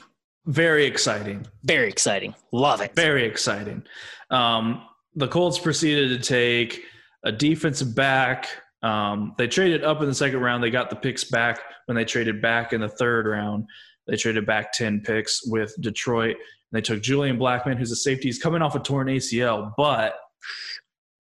Very 0.46 0.86
exciting. 0.86 1.46
Very 1.64 1.90
exciting. 1.90 2.36
Love 2.52 2.82
it. 2.82 2.96
Very 2.96 3.26
exciting. 3.26 3.84
Um, 4.30 4.84
the 5.16 5.28
Colts 5.28 5.58
proceeded 5.58 6.10
to 6.10 6.28
take 6.28 6.84
a 7.24 7.32
defensive 7.32 7.96
back. 7.96 8.48
Um, 8.84 9.34
they 9.38 9.48
traded 9.48 9.84
up 9.84 10.02
in 10.02 10.08
the 10.08 10.14
second 10.14 10.42
round. 10.42 10.64
They 10.64 10.70
got 10.70 10.90
the 10.90 10.96
picks 10.96 11.24
back 11.24 11.60
when 11.86 11.96
they 11.96 12.06
traded 12.06 12.42
back 12.42 12.74
in 12.74 12.82
the 12.82 12.90
third 12.90 13.26
round. 13.26 13.66
They 14.08 14.16
traded 14.16 14.46
back 14.46 14.72
10 14.74 15.02
picks 15.02 15.46
with 15.48 15.74
Detroit. 15.82 16.36
And 16.36 16.44
They 16.74 16.82
took 16.82 17.02
Julian 17.02 17.40
Blackmon, 17.40 17.78
who's 17.78 17.92
a 17.92 17.96
safety. 17.96 18.28
He's 18.28 18.38
coming 18.38 18.62
off 18.62 18.76
a 18.76 18.80
torn 18.80 19.08
ACL, 19.08 19.74
but 19.76 20.16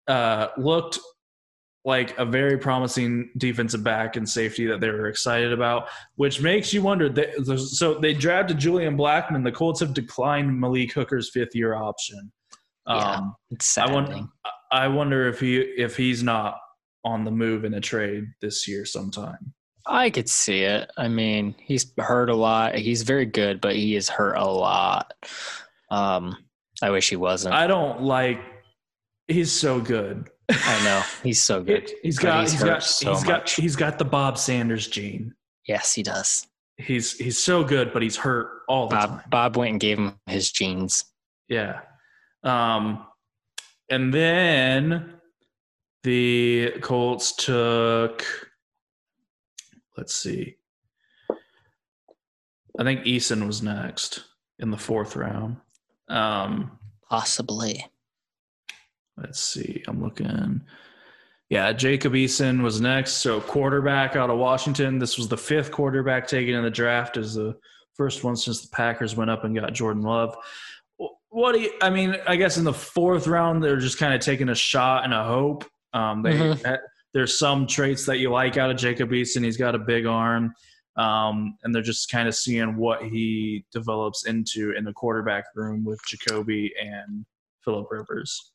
uh, 0.08 0.50
looked 0.58 1.00
like 1.86 2.18
a 2.18 2.26
very 2.26 2.58
promising 2.58 3.30
defensive 3.38 3.84
back 3.84 4.16
and 4.16 4.28
safety 4.28 4.66
that 4.66 4.82
they 4.82 4.90
were 4.90 5.08
excited 5.08 5.54
about, 5.54 5.88
which 6.16 6.42
makes 6.42 6.74
you 6.74 6.82
wonder. 6.82 7.08
They, 7.10 7.32
so 7.58 7.94
they 8.00 8.14
drafted 8.14 8.58
Julian 8.58 8.98
Blackmon. 8.98 9.44
The 9.44 9.52
Colts 9.52 9.80
have 9.82 9.94
declined 9.94 10.60
Malik 10.60 10.92
Hooker's 10.94 11.30
fifth 11.30 11.54
year 11.56 11.76
option. 11.76 12.32
Yeah. 12.88 12.96
Um, 12.96 13.36
It's 13.52 13.78
I 13.78 13.86
sad. 13.86 13.94
wonder. 13.94 14.20
I 14.72 14.88
wonder 14.88 15.28
if 15.28 15.40
he 15.40 15.58
if 15.58 15.96
he's 15.96 16.24
not 16.24 16.58
on 17.06 17.24
the 17.24 17.32
move 17.32 17.66
in 17.66 17.76
a 17.76 17.82
trade 17.82 18.26
this 18.42 18.68
year 18.68 18.84
sometime. 18.84 19.54
I 19.86 20.10
could 20.10 20.28
see 20.28 20.64
it. 20.64 20.90
I 20.98 21.08
mean, 21.08 21.54
he's 21.60 21.94
hurt 22.00 22.32
a 22.32 22.36
lot. 22.36 22.74
He's 22.76 23.04
very 23.04 23.28
good, 23.28 23.62
but 23.62 23.76
he 23.76 23.96
is 23.96 24.10
hurt 24.10 24.36
a 24.38 24.44
lot. 24.46 25.14
Um, 25.92 26.36
I 26.82 26.90
wish 26.90 27.10
he 27.10 27.16
wasn't. 27.16 27.54
I 27.54 27.68
don't 27.68 28.02
like. 28.02 28.40
He's 29.28 29.52
so 29.52 29.80
good. 29.80 30.30
Know 30.50 31.02
he's 31.24 31.42
so 31.42 31.64
good. 31.64 31.92
he's 32.04 32.20
got 32.20 32.42
he's 32.42 32.54
he's 32.54 32.64
got 32.64 32.84
so 32.84 33.14
he's 33.14 33.24
got 33.24 33.50
he's 33.50 33.76
got 33.76 33.98
the 33.98 34.06
Bob 34.06 34.38
Sanders 34.38 34.88
gene. 34.88 35.34
Yes, 35.68 35.94
he 35.94 36.04
does. 36.04 36.48
He's 36.78 37.18
he's 37.18 37.42
so 37.42 37.64
good, 37.64 37.94
but 37.94 38.02
he's 38.02 38.18
hurt 38.18 38.62
all 38.68 38.88
the 38.88 38.96
time. 38.96 39.10
Bob 39.10 39.30
Bob 39.30 39.58
went 39.58 39.72
and 39.72 39.80
gave 39.80 39.98
him 39.98 40.20
his 40.28 40.52
jeans. 40.52 41.06
Yeah. 41.48 41.82
Um, 42.44 43.06
and 43.90 44.14
then 44.14 45.14
the 46.04 46.74
Colts 46.82 47.34
took. 47.36 48.26
Let's 49.98 50.14
see. 50.14 50.58
I 52.78 52.84
think 52.84 53.06
Eason 53.06 53.48
was 53.48 53.62
next 53.62 54.26
in 54.60 54.70
the 54.70 54.78
fourth 54.78 55.16
round. 55.16 55.58
Um, 56.10 56.78
Possibly. 57.10 57.86
Let's 59.18 59.42
see. 59.42 59.84
I'm 59.88 60.02
looking. 60.02 60.62
Yeah, 61.50 61.72
Jacob 61.74 62.14
Eason 62.14 62.62
was 62.64 62.82
next. 62.82 63.14
So 63.14 63.40
quarterback 63.40 64.16
out 64.16 64.30
of 64.30 64.38
Washington. 64.40 64.98
This 64.98 65.18
was 65.18 65.28
the 65.28 65.38
fifth 65.38 65.72
quarterback 65.72 66.28
taken 66.28 66.56
in 66.56 66.64
the 66.64 66.72
draft. 66.72 67.18
Is 67.18 67.36
the 67.36 67.56
first 67.94 68.24
one 68.24 68.36
since 68.36 68.62
the 68.62 68.70
Packers 68.76 69.16
went 69.16 69.30
up 69.30 69.44
and 69.44 69.56
got 69.56 69.74
Jordan 69.74 70.02
Love. 70.04 70.36
What 71.30 71.54
do 71.54 71.60
you? 71.62 71.72
I 71.82 71.90
mean, 71.90 72.16
I 72.28 72.36
guess 72.36 72.58
in 72.58 72.64
the 72.64 72.74
fourth 72.74 73.28
round 73.28 73.64
they're 73.64 73.78
just 73.78 73.98
kind 73.98 74.14
of 74.14 74.22
taking 74.22 74.50
a 74.50 74.56
shot 74.56 75.04
and 75.04 75.14
a 75.14 75.24
hope. 75.24 75.66
Um, 75.94 76.24
they 76.24 76.34
Mhm. 76.34 76.78
there's 77.14 77.38
some 77.38 77.68
traits 77.68 78.06
that 78.08 78.18
you 78.20 78.30
like 78.32 78.58
out 78.58 78.72
of 78.72 78.78
Jacob 78.78 79.10
Eason. 79.12 79.44
He's 79.44 79.58
got 79.58 79.76
a 79.76 79.80
big 79.80 80.06
arm. 80.06 80.54
Um, 80.98 81.58
and 81.64 81.76
they're 81.76 81.82
just 81.82 82.10
kind 82.10 82.28
of 82.28 82.36
seeing 82.36 82.78
what 82.78 83.04
he 83.04 83.66
develops 83.74 84.26
into 84.26 84.72
in 84.72 84.86
the 84.86 84.94
quarterback 84.94 85.44
room 85.54 85.84
with 85.84 86.00
Jacoby 86.08 86.74
and 86.80 87.26
Philip 87.66 87.88
Rivers. 87.92 88.54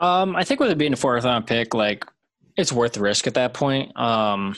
Um, 0.00 0.34
I 0.34 0.44
think 0.44 0.60
with 0.60 0.70
it 0.70 0.78
being 0.78 0.94
a 0.94 0.96
fourth 0.96 1.24
round 1.24 1.46
pick, 1.46 1.74
like 1.74 2.06
it's 2.56 2.72
worth 2.72 2.94
the 2.94 3.00
risk 3.00 3.26
at 3.26 3.34
that 3.34 3.54
point. 3.54 3.96
Um, 3.98 4.56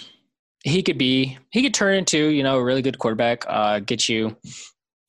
he 0.65 0.83
could 0.83 0.99
be, 0.99 1.37
he 1.51 1.63
could 1.63 1.75
turn 1.75 1.97
into, 1.97 2.29
you 2.29 2.45
know, 2.45 2.59
a 2.59 2.65
really 2.65 2.83
good 2.83 2.99
quarterback, 2.99 3.45
uh, 3.49 3.81
get 3.81 4.09
you 4.09 4.37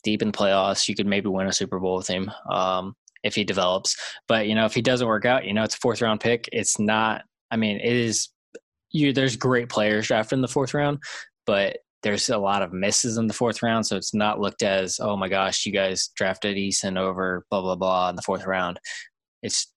deep 0.03 0.23
in 0.23 0.31
the 0.31 0.38
playoffs. 0.38 0.89
You 0.89 0.95
could 0.95 1.05
maybe 1.05 1.30
win 1.30 1.47
a 1.47 1.53
Super 1.53 1.80
Bowl 1.80 1.97
with 1.97 2.07
him, 2.07 2.31
um, 2.49 2.95
if 3.23 3.35
he 3.35 3.43
develops. 3.43 3.95
But, 4.27 4.47
you 4.47 4.55
know, 4.55 4.65
if 4.65 4.73
he 4.73 4.81
doesn't 4.81 5.07
work 5.07 5.26
out, 5.26 5.45
you 5.45 5.53
know, 5.53 5.64
it's 5.64 5.76
a 5.76 5.80
fourth 5.80 6.01
round 6.01 6.19
pick. 6.19 6.49
It's 6.51 6.80
not, 6.80 7.22
I 7.51 7.57
mean, 7.57 7.77
it 7.77 7.95
is, 7.95 8.30
you, 8.91 9.14
there's 9.14 9.35
great 9.35 9.69
players 9.69 10.07
drafted 10.07 10.38
in 10.38 10.41
the 10.41 10.47
fourth 10.47 10.73
round, 10.73 10.97
but 11.45 11.77
there's 12.01 12.27
a 12.30 12.38
lot 12.38 12.64
of 12.64 12.73
misses 12.73 13.18
in 13.18 13.27
the 13.27 13.34
fourth 13.34 13.61
round. 13.61 13.85
So 13.85 13.95
it's 13.95 14.14
not 14.14 14.39
looked 14.39 14.64
as, 14.64 14.99
oh 14.99 15.15
my 15.15 15.30
gosh, 15.30 15.65
you 15.65 15.72
guys 15.72 16.10
drafted 16.15 16.57
Eason 16.57 16.97
over 16.97 17.45
blah, 17.51 17.61
blah, 17.61 17.76
blah 17.76 18.10
in 18.10 18.15
the 18.15 18.23
fourth 18.23 18.45
round. 18.45 18.80
It's, 19.43 19.72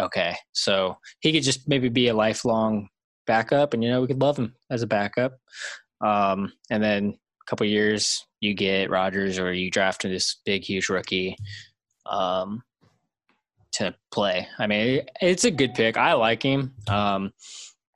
okay. 0.00 0.36
So 0.52 0.96
he 1.20 1.32
could 1.32 1.42
just 1.42 1.68
maybe 1.68 1.88
be 1.88 2.08
a 2.08 2.14
lifelong 2.14 2.88
backup, 3.26 3.74
and 3.74 3.82
you 3.82 3.90
know 3.90 4.00
we 4.00 4.06
could 4.06 4.20
love 4.20 4.38
him 4.38 4.54
as 4.70 4.82
a 4.82 4.86
backup. 4.86 5.38
Um, 6.00 6.52
and 6.70 6.82
then 6.82 7.14
a 7.14 7.50
couple 7.50 7.66
years, 7.66 8.24
you 8.40 8.54
get 8.54 8.90
Rodgers, 8.90 9.38
or 9.38 9.52
you 9.52 9.70
draft 9.70 10.02
this 10.02 10.40
big, 10.44 10.64
huge 10.64 10.88
rookie 10.88 11.36
um, 12.06 12.62
to 13.72 13.94
play. 14.10 14.48
I 14.58 14.66
mean, 14.66 15.02
it's 15.20 15.44
a 15.44 15.50
good 15.50 15.74
pick. 15.74 15.96
I 15.96 16.14
like 16.14 16.42
him. 16.42 16.74
Um, 16.88 17.32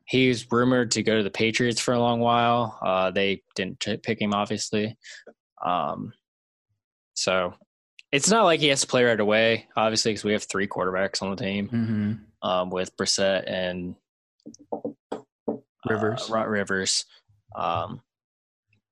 he's 0.06 0.50
rumored 0.50 0.90
to 0.92 1.02
go 1.02 1.16
to 1.16 1.22
the 1.22 1.30
Patriots 1.30 1.80
for 1.80 1.94
a 1.94 1.98
long 1.98 2.20
while. 2.20 2.78
Uh, 2.82 3.10
they 3.10 3.42
didn't 3.54 3.80
pick 4.02 4.20
him, 4.20 4.34
obviously. 4.34 4.96
Um, 5.64 6.12
so 7.14 7.54
it's 8.14 8.30
not 8.30 8.44
like 8.44 8.60
he 8.60 8.68
has 8.68 8.80
to 8.82 8.86
play 8.86 9.02
right 9.04 9.18
away, 9.18 9.66
obviously, 9.76 10.12
because 10.12 10.24
we 10.24 10.32
have 10.32 10.44
three 10.44 10.68
quarterbacks 10.68 11.20
on 11.20 11.30
the 11.30 11.36
team 11.36 11.68
Mm-hmm. 11.68 12.48
um, 12.48 12.70
with 12.70 12.96
Brissett 12.96 13.44
and 13.50 13.96
Rivers. 15.88 16.30
uh, 16.30 16.46
Rivers. 16.46 17.04
Um, 17.56 18.00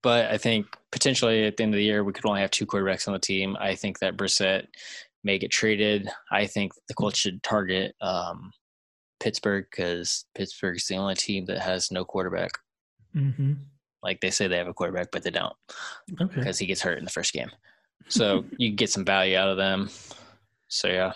but 0.02 0.30
I 0.30 0.38
think 0.38 0.66
potentially 0.90 1.44
at 1.46 1.56
the 1.56 1.62
end 1.62 1.74
of 1.74 1.78
the 1.78 1.84
year, 1.84 2.02
we 2.04 2.12
could 2.12 2.26
only 2.26 2.40
have 2.40 2.50
two 2.50 2.66
quarterbacks 2.66 3.06
on 3.06 3.14
the 3.14 3.20
team. 3.20 3.56
I 3.60 3.74
think 3.76 4.00
that 4.00 4.16
Brissett 4.16 4.66
may 5.24 5.38
get 5.38 5.50
traded. 5.52 6.08
I 6.30 6.46
think 6.46 6.72
the 6.88 6.94
Colts 6.94 7.18
should 7.18 7.42
target 7.42 7.94
um, 8.00 8.50
Pittsburgh 9.20 9.66
because 9.70 10.24
Pittsburgh 10.34 10.76
is 10.76 10.86
the 10.86 10.96
only 10.96 11.14
team 11.14 11.44
that 11.46 11.60
has 11.60 11.92
no 11.92 12.04
quarterback. 12.04 12.50
Mm-hmm. 13.14 13.52
Like 14.02 14.20
they 14.20 14.30
say 14.30 14.48
they 14.48 14.56
have 14.58 14.66
a 14.66 14.74
quarterback, 14.74 15.12
but 15.12 15.22
they 15.22 15.30
don't 15.30 15.54
Okay. 16.20 16.34
because 16.34 16.58
he 16.58 16.66
gets 16.66 16.82
hurt 16.82 16.98
in 16.98 17.04
the 17.04 17.10
first 17.10 17.32
game. 17.32 17.50
So 18.08 18.44
you 18.58 18.68
can 18.70 18.76
get 18.76 18.90
some 18.90 19.04
value 19.04 19.36
out 19.36 19.48
of 19.48 19.56
them. 19.56 19.88
So 20.68 20.88
yeah, 20.88 21.12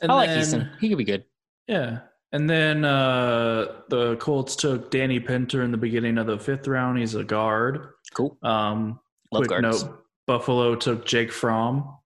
And 0.00 0.10
I 0.12 0.14
like 0.14 0.28
then- 0.28 0.40
Eason. 0.42 0.78
He 0.80 0.88
could 0.88 0.98
be 0.98 1.04
good. 1.04 1.24
Yeah. 1.66 2.00
And 2.32 2.50
then 2.50 2.84
uh, 2.84 3.82
the 3.90 4.16
Colts 4.16 4.56
took 4.56 4.90
Danny 4.90 5.20
Pinter 5.20 5.62
in 5.62 5.70
the 5.70 5.76
beginning 5.76 6.18
of 6.18 6.26
the 6.26 6.36
fifth 6.38 6.66
round. 6.66 6.98
He's 6.98 7.14
a 7.14 7.22
guard. 7.22 7.90
Cool. 8.12 8.36
Um, 8.42 8.98
Love 9.30 9.46
quick 9.46 9.50
guards. 9.62 9.84
note: 9.84 10.04
Buffalo 10.26 10.74
took 10.74 11.06
Jake 11.06 11.30
Fromm 11.30 11.96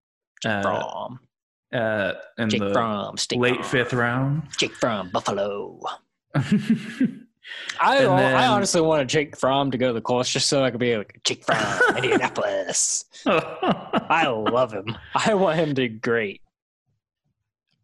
at, 0.44 0.62
From 0.62 1.20
at 1.72 2.16
in 2.36 2.50
Jake 2.50 2.60
the 2.60 2.72
from 2.74 3.16
late 3.40 3.54
Farm. 3.56 3.64
fifth 3.64 3.92
round. 3.94 4.42
Jake 4.58 4.74
from 4.74 5.08
Buffalo. 5.10 5.80
I 7.80 7.98
And 7.98 8.10
I 8.12 8.20
then- 8.32 8.50
honestly 8.50 8.80
wanted 8.80 9.08
Jake 9.08 9.36
Fromm 9.36 9.70
to 9.70 9.78
go 9.78 9.88
to 9.88 9.92
the 9.92 10.00
Colts 10.00 10.30
just 10.32 10.48
so 10.48 10.64
I 10.64 10.70
could 10.70 10.80
be 10.80 10.96
like 10.96 11.20
Jake 11.24 11.44
Fromm, 11.44 11.96
Indianapolis. 11.96 13.04
I 13.26 14.26
love 14.28 14.72
him. 14.72 14.96
I 15.14 15.34
want 15.34 15.58
him 15.58 15.68
to 15.70 15.74
be 15.74 15.88
great. 15.88 16.40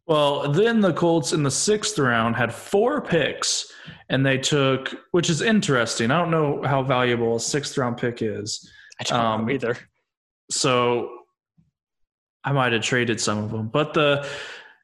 Well, 0.06 0.52
then 0.52 0.80
the 0.80 0.92
Colts 0.92 1.32
in 1.32 1.42
the 1.42 1.50
sixth 1.50 1.98
round 1.98 2.36
had 2.36 2.52
four 2.52 3.00
picks, 3.00 3.72
and 4.10 4.24
they 4.24 4.36
took, 4.36 4.94
which 5.12 5.30
is 5.30 5.40
interesting. 5.40 6.10
I 6.10 6.18
don't 6.18 6.30
know 6.30 6.62
how 6.62 6.82
valuable 6.82 7.36
a 7.36 7.40
sixth 7.40 7.78
round 7.78 7.96
pick 7.96 8.20
is. 8.20 8.70
I 9.00 9.04
don't 9.04 9.18
Um, 9.18 9.46
know 9.46 9.52
either. 9.52 9.78
So 10.50 11.08
I 12.44 12.52
might 12.52 12.74
have 12.74 12.82
traded 12.82 13.18
some 13.18 13.38
of 13.42 13.50
them. 13.50 13.68
But 13.68 13.94
the 13.94 14.28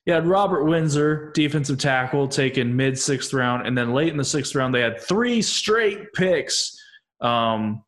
you 0.06 0.12
had 0.12 0.26
Robert 0.26 0.64
Windsor, 0.64 1.30
defensive 1.34 1.78
tackle, 1.78 2.26
taken 2.26 2.74
mid 2.74 2.98
sixth 2.98 3.32
round, 3.32 3.66
and 3.66 3.76
then 3.76 3.92
late 3.92 4.08
in 4.08 4.16
the 4.16 4.24
sixth 4.24 4.54
round, 4.54 4.74
they 4.74 4.80
had 4.80 5.00
three 5.00 5.42
straight 5.42 6.12
picks. 6.14 6.76
Um, 7.20 7.84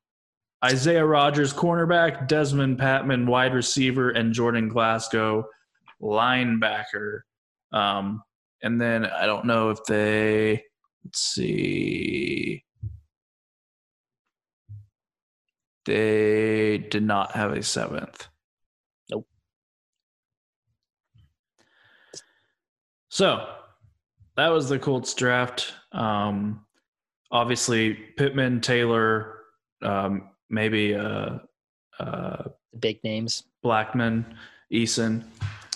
Isaiah 0.64 1.04
Rodgers, 1.04 1.52
cornerback, 1.52 2.28
Dezmon 2.28 2.76
Patmon, 2.76 3.26
wide 3.26 3.54
receiver, 3.54 4.10
and 4.10 4.32
Jordan 4.32 4.68
Glasgow, 4.68 5.44
linebacker. 6.00 7.20
Um, 7.72 8.22
and 8.62 8.80
then 8.80 9.06
I 9.06 9.26
don't 9.26 9.46
know 9.46 9.70
if 9.70 9.82
they 9.84 10.62
let's 11.04 11.20
see. 11.20 12.64
They 15.84 16.78
did 16.78 17.02
not 17.02 17.32
have 17.32 17.52
a 17.52 17.62
seventh. 17.62 18.28
Nope. 19.10 19.26
So 23.12 23.46
that 24.38 24.48
was 24.48 24.70
the 24.70 24.78
Colts 24.78 25.12
draft. 25.12 25.74
Um, 25.92 26.64
obviously, 27.30 27.92
Pittman, 27.92 28.62
Taylor, 28.62 29.40
um, 29.82 30.30
maybe 30.48 30.94
uh, 30.94 31.40
uh, 32.00 32.44
big 32.80 33.04
names. 33.04 33.42
Blackmon, 33.62 34.24
Eason 34.72 35.24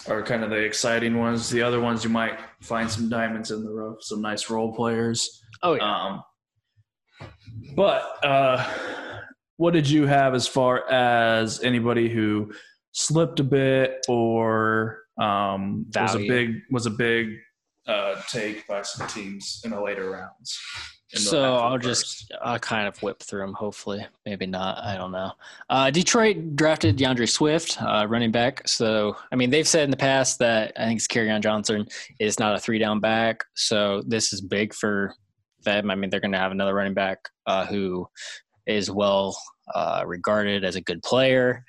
are 0.08 0.22
kind 0.22 0.44
of 0.44 0.48
the 0.48 0.56
exciting 0.56 1.18
ones. 1.18 1.50
The 1.50 1.60
other 1.60 1.78
ones 1.78 2.02
you 2.02 2.08
might 2.08 2.38
find 2.62 2.90
some 2.90 3.10
diamonds 3.10 3.50
in 3.50 3.62
the 3.62 3.70
rough, 3.70 3.98
some 4.00 4.22
nice 4.22 4.48
role 4.48 4.74
players. 4.74 5.42
Oh 5.62 5.74
yeah. 5.74 6.04
Um, 6.06 6.22
but 7.74 8.24
uh, 8.24 8.66
what 9.58 9.74
did 9.74 9.90
you 9.90 10.06
have 10.06 10.34
as 10.34 10.48
far 10.48 10.90
as 10.90 11.62
anybody 11.62 12.08
who 12.08 12.54
slipped 12.92 13.40
a 13.40 13.44
bit 13.44 14.06
or 14.08 15.02
um, 15.18 15.86
was 15.94 16.14
a 16.14 16.18
big 16.18 16.62
was 16.70 16.86
a 16.86 16.90
big 16.90 17.38
uh, 17.86 18.20
take 18.28 18.66
by 18.66 18.82
some 18.82 19.06
teams 19.08 19.60
in 19.64 19.70
the 19.70 19.80
later 19.80 20.10
rounds? 20.10 20.58
the- 21.12 21.20
so 21.20 21.54
I'll 21.54 21.78
just 21.78 22.32
I'll 22.42 22.58
kind 22.58 22.88
of 22.88 23.00
whip 23.02 23.22
through 23.22 23.40
them. 23.42 23.54
Hopefully, 23.54 24.04
maybe 24.24 24.46
not. 24.46 24.78
I 24.78 24.96
don't 24.96 25.12
know. 25.12 25.32
Uh, 25.70 25.90
Detroit 25.90 26.56
drafted 26.56 26.96
D'Andre 26.96 27.26
Swift, 27.26 27.80
uh, 27.80 28.06
running 28.08 28.32
back. 28.32 28.66
So 28.66 29.16
I 29.32 29.36
mean, 29.36 29.50
they've 29.50 29.68
said 29.68 29.84
in 29.84 29.90
the 29.90 29.96
past 29.96 30.38
that 30.40 30.72
I 30.76 30.86
think 30.86 30.98
it's 30.98 31.06
Kerryon 31.06 31.42
Johnson 31.42 31.86
is 32.18 32.38
not 32.38 32.56
a 32.56 32.58
three 32.58 32.78
down 32.78 33.00
back. 33.00 33.44
So 33.54 34.02
this 34.06 34.32
is 34.32 34.40
big 34.40 34.74
for 34.74 35.14
them. 35.64 35.90
I 35.90 35.94
mean, 35.94 36.10
they're 36.10 36.20
going 36.20 36.32
to 36.32 36.38
have 36.38 36.52
another 36.52 36.74
running 36.74 36.94
back 36.94 37.18
uh, 37.46 37.66
who 37.66 38.06
is 38.66 38.90
well 38.90 39.38
uh, 39.74 40.02
regarded 40.06 40.64
as 40.64 40.76
a 40.76 40.80
good 40.80 41.02
player. 41.02 41.64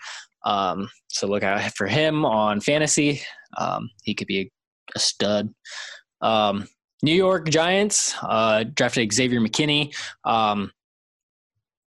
Um, 0.45 0.89
so 1.09 1.27
look 1.27 1.43
out 1.43 1.73
for 1.75 1.87
him 1.87 2.25
on 2.25 2.59
fantasy. 2.61 3.21
Um, 3.57 3.89
he 4.03 4.13
could 4.15 4.27
be 4.27 4.39
a, 4.41 4.51
a 4.95 4.99
stud. 4.99 5.53
Um, 6.21 6.67
New 7.03 7.13
York 7.13 7.47
Giants 7.49 8.15
uh, 8.23 8.63
drafted 8.73 9.13
Xavier 9.13 9.39
McKinney. 9.39 9.95
Um, 10.25 10.71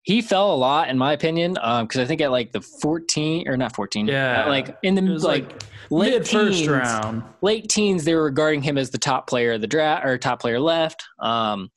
he 0.02 0.22
fell 0.22 0.54
a 0.54 0.56
lot, 0.56 0.88
in 0.88 0.96
my 0.96 1.12
opinion, 1.12 1.56
Um, 1.60 1.86
because 1.86 2.00
I 2.00 2.06
think 2.06 2.20
at 2.20 2.30
like 2.30 2.52
the 2.52 2.60
14 2.62 3.48
or 3.48 3.56
not 3.56 3.74
14, 3.74 4.06
Yeah. 4.08 4.46
like 4.48 4.76
in 4.82 4.94
the 4.94 5.02
like, 5.02 5.48
like 5.50 5.62
late 5.90 6.12
mid 6.12 6.28
first 6.28 6.58
teens, 6.58 6.68
round. 6.68 7.22
late 7.42 7.68
teens, 7.68 8.04
they 8.04 8.14
were 8.14 8.24
regarding 8.24 8.62
him 8.62 8.78
as 8.78 8.90
the 8.90 8.98
top 8.98 9.26
player 9.28 9.52
of 9.52 9.60
the 9.60 9.66
draft 9.66 10.06
or 10.06 10.16
top 10.16 10.40
player 10.40 10.60
left. 10.60 11.04
Um, 11.18 11.70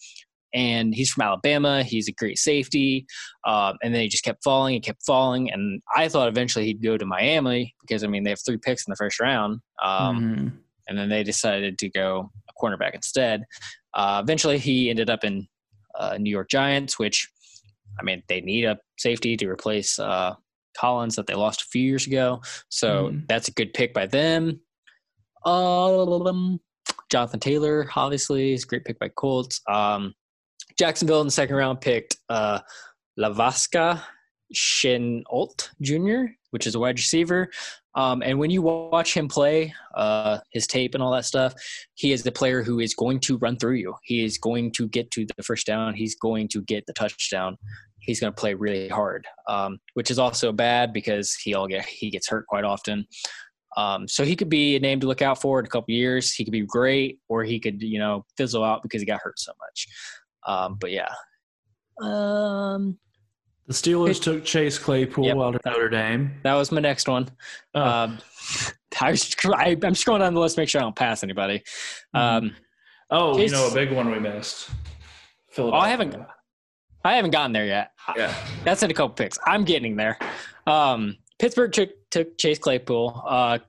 and 0.53 0.93
he's 0.93 1.09
from 1.11 1.23
Alabama. 1.23 1.83
He's 1.83 2.07
a 2.07 2.11
great 2.11 2.37
safety. 2.37 3.05
Um, 3.47 3.77
and 3.83 3.93
then 3.93 4.01
he 4.01 4.07
just 4.07 4.23
kept 4.23 4.43
falling 4.43 4.75
and 4.75 4.83
kept 4.83 5.03
falling. 5.05 5.51
And 5.51 5.81
I 5.95 6.07
thought 6.09 6.27
eventually 6.27 6.65
he'd 6.65 6.83
go 6.83 6.97
to 6.97 7.05
Miami 7.05 7.73
because 7.81 8.03
I 8.03 8.07
mean 8.07 8.23
they 8.23 8.31
have 8.31 8.41
three 8.45 8.57
picks 8.57 8.85
in 8.85 8.91
the 8.91 8.95
first 8.97 9.19
round. 9.19 9.59
Um, 9.83 10.21
Mhm. 10.21 10.51
and 10.87 10.97
then 10.97 11.09
they 11.09 11.23
decided 11.23 11.77
to 11.79 11.89
go 11.89 12.31
a 12.49 12.53
cornerback 12.65 12.93
instead. 12.95 13.43
Uh, 13.93 14.21
eventually, 14.23 14.57
he 14.57 14.89
ended 14.89 15.09
up 15.09 15.23
in 15.23 15.47
uh, 15.99 16.17
New 16.17 16.29
York 16.31 16.49
Giants, 16.49 16.97
which 16.97 17.29
I 17.99 18.03
mean 18.03 18.23
they 18.29 18.39
need 18.41 18.63
a 18.65 18.79
safety 18.97 19.35
to 19.37 19.47
replace 19.49 19.99
uh, 19.99 20.35
Collins 20.77 21.17
that 21.17 21.27
they 21.27 21.33
lost 21.33 21.61
a 21.63 21.65
few 21.65 21.81
years 21.83 22.07
ago. 22.07 22.41
So 22.69 23.09
Mhm. 23.09 23.27
that's 23.27 23.49
a 23.49 23.51
good 23.51 23.73
pick 23.73 23.93
by 23.93 24.05
them. 24.07 24.61
Um, 25.45 26.59
Jonathan 27.11 27.39
Taylor, 27.39 27.89
obviously, 27.95 28.53
is 28.53 28.63
a 28.63 28.67
great 28.67 28.85
pick 28.85 28.99
by 28.99 29.09
Colts. 29.09 29.59
Um, 29.67 30.13
Jacksonville 30.77 31.21
in 31.21 31.27
the 31.27 31.31
second 31.31 31.55
round 31.55 31.81
picked 31.81 32.17
uh, 32.29 32.59
Laviska 33.19 34.01
Shenault 34.53 35.69
Jr., 35.81 36.33
which 36.51 36.67
is 36.67 36.75
a 36.75 36.79
wide 36.79 36.97
receiver. 36.97 37.49
Um, 37.95 38.21
and 38.23 38.39
when 38.39 38.49
you 38.49 38.61
watch 38.61 39.15
him 39.15 39.27
play, 39.27 39.73
uh, 39.95 40.39
his 40.51 40.65
tape 40.65 40.93
and 40.93 41.03
all 41.03 41.11
that 41.11 41.25
stuff, 41.25 41.53
he 41.95 42.11
is 42.13 42.23
the 42.23 42.31
player 42.31 42.63
who 42.63 42.79
is 42.79 42.93
going 42.93 43.19
to 43.21 43.37
run 43.37 43.57
through 43.57 43.75
you. 43.75 43.95
He 44.03 44.23
is 44.23 44.37
going 44.37 44.71
to 44.73 44.87
get 44.87 45.11
to 45.11 45.25
the 45.35 45.43
first 45.43 45.67
down. 45.67 45.93
He's 45.93 46.15
going 46.15 46.47
to 46.49 46.61
get 46.61 46.85
the 46.85 46.93
touchdown. 46.93 47.57
He's 47.99 48.19
going 48.19 48.33
to 48.33 48.39
play 48.39 48.53
really 48.53 48.87
hard, 48.87 49.27
um, 49.47 49.79
which 49.93 50.09
is 50.09 50.19
also 50.19 50.51
bad 50.51 50.93
because 50.93 51.35
he 51.35 51.53
all 51.53 51.67
get 51.67 51.85
he 51.85 52.09
gets 52.09 52.27
hurt 52.27 52.47
quite 52.47 52.63
often. 52.63 53.05
Um, 53.77 54.07
so 54.07 54.25
he 54.25 54.35
could 54.35 54.49
be 54.49 54.75
a 54.75 54.79
name 54.79 54.99
to 55.01 55.07
look 55.07 55.21
out 55.21 55.39
for 55.39 55.59
in 55.59 55.65
a 55.65 55.69
couple 55.69 55.93
years. 55.93 56.33
He 56.33 56.43
could 56.43 56.51
be 56.51 56.65
great, 56.65 57.19
or 57.29 57.43
he 57.43 57.59
could 57.59 57.81
you 57.81 57.99
know 57.99 58.25
fizzle 58.37 58.63
out 58.63 58.81
because 58.81 59.01
he 59.01 59.05
got 59.05 59.21
hurt 59.21 59.39
so 59.39 59.51
much. 59.59 59.87
Um, 60.47 60.77
but 60.79 60.91
yeah, 60.91 61.09
um, 62.01 62.97
The 63.67 63.73
Steelers 63.73 64.21
took 64.21 64.43
Chase 64.43 64.77
Claypool 64.77 65.25
Yep. 65.25 65.37
out 65.37 65.55
of 65.55 65.61
Notre 65.65 65.89
Dame. 65.89 66.39
that 66.43 66.53
was 66.55 66.71
my 66.71 66.81
next 66.81 67.07
one. 67.07 67.29
Oh. 67.75 67.81
Um, 67.81 68.17
I 68.99 69.11
was, 69.11 69.33
I, 69.45 69.69
I'm 69.71 69.79
scrolling 69.93 70.19
down 70.19 70.33
the 70.33 70.39
list, 70.39 70.55
to 70.55 70.61
make 70.61 70.69
sure 70.69 70.81
I 70.81 70.83
don't 70.83 70.95
pass 70.95 71.23
anybody. 71.23 71.63
Um, 72.13 72.55
oh, 73.09 73.37
Chase- 73.37 73.51
you 73.51 73.57
know, 73.57 73.67
a 73.67 73.73
big 73.73 73.91
one 73.91 74.11
we 74.11 74.19
missed. 74.19 74.69
oh, 75.57 75.71
I 75.71 75.89
haven't, 75.89 76.15
I 77.03 77.15
haven't 77.15 77.31
gotten 77.31 77.51
there 77.53 77.65
yet. 77.65 77.91
Yeah. 78.15 78.35
That's 78.63 78.83
in 78.83 78.91
a 78.91 78.93
couple 78.93 79.15
picks. 79.15 79.37
I'm 79.47 79.63
getting 79.63 79.95
there. 79.95 80.19
Um, 80.67 81.17
Pittsburgh 81.39 81.71
took, 81.71 81.89
took 82.11 82.37
Chase 82.37 82.59
Claypool. 82.59 83.23
Uh, 83.25 83.59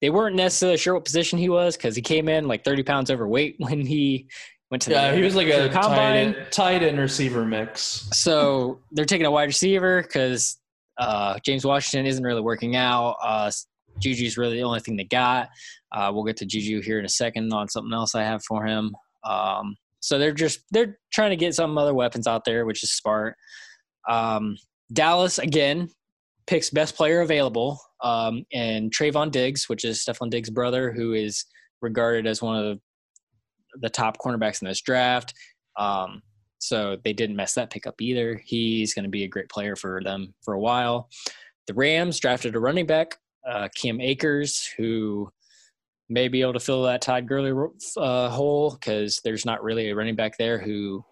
they 0.00 0.10
weren't 0.10 0.34
necessarily 0.36 0.78
sure 0.78 0.94
what 0.94 1.04
position 1.04 1.38
he 1.38 1.48
was 1.48 1.76
because 1.76 1.94
he 1.94 2.02
came 2.02 2.28
in 2.28 2.48
like 2.48 2.64
30 2.64 2.82
pounds 2.82 3.10
overweight 3.10 3.56
when 3.58 3.80
he 3.86 4.28
went 4.70 4.82
to 4.82 4.90
Yeah, 4.90 5.10
the, 5.10 5.16
he 5.16 5.22
was 5.22 5.34
like 5.34 5.48
a 5.48 5.64
the 5.64 5.68
tight 5.68 6.16
end, 6.16 6.36
tight 6.50 6.82
end 6.82 6.98
receiver 6.98 7.44
mix. 7.44 8.08
So 8.12 8.80
they're 8.92 9.04
taking 9.04 9.26
a 9.26 9.30
wide 9.30 9.44
receiver 9.44 10.02
because 10.02 10.58
uh, 10.98 11.38
James 11.44 11.64
Washington 11.64 12.06
isn't 12.06 12.24
really 12.24 12.40
working 12.40 12.76
out. 12.76 13.16
Uh, 13.22 13.50
Juju's 13.98 14.36
really 14.36 14.56
the 14.56 14.62
only 14.62 14.80
thing 14.80 14.96
they 14.96 15.04
got. 15.04 15.48
Uh, 15.92 16.10
we'll 16.12 16.24
get 16.24 16.36
to 16.38 16.46
Juju 16.46 16.80
here 16.80 16.98
in 16.98 17.04
a 17.04 17.08
second 17.08 17.52
on 17.52 17.68
something 17.68 17.92
else 17.92 18.14
I 18.14 18.22
have 18.22 18.42
for 18.44 18.64
him. 18.66 18.94
Um, 19.24 19.76
so 20.00 20.18
they're 20.18 20.32
just 20.32 20.60
they're 20.70 20.98
trying 21.12 21.30
to 21.30 21.36
get 21.36 21.54
some 21.54 21.78
other 21.78 21.94
weapons 21.94 22.26
out 22.26 22.44
there, 22.44 22.66
which 22.66 22.82
is 22.82 22.92
smart. 22.92 23.36
Um, 24.08 24.56
Dallas 24.92 25.38
again 25.38 25.88
picks 26.46 26.68
best 26.68 26.94
player 26.94 27.22
available, 27.22 27.80
um, 28.02 28.44
and 28.52 28.92
Trevon 28.92 29.30
Diggs, 29.30 29.68
which 29.68 29.84
is 29.84 30.04
Stefon 30.04 30.30
Diggs' 30.30 30.50
brother, 30.50 30.92
who 30.92 31.14
is 31.14 31.46
regarded 31.80 32.26
as 32.26 32.42
one 32.42 32.56
of 32.56 32.64
the, 32.64 32.80
the 33.80 33.90
top 33.90 34.18
cornerbacks 34.18 34.62
in 34.62 34.68
this 34.68 34.80
draft. 34.80 35.34
Um, 35.76 36.22
so 36.58 36.96
they 37.04 37.12
didn't 37.12 37.36
mess 37.36 37.54
that 37.54 37.70
pick 37.70 37.86
up 37.86 38.00
either. 38.00 38.40
He's 38.44 38.94
going 38.94 39.04
to 39.04 39.10
be 39.10 39.24
a 39.24 39.28
great 39.28 39.48
player 39.48 39.76
for 39.76 40.00
them 40.02 40.34
for 40.42 40.54
a 40.54 40.60
while. 40.60 41.08
The 41.66 41.74
Rams 41.74 42.18
drafted 42.18 42.56
a 42.56 42.60
running 42.60 42.86
back, 42.86 43.16
uh, 43.46 43.68
Cam 43.74 44.00
Akers, 44.00 44.66
who 44.76 45.30
may 46.08 46.28
be 46.28 46.42
able 46.42 46.52
to 46.52 46.60
fill 46.60 46.82
that 46.84 47.02
Todd 47.02 47.26
Gurley 47.26 47.52
uh, 47.96 48.28
hole 48.28 48.72
because 48.72 49.20
there's 49.24 49.46
not 49.46 49.62
really 49.62 49.90
a 49.90 49.94
running 49.94 50.16
back 50.16 50.36
there 50.38 50.58
who 50.58 51.04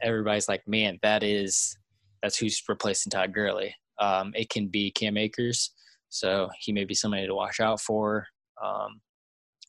everybody's 0.00 0.48
like, 0.48 0.66
man, 0.66 0.98
that 1.02 1.22
is 1.22 1.76
that's 2.22 2.38
who's 2.38 2.62
replacing 2.68 3.10
Todd 3.10 3.32
Gurley. 3.32 3.74
Um, 4.00 4.32
it 4.34 4.50
can 4.50 4.68
be 4.68 4.90
Cam 4.90 5.16
Akers, 5.16 5.70
so 6.08 6.48
he 6.58 6.72
may 6.72 6.84
be 6.84 6.94
somebody 6.94 7.26
to 7.26 7.34
watch 7.34 7.60
out 7.60 7.80
for. 7.80 8.26
Um, 8.62 9.00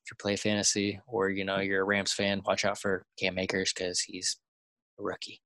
if 0.10 0.14
you 0.14 0.22
play 0.22 0.36
fantasy 0.36 1.00
or 1.06 1.30
you 1.30 1.46
know 1.46 1.60
you're 1.60 1.82
a 1.82 1.86
Rams 1.86 2.14
fan, 2.14 2.42
watch 2.46 2.66
out 2.66 2.80
for 2.80 3.06
Cam 3.20 3.38
Akers 3.38 3.72
because 3.74 4.00
he's 4.00 4.38
a 5.00 5.04
rookie. 5.04 5.40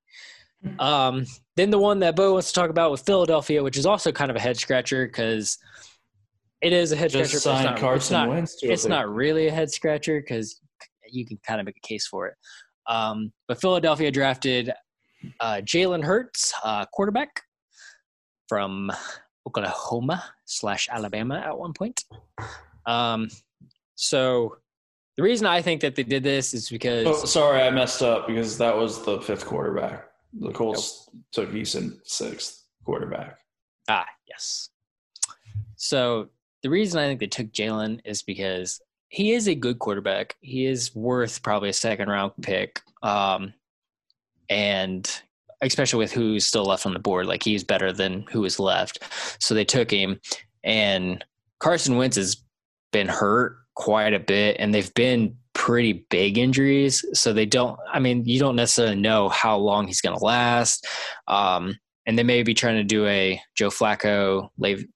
Um, 0.80 1.26
then 1.58 1.70
the 1.70 1.80
one 1.80 2.00
that 2.00 2.16
Bo 2.16 2.34
wants 2.34 2.48
to 2.48 2.54
talk 2.54 2.70
about 2.70 2.92
with 2.92 3.02
Philadelphia, 3.02 3.62
which 3.62 3.78
is 3.78 3.86
also 3.86 4.14
kind 4.14 4.32
of 4.32 4.38
a 4.38 4.40
head 4.40 4.56
scratcher 4.56 5.06
because 5.06 5.58
it 6.62 6.72
is 6.72 6.94
a 6.94 6.96
head 6.96 7.10
Just 7.10 7.32
scratcher. 7.32 7.50
but 7.50 7.56
signed 7.58 7.70
it's 7.72 7.72
not, 7.72 7.80
Carson 7.80 7.98
it's 7.98 8.12
not, 8.12 8.30
Wentz. 8.30 8.56
To 8.62 8.68
it's 8.68 8.86
not 8.86 9.14
really 9.14 9.48
a 9.48 9.52
head 9.52 9.70
scratcher 9.70 10.22
because 10.22 10.62
you 11.10 11.26
can 11.26 11.38
kind 11.46 11.60
of 11.60 11.66
make 11.66 11.76
a 11.76 11.88
case 11.88 12.08
for 12.08 12.28
it. 12.28 12.36
Um, 12.88 13.34
but 13.50 13.60
Philadelphia 13.60 14.12
drafted 14.12 14.72
uh, 15.42 15.56
Jalen 15.56 16.04
Hurts, 16.04 16.54
uh, 16.64 16.86
quarterback 16.94 17.42
from 18.48 18.90
Oklahoma 19.46 20.24
slash 20.46 20.88
Alabama 20.90 21.44
at 21.46 21.58
one 21.58 21.74
point. 21.74 22.06
Um, 22.86 23.28
so 23.96 24.58
the 25.18 25.24
reason 25.24 25.46
I 25.46 25.62
think 25.62 25.82
that 25.82 25.96
they 25.96 26.04
did 26.04 26.24
this 26.24 26.54
is 26.54 26.70
because 26.70 27.06
Oh, 27.08 27.26
sorry, 27.26 27.62
I 27.62 27.70
messed 27.70 28.02
up 28.02 28.28
because 28.28 28.58
that 28.58 28.76
was 28.76 29.04
the 29.04 29.22
fifth 29.22 29.46
quarterback. 29.46 30.06
The 30.40 30.52
Colts 30.52 31.10
took 31.32 31.52
Eason 31.52 32.00
sixth 32.04 32.64
quarterback. 32.84 33.38
Ah, 33.88 34.08
yes. 34.28 34.70
So 35.76 36.30
the 36.64 36.70
reason 36.70 37.00
I 37.00 37.08
think 37.08 37.20
they 37.20 37.28
took 37.28 37.52
Jalen 37.52 38.00
is 38.06 38.24
because 38.24 38.82
he 39.10 39.34
is 39.34 39.48
a 39.48 39.54
good 39.54 39.78
quarterback. 39.78 40.36
He 40.42 40.66
is 40.66 40.96
worth 40.96 41.44
probably 41.44 41.70
a 41.70 41.74
second 41.74 42.10
round 42.10 42.32
pick. 42.42 42.82
Um, 43.04 43.54
and 44.50 45.10
especially 45.62 46.00
with 46.00 46.12
who's 46.12 46.46
still 46.46 46.66
left 46.66 46.86
on 46.86 46.94
the 46.94 47.00
board, 47.00 47.28
like 47.28 47.44
he's 47.44 47.64
better 47.64 47.94
than 47.94 48.26
who 48.32 48.44
is 48.46 48.60
left. 48.60 49.00
So 49.40 49.54
they 49.54 49.66
took 49.66 49.92
him. 49.92 50.20
And 50.64 51.24
Carson 51.60 51.98
Wentz 51.98 52.16
has 52.16 52.38
been 52.92 53.08
hurt 53.08 53.58
quite 53.76 54.14
a 54.14 54.20
bit, 54.20 54.58
and 54.60 54.74
they've 54.74 54.94
been 54.94 55.36
pretty 55.54 56.06
big 56.10 56.38
injuries. 56.38 57.06
So 57.14 57.34
they 57.34 57.46
don't, 57.46 57.80
I 57.92 58.00
mean, 58.00 58.26
you 58.26 58.40
don't 58.40 58.56
necessarily 58.56 58.96
know 58.96 59.30
how 59.30 59.58
long 59.58 59.88
he's 59.88 60.02
going 60.02 60.18
to 60.18 60.24
last. 60.24 60.88
Um, 61.28 61.78
and 62.06 62.18
they 62.18 62.24
may 62.24 62.44
be 62.44 62.54
trying 62.54 62.76
to 62.76 62.84
do 62.84 63.06
a 63.08 63.40
Joe 63.56 63.70
Flacco, 63.70 64.50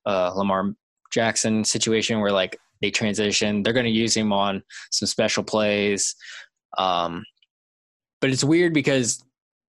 uh, 0.05 0.31
Lamar 0.35 0.73
Jackson 1.11 1.63
situation 1.63 2.19
where 2.19 2.31
like 2.31 2.57
they 2.81 2.91
transition. 2.91 3.63
They're 3.63 3.73
going 3.73 3.85
to 3.85 3.91
use 3.91 4.15
him 4.15 4.33
on 4.33 4.63
some 4.91 5.07
special 5.07 5.43
plays. 5.43 6.15
Um, 6.77 7.23
but 8.19 8.29
it's 8.29 8.43
weird 8.43 8.73
because 8.73 9.23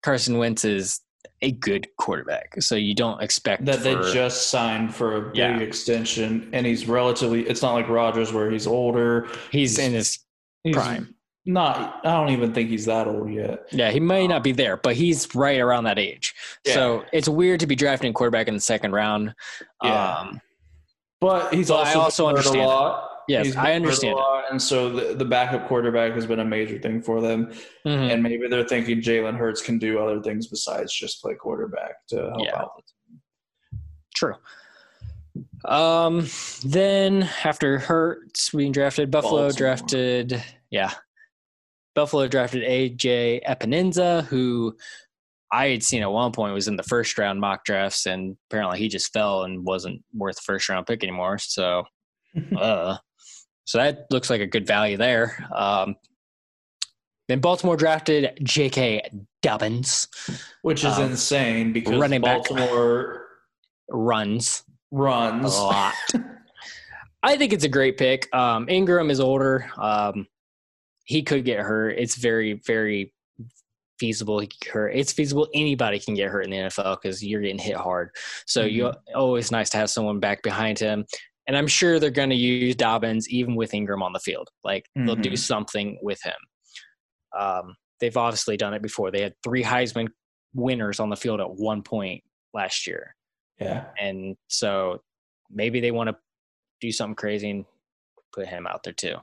Carson 0.03 0.37
Wentz 0.37 0.65
is 0.65 0.99
a 1.41 1.51
good 1.51 1.87
quarterback, 1.97 2.61
so 2.61 2.75
you 2.75 2.95
don't 2.95 3.21
expect 3.21 3.65
That 3.65 3.81
they 3.83 3.93
just 4.11 4.49
signed 4.49 4.93
for 4.95 5.15
a 5.17 5.21
big 5.27 5.35
Yeah. 5.37 5.59
extension, 5.59 6.49
and 6.53 6.65
he's 6.65 6.87
relatively. 6.87 7.47
It's 7.47 7.61
not 7.61 7.73
like 7.73 7.87
Rodgers 7.89 8.33
where 8.33 8.49
he's 8.49 8.65
older. 8.67 9.27
he's 9.51 9.77
in 9.79 9.93
his 9.93 10.19
He's 10.63 10.75
Prime. 10.75 11.13
Not. 11.45 12.01
I 12.03 12.11
don't 12.11 12.29
even 12.31 12.53
think 12.53 12.69
he's 12.69 12.85
that 12.87 13.07
old 13.07 13.31
yet. 13.31 13.67
yeah 13.71 13.89
he 13.91 14.01
may 14.01 14.27
not 14.27 14.43
be 14.43 14.51
there, 14.51 14.75
but 14.77 14.95
he's 14.97 15.33
right 15.33 15.59
around 15.61 15.85
that 15.85 15.97
age. 15.99 16.33
So 16.65 17.05
it's 17.13 17.29
weird 17.29 17.59
to 17.61 17.67
be 17.67 17.75
drafting 17.75 18.11
quarterback 18.13 18.47
in 18.49 18.53
the 18.53 18.59
second 18.59 18.91
round. 18.91 19.33
Yeah. 19.83 20.17
Um, 20.17 20.41
But 21.21 21.53
he's 21.53 21.69
Well, 21.69 21.79
I 21.79 21.87
also, 21.93 21.99
also 21.99 22.27
understand 22.27 22.61
a 22.61 22.67
lot. 22.67 23.09
Yes, 23.27 23.55
I 23.55 23.73
understand 23.73 24.17
and 24.49 24.61
so 24.61 24.89
the, 24.89 25.13
the 25.15 25.25
backup 25.25 25.67
quarterback 25.67 26.13
has 26.13 26.25
been 26.25 26.39
a 26.39 26.45
major 26.45 26.79
thing 26.79 27.01
for 27.01 27.19
them. 27.21 27.47
mhm. 27.85 28.11
And 28.13 28.23
maybe 28.23 28.47
they're 28.47 28.63
thinking 28.67 29.01
Jalen 29.01 29.37
Hurts 29.37 29.61
can 29.61 29.77
do 29.77 29.99
other 29.99 30.21
things 30.21 30.47
besides 30.47 30.93
just 30.93 31.21
play 31.21 31.35
quarterback 31.35 32.07
to 32.07 32.15
help 32.29 32.45
Yeah. 32.45 32.59
out. 32.61 32.83
True. 34.15 34.35
Um, 35.65 36.25
then 36.65 37.29
after 37.43 37.79
Hurts 37.79 38.49
being 38.51 38.71
drafted, 38.71 39.11
Buffalo 39.11 39.47
Baltimore. 39.49 39.57
drafted, 39.57 40.43
yeah, 40.71 40.91
Buffalo 41.93 42.27
drafted 42.27 42.63
AJ 42.63 43.43
Epenesa, 43.45 44.23
who 44.25 44.75
I 45.51 45.67
had 45.69 45.83
seen 45.83 46.01
at 46.03 46.11
one 46.11 46.31
point 46.31 46.53
was 46.53 46.67
in 46.67 46.75
the 46.75 46.83
first 46.83 47.17
round 47.17 47.39
mock 47.39 47.65
drafts, 47.65 48.05
and 48.05 48.37
apparently 48.49 48.79
he 48.79 48.87
just 48.87 49.13
fell 49.13 49.43
and 49.43 49.63
wasn't 49.65 50.03
worth 50.13 50.37
the 50.37 50.41
first 50.43 50.67
round 50.69 50.87
pick 50.87 51.03
anymore. 51.03 51.37
So, 51.37 51.83
uh, 52.57 52.97
So 53.67 53.79
that 53.79 54.07
looks 54.11 54.29
like 54.29 54.39
a 54.39 54.47
good 54.47 54.65
value 54.65 54.95
there. 54.95 55.45
Um, 55.53 55.97
then 57.27 57.41
Baltimore 57.41 57.75
drafted 57.75 58.39
J.K. 58.41 59.01
Dobbins, 59.41 60.07
which 60.61 60.85
is 60.85 60.97
Um, 60.97 61.11
insane 61.11 61.73
because 61.73 61.97
running. 61.99 62.21
Baltimore 62.21 63.27
runs 63.89 64.63
runs 64.91 65.53
a 65.53 65.61
lot. 65.63 65.93
I 67.23 67.35
think 67.35 67.51
it's 67.51 67.65
a 67.65 67.69
great 67.69 67.97
pick. 67.97 68.33
Um, 68.33 68.69
Ingram 68.69 69.11
is 69.11 69.19
older. 69.19 69.69
Um, 69.77 70.27
he 71.03 71.21
could 71.21 71.43
get 71.43 71.59
hurt. 71.59 71.99
It's 71.99 72.15
very, 72.15 72.61
very 72.65 73.13
feasible 73.99 74.39
he 74.39 74.47
could 74.47 74.71
hurt. 74.71 74.89
It's 74.95 75.11
feasible 75.11 75.49
anybody 75.53 75.99
can 75.99 76.13
get 76.13 76.29
hurt 76.29 76.45
in 76.45 76.51
the 76.51 76.57
NFL 76.57 77.01
because 77.01 77.21
you're 77.21 77.41
getting 77.41 77.57
hit 77.57 77.75
hard. 77.75 78.11
So 78.45 78.63
you 78.63 78.93
always 79.13 79.51
nice 79.51 79.69
to 79.71 79.77
have 79.77 79.89
someone 79.89 80.21
back 80.21 80.41
behind 80.41 80.79
him. 80.79 81.05
And 81.47 81.55
I'm 81.57 81.67
sure 81.67 81.99
they're 81.99 82.09
going 82.11 82.29
to 82.29 82.35
use 82.35 82.75
Dobbins 82.75 83.29
even 83.29 83.55
with 83.55 83.73
Ingram 83.73 84.03
on 84.03 84.11
the 84.13 84.19
field. 84.19 84.49
Like 84.63 84.85
they'll 84.95 85.15
do 85.15 85.31
Mhm. 85.31 85.37
something 85.39 85.97
with 86.01 86.21
him. 86.23 86.35
Um, 87.37 87.75
they've 87.99 88.15
obviously 88.17 88.57
done 88.57 88.73
it 88.73 88.81
before. 88.81 89.11
They 89.11 89.21
had 89.21 89.33
three 89.43 89.63
Heisman 89.63 90.09
winners 90.53 90.99
on 90.99 91.09
the 91.09 91.15
field 91.15 91.39
at 91.39 91.49
one 91.49 91.83
point 91.83 92.23
last 92.53 92.87
year 92.87 93.15
Yeah. 93.59 93.85
and 93.99 94.35
so 94.47 95.01
maybe 95.49 95.79
they 95.79 95.91
want 95.91 96.09
to 96.09 96.15
do 96.81 96.91
something 96.91 97.15
crazy 97.15 97.49
and 97.49 97.65
put 98.33 98.47
him 98.47 98.65
out 98.67 98.83
there 98.83 98.93
too. 98.93 99.15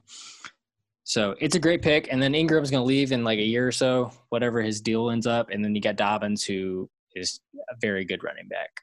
So 1.05 1.35
it's 1.41 1.55
a 1.55 1.61
great 1.61 1.83
pick, 1.83 2.11
and 2.11 2.23
then 2.23 2.35
Ingram's 2.35 2.71
going 2.71 2.83
to 2.83 2.87
leave 2.87 3.13
in 3.13 3.25
like 3.25 3.39
a 3.39 3.43
year 3.45 3.67
or 3.69 3.73
so, 3.73 4.11
whatever 4.31 4.63
his 4.63 4.81
deal 4.81 5.11
ends 5.11 5.27
up, 5.27 5.51
and 5.51 5.63
then 5.65 5.75
you 5.75 5.81
got 5.81 5.97
Dobbins, 5.97 6.45
who 6.45 6.89
is 7.15 7.41
a 7.71 7.75
very 7.81 8.05
good 8.05 8.23
running 8.25 8.49
back. 8.49 8.81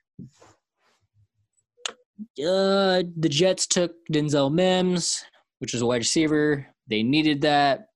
Uh, 2.39 3.03
the 3.18 3.30
Jets 3.30 3.68
took 3.68 3.93
Denzel 4.11 4.52
Mims, 4.52 5.23
which 5.60 5.73
is 5.73 5.81
a 5.81 5.85
wide 5.85 5.98
receiver. 5.98 6.68
They 6.88 7.03
needed 7.03 7.41
that. 7.41 7.88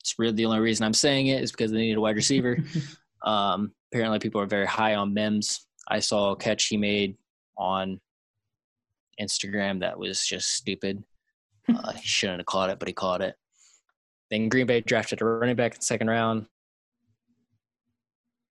It's 0.00 0.14
really 0.18 0.34
the 0.34 0.46
only 0.46 0.60
reason 0.60 0.84
I'm 0.84 0.94
saying 0.94 1.28
it 1.28 1.42
is 1.42 1.50
because 1.50 1.72
they 1.72 1.78
needed 1.78 1.98
a 1.98 2.00
wide 2.00 2.16
receiver. 2.16 2.58
Um, 3.22 3.72
apparently, 3.92 4.20
people 4.20 4.40
are 4.40 4.46
very 4.46 4.66
high 4.66 4.94
on 4.94 5.12
Mims. 5.12 5.66
I 5.88 5.98
saw 5.98 6.30
a 6.30 6.36
catch 6.36 6.66
he 6.66 6.76
made 6.76 7.16
on 7.58 8.00
Instagram 9.20 9.80
that 9.80 9.98
was 9.98 10.24
just 10.24 10.54
stupid. 10.54 11.02
Uh, 11.68 11.92
he 11.92 12.06
shouldn't 12.06 12.38
have 12.38 12.46
caught 12.46 12.70
it, 12.70 12.78
but 12.78 12.86
he 12.86 12.94
caught 12.94 13.20
it. 13.20 13.34
Then 14.30 14.48
Green 14.48 14.66
Bay 14.66 14.80
drafted 14.80 15.20
a 15.20 15.24
running 15.24 15.56
back 15.56 15.72
in 15.72 15.78
the 15.80 15.84
second 15.84 16.08
round. 16.08 16.46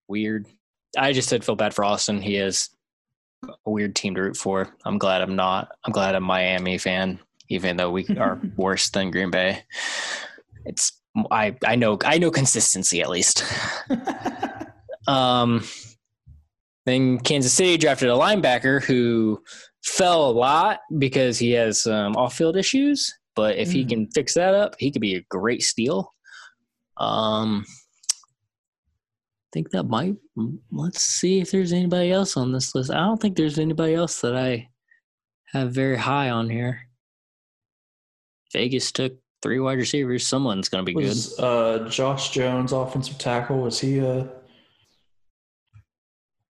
Weird. 0.07 0.45
I 0.97 1.13
just 1.13 1.29
did 1.29 1.43
feel 1.43 1.55
bad 1.55 1.73
for 1.73 1.83
Austin. 1.83 2.21
He 2.21 2.35
is 2.37 2.69
a 3.65 3.69
weird 3.69 3.95
team 3.95 4.15
to 4.15 4.21
root 4.21 4.37
for. 4.37 4.67
I'm 4.85 4.97
glad 4.97 5.21
I'm 5.21 5.35
not. 5.35 5.69
I'm 5.85 5.91
glad 5.93 6.15
I'm 6.15 6.23
a 6.23 6.27
Miami 6.27 6.77
fan, 6.77 7.19
even 7.49 7.77
though 7.77 7.91
we 7.91 8.05
are 8.17 8.41
worse 8.57 8.89
than 8.89 9.11
Green 9.11 9.31
Bay. 9.31 9.63
It's 10.65 10.91
I 11.31 11.55
I 11.65 11.75
know 11.75 11.97
I 12.03 12.17
know 12.17 12.31
consistency 12.31 13.01
at 13.01 13.09
least. 13.09 13.43
Um, 15.07 15.63
then 16.87 17.19
Kansas 17.19 17.53
City 17.53 17.77
drafted 17.77 18.09
a 18.09 18.13
linebacker 18.13 18.83
who 18.83 19.39
fell 19.83 20.29
a 20.29 20.31
lot 20.31 20.79
because 20.97 21.37
he 21.37 21.51
has 21.51 21.83
some 21.83 22.15
off-field 22.15 22.57
issues. 22.57 23.13
But 23.35 23.57
if 23.57 23.71
he 23.71 23.85
Mm. 23.85 23.89
can 23.89 24.07
fix 24.15 24.33
that 24.33 24.55
up, 24.55 24.73
he 24.79 24.91
could 24.91 25.01
be 25.01 25.13
a 25.15 25.21
great 25.29 25.61
steal. 25.61 26.11
Um, 26.97 27.65
think 29.55 29.71
that 29.71 29.83
might. 29.83 30.17
Let's 30.69 31.01
see 31.01 31.39
if 31.39 31.49
there's 31.49 31.71
anybody 31.71 32.11
else 32.11 32.35
on 32.35 32.51
this 32.51 32.75
list. 32.75 32.91
I 32.91 32.95
don't 32.95 33.21
think 33.21 33.37
there's 33.37 33.57
anybody 33.57 33.93
else 33.93 34.19
that 34.19 34.35
I 34.35 34.67
have 35.53 35.71
very 35.71 35.95
high 35.95 36.29
on 36.29 36.49
here. 36.49 36.89
Vegas 38.51 38.91
took 38.91 39.13
three 39.41 39.59
wide 39.59 39.77
receivers. 39.77 40.27
Someone's 40.27 40.67
going 40.67 40.85
to 40.85 40.85
be 40.85 40.93
good. 40.93 41.05
Was 41.05 41.39
uh, 41.39 41.87
Josh 41.89 42.31
Jones 42.31 42.73
offensive 42.73 43.17
tackle? 43.17 43.59
Was 43.59 43.79
he 43.79 44.01
uh 44.01 44.25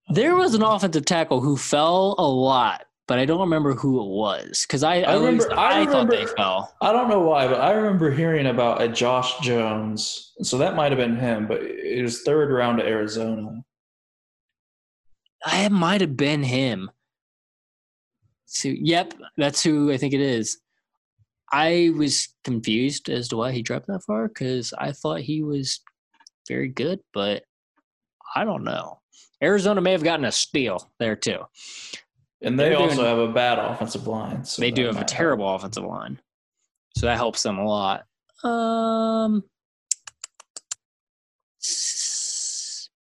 There 0.09 0.35
was 0.35 0.55
an 0.55 0.63
offensive 0.63 1.05
tackle 1.05 1.41
who 1.41 1.57
fell 1.57 2.15
a 2.17 2.27
lot, 2.27 2.85
but 3.07 3.19
I 3.19 3.25
don't 3.25 3.39
remember 3.39 3.73
who 3.73 4.01
it 4.01 4.07
was 4.07 4.65
because 4.67 4.83
I, 4.83 5.01
I 5.01 5.15
remember- 5.15 5.53
I 5.53 5.81
I, 5.81 5.85
thought 5.85 6.09
they 6.09 6.25
fell. 6.25 6.73
I 6.81 6.91
don't 6.91 7.09
know 7.09 7.21
why, 7.21 7.47
but 7.47 7.61
I 7.61 7.71
remember 7.73 8.11
hearing 8.11 8.47
about 8.47 8.81
a 8.81 8.87
Josh 8.87 9.39
Jones. 9.39 10.33
So 10.41 10.57
that 10.57 10.75
might 10.75 10.91
have 10.91 10.97
been 10.97 11.15
him, 11.17 11.47
but 11.47 11.61
it 11.61 12.01
was 12.01 12.23
third 12.23 12.51
round 12.51 12.79
to 12.79 12.85
Arizona. 12.85 13.63
It 15.47 15.71
might 15.71 16.01
have 16.01 16.17
been 16.17 16.43
him. 16.43 16.89
So, 18.45 18.69
yep, 18.69 19.13
that's 19.37 19.61
who 19.61 19.91
I 19.91 19.97
think 19.97 20.13
it 20.13 20.21
is. 20.21 20.57
I 21.51 21.91
was 21.95 22.29
confused 22.43 23.09
as 23.09 23.27
to 23.29 23.37
why 23.37 23.51
he 23.51 23.61
dropped 23.61 23.87
that 23.87 24.03
far 24.03 24.27
because 24.27 24.73
I 24.77 24.91
thought 24.91 25.19
he 25.21 25.43
was 25.43 25.81
very 26.47 26.69
good, 26.69 26.99
but 27.13 27.43
I 28.35 28.43
don't 28.43 28.63
know. 28.63 29.01
Arizona 29.43 29.81
may 29.81 29.91
have 29.91 30.03
gotten 30.03 30.25
a 30.25 30.31
steal 30.31 30.91
there 30.99 31.15
too. 31.15 31.39
And 32.41 32.59
they 32.59 32.73
also 32.75 32.95
doing- 32.95 33.07
have 33.07 33.17
a 33.17 33.31
bad 33.31 33.57
offensive 33.59 34.05
line. 34.07 34.43
So 34.45 34.61
they 34.61 34.71
do 34.71 34.85
have 34.85 34.91
a 34.95 34.99
might 34.99 35.09
help. 35.09 35.17
terrible 35.17 35.55
offensive 35.55 35.83
line, 35.85 36.19
so 36.97 37.05
that 37.07 37.17
helps 37.17 37.41
them 37.43 37.57
a 37.57 37.65
lot. 37.65 38.05
Um, 38.43 39.43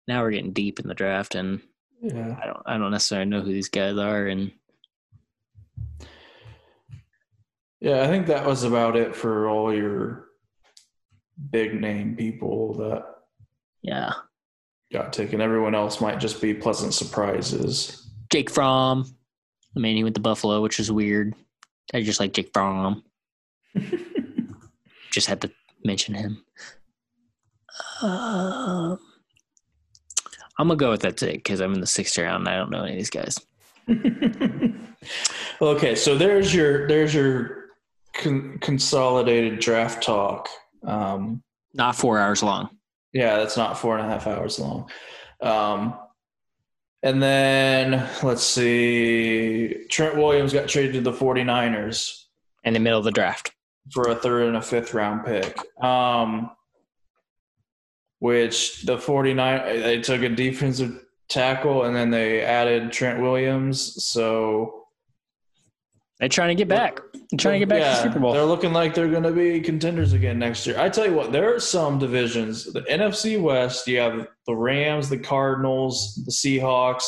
now 0.07 0.21
we're 0.21 0.31
getting 0.31 0.53
deep 0.53 0.79
in 0.79 0.87
the 0.87 0.93
draft, 0.95 1.35
and 1.35 1.61
Yeah. 2.01 2.37
I 2.41 2.45
don't, 2.47 2.61
I 2.65 2.77
don't 2.77 2.91
necessarily 2.91 3.29
know 3.29 3.41
who 3.41 3.51
these 3.51 3.69
guys 3.69 3.97
are, 3.97 4.27
and 4.27 4.51
Yeah, 7.79 8.01
I 8.03 8.07
think 8.07 8.25
that 8.27 8.45
was 8.45 8.63
about 8.63 8.95
it 8.95 9.15
for 9.15 9.47
all 9.49 9.71
your 9.73 10.29
big 11.51 11.79
name 11.79 12.15
people 12.15 12.73
that 12.75 13.05
yeah, 13.83 14.13
got 14.91 15.13
taken. 15.13 15.41
Everyone 15.41 15.75
else 15.75 16.01
might 16.01 16.19
just 16.19 16.41
be 16.41 16.53
pleasant 16.55 16.93
surprises. 16.95 18.09
Jake 18.31 18.49
Fromm. 18.49 19.05
I 19.77 19.79
mean, 19.79 19.95
he 19.95 20.03
went 20.03 20.15
to 20.15 20.21
Buffalo, 20.21 20.59
which 20.61 20.79
is 20.79 20.91
weird. 20.91 21.35
I 21.93 22.01
just 22.01 22.19
like 22.19 22.33
Jake 22.33 22.49
Fromm. 22.51 23.03
Just 25.11 25.27
had 25.27 25.39
to 25.41 25.51
mention 25.83 26.15
him. 26.15 26.43
Um, 28.01 28.99
I'm 30.57 30.67
gonna 30.67 30.75
go 30.75 30.89
with 30.89 31.01
that 31.01 31.15
today, 31.17 31.33
because 31.33 31.61
I'm 31.61 31.73
in 31.75 31.79
the 31.79 31.85
sixth 31.87 32.17
round. 32.17 32.47
and 32.47 32.49
I 32.49 32.57
don't 32.57 32.71
know 32.71 32.83
any 32.83 32.93
of 32.93 32.97
these 32.97 33.11
guys. 33.11 33.39
okay, 35.61 35.95
so 35.95 36.17
there's 36.17 36.53
your 36.53 36.87
there's 36.87 37.13
your 37.13 37.65
con- 38.13 38.57
consolidated 38.59 39.59
draft 39.59 40.03
talk. 40.03 40.49
Um, 40.83 41.43
Not 41.75 41.95
four 41.95 42.17
hours 42.19 42.41
long. 42.41 42.69
yeah, 43.13 43.37
that's 43.37 43.57
not 43.57 43.77
four 43.77 43.97
and 43.97 44.05
a 44.05 44.09
half 44.09 44.25
hours 44.27 44.59
long. 44.59 44.89
Um, 45.41 45.95
and 47.03 47.21
then 47.21 48.09
let's 48.23 48.43
see, 48.43 49.85
Trent 49.89 50.17
Williams 50.17 50.53
got 50.53 50.67
traded 50.67 50.93
to 50.93 51.01
the 51.01 51.11
49ers 51.11 52.25
in 52.63 52.73
the 52.73 52.79
middle 52.79 52.99
of 52.99 53.05
the 53.05 53.11
draft. 53.11 53.51
for 53.91 54.09
a 54.09 54.15
third 54.15 54.47
and 54.47 54.57
a 54.57 54.61
fifth 54.61 54.93
round 54.93 55.25
pick. 55.25 55.57
Um, 55.83 56.51
which 58.19 58.83
the 58.83 58.97
49 58.97 59.81
they 59.81 60.01
took 60.01 60.21
a 60.23 60.29
defensive 60.29 61.05
tackle 61.29 61.83
and 61.83 61.95
then 61.95 62.09
they 62.09 62.41
added 62.41 62.91
Trent 62.91 63.21
Williams. 63.21 64.03
So 64.03 64.86
They're 66.19 66.29
trying 66.29 66.49
to 66.49 66.55
get 66.55 66.67
back. 66.67 66.99
They're 67.13 67.37
trying 67.37 67.59
to 67.59 67.59
get 67.59 67.69
back 67.69 67.79
to 67.79 67.85
Yeah, 67.85 67.95
the 67.95 68.03
Super 68.03 68.19
Bowl. 68.19 68.33
They're 68.33 68.43
looking 68.43 68.73
like 68.73 68.95
they're 68.95 69.09
going 69.09 69.23
to 69.23 69.31
be 69.31 69.61
contenders 69.61 70.13
again 70.13 70.39
next 70.39 70.65
year. 70.65 70.79
I 70.79 70.89
tell 70.89 71.05
you 71.05 71.13
what, 71.13 71.31
there 71.31 71.53
are 71.53 71.59
some 71.59 71.99
divisions. 71.99 72.71
The 72.73 72.81
NFC 72.83 73.39
West, 73.39 73.87
you 73.87 73.99
have 73.99 74.27
the 74.47 74.55
Rams, 74.55 75.09
the 75.09 75.19
Cardinals, 75.19 76.15
the 76.25 76.31
Seahawks, 76.31 77.05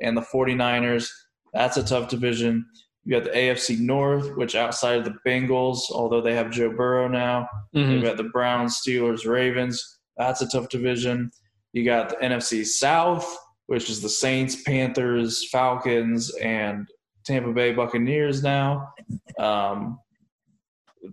and 0.00 0.16
the 0.16 0.22
49ers. 0.22 1.08
That's 1.52 1.76
a 1.76 1.84
tough 1.84 2.08
division. 2.08 2.66
You 3.04 3.12
got 3.20 3.24
the 3.24 3.36
AFC 3.36 3.78
North, 3.78 4.34
which 4.36 4.54
outside 4.56 4.98
of 4.98 5.04
the 5.04 5.16
Bengals, 5.26 5.78
although 5.92 6.20
they 6.20 6.34
have 6.34 6.50
Joe 6.50 6.70
Burrow 6.70 7.08
now, 7.08 7.48
Mhm. 7.74 7.96
you 7.96 8.02
got 8.02 8.16
the 8.16 8.24
Browns, 8.24 8.80
Steelers, 8.84 9.24
Ravens. 9.26 9.98
That's 10.16 10.40
a 10.40 10.48
tough 10.48 10.68
division. 10.68 11.30
You 11.72 11.84
got 11.84 12.08
the 12.10 12.16
NFC 12.24 12.64
South, 12.64 13.36
which 13.66 13.88
is 13.90 14.02
the 14.02 14.08
Saints, 14.08 14.62
Panthers, 14.62 15.48
Falcons, 15.50 16.34
and 16.36 16.86
Tampa 17.24 17.52
Bay 17.52 17.72
Buccaneers 17.72 18.42
now. 18.42 18.92
Um, 19.38 19.98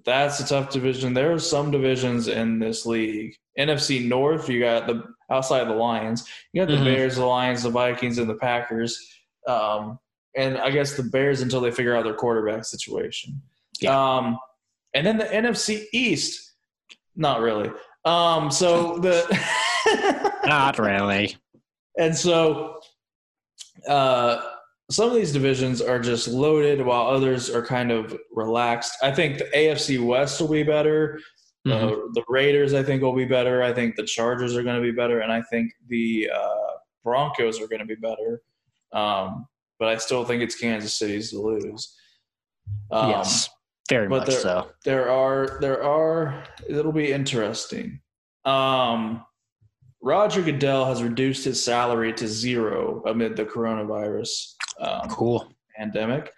that's 0.06 0.40
a 0.40 0.48
tough 0.48 0.70
division. 0.72 1.14
There 1.14 1.32
are 1.34 1.40
some 1.40 1.72
divisions 1.72 2.28
in 2.28 2.60
this 2.60 2.86
league. 2.86 3.36
NFC 3.58 4.08
North, 4.08 4.48
you 4.50 4.60
got 4.60 4.88
the 4.88 5.04
outside 5.32 5.62
of 5.62 5.68
the 5.68 5.74
Lions. 5.76 6.28
You 6.54 6.62
got 6.66 6.72
the 6.72 6.78
Mhm. 6.78 6.86
Bears, 6.86 7.16
the 7.16 7.26
Lions, 7.26 7.64
the 7.64 7.70
Vikings, 7.70 8.18
and 8.18 8.30
the 8.30 8.36
Packers. 8.36 8.98
Um, 9.48 10.00
and 10.36 10.58
I 10.58 10.70
guess 10.70 10.96
the 10.96 11.04
Bears 11.04 11.42
until 11.42 11.60
they 11.62 11.72
figure 11.72 11.96
out 11.96 12.04
their 12.04 12.14
quarterback 12.14 12.66
situation. 12.66 13.42
Um, 13.88 14.38
and 14.94 15.06
then 15.06 15.18
the 15.18 15.26
NFC 15.26 15.88
East, 15.92 16.54
not 17.16 17.42
really. 17.42 17.72
Um, 18.06 18.52
so 18.52 18.98
the 19.00 19.26
Not 20.46 20.78
really. 20.80 21.36
and 21.98 22.16
so 22.16 22.80
uh, 23.88 24.42
some 24.92 25.10
of 25.10 25.16
these 25.16 25.32
divisions 25.32 25.82
are 25.82 26.00
just 26.00 26.28
loaded 26.28 26.82
while 26.84 27.08
others 27.08 27.50
are 27.50 27.66
kind 27.66 27.92
of 27.92 28.18
relaxed. 28.34 28.94
I 29.04 29.12
think 29.12 29.38
the 29.38 29.46
AFC 29.56 30.04
West 30.04 30.42
will 30.42 30.48
be 30.48 30.64
better. 30.64 31.20
Uh, 31.68 31.70
Mhm. 31.72 32.14
the 32.14 32.24
Raiders, 32.28 32.74
I 32.74 32.82
think, 32.84 33.02
will 33.04 33.14
be 33.16 33.26
better. 33.26 33.62
I 33.62 33.74
think 33.74 33.96
the 33.96 34.06
Chargers 34.06 34.56
are 34.56 34.64
going 34.64 34.78
to 34.78 34.82
be 34.82 34.92
better, 34.96 35.20
and 35.20 35.32
I 35.32 35.42
think 35.44 35.74
the 35.88 36.30
uh, 36.34 36.72
Broncos 37.04 37.62
are 37.62 37.68
going 37.68 37.80
to 37.82 37.86
be 37.86 37.96
better. 37.96 38.42
Um, 38.94 39.46
but 39.78 39.90
I 39.90 39.98
still 39.98 40.26
think 40.26 40.42
it's 40.42 40.56
Kansas 40.60 40.98
City's 40.98 41.32
to 41.32 41.40
lose. 41.40 41.96
Um, 42.92 43.10
yes, 43.10 43.50
very 43.90 44.08
much 44.10 44.28
there- 44.28 44.40
so. 44.40 44.72
there 44.86 45.10
are 45.12 45.58
there 45.62 45.84
are 45.84 46.44
it'll 46.68 46.92
be 46.94 47.12
interesting. 47.12 48.00
Um, 48.46 49.24
Roger 50.02 50.42
Goodell 50.42 50.86
has 50.86 51.04
reduced 51.04 51.44
his 51.46 51.64
salary 51.64 52.14
to 52.14 52.28
zero 52.28 53.04
amid 53.06 53.36
the 53.36 53.46
coronavirus 53.46 54.54
um, 54.80 55.10
Cool. 55.10 55.52
pandemic. 55.78 56.32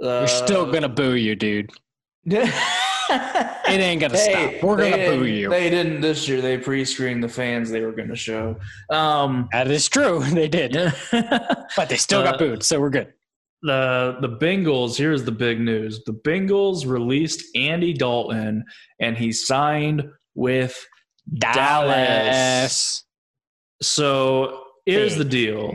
We're 0.00 0.26
still 0.26 0.70
gonna 0.70 0.88
boo 0.88 1.14
you, 1.14 1.34
dude. 1.36 1.70
it 2.24 2.52
ain't 3.68 4.00
gonna 4.00 4.16
stop. 4.16 4.62
We're 4.62 4.76
gonna 4.76 4.96
boo 5.08 5.24
you. 5.26 5.48
They 5.48 5.70
didn't 5.70 6.00
this 6.00 6.28
year. 6.28 6.40
They 6.40 6.58
pre-screened 6.58 7.22
the 7.22 7.28
fans 7.28 7.70
they 7.70 7.80
were 7.80 7.92
going 7.92 8.08
to 8.08 8.16
show. 8.16 8.56
Um, 8.90 9.48
That 9.52 9.68
is 9.70 9.88
true. 9.88 10.22
They 10.34 10.48
did, 10.48 10.72
but 11.12 11.88
they 11.88 11.96
still 11.96 12.22
got 12.22 12.34
Uh, 12.34 12.38
booed, 12.38 12.62
so 12.62 12.80
we're 12.80 12.90
good. 12.90 13.12
The 13.62 14.18
the 14.20 14.28
Bengals. 14.28 14.96
Here's 14.96 15.24
the 15.24 15.32
big 15.32 15.58
news: 15.60 16.04
the 16.04 16.12
Bengals 16.12 16.86
released 16.86 17.44
Andy 17.56 17.92
Dalton, 17.92 18.64
and 19.00 19.16
he 19.18 19.32
signed 19.32 20.04
with 20.36 20.76
Dallas. 21.36 23.04
So 23.82 24.64
here's 24.86 25.16
the 25.16 25.24
deal: 25.24 25.72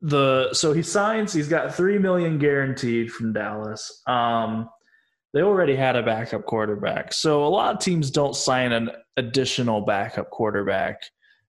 the 0.00 0.52
so 0.52 0.72
he 0.72 0.82
signs. 0.82 1.32
He's 1.32 1.48
got 1.48 1.74
three 1.74 1.98
million 1.98 2.38
guaranteed 2.38 3.12
from 3.12 3.32
Dallas. 3.32 4.02
Um, 4.06 4.68
they 5.32 5.42
already 5.42 5.74
had 5.74 5.96
a 5.96 6.02
backup 6.02 6.44
quarterback, 6.44 7.12
so 7.12 7.44
a 7.44 7.48
lot 7.48 7.74
of 7.74 7.80
teams 7.80 8.10
don't 8.10 8.36
sign 8.36 8.72
an 8.72 8.90
additional 9.16 9.80
backup 9.80 10.30
quarterback 10.30 11.02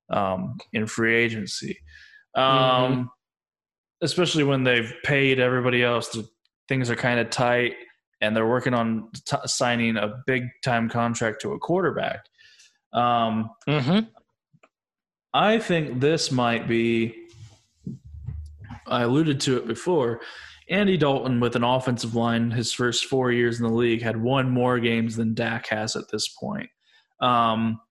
um, 0.10 0.58
in 0.74 0.88
free 0.88 1.16
agency, 1.16 1.78
um, 2.36 3.10
especially 4.02 4.44
when 4.44 4.64
they've 4.64 4.94
paid 5.04 5.40
everybody 5.40 5.84
else. 5.84 6.10
The, 6.10 6.28
things 6.68 6.90
are 6.90 6.96
kind 6.96 7.20
of 7.20 7.30
tight, 7.30 7.74
and 8.22 8.36
they're 8.36 8.48
working 8.48 8.74
on 8.74 9.10
t- 9.26 9.38
signing 9.46 9.98
a 9.98 10.24
big 10.26 10.44
time 10.64 10.90
contract 10.90 11.42
to 11.42 11.54
a 11.54 11.60
quarterback. 11.60 12.26
Um, 12.96 13.52
Mm-hmm. 13.68 14.00
I 15.36 15.60
think 15.60 16.00
this 16.00 16.32
might 16.32 16.66
be. 16.66 17.14
I 18.88 19.02
alluded 19.02 19.42
to 19.42 19.58
it 19.58 19.68
before. 19.68 20.22
Andy 20.70 20.96
Dalton, 20.96 21.42
with 21.42 21.58
an 21.58 21.64
offensive 21.64 22.16
line, 22.16 22.52
his 22.52 22.72
first 22.72 23.06
four 23.06 23.32
years 23.32 23.60
in 23.60 23.68
the 23.68 23.74
league, 23.74 24.02
had 24.02 24.16
won 24.16 24.50
more 24.50 24.80
games 24.80 25.18
than 25.18 25.34
Dak 25.34 25.68
has 25.68 25.98
at 25.98 26.10
this 26.10 26.30
point. 26.30 26.70
Um, 27.20 27.82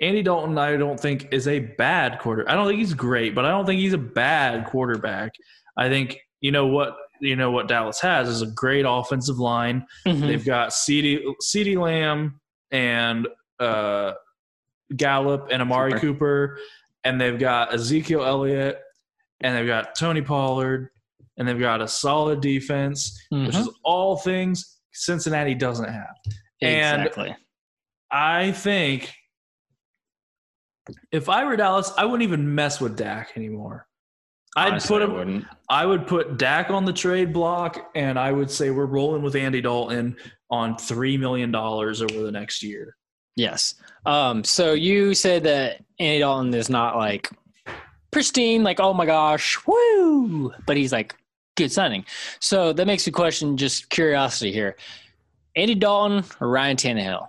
Andy 0.00 0.22
Dalton, 0.22 0.56
I 0.56 0.76
don't 0.76 0.98
think, 0.98 1.28
is 1.32 1.46
a 1.46 1.60
bad 1.60 2.18
quarter. 2.18 2.48
I 2.48 2.54
don't 2.54 2.66
think 2.66 2.78
he's 2.78 2.94
great, 2.94 3.34
but 3.34 3.44
I 3.44 3.50
don't 3.50 3.66
think 3.66 3.80
he's 3.80 3.92
a 3.92 3.98
bad 3.98 4.66
quarterback. 4.66 5.32
I 5.76 5.88
think 5.90 6.18
you 6.40 6.50
know 6.50 6.66
what 6.66 6.96
you 7.20 7.36
know 7.36 7.50
what 7.50 7.68
Dallas 7.68 8.00
has 8.00 8.28
is 8.28 8.42
a 8.42 8.46
great 8.46 8.86
offensive 8.88 9.38
line. 9.38 9.86
Mm-hmm. 10.06 10.26
They've 10.26 10.44
got 10.44 10.70
CeeDee 10.70 11.22
CeeDee 11.42 11.76
Lamb 11.78 12.40
and 12.70 13.28
uh, 13.60 14.12
Gallup 14.96 15.48
and 15.50 15.62
Amari 15.62 15.92
Cooper. 15.92 16.00
Cooper. 16.00 16.58
and 17.04 17.20
they've 17.20 17.38
got 17.38 17.72
Ezekiel 17.74 18.24
Elliott, 18.24 18.80
and 19.40 19.56
they've 19.56 19.66
got 19.66 19.94
Tony 19.94 20.22
Pollard, 20.22 20.88
and 21.36 21.46
they've 21.48 21.58
got 21.60 21.80
a 21.82 21.88
solid 21.88 22.40
defense, 22.40 23.18
which 23.30 23.56
is 23.56 23.68
all 23.84 24.16
things 24.16 24.78
Cincinnati 24.92 25.54
doesn't 25.54 25.88
have. 25.90 26.14
and- 26.62 27.02
exactly. 27.02 27.36
I 28.10 28.52
think 28.52 29.12
if 31.10 31.28
I 31.28 31.44
were 31.44 31.56
Dallas, 31.56 31.92
I 31.96 32.04
wouldn't 32.04 32.22
even 32.22 32.54
mess 32.54 32.80
with 32.80 32.96
Dak 32.96 33.32
anymore. 33.36 33.86
I'd 34.56 34.72
Honestly, 34.72 34.88
put 34.98 35.02
I 35.02 35.04
him. 35.06 35.12
wouldn't. 35.14 35.44
I 35.68 35.86
would 35.86 36.06
put 36.06 36.36
Dak 36.38 36.70
on 36.70 36.84
the 36.84 36.92
trade 36.92 37.32
block, 37.32 37.90
and 37.96 38.18
I 38.18 38.30
would 38.30 38.50
say 38.50 38.70
we're 38.70 38.86
rolling 38.86 39.22
with 39.22 39.34
Andy 39.34 39.60
Dalton 39.60 40.16
on 40.50 40.76
three 40.78 41.16
million 41.16 41.50
dollars 41.50 42.02
over 42.02 42.22
the 42.22 42.30
next 42.30 42.62
year. 42.62 42.96
Yes. 43.36 43.74
Um, 44.06 44.44
so 44.44 44.72
you 44.74 45.14
said 45.14 45.42
that 45.44 45.82
Andy 45.98 46.20
Dalton 46.20 46.54
is 46.54 46.68
not 46.68 46.96
like 46.96 47.30
pristine, 48.10 48.62
like, 48.62 48.80
oh 48.80 48.92
my 48.94 49.06
gosh, 49.06 49.58
woo, 49.66 50.52
but 50.66 50.76
he's 50.76 50.92
like 50.92 51.14
good 51.56 51.72
signing. 51.72 52.04
So 52.40 52.72
that 52.72 52.86
makes 52.86 53.06
me 53.06 53.12
question 53.12 53.56
just 53.56 53.88
curiosity 53.90 54.52
here. 54.52 54.76
Andy 55.56 55.74
Dalton 55.74 56.24
or 56.40 56.48
Ryan 56.48 56.76
Tannehill? 56.76 57.28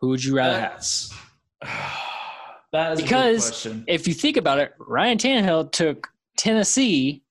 Who 0.00 0.08
would 0.08 0.24
you 0.24 0.36
rather 0.36 0.58
have? 0.60 0.72
That's 0.72 1.14
that 2.72 2.92
is 2.92 3.02
Because- 3.02 3.48
a 3.48 3.48
good 3.48 3.52
question. 3.52 3.84
If 3.86 4.08
you 4.08 4.14
think 4.14 4.36
about 4.36 4.58
it, 4.58 4.74
Ryan 4.78 5.18
Tannehill 5.18 5.72
took 5.72 6.08
Tennessee 6.36 7.22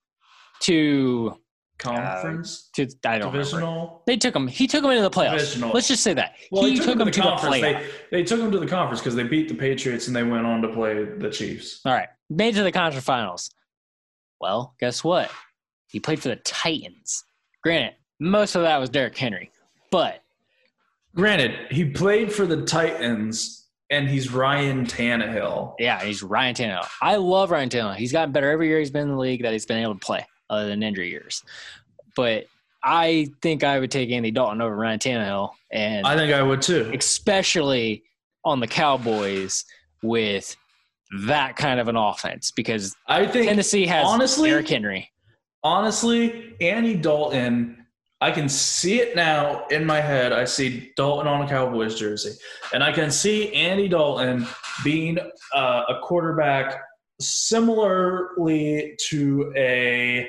to 0.60 1.36
Conference, 1.78 2.68
to 2.74 2.82
I 3.04 3.18
don't 3.18 3.28
remember. 3.28 3.38
divisional. 3.38 4.02
They 4.06 4.16
took 4.16 4.34
him. 4.34 4.46
He 4.48 4.66
took 4.66 4.84
him 4.84 4.90
into 4.90 5.02
the 5.02 5.10
playoffs. 5.10 5.38
Divisional. 5.38 5.70
Let's 5.72 5.88
just 5.88 6.02
say 6.02 6.12
that 6.14 6.34
Well, 6.50 6.64
he 6.64 6.70
they 6.78 6.84
took, 6.84 6.94
him 6.94 7.00
him 7.02 7.10
to 7.12 7.20
the 7.20 7.26
conference. 7.26 7.56
playoffs. 7.56 7.60
They, 8.10 8.18
they 8.18 8.24
took 8.24 8.40
him 8.40 8.50
to 8.50 8.58
the 8.58 8.66
conference 8.66 9.00
because 9.00 9.14
they 9.14 9.22
beat 9.22 9.48
the 9.48 9.54
Patriots 9.54 10.06
and 10.08 10.14
they 10.16 10.22
went 10.24 10.44
on 10.46 10.60
to 10.62 10.68
play 10.68 11.04
the 11.04 11.30
Chiefs. 11.30 11.80
All 11.84 11.92
right, 11.92 12.08
made 12.28 12.54
to 12.56 12.62
the 12.62 12.72
conference 12.72 13.04
finals. 13.04 13.50
Well, 14.40 14.74
guess 14.80 15.02
what? 15.02 15.30
He 15.88 16.00
played 16.00 16.20
for 16.20 16.28
the 16.28 16.36
Titans. 16.36 17.24
Granted, 17.62 17.94
most 18.20 18.54
of 18.54 18.62
that 18.62 18.78
was 18.78 18.90
Derrick 18.90 19.16
Henry, 19.16 19.50
but 19.90 20.22
Granted, 21.14 21.52
he 21.70 21.84
played 21.90 22.32
for 22.32 22.46
the 22.46 22.64
Titans, 22.64 23.66
and 23.90 24.08
he's 24.08 24.30
Ryan 24.32 24.84
Tannehill. 24.86 25.74
yeah, 25.78 26.00
he's 26.04 26.22
Ryan 26.22 26.54
Tannehill. 26.54 26.86
I 27.00 27.16
love 27.16 27.50
Ryan 27.50 27.68
Tannehill. 27.70 27.96
He's 27.96 28.12
gotten 28.12 28.30
better 28.32 28.50
every 28.50 28.68
year 28.68 28.78
he's 28.78 28.90
been 28.90 29.02
in 29.02 29.08
the 29.08 29.16
league 29.16 29.42
that 29.42 29.52
he's 29.52 29.66
been 29.66 29.78
able 29.78 29.94
to 29.94 30.00
play, 30.00 30.24
other 30.50 30.68
than 30.68 30.82
injury 30.82 31.10
years. 31.10 31.42
But 32.16 32.46
I 32.82 33.28
think 33.42 33.64
I 33.64 33.78
would 33.78 33.90
take 33.90 34.10
Andy 34.10 34.30
Dalton 34.30 34.60
over 34.60 34.74
Ryan 34.74 34.98
Tannehill, 34.98 35.50
and 35.72 36.06
I 36.06 36.16
think 36.16 36.32
I 36.32 36.42
would 36.42 36.62
too. 36.62 36.90
especially 36.94 38.02
on 38.44 38.60
the 38.60 38.66
Cowboys 38.66 39.64
with 40.02 40.56
that 41.26 41.56
kind 41.56 41.80
of 41.80 41.88
an 41.88 41.96
offense 41.96 42.50
because 42.50 42.94
I 43.06 43.26
think 43.26 43.48
Tennessee 43.48 43.86
has 43.86 44.06
honestly- 44.06 44.50
Derrick 44.50 44.68
Henry. 44.68 45.10
honestly, 45.64 46.54
Andy 46.60 46.94
Dalton, 46.94 47.86
I 48.20 48.30
can 48.30 48.48
see 48.48 49.00
it 49.00 49.16
now 49.16 49.66
in 49.68 49.84
my 49.84 50.00
head. 50.00 50.32
I 50.32 50.44
see 50.44 50.92
Dalton 50.96 51.26
on 51.26 51.42
a 51.42 51.48
Cowboys 51.48 51.98
jersey, 51.98 52.32
and 52.72 52.82
I 52.82 52.92
can 52.92 53.10
see 53.10 53.52
Andy 53.54 53.88
Dalton 53.88 54.46
being 54.84 55.18
uh, 55.54 55.82
a 55.88 56.00
quarterback 56.02 56.80
similarly 57.20 58.96
to 59.08 59.52
a 59.56 60.28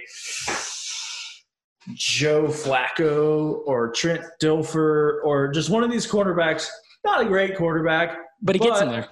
Joe 1.94 2.44
Flacco 2.48 3.60
or 3.66 3.92
Trent 3.92 4.22
Dilfer 4.42 5.24
or 5.24 5.50
just 5.52 5.70
one 5.70 5.84
of 5.84 5.92
these 5.92 6.06
quarterbacks. 6.10 6.68
Not 7.06 7.22
a 7.22 7.26
great 7.26 7.56
quarterback, 7.58 8.18
But 8.42 8.56
he 8.56 8.60
gets 8.60 8.82
in 8.82 8.90
there. 8.90 9.08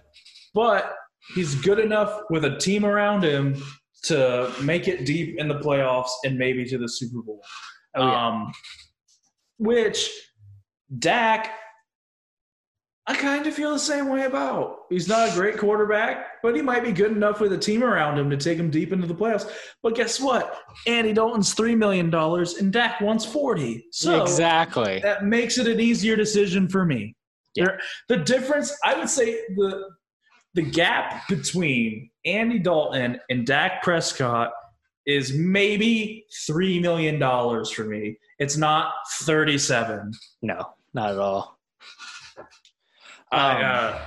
but 0.53 0.93
he's 1.35 1.55
good 1.55 1.79
enough 1.79 2.21
with 2.29 2.45
a 2.45 2.57
team 2.57 2.85
around 2.85 3.23
him 3.23 3.61
to 4.03 4.51
make 4.61 4.87
it 4.87 5.05
deep 5.05 5.37
in 5.39 5.47
the 5.47 5.55
playoffs 5.59 6.09
and 6.23 6.37
maybe 6.37 6.65
to 6.65 6.77
the 6.77 6.87
Super 6.89 7.21
Bowl. 7.21 7.41
Oh, 7.95 8.05
yeah. 8.05 8.27
Um, 8.27 8.51
which 9.57 10.09
Dak, 10.99 11.51
I 13.09 13.15
kind 13.15 13.47
of 13.47 13.53
feel 13.53 13.71
the 13.71 13.79
same 13.79 14.09
way 14.09 14.25
about. 14.25 14.79
He's 14.89 15.07
not 15.07 15.29
a 15.29 15.33
great 15.33 15.57
quarterback, 15.57 16.41
but 16.43 16.55
he 16.55 16.61
might 16.61 16.83
be 16.83 16.91
good 16.91 17.11
enough 17.11 17.39
with 17.39 17.53
a 17.53 17.57
team 17.57 17.81
around 17.81 18.19
him 18.19 18.29
to 18.29 18.35
take 18.35 18.57
him 18.57 18.69
deep 18.69 18.91
into 18.91 19.07
the 19.07 19.15
playoffs. 19.15 19.49
But 19.81 19.95
guess 19.95 20.19
what? 20.19 20.59
Andy 20.87 21.13
Dalton's 21.13 21.53
three 21.53 21.75
million 21.75 22.09
dollars 22.09 22.55
and 22.55 22.71
Dak 22.73 22.99
wants 22.99 23.25
forty. 23.25 23.85
So 23.91 24.21
exactly. 24.21 24.99
that 25.03 25.23
makes 25.23 25.57
it 25.57 25.67
an 25.67 25.79
easier 25.79 26.17
decision 26.17 26.67
for 26.67 26.83
me. 26.83 27.15
Yeah. 27.55 27.77
The 28.09 28.17
difference, 28.17 28.77
I 28.83 28.95
would 28.95 29.09
say, 29.09 29.39
the 29.55 29.89
the 30.53 30.63
gap 30.63 31.27
between 31.29 32.09
Andy 32.25 32.59
Dalton 32.59 33.19
and 33.29 33.45
Dak 33.45 33.83
Prescott 33.83 34.51
is 35.05 35.33
maybe 35.33 36.25
three 36.45 36.79
million 36.79 37.19
dollars 37.19 37.71
for 37.71 37.85
me. 37.85 38.17
It's 38.39 38.57
not 38.57 38.91
thirty-seven. 39.21 40.11
No, 40.41 40.73
not 40.93 41.11
at 41.11 41.19
all. 41.19 41.56
I, 43.31 43.61
Um, 43.61 43.65
uh, 43.65 43.99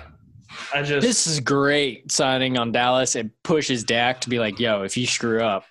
I 0.74 0.82
just 0.82 1.06
This 1.06 1.26
is 1.26 1.40
great 1.40 2.10
signing 2.10 2.58
on 2.58 2.72
Dallas. 2.72 3.16
It 3.16 3.30
pushes 3.42 3.84
Dak 3.84 4.20
to 4.22 4.28
be 4.28 4.38
like, 4.38 4.58
yo, 4.58 4.82
if 4.82 4.96
you 4.96 5.06
screw 5.06 5.42
up, 5.42 5.64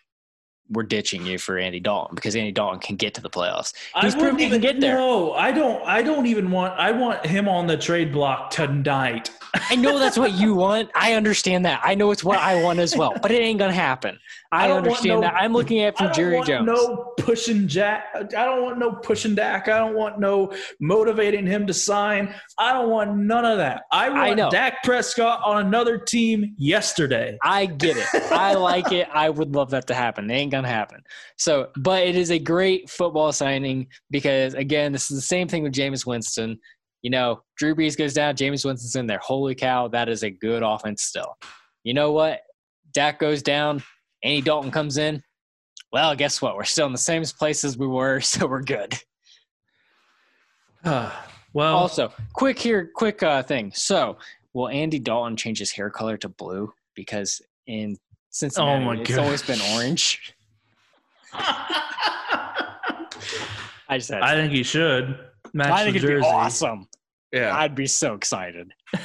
we're 0.69 0.83
ditching 0.83 1.25
you 1.25 1.37
for 1.37 1.57
Andy 1.57 1.79
Dalton 1.79 2.15
because 2.15 2.35
Andy 2.35 2.51
Dalton 2.51 2.79
can 2.79 2.95
get 2.95 3.13
to 3.15 3.21
the 3.21 3.29
playoffs. 3.29 3.73
He's 4.01 4.15
I 4.15 4.19
wouldn't 4.19 4.41
even 4.41 4.61
get 4.61 4.79
there. 4.79 4.95
No, 4.95 5.33
I 5.33 5.51
don't. 5.51 5.83
I 5.85 6.01
don't 6.01 6.25
even 6.25 6.51
want. 6.51 6.73
I 6.79 6.91
want 6.91 7.25
him 7.25 7.47
on 7.47 7.67
the 7.67 7.77
trade 7.77 8.11
block 8.11 8.51
tonight. 8.51 9.31
I 9.69 9.75
know 9.75 9.97
that's 9.97 10.17
what 10.17 10.33
you 10.33 10.53
want. 10.53 10.91
I 10.93 11.13
understand 11.13 11.65
that. 11.65 11.81
I 11.83 11.95
know 11.95 12.11
it's 12.11 12.23
what 12.23 12.37
I 12.37 12.61
want 12.61 12.77
as 12.79 12.95
well, 12.95 13.13
but 13.21 13.31
it 13.31 13.41
ain't 13.41 13.57
gonna 13.59 13.73
happen. 13.73 14.19
I, 14.51 14.67
I 14.67 14.71
understand 14.71 15.21
no- 15.21 15.27
that. 15.27 15.35
I'm 15.35 15.53
looking 15.53 15.81
at 15.81 15.97
from 15.97 16.11
Jerry 16.13 16.35
want 16.35 16.47
Jones. 16.47 16.65
no 16.65 17.13
pushing 17.19 17.67
Jack. 17.67 18.05
I 18.15 18.45
don't 18.45 18.63
want 18.63 18.79
no 18.79 18.91
pushing 18.93 19.35
Dak. 19.35 19.67
I 19.67 19.77
don't 19.77 19.95
want 19.95 20.19
no 20.19 20.53
motivating 20.79 21.45
him 21.45 21.67
to 21.67 21.73
sign. 21.73 22.33
I 22.57 22.73
don't 22.73 22.89
want 22.89 23.15
none 23.15 23.45
of 23.45 23.57
that. 23.57 23.83
I 23.91 24.07
I 24.07 24.33
know. 24.33 24.43
want 24.45 24.53
Dak 24.53 24.83
Prescott 24.83 25.41
on 25.45 25.65
another 25.67 25.97
team 25.99 26.55
yesterday. 26.57 27.37
I 27.43 27.67
get 27.67 27.97
it. 27.97 28.07
I 28.31 28.55
like 28.55 28.91
it. 28.91 29.07
I 29.13 29.29
would 29.29 29.53
love 29.53 29.69
that 29.71 29.85
to 29.87 29.93
happen. 29.93 30.29
Ain't 30.31 30.51
gonna 30.51 30.58
happen. 30.67 31.01
So, 31.37 31.69
but 31.77 32.03
it 32.03 32.15
is 32.15 32.31
a 32.31 32.39
great 32.39 32.89
football 32.89 33.31
signing 33.31 33.87
because 34.11 34.53
again, 34.53 34.91
this 34.91 35.09
is 35.11 35.17
the 35.17 35.21
same 35.21 35.47
thing 35.47 35.63
with 35.63 35.73
Jameis 35.73 36.05
Winston. 36.05 36.59
You 37.01 37.11
know, 37.11 37.41
Drew 37.57 37.75
Brees 37.75 37.97
goes 37.97 38.13
down, 38.13 38.35
Jameis 38.35 38.65
Winston's 38.65 38.95
in 38.95 39.07
there. 39.07 39.19
Holy 39.19 39.55
cow, 39.55 39.87
that 39.89 40.09
is 40.09 40.23
a 40.23 40.29
good 40.29 40.63
offense 40.63 41.03
still. 41.03 41.35
You 41.83 41.93
know 41.93 42.11
what? 42.11 42.41
Dak 42.93 43.19
goes 43.19 43.41
down, 43.41 43.83
Andy 44.23 44.41
Dalton 44.41 44.71
comes 44.71 44.97
in. 44.97 45.23
Well, 45.91 46.15
guess 46.15 46.41
what? 46.41 46.55
We're 46.55 46.65
still 46.65 46.85
in 46.85 46.91
the 46.91 46.97
same 46.97 47.23
place 47.23 47.63
as 47.63 47.77
we 47.77 47.87
were, 47.87 48.19
so 48.21 48.47
we're 48.47 48.61
good. 48.61 48.95
Uh, 50.83 51.11
well, 51.53 51.77
Also, 51.77 52.11
quick 52.33 52.59
here, 52.59 52.91
quick 52.93 53.23
uh, 53.23 53.43
thing. 53.43 53.71
So, 53.73 54.17
will 54.53 54.69
Andy 54.69 54.99
Dalton 54.99 55.35
change 55.35 55.59
his 55.59 55.71
hair 55.71 55.89
color 55.89 56.17
to 56.17 56.29
blue? 56.29 56.71
Because 56.95 57.41
in 57.67 57.97
Cincinnati, 58.29 58.83
Oh 58.83 58.85
my 58.85 59.01
it's 59.01 59.17
always 59.17 59.41
been 59.41 59.59
orange. 59.73 60.33
I 61.33 63.07
just. 63.97 64.11
I 64.11 64.35
think 64.35 64.51
he 64.53 64.63
should 64.63 65.17
match 65.53 65.71
I 65.71 65.83
think 65.83 65.93
the 65.93 65.97
it'd 65.99 66.09
jersey. 66.09 66.21
be 66.21 66.27
awesome. 66.27 66.87
Yeah. 67.31 67.55
I'd 67.55 67.75
be 67.75 67.87
so 67.87 68.13
excited. 68.15 68.71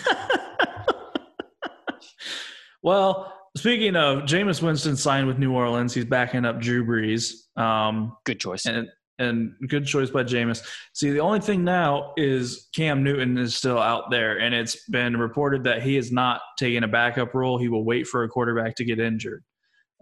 well, 2.82 3.32
speaking 3.56 3.96
of 3.96 4.20
Jameis 4.22 4.62
Winston 4.62 4.96
signed 4.96 5.26
with 5.26 5.38
New 5.38 5.52
Orleans, 5.52 5.92
he's 5.94 6.04
backing 6.04 6.44
up 6.44 6.60
Drew 6.60 6.84
Brees. 6.84 7.34
Um, 7.60 8.16
Good 8.24 8.40
choice. 8.40 8.66
and 8.66 8.88
and 9.20 9.54
good 9.68 9.86
choice 9.86 10.10
by 10.10 10.24
Jameis. 10.24 10.66
See, 10.92 11.10
the 11.12 11.20
only 11.20 11.38
thing 11.38 11.62
now 11.62 12.12
is 12.16 12.68
Cam 12.74 13.04
Newton 13.04 13.38
is 13.38 13.54
still 13.54 13.78
out 13.78 14.10
there, 14.10 14.40
and 14.40 14.52
it's 14.52 14.88
been 14.88 15.16
reported 15.16 15.62
that 15.64 15.84
he 15.84 15.96
is 15.96 16.10
not 16.10 16.40
taking 16.58 16.82
a 16.82 16.88
backup 16.88 17.32
role. 17.32 17.56
He 17.56 17.68
will 17.68 17.84
wait 17.84 18.08
for 18.08 18.24
a 18.24 18.28
quarterback 18.28 18.74
to 18.74 18.84
get 18.84 18.98
injured. 18.98 19.44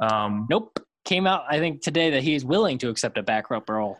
Um, 0.00 0.46
Nope. 0.48 0.78
Came 1.04 1.26
out, 1.26 1.44
I 1.48 1.58
think, 1.58 1.82
today 1.82 2.10
that 2.10 2.22
he's 2.22 2.44
willing 2.44 2.78
to 2.78 2.88
accept 2.88 3.18
a 3.18 3.22
backup 3.22 3.68
role 3.68 3.98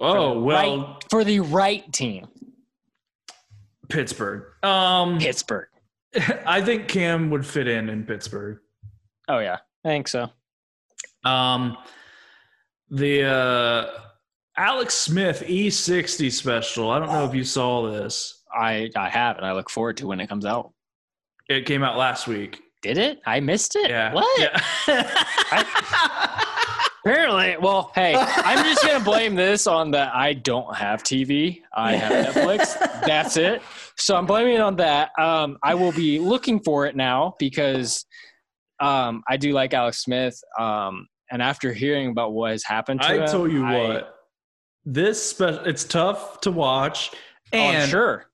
oh 0.00 0.40
well, 0.40 0.78
right, 0.78 1.04
for 1.10 1.24
the 1.24 1.40
right 1.40 1.90
team, 1.92 2.26
Pittsburgh. 3.88 4.44
Um, 4.62 5.18
Pittsburgh. 5.18 5.68
I 6.46 6.62
think 6.62 6.88
Cam 6.88 7.30
would 7.30 7.46
fit 7.46 7.68
in 7.68 7.88
in 7.88 8.04
Pittsburgh. 8.04 8.58
Oh 9.28 9.38
yeah, 9.38 9.58
I 9.84 9.88
think 9.88 10.08
so. 10.08 10.30
Um, 11.24 11.76
the 12.90 13.24
uh, 13.24 13.86
Alex 14.56 14.94
Smith 14.94 15.42
E60 15.46 16.30
special. 16.32 16.90
I 16.90 16.98
don't 16.98 17.08
know 17.08 17.24
if 17.24 17.34
you 17.34 17.44
saw 17.44 17.90
this. 17.90 18.42
I 18.52 18.90
I 18.96 19.08
have, 19.08 19.36
and 19.36 19.46
I 19.46 19.52
look 19.52 19.70
forward 19.70 19.96
to 19.98 20.06
when 20.06 20.20
it 20.20 20.28
comes 20.28 20.46
out. 20.46 20.72
It 21.48 21.66
came 21.66 21.82
out 21.82 21.96
last 21.96 22.26
week. 22.26 22.60
Did 22.86 22.98
it? 22.98 23.20
I 23.26 23.40
missed 23.40 23.74
it. 23.74 23.90
Yeah. 23.90 24.12
What? 24.12 24.40
Yeah. 24.86 24.86
Apparently, 27.04 27.56
well, 27.60 27.90
hey, 27.96 28.14
I'm 28.16 28.64
just 28.64 28.84
gonna 28.84 29.02
blame 29.04 29.34
this 29.34 29.66
on 29.66 29.90
that 29.92 30.14
I 30.14 30.34
don't 30.34 30.74
have 30.76 31.02
TV. 31.02 31.62
I 31.74 31.96
have 31.96 32.26
Netflix. 32.34 32.78
That's 33.04 33.36
it. 33.36 33.60
So 33.96 34.14
I'm 34.14 34.24
blaming 34.26 34.54
it 34.54 34.60
on 34.60 34.76
that. 34.76 35.10
Um, 35.18 35.58
I 35.64 35.74
will 35.74 35.90
be 35.92 36.20
looking 36.20 36.60
for 36.60 36.86
it 36.86 36.94
now 36.94 37.34
because 37.40 38.04
um, 38.78 39.24
I 39.28 39.36
do 39.36 39.52
like 39.52 39.74
Alex 39.74 40.02
Smith. 40.02 40.38
Um, 40.58 41.08
and 41.30 41.42
after 41.42 41.72
hearing 41.72 42.10
about 42.10 42.32
what 42.32 42.52
has 42.52 42.62
happened 42.62 43.00
to 43.00 43.08
I 43.08 43.14
him, 43.18 43.26
tell 43.26 43.48
you 43.48 43.64
I- 43.64 43.88
what, 43.88 44.14
this 44.84 45.30
special 45.30 45.64
it's 45.64 45.82
tough 45.82 46.40
to 46.42 46.52
watch, 46.52 47.10
oh, 47.52 47.58
and 47.58 47.90
sure. 47.90 48.26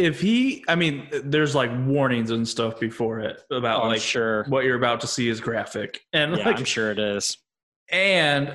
If 0.00 0.20
he, 0.20 0.64
I 0.68 0.74
mean, 0.74 1.06
there's 1.24 1.54
like 1.54 1.70
warnings 1.86 2.30
and 2.30 2.48
stuff 2.48 2.80
before 2.80 3.20
it 3.20 3.42
about 3.50 3.84
Oh, 3.84 3.88
like 3.88 4.00
sure. 4.00 4.44
what 4.48 4.64
you're 4.64 4.76
about 4.76 5.00
to 5.02 5.06
see 5.06 5.28
is 5.28 5.40
graphic, 5.40 6.00
and 6.12 6.36
Yeah, 6.36 6.46
like, 6.46 6.58
I'm 6.58 6.64
sure 6.64 6.90
it 6.90 6.98
is. 6.98 7.36
and 7.90 8.52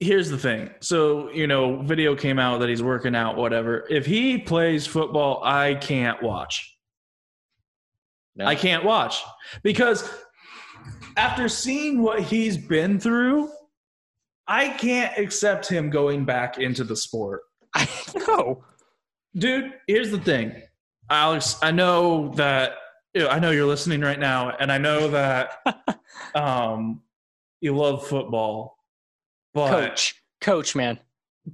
here's 0.00 0.30
the 0.30 0.38
thing. 0.38 0.70
So 0.80 1.30
you 1.30 1.46
know, 1.46 1.82
video 1.82 2.16
came 2.16 2.38
out 2.38 2.58
that 2.60 2.68
he's 2.68 2.82
working 2.82 3.14
out, 3.14 3.36
whatever. 3.36 3.86
If 3.90 4.06
he 4.06 4.38
plays 4.38 4.86
football, 4.86 5.42
I 5.44 5.74
can't 5.74 6.22
watch. 6.22 6.68
No. 8.34 8.46
I 8.46 8.54
can't 8.54 8.84
watch 8.84 9.22
because 9.62 10.10
after 11.16 11.48
seeing 11.48 12.02
what 12.02 12.20
he's 12.22 12.56
been 12.56 12.98
through, 12.98 13.50
I 14.48 14.70
can't 14.70 15.16
accept 15.18 15.68
him 15.68 15.90
going 15.90 16.24
back 16.24 16.58
into 16.58 16.82
the 16.82 16.96
sport. 16.96 17.42
I 17.74 17.86
know. 18.16 18.64
Dude, 19.36 19.72
here's 19.86 20.10
the 20.10 20.18
thing. 20.18 20.52
Alex, 21.10 21.58
I 21.62 21.70
know 21.70 22.28
that 22.36 22.72
you 23.14 23.22
know, 23.22 23.28
I 23.28 23.38
know 23.38 23.50
you're 23.50 23.66
listening 23.66 24.00
right 24.00 24.18
now 24.18 24.50
and 24.58 24.70
I 24.72 24.78
know 24.78 25.08
that 25.08 25.58
um 26.34 27.02
you 27.60 27.76
love 27.76 28.06
football. 28.06 28.78
But 29.54 29.68
Coach, 29.70 30.14
coach, 30.40 30.74
man, 30.74 30.98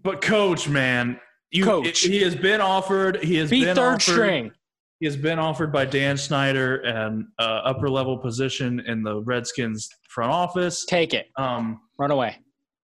but 0.03 0.21
coach, 0.21 0.69
man, 0.69 1.19
you 1.51 1.65
Coach. 1.65 2.01
he 2.01 2.23
has 2.23 2.37
been 2.37 2.61
offered, 2.61 3.23
he 3.23 3.37
has 3.37 3.51
be 3.51 3.65
been 3.65 3.75
third 3.75 3.95
offered, 3.95 4.01
string. 4.03 4.53
He 5.01 5.07
has 5.07 5.17
been 5.17 5.39
offered 5.39 5.73
by 5.73 5.85
Dan 5.85 6.17
Snyder 6.17 6.77
an 6.83 7.29
uh, 7.39 7.43
upper 7.65 7.89
level 7.89 8.19
position 8.19 8.81
in 8.81 9.03
the 9.03 9.21
Redskins 9.23 9.89
front 10.09 10.33
office. 10.33 10.85
Take 10.85 11.15
it. 11.15 11.27
Um, 11.37 11.81
Run 11.99 12.11
away. 12.11 12.37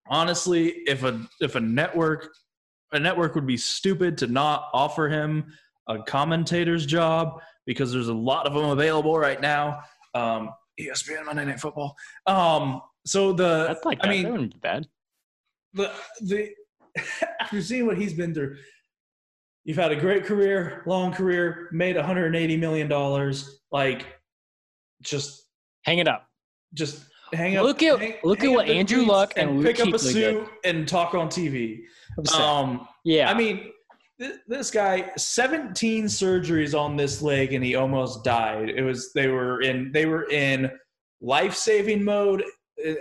honestly, 0.09 0.69
if 0.87 1.03
a 1.05 1.21
if 1.41 1.55
a 1.57 1.61
network 1.61 2.29
a 2.95 3.01
network 3.01 3.35
would 3.35 3.47
be 3.47 3.57
stupid 3.57 4.17
to 4.19 4.27
not 4.27 4.69
offer 4.73 5.09
him 5.09 5.53
a 5.89 5.99
commentator's 6.03 6.87
job 6.87 7.41
because 7.67 7.93
there's 7.93 8.09
a 8.09 8.15
lot 8.15 8.47
of 8.47 8.55
them 8.55 8.65
available 8.67 9.19
right 9.19 9.41
now. 9.41 9.81
Um, 10.15 10.51
ESPN 10.81 11.27
Monday 11.27 11.45
Night 11.45 11.61
Football. 11.61 11.95
Um, 12.27 12.81
so 13.07 13.33
the 13.33 13.67
That's 13.69 13.85
like 13.85 13.99
I 14.03 14.23
that. 14.23 14.33
mean 14.33 14.53
bad. 14.63 14.87
the 15.75 15.93
the 16.21 16.51
after 17.41 17.61
seeing 17.61 17.87
what 17.87 17.99
he's 17.99 18.15
been 18.15 18.33
through, 18.33 18.57
you've 19.65 19.77
had 19.77 19.93
a 19.93 19.97
great 19.97 20.25
career, 20.25 20.83
long 20.87 21.13
career, 21.13 21.69
made 21.73 21.97
180 21.97 22.57
million 22.57 22.89
dollars. 22.89 23.61
Like, 23.73 24.07
just 25.03 25.49
Hang 25.85 25.99
it 25.99 26.09
up. 26.09 26.27
just 26.73 27.05
hang 27.33 27.57
up. 27.57 27.65
Look 27.65 27.83
at- 27.83 27.99
hang- 27.99 28.15
look 28.25 28.39
at 28.39 28.45
hang 28.45 28.51
up 28.53 28.57
what 28.57 28.69
Andrew 28.69 29.03
Luck 29.05 29.33
and 29.37 29.57
Luke 29.59 29.67
pick 29.67 29.81
up 29.81 29.89
a 29.89 29.91
Kuechly 29.93 30.13
did. 30.15 30.35
suit 30.37 30.49
and 30.65 30.87
talk 30.89 31.15
on 31.15 31.29
TV. 31.29 31.81
Um, 32.35 32.87
yeah. 33.05 33.31
I 33.31 33.35
mean, 33.35 33.71
th- 34.21 34.37
this 34.47 34.71
guy, 34.71 35.11
17 35.17 36.05
surgeries 36.07 36.79
on 36.79 36.97
this 36.97 37.23
leg, 37.23 37.53
and 37.53 37.65
he 37.65 37.75
almost 37.75 38.25
died. 38.25 38.71
It 38.71 38.83
was 38.83 39.13
they 39.15 39.29
were 39.29 39.61
in 39.63 39.91
they 39.93 40.07
were 40.07 40.29
in 40.31 40.71
life 41.21 41.55
saving 41.55 42.05
mode. 42.05 42.45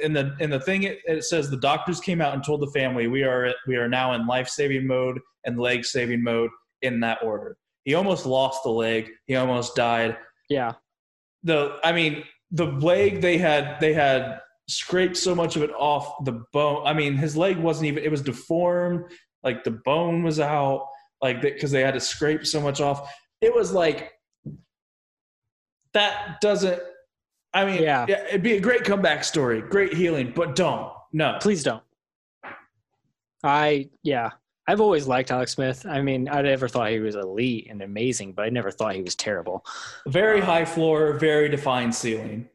In 0.01 0.13
the 0.13 0.35
in 0.39 0.49
the 0.49 0.59
thing, 0.59 0.83
it, 0.83 0.99
it 1.05 1.23
says 1.23 1.49
the 1.49 1.57
doctors 1.57 1.99
came 1.99 2.21
out 2.21 2.33
and 2.33 2.43
told 2.43 2.61
the 2.61 2.71
family 2.71 3.07
we 3.07 3.23
are 3.23 3.53
we 3.67 3.75
are 3.75 3.89
now 3.89 4.13
in 4.13 4.27
life 4.27 4.47
saving 4.47 4.85
mode 4.87 5.19
and 5.45 5.59
leg 5.59 5.83
saving 5.83 6.23
mode 6.23 6.51
in 6.81 6.99
that 7.01 7.19
order. 7.23 7.57
He 7.83 7.95
almost 7.95 8.25
lost 8.25 8.63
the 8.63 8.69
leg. 8.69 9.09
He 9.25 9.35
almost 9.35 9.75
died. 9.75 10.17
yeah. 10.49 10.73
The 11.43 11.77
I 11.83 11.91
mean, 11.91 12.23
the 12.51 12.65
leg 12.65 13.19
they 13.19 13.37
had 13.37 13.79
they 13.81 13.93
had 13.93 14.39
scraped 14.77 15.17
so 15.17 15.33
much 15.35 15.55
of 15.55 15.61
it 15.63 15.71
off 15.71 16.23
the 16.25 16.43
bone. 16.53 16.85
I 16.85 16.93
mean, 16.93 17.15
his 17.15 17.35
leg 17.37 17.57
wasn't 17.57 17.87
even 17.87 18.03
it 18.03 18.11
was 18.11 18.21
deformed. 18.21 19.05
Like 19.43 19.63
the 19.63 19.71
bone 19.71 20.23
was 20.23 20.39
out. 20.39 20.87
Like 21.21 21.41
because 21.41 21.71
they 21.71 21.81
had 21.81 21.93
to 21.93 21.99
scrape 21.99 22.45
so 22.45 22.59
much 22.59 22.81
off. 22.81 23.13
It 23.41 23.53
was 23.53 23.71
like 23.71 24.11
that 25.93 26.41
doesn't. 26.41 26.81
I 27.53 27.65
mean, 27.65 27.83
Yeah. 27.83 28.05
it'd 28.09 28.41
be 28.41 28.53
a 28.53 28.59
great 28.59 28.83
comeback 28.83 29.23
story, 29.23 29.61
great 29.61 29.93
healing, 29.93 30.33
but 30.35 30.55
don't 30.55 30.91
no. 31.13 31.37
Please 31.39 31.63
don't. 31.63 31.83
I 33.43 33.89
yeah. 34.01 34.31
I've 34.65 34.79
always 34.79 35.07
liked 35.07 35.29
Alex 35.29 35.51
Smith. 35.51 35.85
I 35.85 36.01
mean, 36.01 36.29
I 36.29 36.41
never 36.41 36.69
thought 36.69 36.89
he 36.89 36.99
was 36.99 37.15
elite 37.15 37.67
and 37.69 37.81
amazing, 37.81 38.31
but 38.31 38.43
I 38.45 38.49
never 38.49 38.71
thought 38.71 38.95
he 38.95 39.01
was 39.01 39.13
terrible. 39.13 39.65
Very 40.07 40.39
um, 40.39 40.45
high 40.45 40.63
floor, 40.65 41.13
very 41.13 41.49
defined 41.49 41.93
ceiling. 41.93 42.47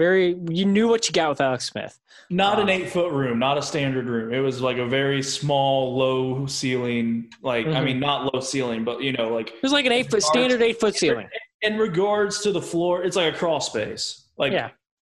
Very, 0.00 0.34
you 0.48 0.64
knew 0.64 0.88
what 0.88 1.06
you 1.06 1.12
got 1.12 1.28
with 1.28 1.42
Alex 1.42 1.66
Smith. 1.66 2.00
Not 2.30 2.54
an 2.58 2.62
Um, 2.62 2.68
eight 2.70 2.88
foot 2.88 3.12
room, 3.12 3.38
not 3.38 3.58
a 3.58 3.62
standard 3.62 4.06
room. 4.06 4.32
It 4.32 4.38
was 4.38 4.62
like 4.62 4.78
a 4.78 4.86
very 4.86 5.22
small, 5.22 5.94
low 5.94 6.46
ceiling. 6.46 7.30
Like 7.42 7.66
I 7.66 7.72
Mhm. 7.80 7.84
mean, 7.84 8.00
not 8.00 8.32
low 8.32 8.40
ceiling, 8.40 8.82
but 8.82 9.02
you 9.02 9.12
know, 9.12 9.28
like 9.28 9.50
It 9.50 9.62
was 9.62 9.72
like 9.72 9.84
an 9.84 9.92
eight 9.92 10.10
foot 10.10 10.22
standard 10.22 10.62
eight 10.62 10.80
foot 10.80 10.94
ceiling. 10.96 11.28
in 11.60 11.76
regards 11.76 12.40
to 12.44 12.50
the 12.50 12.62
floor, 12.62 13.02
it's 13.02 13.14
like 13.14 13.34
a 13.34 13.36
crawl 13.36 13.60
space. 13.60 14.26
Like 14.38 14.52
Yeah. 14.54 14.70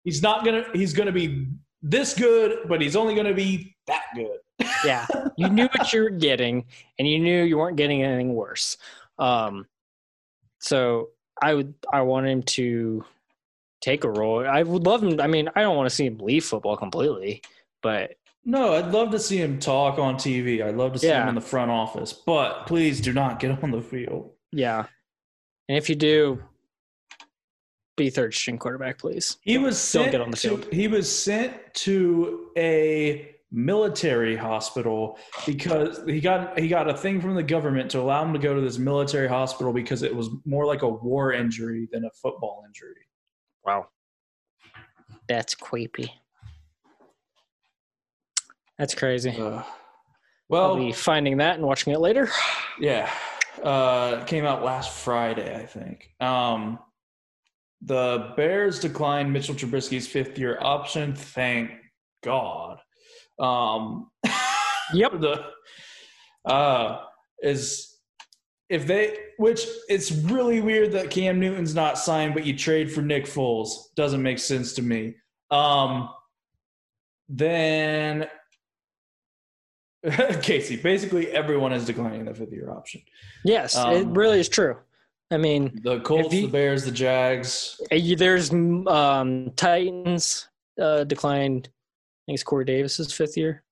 he's 0.03 0.21
not 0.21 0.43
gonna 0.43 0.65
he's 0.73 0.91
gonna 0.91 1.13
be 1.13 1.47
this 1.81 2.13
good, 2.13 2.67
but 2.67 2.81
he's 2.81 2.97
only 2.97 3.15
gonna 3.15 3.33
be 3.33 3.77
that 3.87 4.03
good. 4.13 4.37
Yeah, 4.85 5.05
you 5.37 5.47
knew 5.47 5.69
what 5.77 5.93
you 5.93 6.03
were 6.03 6.09
getting, 6.09 6.65
and 6.99 7.07
you 7.07 7.19
knew 7.19 7.43
you 7.45 7.57
weren't 7.57 7.77
getting 7.77 8.03
anything 8.03 8.33
worse. 8.33 8.75
Um, 9.17 9.65
so 10.59 11.11
I 11.41 11.53
would 11.53 11.73
I 11.93 12.01
want 12.01 12.27
him 12.27 12.43
to 12.57 13.05
take 13.83 14.05
a 14.05 14.09
role. 14.09 14.47
I 14.47 14.63
would 14.63 14.85
love 14.85 15.03
him. 15.03 15.19
I 15.19 15.27
mean, 15.27 15.49
I 15.55 15.61
don't 15.61 15.75
want 15.75 15.89
to 15.89 15.95
see 15.95 16.05
him 16.05 16.17
leave 16.19 16.45
football 16.45 16.77
completely, 16.77 17.41
but 17.81 18.15
No, 18.45 18.73
I'd 18.75 18.91
love 18.93 19.11
to 19.11 19.19
see 19.19 19.37
him 19.37 19.59
talk 19.59 19.99
on 19.99 20.15
TV. 20.15 20.63
I'd 20.65 20.75
love 20.75 20.93
to 20.93 20.99
see 20.99 21.07
him 21.09 21.27
in 21.27 21.35
the 21.35 21.41
front 21.41 21.69
office, 21.69 22.13
but 22.13 22.65
please 22.65 23.01
do 23.01 23.11
not 23.13 23.39
get 23.39 23.51
on 23.61 23.71
the 23.71 23.81
field. 23.81 24.31
yeah. 24.51 24.85
And 25.69 25.77
if 25.77 25.87
you 25.89 25.95
do, 25.95 26.43
be 27.95 28.09
third 28.09 28.33
string 28.33 28.57
quarterback, 28.57 28.99
please. 28.99 29.37
He 29.43 29.57
was 29.57 29.75
Don't 29.93 30.03
sent 30.03 30.11
get 30.11 30.21
on 30.21 30.31
the 30.31 30.37
to, 30.37 30.49
field. 30.57 30.73
he 30.73 30.87
was 30.89 31.09
sent 31.09 31.53
to 31.75 32.49
a 32.57 33.29
military 33.51 34.35
hospital 34.35 35.17
because 35.45 36.01
he 36.05 36.19
got 36.19 36.57
he 36.59 36.67
got 36.67 36.89
a 36.89 36.93
thing 36.97 37.21
from 37.21 37.35
the 37.35 37.43
government 37.43 37.89
to 37.91 37.99
allow 38.01 38.23
him 38.25 38.33
to 38.33 38.39
go 38.39 38.53
to 38.53 38.59
this 38.61 38.77
military 38.77 39.27
hospital 39.29 39.71
because 39.71 40.03
it 40.03 40.13
was 40.13 40.29
more 40.45 40.65
like 40.65 40.81
a 40.81 40.89
war 40.89 41.31
injury 41.31 41.87
than 41.93 42.03
a 42.03 42.09
football 42.21 42.63
injury. 42.67 42.95
Wow. 43.65 43.87
That's 45.27 45.55
creepy. 45.55 46.13
That's 48.77 48.95
crazy. 48.95 49.31
Ugh. 49.31 49.63
I'll 49.63 49.65
well, 50.49 50.75
be 50.75 50.91
finding 50.91 51.37
that 51.37 51.55
and 51.55 51.65
watching 51.65 51.93
it 51.93 51.99
later. 51.99 52.29
Yeah. 52.79 53.13
Uh, 53.61 54.17
it 54.21 54.27
came 54.27 54.45
out 54.45 54.63
last 54.63 54.91
Friday, 54.97 55.55
I 55.55 55.63
think. 55.67 56.09
Um, 56.19 56.79
the 57.83 58.33
Bears 58.35 58.79
declined 58.79 59.31
Mitchell 59.31 59.53
Trubisky's 59.53 60.07
fifth 60.07 60.39
year 60.39 60.57
option. 60.59 61.13
Thank 61.13 61.69
God. 62.23 62.79
Um, 63.39 64.09
Yep. 64.93 65.21
The 65.21 65.45
uh, 66.45 67.01
is 67.41 67.92
if 68.73 68.87
they, 68.87 69.15
which 69.37 69.67
it's 69.87 70.11
really 70.11 70.59
weird 70.59 70.91
that 70.93 71.11
Cam 71.11 71.39
Newton's 71.39 71.75
not 71.75 71.97
signed, 71.99 72.33
but 72.33 72.43
you 72.43 72.57
trade 72.57 72.91
for 72.91 73.01
Nick 73.03 73.25
Foles. 73.25 73.93
Doesn't 73.95 74.21
make 74.23 74.39
sense 74.39 74.73
to 74.73 74.81
me. 74.81 75.15
Um, 75.51 76.09
then 77.29 78.27
Casey, 80.41 80.75
basically 80.75 81.29
everyone 81.29 81.71
is 81.71 81.85
declining 81.85 82.25
the 82.25 82.33
fifth 82.33 82.51
year 82.51 82.71
option. 82.71 83.01
Yes, 83.45 83.75
it 83.75 83.79
Um, 83.79 84.13
really 84.13 84.39
is 84.39 84.49
true. 84.49 84.75
I 85.31 85.37
mean, 85.37 85.79
The 85.83 85.99
Colts, 86.01 86.33
you- 86.33 86.47
the 86.47 86.51
Bears, 86.51 86.83
the 86.83 86.91
Jags. 86.91 87.79
uh, 87.91 87.97
there's 88.17 88.51
um, 88.51 89.51
Titans 89.55 90.47
uh, 90.81 91.03
declined. 91.03 91.69
I 91.69 92.21
think 92.25 92.35
it's 92.37 92.43
Corey 92.43 92.65
Davis's 92.65 93.13
fifth 93.13 93.37
year. 93.37 93.63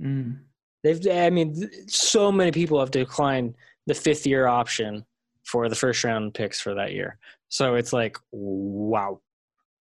Mm. 0.00 0.40
They've, 0.82 1.00
I 1.10 1.30
mean, 1.30 1.88
so 1.88 2.30
many 2.32 2.50
people 2.52 2.78
have 2.80 2.90
declined 2.90 3.54
the 3.86 3.94
fifth 3.94 4.26
year 4.26 4.46
option 4.46 5.04
for 5.44 5.68
the 5.68 5.74
first 5.74 6.04
round 6.04 6.34
picks 6.34 6.60
for 6.60 6.74
that 6.74 6.92
year. 6.92 7.18
So 7.48 7.74
it's 7.74 7.92
like, 7.92 8.16
wow. 8.30 9.20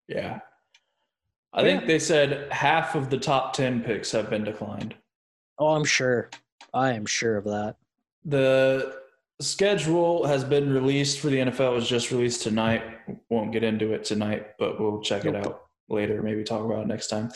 Yeah. 0.09 0.41
I 1.53 1.63
think 1.63 1.87
they 1.87 1.99
said 1.99 2.53
half 2.53 2.95
of 2.95 3.09
the 3.09 3.17
top 3.17 3.55
10 3.55 3.83
picks 3.83 4.13
have 4.13 4.29
been 4.29 4.45
declined. 4.45 4.95
Oh, 5.59 5.69
I'm 5.69 5.85
sure. 5.85 6.29
I 6.75 6.93
am 6.93 7.07
sure 7.07 7.39
of 7.39 7.45
that. 7.45 7.77
The 8.25 9.01
schedule 9.41 10.27
has 10.27 10.45
been 10.45 10.73
released 10.73 11.21
for 11.21 11.29
the 11.29 11.39
NFL. 11.39 11.73
It 11.73 11.75
was 11.75 11.89
just 11.89 12.11
released 12.11 12.43
tonight. 12.43 12.83
Won't 13.31 13.53
get 13.53 13.65
into 13.65 13.93
it 13.93 14.05
tonight, 14.05 14.59
but 14.59 14.79
we'll 14.79 15.01
check 15.01 15.25
it 15.25 15.35
out 15.35 15.63
later. 15.89 16.23
Maybe 16.23 16.45
talk 16.45 16.65
about 16.65 16.83
it 16.83 16.89
next 16.89 17.09
time. 17.09 17.31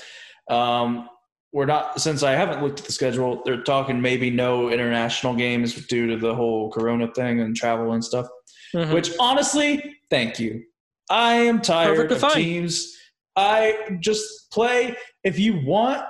Um, 0.51 1.09
we're 1.53 1.67
not 1.67 2.01
since 2.01 2.23
I 2.23 2.33
haven't 2.33 2.63
looked 2.63 2.81
at 2.81 2.87
the 2.87 2.93
schedule. 2.93 3.43
They're 3.45 3.63
talking 3.63 4.01
maybe 4.01 4.31
no 4.31 4.71
international 4.71 5.35
games 5.35 5.75
due 5.87 6.07
to 6.09 6.17
the 6.17 6.35
whole 6.35 6.71
Corona 6.71 7.13
thing 7.13 7.41
and 7.41 7.57
travel 7.57 7.93
and 7.93 8.05
stuff. 8.05 8.29
Mhm. 8.75 8.95
Which 8.95 9.11
honestly, 9.19 9.97
thank 10.11 10.39
you. 10.39 10.65
I 11.09 11.35
am 11.35 11.61
tired 11.61 12.13
of 12.13 12.33
teams. 12.33 12.97
I 13.37 13.97
just 14.01 14.51
play 14.53 14.97
if 15.25 15.39
you 15.39 15.61
want. 15.65 16.05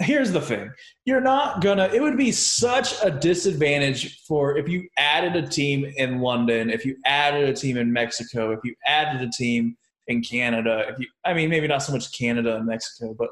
Here's 0.00 0.30
the 0.30 0.42
thing: 0.42 0.70
you're 1.06 1.22
not 1.22 1.62
gonna. 1.62 1.88
It 1.92 2.02
would 2.02 2.18
be 2.18 2.30
such 2.30 2.94
a 3.02 3.10
disadvantage 3.10 4.20
for 4.24 4.58
if 4.58 4.68
you 4.68 4.88
added 4.98 5.42
a 5.42 5.48
team 5.48 5.90
in 5.96 6.20
London, 6.20 6.68
if 6.68 6.84
you 6.84 6.96
added 7.06 7.48
a 7.48 7.52
team 7.54 7.78
in 7.78 7.90
Mexico, 7.92 8.52
if 8.52 8.60
you 8.62 8.74
added 8.86 9.26
a 9.26 9.30
team 9.30 9.76
in 10.06 10.22
Canada. 10.22 10.84
If 10.88 10.98
you, 10.98 11.06
I 11.24 11.34
mean, 11.34 11.48
maybe 11.48 11.66
not 11.66 11.82
so 11.82 11.92
much 11.92 12.12
Canada 12.16 12.56
and 12.56 12.66
Mexico, 12.66 13.14
but 13.18 13.30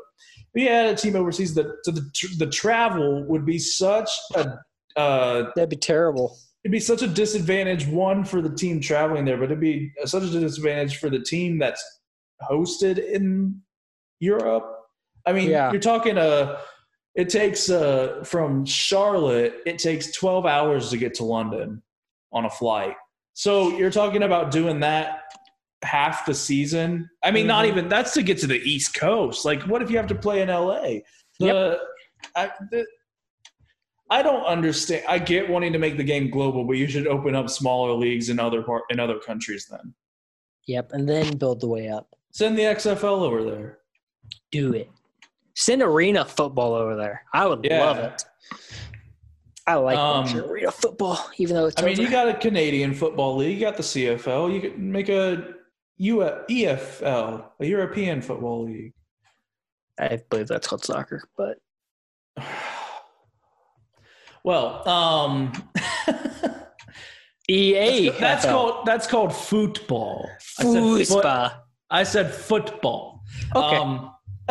you 0.54 0.68
had 0.68 0.86
a 0.86 0.94
team 0.94 1.16
overseas, 1.16 1.54
the 1.54 1.76
to 1.84 1.92
the 1.92 2.10
the 2.38 2.46
travel 2.46 3.24
would 3.24 3.44
be 3.46 3.58
such 3.58 4.10
a 4.34 4.58
uh, 4.96 5.50
That'd 5.56 5.70
be 5.70 5.76
terrible. 5.76 6.36
it'd 6.64 6.72
be 6.72 6.80
such 6.80 7.02
a 7.02 7.06
disadvantage 7.08 7.86
one 7.86 8.24
for 8.24 8.42
the 8.42 8.54
team 8.54 8.80
traveling 8.80 9.24
there, 9.24 9.36
but 9.38 9.44
it'd 9.44 9.60
be 9.60 9.92
such 10.04 10.22
a 10.24 10.28
disadvantage 10.40 10.98
for 10.98 11.08
the 11.10 11.20
team 11.20 11.58
that's 11.58 11.82
hosted 12.50 12.98
in 13.12 13.60
Europe. 14.20 14.64
I 15.26 15.32
mean, 15.32 15.48
Yeah. 15.50 15.70
you're 15.72 15.80
talking 15.80 16.18
uh 16.18 16.58
it 17.14 17.28
takes 17.28 17.70
uh 17.70 18.22
from 18.24 18.64
Charlotte, 18.66 19.54
it 19.66 19.78
takes 19.78 20.12
12 20.12 20.44
hours 20.46 20.90
to 20.90 20.96
get 20.98 21.14
to 21.14 21.24
London 21.24 21.82
on 22.32 22.44
a 22.44 22.50
flight. 22.50 22.94
So 23.34 23.76
you're 23.78 23.90
talking 23.90 24.22
about 24.24 24.50
doing 24.50 24.80
that 24.80 25.20
half 25.82 26.24
the 26.26 26.34
season. 26.34 27.08
I 27.24 27.30
mean, 27.30 27.46
not 27.46 27.64
Mhm. 27.64 27.68
even 27.68 27.88
that's 27.88 28.12
to 28.14 28.22
get 28.22 28.38
to 28.38 28.46
the 28.46 28.58
East 28.60 28.94
Coast. 28.94 29.44
Like 29.44 29.62
what 29.62 29.82
if 29.82 29.90
you 29.90 29.96
have 29.96 30.06
to 30.08 30.14
play 30.14 30.40
in 30.42 30.48
LA? 30.48 31.00
The, 31.40 31.78
I, 32.36 32.50
the, 32.70 32.86
I 34.10 34.22
don't 34.22 34.44
understand. 34.44 35.04
I 35.08 35.18
get 35.18 35.48
wanting 35.48 35.72
to 35.72 35.78
make 35.78 35.96
the 35.96 36.04
game 36.04 36.30
global, 36.30 36.64
but 36.64 36.74
you 36.74 36.86
should 36.86 37.06
open 37.06 37.34
up 37.34 37.48
smaller 37.50 37.92
leagues 37.92 38.28
in 38.28 38.38
other 38.38 38.62
part 38.62 38.82
in 38.90 39.00
other 39.00 39.18
countries. 39.18 39.66
Then 39.70 39.94
Yep. 40.68 40.90
And 40.92 41.08
then 41.08 41.36
build 41.38 41.60
the 41.60 41.66
way 41.68 41.88
up. 41.88 42.14
send 42.30 42.56
the 42.56 42.62
XFL 42.62 43.22
over 43.22 43.42
there. 43.42 43.78
Do 44.52 44.72
it. 44.74 44.88
Send 45.54 45.82
arena 45.82 46.24
football 46.24 46.72
over 46.74 46.94
there. 46.96 47.24
I 47.34 47.46
would 47.46 47.64
Yeah. 47.64 47.84
love 47.84 47.98
it. 47.98 48.24
I 49.66 49.74
like 49.76 49.98
Um, 49.98 50.26
arena 50.50 50.70
football, 50.72 51.18
even 51.38 51.54
though 51.56 51.66
it's. 51.66 51.80
I 51.80 51.84
mean, 51.84 51.92
over. 51.94 52.02
you 52.02 52.10
got 52.10 52.28
a 52.28 52.34
Canadian 52.34 52.94
football 52.94 53.36
league. 53.36 53.54
You 53.58 53.60
got 53.60 53.76
the 53.76 53.82
CFL. 53.82 54.48
You 54.48 54.60
could 54.60 54.78
make 54.78 55.08
a 55.08 55.54
U- 55.96 56.20
EFL, 56.50 57.44
a 57.60 57.64
European 57.64 58.22
football 58.22 58.64
league. 58.64 58.94
I 59.98 60.20
believe 60.30 60.48
that's 60.48 60.66
called 60.66 60.84
soccer, 60.84 61.22
but 61.36 61.58
Well, 64.44 64.86
um, 64.88 65.52
EA. 67.48 68.08
that's, 68.08 68.20
that's 68.20 68.44
called 68.44 68.86
that's 68.86 69.06
called 69.06 69.34
football. 69.34 70.28
I 70.58 70.64
said, 70.64 71.06
foot, 71.06 71.52
I 71.90 72.02
said 72.02 72.34
football. 72.34 73.22
Okay. 73.54 73.76
Um, 73.76 74.10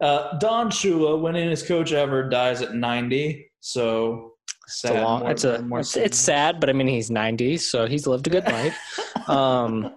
uh, 0.00 0.38
Don 0.38 0.70
Shula, 0.70 1.20
winning 1.20 1.50
his 1.50 1.62
coach 1.62 1.92
ever, 1.92 2.28
dies 2.28 2.62
at 2.62 2.74
90. 2.74 3.50
So 3.60 4.34
It's 4.68 4.84
a 4.84 4.92
long. 5.02 5.20
More- 5.20 5.30
It's 5.30 5.44
a. 5.44 5.62
more 5.62 5.80
It's, 5.80 5.96
it's 5.96 6.18
sad, 6.18 6.60
but 6.60 6.68
I 6.68 6.74
mean, 6.74 6.86
he's 6.88 7.10
ninety, 7.10 7.56
so 7.56 7.86
he's 7.86 8.06
lived 8.06 8.26
a 8.26 8.30
good 8.30 8.44
life. 8.52 8.76
um, 9.28 9.94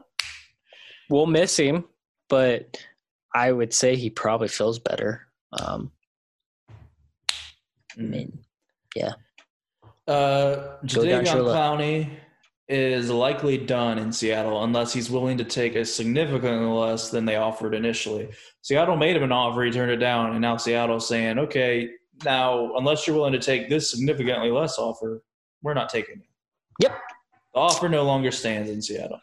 we'll 1.10 1.26
miss 1.28 1.58
him, 1.58 1.84
but 2.30 2.78
I 3.36 3.52
would 3.52 3.74
say 3.74 3.96
he 3.98 4.10
probably 4.10 4.48
feels 4.48 4.80
better. 4.80 5.28
Um, 5.60 5.92
I 7.30 8.02
mean, 8.02 8.40
yeah. 8.96 9.14
Uh, 10.08 10.56
Go 10.56 10.78
Jadeveon 10.86 11.26
Clowney 11.26 12.10
is 12.70 13.10
likely 13.10 13.58
done 13.58 13.98
in 13.98 14.14
Seattle 14.14 14.64
unless 14.64 14.94
he's 14.94 15.10
willing 15.12 15.38
to 15.38 15.44
take 15.44 15.76
a 15.76 15.84
significantly 15.84 16.66
less 16.68 17.10
than 17.10 17.26
they 17.26 17.36
offered 17.36 17.76
initially. 17.76 18.30
Seattle 18.62 18.96
made 18.96 19.18
him 19.18 19.24
an 19.24 19.32
offer, 19.34 19.64
he 19.64 19.72
turned 19.72 19.92
it 19.92 19.98
down, 19.98 20.32
and 20.32 20.40
now 20.42 20.56
Seattle's 20.56 21.08
saying, 21.08 21.38
"Okay, 21.38 21.90
now 22.24 22.76
unless 22.76 23.06
you're 23.08 23.16
willing 23.16 23.34
to 23.34 23.40
take 23.40 23.70
this 23.70 23.90
significantly 23.92 24.52
less 24.52 24.78
offer, 24.78 25.24
we're 25.62 25.74
not 25.74 25.90
taking 25.90 26.16
it." 26.16 26.28
Yep. 26.80 26.98
The 27.54 27.60
offer 27.60 27.90
no 27.90 28.04
longer 28.04 28.32
stands 28.32 28.70
in 28.70 28.82
Seattle. 28.82 29.20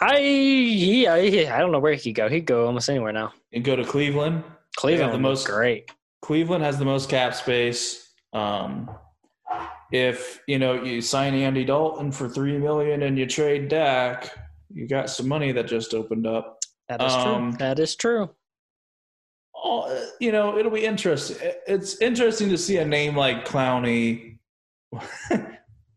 I 0.00 0.18
yeah, 0.18 1.16
yeah, 1.16 1.54
I 1.56 1.58
don't 1.60 1.72
know 1.72 1.78
where 1.78 1.92
he 1.92 2.00
could 2.00 2.14
go. 2.14 2.28
He'd 2.28 2.46
go 2.46 2.66
almost 2.66 2.88
anywhere 2.88 3.12
now. 3.12 3.32
And 3.52 3.64
go 3.64 3.76
to 3.76 3.84
Cleveland. 3.84 4.42
Cleveland, 4.76 5.12
the 5.12 5.18
most 5.18 5.46
great. 5.46 5.90
Cleveland 6.22 6.64
has 6.64 6.78
the 6.78 6.84
most 6.84 7.08
cap 7.08 7.34
space. 7.34 8.10
Um, 8.32 8.90
if 9.92 10.40
you 10.46 10.58
know 10.58 10.82
you 10.82 11.00
sign 11.00 11.34
Andy 11.34 11.64
Dalton 11.64 12.10
for 12.10 12.28
three 12.28 12.58
million 12.58 13.02
and 13.02 13.18
you 13.18 13.26
trade 13.26 13.68
Dak, 13.68 14.30
you 14.72 14.88
got 14.88 15.10
some 15.10 15.28
money 15.28 15.52
that 15.52 15.66
just 15.66 15.94
opened 15.94 16.26
up. 16.26 16.58
That 16.88 17.02
is 17.02 17.12
Um, 17.12 17.50
true. 17.52 17.58
That 17.58 17.78
is 17.78 17.96
true. 17.96 18.30
Oh, 19.68 20.08
you 20.20 20.30
know, 20.30 20.56
it'll 20.56 20.70
be 20.70 20.84
interesting. 20.84 21.38
It's 21.66 22.00
interesting 22.00 22.48
to 22.50 22.58
see 22.58 22.76
a 22.76 22.84
name 22.84 23.16
like 23.16 23.44
Clowney. 23.44 24.38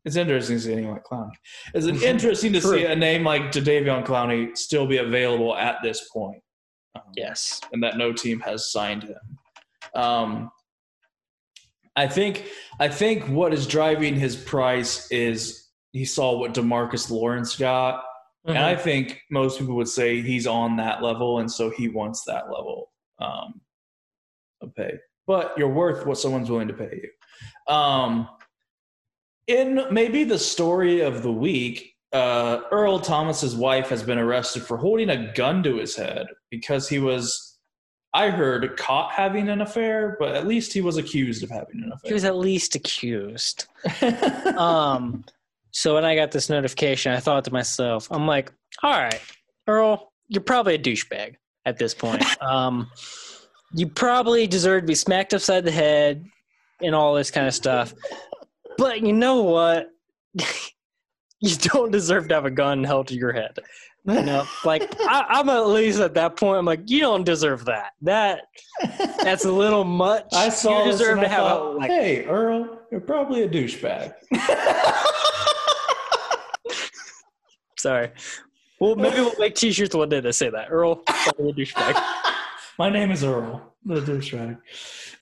it's 0.06 0.16
interesting 0.16 0.56
to 0.58 0.62
see 0.64 0.74
a 0.74 0.76
name 0.78 0.90
like 0.90 1.04
Clowney. 1.04 1.34
It's 1.76 1.86
interesting 2.04 2.52
to 2.54 2.62
see 2.62 2.86
a 2.86 2.96
name 2.96 3.24
like 3.24 3.52
Jadeveon 3.52 4.04
Clowney 4.08 4.58
still 4.58 4.88
be 4.88 4.98
available 4.98 5.56
at 5.56 5.76
this 5.84 6.10
point. 6.12 6.42
Um, 6.96 7.04
Yes. 7.16 7.62
and 7.72 7.84
that 7.84 7.98
no 7.98 8.12
team 8.12 8.40
has 8.40 8.72
signed 8.72 9.04
him. 9.04 9.20
Um, 9.94 10.50
I 11.96 12.08
think 12.08 12.46
I 12.80 12.88
think 12.88 13.28
what 13.28 13.54
is 13.54 13.68
driving 13.68 14.16
his 14.16 14.36
price 14.36 15.12
is 15.12 15.68
he 15.92 16.06
saw 16.06 16.40
what 16.40 16.56
Demarcus 16.56 17.12
Lawrence 17.12 17.56
got, 17.56 18.04
and 18.46 18.58
I 18.58 18.76
think 18.76 19.22
most 19.30 19.60
people 19.60 19.76
would 19.76 19.88
say 19.88 20.22
he's 20.22 20.48
on 20.48 20.78
that 20.78 21.04
level, 21.04 21.38
and 21.40 21.52
so 21.52 21.70
he 21.70 21.88
wants 21.88 22.24
that 22.26 22.46
level 22.46 22.90
um, 23.20 23.62
of 24.62 24.76
pay. 24.76 24.94
But 25.28 25.54
you're 25.58 25.70
worth 25.70 26.06
what 26.06 26.18
someone's 26.18 26.50
willing 26.50 26.68
to 26.70 26.74
pay 26.74 27.04
you. 27.04 27.74
Um, 27.74 28.28
in 29.48 29.84
maybe 29.92 30.24
the 30.24 30.40
story 30.40 31.02
of 31.02 31.24
the 31.24 31.32
week, 31.32 31.94
uh, 32.14 32.62
Earl 32.72 33.00
Thomas's 33.00 33.56
wife 33.56 33.90
has 33.90 34.04
been 34.04 34.18
arrested 34.18 34.64
for 34.64 34.78
holding 34.78 35.10
a 35.10 35.32
gun 35.34 35.62
to 35.64 35.78
his 35.78 35.96
head 35.96 36.28
because 36.50 36.90
he 36.90 37.00
was, 37.00 37.58
I 38.14 38.30
heard, 38.30 38.78
caught 38.78 39.12
having 39.12 39.50
an 39.50 39.62
affair, 39.62 40.18
but 40.20 40.36
at 40.36 40.48
least 40.48 40.74
he 40.74 40.82
was 40.82 40.98
accused 40.98 41.44
of 41.44 41.50
having 41.50 41.84
an 41.84 41.92
affair. 41.94 42.10
He 42.10 42.14
was 42.14 42.26
at 42.26 42.38
least 42.38 42.76
accused. 42.76 43.68
Um, 44.58 45.24
so 45.72 45.94
when 45.94 46.04
I 46.04 46.16
got 46.16 46.32
this 46.32 46.50
notification, 46.50 47.14
I 47.14 47.20
thought 47.20 47.46
to 47.46 47.54
myself, 47.54 48.08
I'm 48.12 48.28
like, 48.28 48.52
all 48.84 48.92
right, 48.92 49.22
Earl, 49.68 50.12
you're 50.28 50.42
probably 50.42 50.76
a 50.76 50.80
douchebag 50.80 51.36
at 51.66 51.78
this 51.78 51.94
point. 51.94 52.24
Um, 52.42 52.90
you 53.74 53.88
probably 53.88 54.48
deserve 54.48 54.84
to 54.84 54.88
be 54.88 54.96
smacked 54.96 55.34
upside 55.34 55.64
the 55.64 55.72
head 55.72 56.26
and 56.82 56.96
all 56.96 57.14
this 57.14 57.32
kind 57.32 57.48
of 57.48 57.54
stuff. 57.54 57.94
But 58.78 59.02
you 59.02 59.14
know 59.14 59.44
what? 59.44 59.90
you 61.42 61.56
don't 61.56 61.92
deserve 61.92 62.28
to 62.30 62.36
have 62.36 62.46
a 62.46 62.52
gun 62.52 62.84
held 62.84 63.08
to 63.08 63.16
your 63.16 63.32
head. 63.32 63.58
You 64.06 64.22
know, 64.24 64.46
like 64.64 64.96
I, 65.02 65.26
I'm 65.30 65.50
at 65.50 65.68
least 65.68 66.00
at 66.00 66.14
that 66.16 66.38
point. 66.38 66.58
I'm 66.58 66.66
like, 66.66 66.90
you 66.90 67.02
don't 67.02 67.26
deserve 67.26 67.66
that. 67.66 67.92
That 68.02 68.44
that's 69.22 69.46
a 69.46 69.52
little 69.52 69.84
much. 69.84 70.26
I 70.34 70.50
saw 70.50 70.86
you 70.86 70.92
deserve 70.92 71.20
to 71.20 71.28
have 71.28 71.52
a, 71.52 71.60
like 71.72 71.92
hey, 71.92 72.26
Earl, 72.26 72.80
you're 72.92 73.02
probably 73.02 73.44
a 73.44 73.50
douchebag. 73.50 74.14
Sorry. 77.78 78.12
Well, 78.80 78.96
maybe 78.96 79.18
we'll 79.18 79.38
make 79.38 79.56
t-shirts 79.56 79.94
one 79.94 80.10
day 80.10 80.22
that 80.22 80.34
say 80.34 80.50
that. 80.50 80.68
Earl, 80.70 81.04
a 81.08 81.34
douchebag. 81.34 82.02
My 82.80 82.90
name 82.90 83.12
is 83.12 83.24
Earl, 83.24 83.74
the 83.86 84.00
douchebag. 84.02 84.58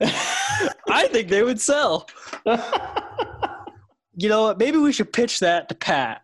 I 0.90 1.08
think 1.08 1.28
they 1.28 1.42
would 1.42 1.60
sell. 1.60 2.08
You 4.14 4.28
know 4.28 4.44
what? 4.44 4.58
Maybe 4.58 4.78
we 4.78 4.92
should 4.92 5.12
pitch 5.12 5.40
that 5.40 5.68
to 5.68 5.74
Pat, 5.74 6.22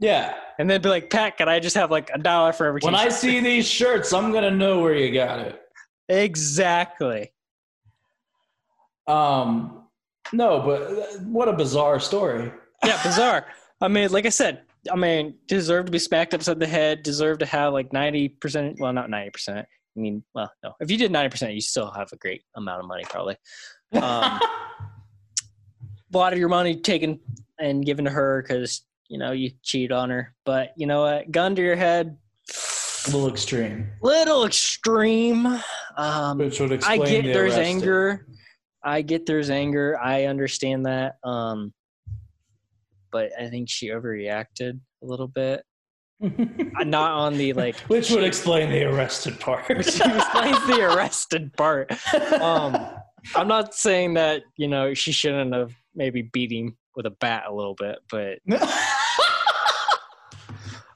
yeah. 0.00 0.34
and 0.58 0.68
then 0.68 0.82
be 0.82 0.88
like, 0.88 1.08
Pat, 1.08 1.36
can 1.38 1.48
I 1.48 1.60
just 1.60 1.76
have 1.76 1.90
like 1.90 2.10
a 2.12 2.18
dollar 2.18 2.52
for 2.52 2.66
every 2.66 2.80
When 2.82 2.94
t-shirt? 2.94 3.06
I 3.06 3.10
see 3.10 3.40
these 3.40 3.66
shirts, 3.66 4.12
I'm 4.12 4.32
gonna 4.32 4.50
know 4.50 4.80
where 4.80 4.94
you 4.94 5.12
got 5.14 5.38
it. 5.40 5.60
exactly. 6.08 7.32
Um, 9.06 9.84
no, 10.32 10.60
but 10.60 10.82
uh, 10.82 11.18
what 11.24 11.48
a 11.48 11.52
bizarre 11.52 12.00
story. 12.00 12.52
Yeah, 12.84 13.00
bizarre. 13.02 13.46
I 13.80 13.88
mean, 13.88 14.10
like 14.10 14.26
I 14.26 14.30
said, 14.30 14.62
I 14.90 14.96
mean, 14.96 15.34
deserve 15.46 15.86
to 15.86 15.92
be 15.92 15.98
smacked 15.98 16.34
upside 16.34 16.58
the 16.58 16.66
head. 16.66 17.02
Deserve 17.02 17.38
to 17.38 17.46
have 17.46 17.72
like 17.72 17.92
ninety 17.92 18.28
percent. 18.28 18.76
Well, 18.80 18.92
not 18.92 19.10
ninety 19.10 19.30
percent. 19.30 19.66
I 19.96 20.00
mean, 20.00 20.24
well, 20.34 20.50
no. 20.64 20.72
If 20.80 20.90
you 20.90 20.96
did 20.96 21.12
ninety 21.12 21.30
percent, 21.30 21.54
you 21.54 21.60
still 21.60 21.90
have 21.90 22.12
a 22.12 22.16
great 22.16 22.42
amount 22.56 22.80
of 22.80 22.86
money, 22.86 23.04
probably. 23.08 23.36
Um, 23.94 24.02
a 26.14 26.18
lot 26.18 26.32
of 26.32 26.38
your 26.38 26.48
money 26.48 26.80
taken 26.80 27.20
and 27.58 27.84
given 27.84 28.04
to 28.06 28.10
her 28.10 28.42
because 28.42 28.82
you 29.08 29.18
know 29.18 29.32
you 29.32 29.50
cheat 29.62 29.92
on 29.92 30.10
her. 30.10 30.34
But 30.44 30.72
you 30.76 30.86
know 30.86 31.02
what? 31.02 31.30
Gun 31.30 31.54
to 31.54 31.62
your 31.62 31.76
head, 31.76 32.16
a 33.06 33.10
little 33.10 33.28
extreme, 33.28 33.90
little 34.02 34.44
extreme. 34.44 35.46
Um, 35.96 36.38
which 36.38 36.58
would 36.60 36.72
explain 36.72 37.02
I 37.02 37.04
get 37.04 37.22
the 37.22 37.32
there's 37.32 37.54
arresting. 37.54 37.76
anger. 37.76 38.26
I 38.84 39.02
get 39.02 39.26
there's 39.26 39.50
anger. 39.50 39.98
I 40.02 40.24
understand 40.24 40.86
that. 40.86 41.16
Um, 41.22 41.72
but 43.12 43.30
I 43.38 43.48
think 43.48 43.68
she 43.68 43.88
overreacted 43.90 44.80
a 45.02 45.06
little 45.06 45.28
bit. 45.28 45.62
Uh, 46.78 46.84
Not 46.84 47.10
on 47.12 47.36
the 47.36 47.52
like. 47.52 47.76
which 47.80 48.10
would 48.12 48.22
explain 48.24 48.70
the 48.70 48.84
arrested 48.84 49.38
part. 49.40 49.68
Which 49.76 49.88
explains 49.88 50.66
the 50.68 50.80
arrested 50.82 51.52
part. 51.56 51.90
Um, 52.40 52.78
I'm 53.36 53.48
not 53.48 53.74
saying 53.74 54.14
that 54.14 54.42
you 54.56 54.68
know 54.68 54.94
she 54.94 55.10
shouldn't 55.12 55.52
have 55.52 55.74
maybe 55.94 56.22
beat 56.22 56.52
him 56.52 56.76
with 56.96 57.06
a 57.06 57.10
bat 57.10 57.44
a 57.48 57.52
little 57.54 57.74
bit, 57.74 57.98
but 58.10 58.38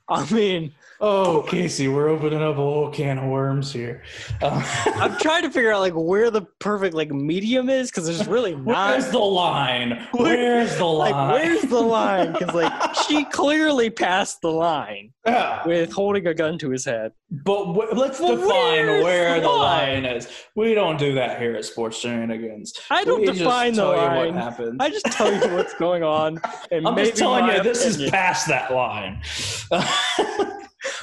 I 0.09 0.32
mean, 0.32 0.72
oh, 1.01 1.43
Casey, 1.48 1.89
we're 1.89 2.09
opening 2.09 2.43
up 2.43 2.55
a 2.55 2.56
whole 2.56 2.90
can 2.90 3.18
of 3.18 3.24
worms 3.28 3.73
here. 3.73 4.02
Uh, 4.43 4.62
I'm 4.97 5.16
trying 5.18 5.43
to 5.43 5.51
figure 5.51 5.73
out 5.73 5.81
like 5.81 5.94
where 5.94 6.31
the 6.31 6.43
perfect 6.59 6.94
like 6.94 7.10
medium 7.10 7.68
is 7.68 7.90
because 7.90 8.06
there's 8.06 8.27
really 8.27 8.55
not. 8.56 8.90
Where's 8.90 9.10
the 9.10 9.18
line? 9.18 10.06
Where's 10.12 10.77
the 10.77 10.85
line? 10.85 11.12
like 11.12 11.32
where's 11.35 11.62
the 11.62 11.81
line? 11.81 12.32
Because 12.32 12.55
like 12.55 12.94
she 13.06 13.24
clearly 13.27 13.90
passed 13.90 14.40
the 14.40 14.51
line 14.51 15.12
Yeah. 15.27 15.66
with 15.66 15.93
holding 15.93 16.27
a 16.27 16.35
gun 16.35 16.59
to 16.59 16.70
his 16.70 16.85
head. 16.85 17.12
But 17.31 17.64
w- 17.74 17.89
let's 17.93 18.20
Well, 18.20 18.36
define 18.36 19.02
where 19.02 19.40
the 19.40 19.48
line? 19.48 20.05
line 20.05 20.16
is. 20.16 20.28
We 20.55 20.74
don't 20.74 20.97
do 20.97 21.14
that 21.14 21.40
here 21.40 21.55
at 21.56 21.64
Sports 21.64 21.98
Shenanigans. 21.98 22.73
I 22.90 23.05
don't 23.05 23.20
We 23.20 23.27
define 23.32 23.74
the 23.74 23.85
line. 23.85 24.35
what 24.35 24.43
happens. 24.43 24.77
I 24.78 24.89
just 24.90 25.06
tell 25.06 25.32
you 25.32 25.55
what's 25.56 25.74
going 25.74 26.05
on, 26.05 26.40
and 26.70 26.86
I'm 26.86 26.94
maybe 26.94 27.09
just 27.09 27.18
telling 27.18 27.47
you, 27.47 27.62
this 27.62 27.85
is 27.85 28.09
past 28.10 28.47
that 28.48 28.73
line. 28.73 29.20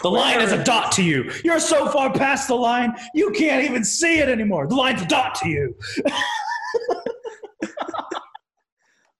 The 0.01 0.09
line 0.09 0.41
is 0.41 0.51
a 0.51 0.63
dot 0.63 0.91
to 0.93 1.03
you. 1.03 1.31
You're 1.43 1.59
so 1.59 1.87
far 1.89 2.11
past 2.13 2.47
the 2.47 2.55
line, 2.55 2.93
you 3.13 3.31
can't 3.31 3.63
even 3.65 3.83
see 3.83 4.19
it 4.19 4.29
anymore. 4.29 4.67
The 4.67 4.75
line's 4.75 5.01
a 5.01 5.07
dot 5.07 5.35
to 5.35 5.49
you. 5.49 5.75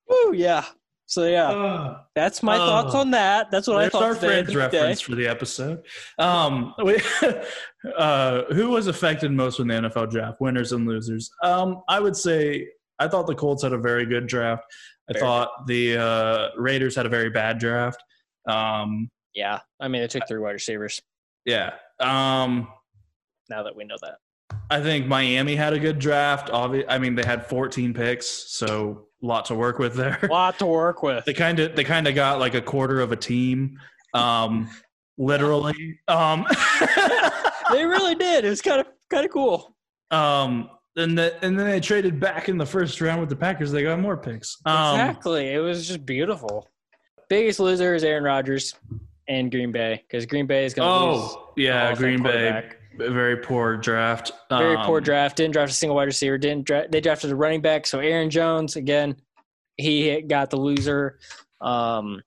Woo, 0.09 0.33
yeah. 0.33 0.65
So 1.05 1.25
yeah, 1.25 1.49
Uh, 1.49 1.97
that's 2.15 2.41
my 2.41 2.55
Oh. 2.55 2.65
thoughts 2.65 2.95
on 2.95 3.11
that. 3.11 3.51
That's 3.51 3.67
what 3.67 3.77
I 3.77 3.89
thought. 3.89 4.03
our 4.03 4.15
friends 4.15 4.47
today. 4.47 4.57
reference 4.59 5.01
for 5.01 5.13
the 5.15 5.27
episode. 5.27 5.83
Um, 6.17 6.73
we, 6.83 6.97
uh, 7.97 8.43
who 8.53 8.69
was 8.69 8.87
affected 8.87 9.31
most 9.31 9.59
in 9.59 9.67
the 9.67 9.75
NFL 9.75 10.09
draft? 10.09 10.41
Winners 10.41 10.71
and 10.71 10.87
losers. 10.87 11.29
Um, 11.43 11.83
I 11.87 11.99
would 11.99 12.15
say 12.15 12.67
I 12.99 13.07
thought 13.07 13.27
the 13.27 13.35
Colts 13.35 13.61
had 13.63 13.73
a 13.73 13.77
very 13.77 14.05
good 14.05 14.27
draft. 14.27 14.63
I 15.09 15.13
Very 15.13 15.21
thought 15.25 15.49
the 15.67 15.97
uh, 15.97 16.47
Raiders 16.57 16.95
had 16.95 17.05
a 17.05 17.09
very 17.09 17.29
bad 17.29 17.59
draft. 17.59 18.01
Um, 18.47 19.09
Yeah, 19.35 19.59
I 19.79 19.87
mean, 19.87 20.01
they 20.01 20.07
took 20.07 20.27
three 20.27 20.39
wide 20.39 20.51
receivers. 20.51 21.01
yeah. 21.45 21.73
Um, 21.99 22.67
Now 23.49 23.63
that 23.63 23.75
we 23.75 23.83
know 23.83 23.95
that, 24.01 24.17
I 24.69 24.81
think 24.81 25.07
Miami 25.07 25.55
had 25.55 25.73
a 25.73 25.79
good 25.79 25.99
draft. 25.99 26.49
Obvi- 26.49 26.85
I 26.87 26.97
mean, 26.97 27.15
they 27.15 27.23
had 27.23 27.45
14 27.47 27.93
picks, 27.93 28.27
so 28.27 29.07
a 29.23 29.25
lot 29.25 29.45
to 29.45 29.55
work 29.55 29.79
with 29.79 29.95
there. 29.95 30.19
a 30.23 30.27
lot 30.27 30.59
to 30.59 30.65
work 30.65 31.01
with. 31.03 31.25
They 31.25 31.33
kind 31.33 31.59
of 31.59 31.75
they 31.75 31.83
kind 31.83 32.07
of 32.07 32.15
got 32.15 32.39
like 32.39 32.53
a 32.55 32.61
quarter 32.61 32.99
of 33.01 33.11
a 33.11 33.15
team, 33.15 33.79
um, 34.13 34.69
literally. 35.17 35.99
Um, 36.07 36.45
they 37.71 37.85
really 37.85 38.15
did. 38.15 38.45
It 38.45 38.49
was 38.49 38.61
kind 38.61 38.79
of 38.81 38.87
kind 39.09 39.25
of 39.25 39.31
cool. 39.31 39.75
um, 40.11 40.69
and 40.95 41.17
the, 41.17 41.33
and 41.43 41.57
then 41.57 41.65
they 41.67 41.79
traded 41.79 42.19
back 42.19 42.49
in 42.49 42.57
the 42.59 42.65
first 42.67 43.01
round 43.01 43.19
with 43.19 43.29
the 43.29 43.35
Packers. 43.35 43.71
They 43.71 43.81
got 43.81 43.99
more 43.99 44.15
picks. 44.15 44.57
Um, 44.65 44.99
exactly. 44.99 45.49
It 45.51 45.57
was 45.59 45.87
just 45.87 46.05
beautiful. 46.05 46.69
Biggest 47.29 47.59
loser 47.59 47.95
is 47.95 48.03
Aaron 48.03 48.23
Rodgers 48.23 48.75
and 49.27 49.51
Green 49.51 49.71
Bay 49.71 50.03
because 50.07 50.25
Green 50.25 50.45
Bay 50.47 50.65
is 50.65 50.73
going 50.73 50.87
to 50.87 51.05
lose. 51.21 51.31
Oh 51.33 51.53
yeah, 51.55 51.89
of 51.89 51.97
Fame 51.99 52.21
Green 52.21 52.23
Bay, 52.23 52.69
very 52.97 53.37
poor 53.37 53.77
draft. 53.77 54.31
Very 54.49 54.77
poor 54.77 54.97
Um, 54.97 55.03
draft. 55.03 55.37
Didn't 55.37 55.53
draft 55.53 55.71
a 55.71 55.75
single 55.75 55.95
wide 55.95 56.03
receiver. 56.05 56.37
Didn't 56.37 56.65
dra- 56.65 56.87
they 56.89 57.01
drafted 57.01 57.31
a 57.31 57.35
running 57.35 57.61
back? 57.61 57.85
So 57.87 57.99
Aaron 57.99 58.29
Jones 58.29 58.75
again, 58.75 59.15
he 59.77 60.21
got 60.21 60.49
the 60.49 60.57
loser. 60.57 61.19
Um, 61.61 62.21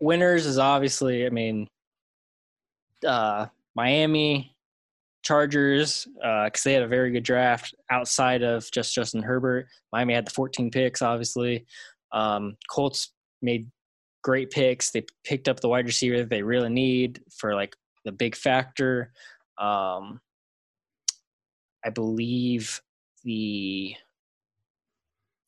winners 0.00 0.46
is 0.46 0.58
obviously, 0.58 1.26
I 1.26 1.30
mean, 1.30 1.68
uh, 3.06 3.46
Miami 3.74 4.56
Chargers 5.22 6.06
because 6.14 6.62
they 6.64 6.72
had 6.72 6.82
a 6.82 6.88
very 6.88 7.10
good 7.10 7.24
draft 7.24 7.74
outside 7.90 8.42
of 8.42 8.70
just 8.70 8.94
Justin 8.94 9.22
Herbert. 9.22 9.66
Miami 9.92 10.14
had 10.14 10.26
the 10.26 10.30
14 10.30 10.70
picks, 10.70 11.02
obviously. 11.02 11.66
Um, 12.12 12.56
Colts 12.70 13.12
made 13.42 13.68
great 14.26 14.50
picks. 14.50 14.90
They 14.90 15.06
picked 15.22 15.48
up 15.48 15.60
the 15.60 15.68
wide 15.68 15.86
receiver 15.86 16.18
that 16.18 16.28
they 16.28 16.42
really 16.42 16.68
need 16.68 17.22
for 17.30 17.54
like 17.54 17.76
the 18.04 18.10
big 18.10 18.34
factor. 18.34 19.12
Um, 19.56 20.20
I 21.84 21.90
believe 21.94 22.82
the 23.22 23.94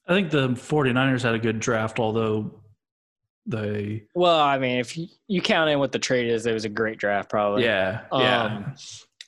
I 0.07 0.15
think 0.15 0.31
the 0.31 0.51
49ers 0.51 1.23
had 1.23 1.35
a 1.35 1.41
good 1.41 1.59
draft, 1.59 1.99
although 1.99 2.63
they 3.47 4.05
well, 4.15 4.39
I 4.39 4.59
mean, 4.59 4.79
if 4.79 4.97
you, 4.97 5.09
you 5.27 5.43
count 5.43 5.71
in 5.71 5.81
what 5.81 5.91
the 5.91 5.99
trade 5.99 6.29
is, 6.29 6.47
it 6.47 6.53
was 6.53 6.65
a 6.65 6.69
great 6.69 6.99
draft, 6.99 7.29
probably. 7.29 7.65
yeah 7.65 8.03
yeah. 8.13 8.45
Um, 8.45 8.75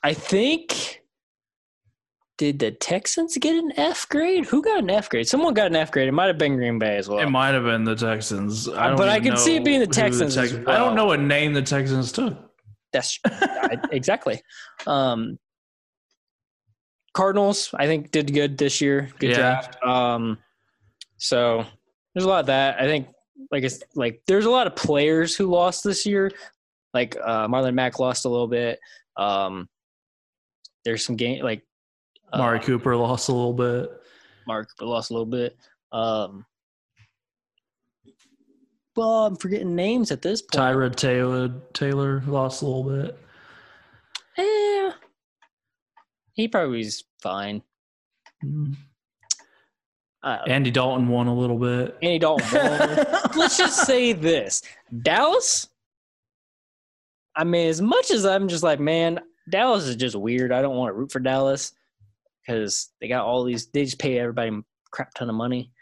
I 0.05 0.15
think. 0.15 1.00
Did 2.41 2.59
the 2.59 2.71
Texans 2.71 3.37
get 3.37 3.55
an 3.55 3.71
F 3.77 4.09
grade? 4.09 4.47
Who 4.47 4.63
got 4.63 4.79
an 4.79 4.89
F 4.89 5.11
grade? 5.11 5.29
Someone 5.29 5.53
got 5.53 5.67
an 5.67 5.77
F 5.77 5.93
grade. 5.93 6.09
It 6.09 6.13
might 6.13 6.29
have 6.29 6.39
been 6.39 6.57
Green 6.57 6.79
Bay 6.79 6.97
as 6.97 7.07
well. 7.07 7.19
It 7.19 7.29
might 7.29 7.51
have 7.53 7.65
been 7.65 7.85
the 7.85 7.95
Texans. 7.95 8.67
I 8.67 8.87
don't 8.89 8.97
but 8.97 9.11
I 9.11 9.21
can 9.21 9.37
see 9.37 9.57
it 9.57 9.65
being 9.67 9.79
the 9.81 9.87
Texans 9.87 10.39
as 10.39 10.55
I 10.67 10.79
don't 10.79 10.95
know 10.95 11.05
what 11.05 11.21
name 11.21 11.53
the 11.53 11.61
Texans 11.61 12.13
took. 12.13 12.35
That's 12.95 13.19
I- 13.27 13.77
exactly. 13.93 14.41
Um, 14.87 15.39
Cardinals, 17.13 17.75
I 17.75 17.85
think, 17.87 18.11
did 18.11 18.33
good 18.33 18.57
this 18.57 18.81
year. 18.81 19.11
Good 19.19 19.33
Yeah. 19.33 19.37
draft. 19.37 19.77
Um, 19.85 20.39
so 21.19 21.67
there's 22.15 22.25
a 22.25 22.29
lot 22.29 22.41
of 22.41 22.47
that. 22.47 22.81
I 22.81 22.87
think 22.87 23.09
like 23.51 23.65
it's 23.65 23.83
like 23.95 24.23
there's 24.27 24.47
a 24.47 24.51
lot 24.51 24.67
of 24.67 24.75
players 24.77 25.37
who 25.37 25.45
lost 25.51 25.85
this 25.85 26.07
year. 26.07 26.31
Like 26.95 27.19
uh, 27.23 27.49
Marlon 27.49 27.75
Mack 27.75 27.99
lost 27.99 28.25
a 28.25 28.31
little 28.31 28.49
bit. 28.49 28.79
Um, 29.19 29.69
there's 30.87 31.05
some 31.05 31.17
game 31.17 31.45
like 31.45 31.63
uh, 32.33 32.39
Mari 32.39 32.61
Cooper 32.61 32.97
lost 32.97 33.29
a 33.29 33.33
little 33.33 33.53
bit. 33.53 33.91
Mark 34.47 34.69
but 34.79 34.87
lost 34.87 35.11
a 35.11 35.15
little 35.15 35.27
bit. 35.27 35.57
Um, 35.93 36.45
well, 38.97 39.27
I'm 39.27 39.37
forgetting 39.37 39.75
names 39.75 40.11
at 40.11 40.23
this 40.23 40.43
point. 40.43 40.63
Tyrod 40.63 40.97
Taylor 40.97 41.53
Taylor 41.73 42.23
lost 42.27 42.63
a 42.63 42.67
little 42.67 42.85
bit. 42.85 43.19
Eh, 44.39 44.93
he 46.33 46.49
probably 46.49 46.81
is 46.81 47.05
fine. 47.23 47.63
Mm. 48.45 48.77
Uh, 50.23 50.39
Andy 50.47 50.71
Dalton 50.71 51.09
won 51.09 51.29
a 51.29 51.35
little 51.35 51.59
bit. 51.59 51.97
Andy 52.03 52.19
Dalton. 52.19 52.47
won. 52.53 53.07
Let's 53.37 53.57
just 53.57 53.87
say 53.87 54.13
this: 54.13 54.63
Dallas. 55.03 55.69
I 57.37 57.45
mean, 57.45 57.69
as 57.69 57.81
much 57.81 58.11
as 58.11 58.27
I'm 58.27 58.49
just 58.49 58.65
like, 58.65 58.81
man, 58.81 59.21
Dallas 59.49 59.85
is 59.85 59.97
just 59.97 60.17
weird. 60.17 60.53
I 60.53 60.61
don't 60.61 60.77
want 60.77 60.91
to 60.91 60.95
root 60.95 61.13
for 61.13 61.21
Dallas 61.21 61.73
because 62.47 62.91
they 63.01 63.09
got 63.09 63.25
all 63.27 63.45
these. 63.45 63.67
They 63.71 63.85
just 63.85 63.99
pay 63.99 64.19
everybody 64.19 64.51
a 64.51 64.61
crap 64.91 65.15
ton 65.15 65.29
of 65.29 65.35
money. 65.37 65.73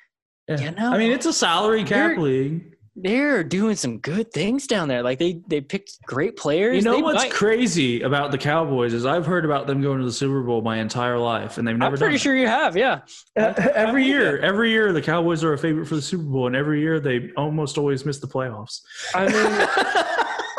Yeah. 0.49 0.61
You 0.61 0.71
know, 0.73 0.93
I 0.93 0.99
mean, 0.99 1.11
it's 1.13 1.27
a 1.27 1.33
salary 1.33 1.85
cap 1.85 2.17
league. 2.19 2.75
they're 3.01 3.45
doing 3.45 3.77
some 3.77 3.99
good 3.99 4.33
things 4.33 4.67
down 4.67 4.89
there. 4.89 5.03
Like 5.03 5.19
they 5.19 5.41
they 5.47 5.61
picked 5.61 6.03
great 6.05 6.37
players. 6.37 6.77
You 6.77 6.83
know 6.83 6.97
They 6.97 7.03
what's 7.03 7.23
might- 7.25 7.31
crazy 7.31 8.01
about 8.03 8.31
the 8.33 8.39
Cowboys 8.39 8.93
is 8.95 9.05
I've 9.07 9.27
heard 9.27 9.45
about 9.45 9.67
them 9.67 9.81
going 9.83 9.99
to 10.01 10.05
the 10.05 10.11
Super 10.13 10.43
Bowl 10.43 10.63
my 10.63 10.79
entire 10.79 11.19
life, 11.19 11.59
and 11.59 11.69
they've 11.69 11.77
never 11.77 11.95
I'm 11.95 11.99
pretty 11.99 12.15
it. 12.17 12.21
sure 12.21 12.35
you 12.35 12.49
have. 12.49 12.77
Yeah. 12.77 13.01
every 13.37 14.05
year, 14.05 14.39
every 14.39 14.71
year 14.71 14.93
the 14.93 15.03
Cowboys 15.03 15.45
are 15.45 15.53
a 15.53 15.59
favorite 15.59 15.87
for 15.87 15.95
the 15.97 16.03
Super 16.03 16.25
Bowl, 16.25 16.47
and 16.49 16.57
every 16.57 16.81
year 16.81 16.99
they 16.99 17.31
almost 17.37 17.77
always 17.79 18.05
miss 18.07 18.19
the 18.19 18.27
playoffs. 18.27 18.81
I 19.15 19.29
mean, 19.29 19.69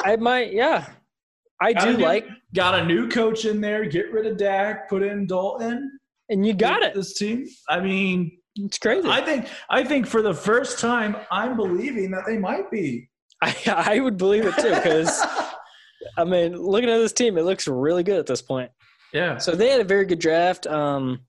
I 0.14 0.16
might. 0.18 0.54
Yeah. 0.54 0.88
I 1.62 1.74
Gotta 1.74 1.92
do 1.92 1.98
do- 1.98 2.04
like, 2.04 2.28
Got 2.56 2.80
a 2.80 2.86
new 2.86 3.08
coach 3.10 3.46
in 3.46 3.62
there. 3.62 3.86
Get 3.86 4.12
rid 4.12 4.26
of 4.26 4.38
Dak. 4.38 4.90
Put 4.90 5.04
in 5.04 5.28
Dalton. 5.28 6.00
and 6.30 6.46
you 6.46 6.54
got 6.54 6.84
it. 6.84 6.94
This 6.96 7.14
team. 7.18 7.46
I 7.68 7.80
mean, 7.80 8.32
It's 8.56 8.78
crazy. 8.78 9.08
I 9.08 9.22
think 9.22 9.48
I 9.70 9.84
think 9.84 10.08
for 10.08 10.22
the 10.22 10.34
first 10.34 10.80
time, 10.80 11.16
I'm 11.32 11.56
believing 11.58 12.12
that 12.12 12.24
they 12.26 12.38
might 12.38 12.70
be. 12.72 13.10
I, 13.42 13.56
I 13.68 14.00
would 14.00 14.18
believe 14.18 14.46
it 14.46 14.56
too 14.58 14.70
because 14.76 15.22
I 16.18 16.24
mean, 16.24 16.56
looking 16.58 16.90
at 16.90 16.98
this 16.98 17.14
team, 17.14 17.38
it 17.38 17.44
looks 17.44 17.68
really 17.68 18.04
good 18.04 18.20
at 18.20 18.26
this 18.26 18.42
point. 18.42 18.72
Yeah. 19.14 19.38
So 19.38 19.52
they 19.56 19.70
had 19.70 19.82
a 19.82 19.86
very 19.86 20.06
good 20.06 20.20
draft. 20.20 20.66
Um, 20.68 21.22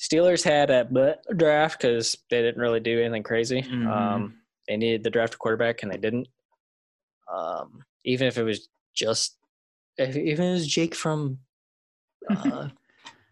Steelers 0.00 0.42
had 0.44 0.70
a 0.70 0.84
butt 0.84 1.22
draft 1.36 1.80
because 1.80 2.16
they 2.30 2.42
didn't 2.42 2.60
really 2.60 2.80
do 2.80 3.00
anything 3.00 3.22
crazy. 3.22 3.62
Mhm. 3.62 3.86
Um, 3.88 4.38
they 4.68 4.76
needed 4.76 5.02
the 5.04 5.10
draft 5.10 5.38
quarterback 5.38 5.82
and 5.82 5.90
they 5.92 5.96
didn't. 5.98 6.28
Um, 7.32 7.82
even 8.04 8.26
if 8.26 8.36
it 8.38 8.42
was 8.42 8.68
just, 8.94 9.36
if, 9.96 10.16
even 10.16 10.44
if 10.44 10.50
it 10.50 10.52
was 10.52 10.66
Jake 10.66 10.94
from 10.94 11.38
uh, 12.30 12.68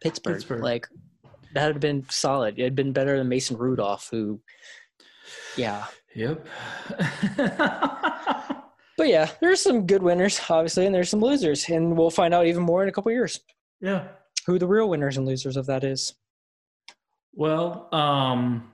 Pittsburgh, 0.00 0.34
Pittsburgh. 0.34 0.62
like 0.62 0.88
that 1.54 1.72
had 1.72 1.80
been 1.80 2.06
solid. 2.10 2.58
It 2.58 2.64
had 2.64 2.74
been 2.74 2.92
better 2.92 3.16
than 3.16 3.28
Mason 3.28 3.56
Rudolph, 3.56 4.08
who, 4.10 4.40
yeah. 5.56 5.86
Yep. 6.14 6.46
But 8.96 9.08
yeah, 9.08 9.30
there's 9.40 9.60
some 9.60 9.86
good 9.86 10.02
winners, 10.02 10.40
obviously, 10.48 10.86
and 10.86 10.94
there's 10.94 11.08
some 11.08 11.20
losers, 11.20 11.68
and 11.68 11.96
we'll 11.96 12.10
find 12.10 12.34
out 12.34 12.46
even 12.46 12.62
more 12.62 12.82
in 12.82 12.88
a 12.88 12.92
couple 12.92 13.10
years 13.10 13.40
yeah. 13.80 14.08
who 14.46 14.58
the 14.58 14.66
real 14.66 14.88
winners 14.88 15.16
and 15.16 15.26
losers 15.26 15.56
of 15.56 15.66
that 15.66 15.82
is. 15.82 16.14
Well, 17.32 17.88
um, 17.92 18.70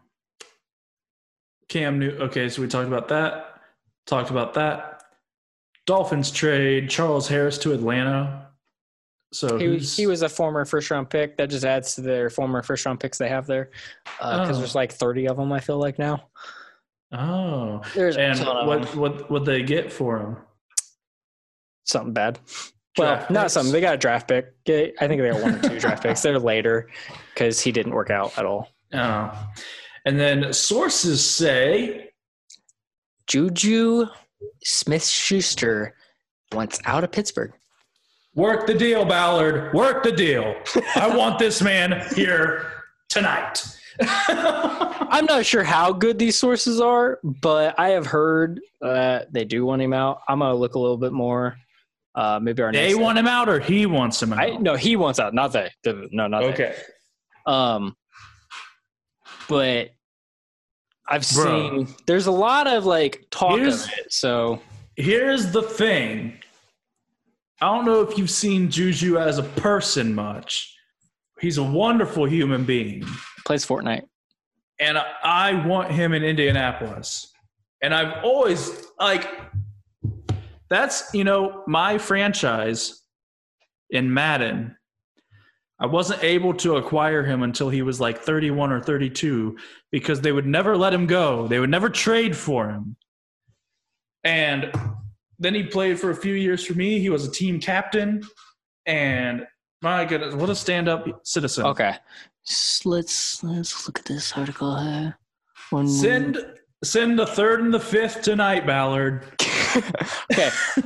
Cam 1.69 1.98
New. 1.98 2.10
Okay, 2.10 2.48
so 2.48 2.62
we 2.62 2.69
talked 2.69 2.89
about 2.89 3.09
that. 3.09 3.60
Talked 4.06 4.31
about 4.31 4.55
that. 4.55 4.98
Dolphins 5.89 6.31
trade 6.31 6.90
Charles 6.90 7.27
Harris 7.27 7.56
to 7.59 7.73
Atlanta. 7.73 8.51
So 9.32 9.56
He 9.56 9.69
was, 9.69 9.97
he 9.97 10.06
was 10.06 10.20
a 10.20 10.28
former 10.28 10.66
first 10.66 10.90
round 10.90 11.09
pick. 11.09 11.39
That 11.39 11.48
just 11.48 11.65
adds 11.65 11.94
to 11.94 12.02
their 12.02 12.28
former 12.28 12.62
first 12.62 12.85
round 12.85 13.01
picks 13.01 13.16
they 13.16 13.31
have 13.31 13.47
there, 13.47 13.70
uh, 14.20 14.43
because 14.43 14.59
Oh. 14.59 14.60
there's 14.60 14.74
like 14.74 14.93
30 14.93 15.28
of 15.28 15.39
them. 15.39 15.51
I 15.51 15.60
feel 15.60 15.78
like 15.78 15.98
now 15.98 16.28
Oh, 17.10 17.81
there's 17.94 18.19
and 18.19 18.39
what 18.39 18.94
what 18.94 19.31
what 19.31 19.44
they 19.47 19.62
get 19.62 19.90
for 19.90 20.19
him? 20.19 20.36
Something 21.85 22.12
bad. 22.12 22.39
Well, 22.98 23.15
Draft 23.16 23.31
not 23.31 23.51
something. 23.51 23.73
They 23.73 23.81
got 23.81 23.94
a 23.94 23.98
draft 23.98 24.28
pick. 24.28 24.52
I 24.69 24.93
think 25.09 25.23
they 25.23 25.31
got 25.31 25.40
one 25.40 25.55
or 25.55 25.69
two 25.70 25.81
draft 25.81 26.02
picks. 26.02 26.20
They're 26.23 26.39
later 26.39 26.90
because 27.32 27.60
he 27.60 27.73
didn't 27.73 27.94
work 27.94 28.10
out 28.10 28.36
at 28.39 28.44
all. 28.44 28.69
Oh, 28.93 29.48
and 30.05 30.20
then 30.20 30.52
sources 30.52 31.24
say 31.27 32.10
Juju 33.27 34.06
Smith 34.62 35.05
Schuster 35.06 35.94
wants 36.52 36.81
out 36.85 37.05
of 37.05 37.12
Pittsburgh. 37.12 37.52
Work 38.35 38.66
the 38.66 38.74
deal, 38.74 39.05
Ballard. 39.05 39.73
Work 39.74 40.02
the 40.05 40.12
deal. 40.12 40.55
I 40.94 41.15
want 41.15 41.39
this 41.39 41.60
man 41.60 42.05
here 42.15 42.70
tonight. 43.09 43.65
I'm 44.28 45.24
not 45.24 45.44
sure 45.44 45.65
how 45.65 45.93
good 45.93 46.19
these 46.19 46.36
sources 46.36 46.81
are, 46.81 47.19
but 47.24 47.78
I 47.81 47.89
have 47.90 48.06
heard 48.06 48.60
that 48.81 49.32
they 49.32 49.44
do 49.44 49.65
want 49.66 49.82
him 49.82 49.93
out. 49.93 50.20
I'm 50.28 50.39
gonna 50.39 50.55
look 50.55 50.74
a 50.74 50.78
little 50.78 50.98
bit 50.98 51.12
more. 51.12 51.56
Uh, 52.15 52.39
maybe 52.40 52.62
our 52.62 52.70
they 52.73 52.89
next. 52.89 52.98
want 52.98 53.19
him 53.19 53.27
out, 53.27 53.48
or 53.48 53.59
he 53.60 53.86
wants 53.86 54.23
him 54.23 54.32
out. 54.32 54.39
I 54.39 54.51
no, 54.51 54.77
he 54.77 54.94
wants 54.97 55.19
out, 55.19 55.35
not 55.35 55.52
they. 55.52 55.70
The- 55.82 56.09
No, 56.12 56.28
not 56.28 56.40
they. 56.43 56.48
okay. 56.52 56.77
Um, 57.47 57.97
but 59.48 59.90
I've 61.10 61.26
Bro. 61.35 61.44
seen 61.85 61.94
there's 62.06 62.26
a 62.26 62.30
lot 62.32 62.66
of 62.66 62.85
like 62.85 63.26
talk 63.30 63.59
Here's- 63.59 63.86
of 63.86 63.93
it. 63.98 64.12
So 64.12 64.60
Here's 64.97 65.52
the 65.52 65.62
thing. 65.62 66.39
I 67.60 67.66
don't 67.74 67.85
know 67.85 68.01
if 68.02 68.18
you've 68.18 68.30
seen 68.30 68.68
Juju 68.70 69.16
as 69.18 69.39
a 69.39 69.43
person 69.44 70.14
much. 70.14 70.74
He's 71.40 71.56
a 71.59 71.62
wonderful 71.62 72.24
human 72.24 72.64
being. 72.64 73.05
plays 73.47 73.64
Fortnite. 73.64 74.02
and 74.80 74.98
I- 74.98 75.12
I 75.22 75.66
want 75.66 75.90
him 75.90 76.12
in 76.12 76.22
Indianapolis. 76.24 77.32
And 77.82 77.94
I've 77.94 78.22
always 78.24 78.86
like 78.98 79.28
that's 80.68 81.14
you 81.14 81.24
know 81.24 81.62
my 81.66 81.97
franchise 81.98 83.02
in 83.90 84.12
Madden. 84.12 84.76
I 85.81 85.87
wasn't 85.87 86.25
able 86.25 86.55
to 86.55 86.77
acquire 86.77 87.23
him 87.25 87.43
until 87.43 87.69
he 87.69 87.83
was 87.83 88.01
like 88.01 88.21
31 88.21 88.73
or 88.73 88.81
32 88.81 89.57
because 89.93 90.21
they 90.21 90.33
would 90.33 90.47
never 90.47 90.77
let 90.77 90.93
him 90.93 91.07
go. 91.07 91.47
They 91.47 91.61
would 91.61 91.71
never 91.71 91.89
trade 91.89 92.37
for 92.37 92.69
him. 92.69 92.97
And 94.25 94.73
then 95.39 95.55
he 95.55 95.63
played 95.65 96.01
for 96.01 96.11
a 96.11 96.17
few 96.17 96.35
years 96.35 96.65
for 96.67 96.75
me. 96.75 96.99
He 96.99 97.11
was 97.11 97.27
a 97.27 97.31
team 97.31 97.61
captain 97.61 98.23
and 98.87 99.47
my 99.81 100.05
goodness, 100.05 100.35
what 100.35 100.51
a 100.51 100.57
stand-up 100.57 101.07
citizen. 101.25 101.65
Okay, 101.67 101.95
let's 102.85 103.43
let's 103.45 103.87
look 103.87 104.01
at 104.01 104.05
this 104.07 104.33
article 104.37 104.77
here. 104.77 105.17
One- 105.71 105.87
Send 105.87 106.39
send 106.83 107.19
the 107.19 107.27
third 107.27 107.61
and 107.61 107.73
the 107.73 107.79
fifth 107.79 108.23
tonight, 108.23 108.67
Ballard. 108.67 109.25
okay. 110.33 110.51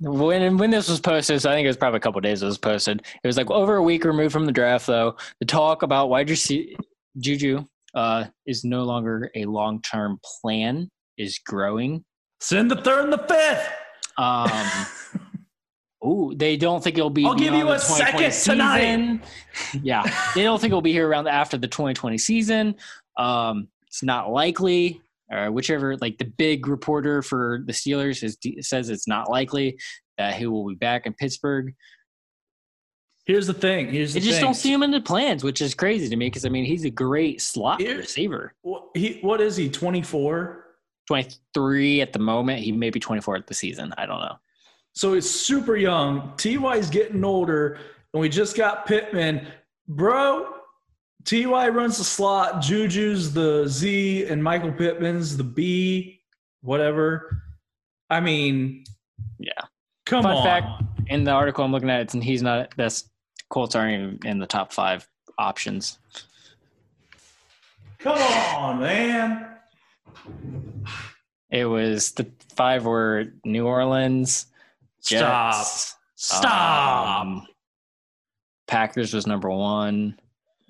When 0.00 0.58
when 0.58 0.70
this 0.70 0.88
was 0.88 1.00
posted, 1.00 1.40
so 1.40 1.50
I 1.50 1.54
think 1.54 1.64
it 1.64 1.68
was 1.68 1.76
probably 1.76 1.98
a 1.98 2.00
couple 2.00 2.20
days 2.20 2.42
it 2.42 2.46
was 2.46 2.58
posted. 2.58 3.00
It 3.00 3.26
was 3.26 3.36
like 3.36 3.50
over 3.50 3.76
a 3.76 3.82
week 3.82 4.04
removed 4.04 4.32
from 4.32 4.46
the 4.46 4.52
draft, 4.52 4.86
though. 4.86 5.16
The 5.40 5.46
talk 5.46 5.82
about 5.82 6.10
wide 6.10 6.28
receiver 6.30 6.80
Juju 7.18 7.64
uh, 7.94 8.24
is 8.46 8.64
no 8.64 8.82
longer 8.82 9.30
a 9.34 9.44
long 9.44 9.80
term 9.82 10.18
plan. 10.40 10.90
Is 11.16 11.38
growing. 11.38 12.04
Send 12.40 12.70
the 12.70 12.82
third 12.82 13.04
and 13.04 13.12
the 13.12 13.18
fifth. 13.18 13.68
Um, 14.18 15.30
ooh, 16.04 16.34
they 16.34 16.56
don't 16.56 16.82
think 16.82 16.98
it'll 16.98 17.08
be. 17.08 17.24
I'll 17.24 17.34
give 17.34 17.54
you 17.54 17.70
a 17.70 17.78
2020 17.78 18.30
second 18.30 18.58
tonight. 18.58 19.20
Yeah, 19.80 20.02
they 20.34 20.42
don't 20.42 20.60
think 20.60 20.72
it'll 20.72 20.82
be 20.82 20.92
here 20.92 21.08
around 21.08 21.28
after 21.28 21.56
the 21.56 21.68
2020 21.68 22.18
season. 22.18 22.74
Um, 23.16 23.68
it's 23.86 24.02
not 24.02 24.32
likely. 24.32 25.00
Or 25.30 25.50
whichever, 25.50 25.96
like 25.96 26.18
the 26.18 26.26
big 26.26 26.66
reporter 26.68 27.22
for 27.22 27.62
the 27.66 27.72
Steelers 27.72 28.22
is, 28.22 28.36
says 28.66 28.90
it's 28.90 29.08
not 29.08 29.30
likely 29.30 29.78
that 30.18 30.34
he 30.34 30.46
will 30.46 30.68
be 30.68 30.74
back 30.74 31.06
in 31.06 31.14
Pittsburgh. 31.14 31.74
Here's 33.26 33.46
the 33.46 33.54
thing. 33.54 33.90
Here's 33.90 34.12
the 34.12 34.20
They 34.20 34.26
just 34.26 34.38
thing. 34.38 34.44
don't 34.46 34.54
see 34.54 34.70
him 34.72 34.82
in 34.82 34.90
the 34.90 35.00
plans, 35.00 35.42
which 35.42 35.62
is 35.62 35.74
crazy 35.74 36.08
to 36.10 36.16
me 36.16 36.26
because 36.26 36.44
I 36.44 36.50
mean 36.50 36.64
he's 36.66 36.84
a 36.84 36.90
great 36.90 37.40
slot 37.40 37.80
Here- 37.80 37.96
receiver. 37.96 38.52
What, 38.62 38.88
he, 38.94 39.18
what 39.22 39.40
is 39.40 39.56
he? 39.56 39.68
24. 39.70 40.60
23 41.06 42.00
at 42.00 42.12
the 42.12 42.18
moment. 42.18 42.60
He 42.60 42.72
may 42.72 42.90
be 42.90 43.00
24 43.00 43.36
at 43.36 43.46
the 43.46 43.54
season. 43.54 43.92
I 43.98 44.06
don't 44.06 44.20
know. 44.20 44.36
So 44.94 45.14
he's 45.14 45.28
super 45.28 45.76
young. 45.76 46.32
Ty's 46.36 46.88
getting 46.88 47.24
older, 47.24 47.78
and 48.12 48.20
we 48.20 48.28
just 48.28 48.56
got 48.56 48.86
Pittman, 48.86 49.46
bro. 49.88 50.54
Ty 51.24 51.68
runs 51.68 51.98
the 51.98 52.04
slot. 52.04 52.60
Juju's 52.62 53.32
the 53.32 53.66
Z, 53.66 54.26
and 54.26 54.42
Michael 54.42 54.72
Pittman's 54.72 55.36
the 55.36 55.44
B. 55.44 56.20
Whatever. 56.60 57.42
I 58.10 58.20
mean, 58.20 58.84
Yeah. 59.38 59.52
come 60.06 60.22
Fun 60.22 60.36
on. 60.36 60.44
fact: 60.44 60.82
in 61.08 61.24
the 61.24 61.30
article 61.30 61.64
I'm 61.64 61.72
looking 61.72 61.90
at, 61.90 62.00
it's, 62.02 62.14
and 62.14 62.22
he's 62.22 62.42
not. 62.42 62.74
That's 62.76 63.08
Colts 63.48 63.74
aren't 63.74 63.94
even 63.94 64.18
in 64.30 64.38
the 64.38 64.46
top 64.46 64.72
five 64.72 65.08
options. 65.38 65.98
Come 67.98 68.18
on, 68.18 68.80
man. 68.80 69.46
It 71.50 71.64
was 71.64 72.12
the 72.12 72.26
five 72.54 72.84
were 72.84 73.26
New 73.44 73.66
Orleans. 73.66 74.46
Stop. 75.00 75.66
Stop. 76.16 77.20
um, 77.20 77.46
Packers 78.66 79.14
was 79.14 79.26
number 79.26 79.50
one. 79.50 80.18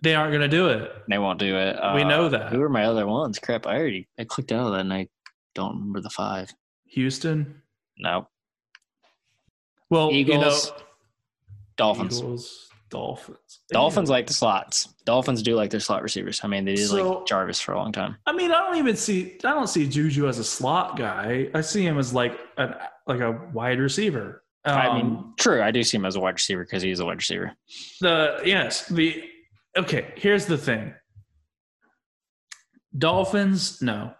They 0.05 0.15
aren't 0.15 0.31
going 0.31 0.49
to 0.49 0.57
do 0.57 0.69
it. 0.69 0.93
They 1.09 1.19
won't 1.19 1.39
do 1.41 1.57
it. 1.57 1.75
We 1.95 2.03
Uh, 2.03 2.09
know 2.09 2.29
that. 2.29 2.53
Who 2.53 2.63
are 2.63 2.69
my 2.69 2.85
other 2.85 3.07
ones? 3.07 3.39
Crap, 3.41 3.67
I 3.67 3.77
already 3.77 4.07
I 4.19 4.25
clicked 4.25 4.53
out 4.53 4.67
of 4.67 4.73
that 4.73 4.81
and 4.81 4.93
I 4.93 5.09
don't 5.55 5.75
remember 5.77 6.01
the 6.01 6.11
five. 6.11 6.53
Houston. 6.87 7.61
No. 7.99 8.29
Well, 9.91 10.11
Eagles, 10.13 10.67
you 10.67 10.71
know, 10.73 10.77
Dolphins. 11.77 12.19
Eagles, 12.19 12.69
Dolphins. 12.91 13.61
Dolphins 13.71 14.11
like 14.11 14.27
the 14.27 14.33
slots. 14.33 14.89
Dolphins 15.05 15.43
do 15.43 15.55
like 15.57 15.71
their 15.71 15.81
slot 15.81 16.03
receivers. 16.03 16.41
I 16.43 16.49
mean, 16.49 16.65
they 16.65 16.75
did 16.75 16.89
So- 16.89 17.19
like 17.19 17.27
Jarvis 17.27 17.61
for 17.61 17.73
a 17.73 17.77
long 17.79 17.93
time. 17.93 18.17
I 18.27 18.33
mean, 18.33 18.51
I 18.51 18.59
don't 18.67 18.77
even 18.77 18.97
see. 18.97 19.35
I 19.45 19.51
don't 19.51 19.69
see 19.69 19.87
Juju 19.89 20.27
as 20.29 20.39
a 20.39 20.45
slot 20.45 20.97
guy. 20.97 21.49
I 21.55 21.61
see 21.61 21.85
him 21.85 21.99
as 21.99 22.13
like 22.15 22.39
an 22.57 22.75
like 23.07 23.21
a 23.21 23.33
wide 23.53 23.79
receiver. 23.81 24.43
I 24.65 24.87
Um, 24.87 24.97
mean, 24.97 25.35
true. 25.39 25.63
I 25.63 25.71
do 25.71 25.83
see 25.83 25.99
him 25.99 26.07
as 26.07 26.17
a 26.17 26.21
wide 26.21 26.35
receiver 26.35 26.65
because 26.65 26.83
he's 26.83 26.99
a 27.01 27.05
wide 27.05 27.19
receiver. 27.19 27.55
the 28.01 28.41
yes 28.45 28.87
the 28.89 29.31
okay 29.77 30.13
here's 30.17 30.47
the 30.47 30.59
thing. 30.59 30.95
Dolphins 32.97 33.83
no. 33.83 34.13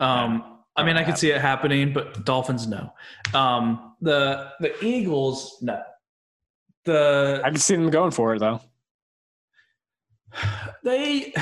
Um 0.00 0.50
i 0.76 0.82
mean 0.82 0.96
i 0.96 1.04
could 1.04 1.16
see 1.16 1.30
it 1.30 1.40
happening 1.40 1.92
but 1.92 2.24
dolphins 2.24 2.66
no. 2.66 2.92
Um 3.32 3.94
the 4.00 4.50
the 4.60 4.84
eagles 4.84 5.58
no. 5.62 5.80
The 6.84 7.40
I 7.44 7.50
can 7.50 7.58
see 7.58 7.76
them 7.76 7.90
going 7.90 8.10
for 8.10 8.34
it 8.34 8.38
though. 8.40 8.60
they 10.84 11.32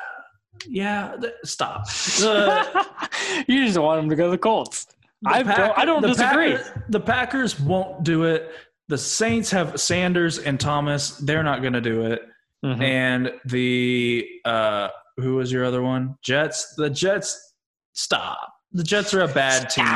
yeah 0.66 1.16
stop. 1.44 1.86
The, 1.86 2.86
you 3.48 3.64
just 3.66 3.78
want 3.78 4.00
them 4.02 4.10
to 4.10 4.16
go 4.16 4.24
to 4.24 4.30
the 4.30 4.38
Colts. 4.38 4.86
the 5.22 5.30
I 5.30 5.42
don't- 5.42 5.78
I 5.78 5.84
don't 5.84 6.02
the 6.02 6.08
disagree. 6.08 6.58
The 6.88 7.00
packers 7.00 7.58
won't 7.60 8.02
do 8.04 8.24
it. 8.24 8.50
The 8.88 8.98
saints 8.98 9.50
have 9.50 9.80
sanders 9.80 10.38
and 10.38 10.60
thomas. 10.60 11.16
They're 11.18 11.42
not 11.42 11.60
going 11.60 11.72
to 11.72 11.80
do 11.80 12.02
it 12.06 12.22
Mhm. 12.64 12.80
and 12.82 13.32
the 13.44 14.26
uh 14.44 14.88
who 15.18 15.36
was 15.36 15.50
your 15.52 15.64
other 15.64 15.82
one? 15.82 16.16
Jets. 16.22 16.74
The 16.76 16.90
jets 16.90 17.54
stop. 17.92 18.38
The 18.72 18.82
jets 18.82 19.14
are 19.14 19.22
a 19.22 19.28
bad 19.28 19.70
team. 19.70 19.86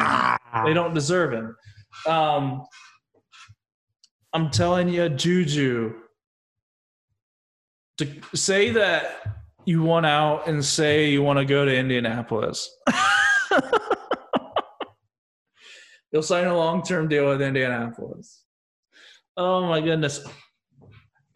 They 0.64 0.72
don't 0.74 0.94
deserve 0.94 1.32
him 1.32 1.56
um 2.06 2.64
i'm 4.32 4.48
telling 4.48 4.88
you 4.88 5.08
juju 5.08 5.92
to 7.98 8.06
say 8.32 8.70
that 8.70 9.22
you 9.66 9.82
want 9.82 10.06
out 10.06 10.46
and 10.46 10.64
say 10.64 11.10
you 11.10 11.22
want 11.22 11.38
to 11.38 11.44
go 11.44 11.64
to 11.64 11.76
indianapolis. 11.76 12.70
You'll 16.12 16.22
sign 16.22 16.46
a 16.46 16.56
long-term 16.56 17.08
deal 17.08 17.28
with 17.28 17.42
indianapolis. 17.42 18.42
Oh 19.36 19.66
my 19.66 19.80
goodness 19.80 20.20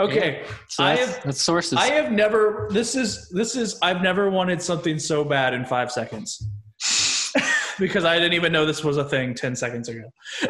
okay 0.01 0.45
So 0.69 0.85
I 0.85 0.97
have- 0.97 1.23
that's 1.25 1.41
sources. 1.43 1.79
I 1.79 1.87
have 1.93 2.11
never. 2.13 2.69
This 2.71 2.95
is 2.97 3.29
this 3.31 3.57
is. 3.57 3.79
I've 3.83 4.03
never 4.03 4.29
wanted 4.31 4.61
something 4.63 4.99
so 4.99 5.25
bad 5.25 5.55
in 5.55 5.65
five 5.65 5.91
seconds 5.93 6.47
because 7.79 8.05
I 8.05 8.17
didn't 8.19 8.35
even 8.35 8.53
know 8.53 8.65
this 8.67 8.85
was 8.85 8.97
a 8.97 9.05
thing 9.05 9.35
ten 9.35 9.55
seconds 9.57 9.89
ago. 9.89 10.03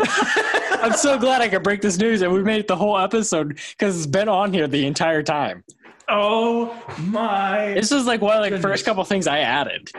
I'm 0.83 0.93
so 0.93 1.19
glad 1.19 1.41
I 1.41 1.49
could 1.49 1.63
break 1.63 1.81
this 1.81 1.99
news 1.99 2.23
and 2.23 2.33
we 2.33 2.43
made 2.43 2.61
it 2.61 2.69
the 2.69 2.77
whole 2.77 2.99
episode 2.99 3.59
because 3.79 3.97
it's 3.97 4.07
been 4.07 4.29
on 4.29 4.53
here 4.53 4.67
the 4.69 4.87
entire 4.87 5.23
time. 5.23 5.65
oh 6.09 6.75
my! 7.07 7.73
This 7.75 7.93
is 7.93 8.07
like 8.07 8.21
one 8.21 8.37
of 8.37 8.43
the 8.43 8.51
Goodness. 8.51 8.63
first 8.63 8.85
couple 8.85 9.05
things 9.05 9.27
I 9.27 9.39
added. 9.41 9.91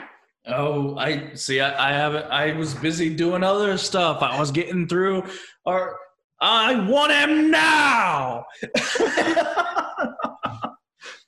Oh, 0.48 0.96
I 0.98 1.34
see. 1.34 1.60
I, 1.60 1.90
I 1.90 1.94
haven't. 1.94 2.26
I 2.26 2.54
was 2.56 2.76
busy 2.76 3.10
doing 3.16 3.44
other 3.44 3.78
stuff. 3.80 4.22
I 4.22 4.40
was 4.40 4.52
getting 4.52 4.88
through. 4.88 5.24
Or 5.66 5.98
I 6.42 6.76
want 6.88 7.12
him 7.12 7.50
now. 7.52 8.46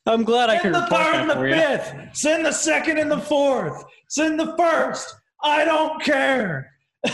I'm 0.05 0.23
glad 0.23 0.49
I 0.49 0.57
Send 0.59 0.61
could 0.61 0.73
the 0.75 0.81
report 0.81 1.01
third 1.01 1.13
that 1.13 1.21
and 1.21 1.29
the 1.29 1.35
for 1.35 1.47
you. 1.47 1.55
fifth. 1.55 1.95
Send 2.17 2.45
the 2.45 2.51
second 2.51 2.97
and 2.97 3.11
the 3.11 3.19
fourth. 3.19 3.83
Send 4.09 4.39
the 4.39 4.55
first. 4.57 5.13
I 5.43 5.65
don't 5.65 6.01
care. 6.01 6.71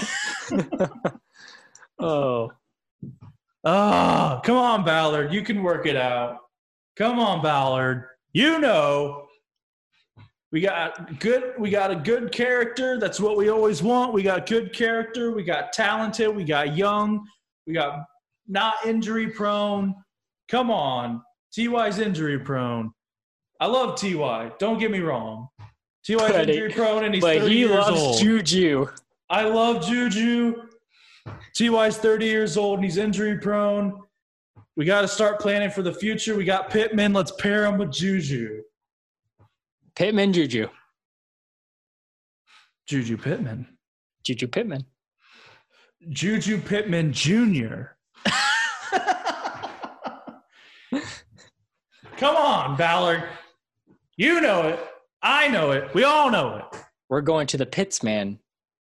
Oh, 2.00 2.50
Oh, 3.66 4.42
come 4.44 4.58
on, 4.58 4.84
Ballard. 4.84 5.32
You 5.32 5.42
can 5.42 5.64
work 5.64 5.86
it 5.86 5.96
out. 5.96 6.40
Come 6.98 7.18
on, 7.20 7.42
Ballard. 7.42 8.06
You 8.34 8.60
know. 8.60 9.28
We 10.52 10.60
got 10.62 11.20
good 11.20 11.54
we 11.58 11.70
got 11.70 11.90
a 11.90 11.96
good 11.96 12.32
character. 12.32 13.00
That's 13.00 13.20
what 13.22 13.38
we 13.38 13.50
always 13.50 13.82
want. 13.82 14.14
We 14.14 14.22
got 14.22 14.46
good 14.48 14.74
character. 14.74 15.32
We 15.32 15.44
got 15.44 15.72
talented. 15.72 16.36
We 16.36 16.44
got 16.44 16.76
young. 16.76 17.26
We 17.68 17.74
got 17.74 18.06
not 18.48 18.76
injury 18.86 19.28
prone. 19.28 19.96
Come 20.50 20.70
on. 20.70 21.22
TY's 21.54 22.00
injury 22.00 22.40
prone. 22.40 22.92
I 23.60 23.68
love 23.68 23.98
TY. 24.00 24.52
Don't 24.60 24.80
get 24.80 24.92
me 24.92 25.00
wrong. 25.00 25.48
TY's 26.06 26.18
But 26.18 26.50
injury 26.50 26.72
prone 26.72 27.06
and 27.06 27.14
he's 27.14 27.24
but 27.24 27.38
30 27.40 27.54
he 27.54 27.60
years 27.60 27.72
loves 27.72 28.02
old. 28.02 28.20
Juju. 28.20 28.88
I 29.30 29.44
love 29.44 29.86
Juju. 29.86 30.64
TY's 31.56 31.98
30 31.98 32.26
years 32.26 32.58
old 32.58 32.80
and 32.80 32.84
he's 32.84 32.98
injury 32.98 33.38
prone. 33.38 34.02
We 34.76 34.86
got 34.86 35.02
to 35.02 35.08
start 35.08 35.40
planning 35.40 35.70
for 35.70 35.84
the 35.84 35.94
future. 35.94 36.36
We 36.36 36.46
got 36.46 36.70
Pittman. 36.70 37.14
Let's 37.14 37.32
pair 37.32 37.66
him 37.66 37.78
with 37.78 37.92
Juju. 37.92 38.64
Pittman, 39.96 40.34
Juju, 40.34 40.68
Juju 42.88 43.16
Pittman. 43.18 43.68
Juju 44.24 44.48
Pittman. 44.48 44.86
Juju 46.10 46.60
Pittman 46.62 47.14
Jr. 47.14 47.84
Come 52.18 52.36
on, 52.36 52.76
Ballard. 52.78 53.24
You 54.18 54.42
know 54.42 54.68
it. 54.68 54.80
I 55.22 55.48
know 55.48 55.72
it. 55.72 55.94
We 55.94 56.04
all 56.04 56.30
know 56.30 56.56
it. 56.58 56.66
We're 57.10 57.22
going 57.22 57.48
to 57.48 57.58
the 57.58 57.66
Pitts 57.66 58.04
man 58.04 58.40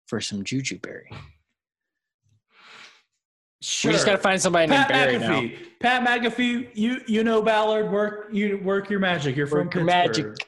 for 0.07 0.19
some 0.19 0.43
Juju 0.43 0.79
Berry. 0.79 1.09
Sure. 3.61 3.89
We 3.91 3.93
just 3.93 4.05
got 4.05 4.13
to 4.13 4.17
find 4.17 4.41
somebody 4.41 4.67
named 4.67 4.87
Pat 4.87 4.89
Barry 4.89 5.19
now. 5.19 5.39
McAfee. 5.39 5.57
Pat 5.79 6.07
McAfee, 6.07 6.69
you 6.73 7.01
you 7.07 7.23
know 7.23 7.41
Ballard. 7.41 7.91
Work 7.91 8.29
you 8.31 8.59
work 8.63 8.89
your 8.89 8.99
magic. 8.99 9.35
You're 9.35 9.45
from 9.47 9.65
Work 9.67 9.75
your 9.75 9.85
Pittsburgh. 9.85 10.27
magic. 10.27 10.47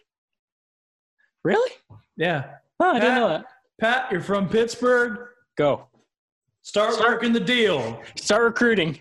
Really? 1.44 1.72
Yeah. 2.18 2.56
Oh, 2.80 2.90
I 2.92 3.00
didn't 3.00 3.16
know 3.16 3.28
that. 3.30 3.46
Pat, 3.80 4.12
you're 4.12 4.22
from 4.22 4.50
Pittsburgh. 4.50 5.28
Go. 5.58 5.88
Start 6.64 6.94
Start- 6.94 7.10
working 7.10 7.34
the 7.34 7.40
deal. 7.40 8.02
Start 8.16 8.44
recruiting. 8.44 9.00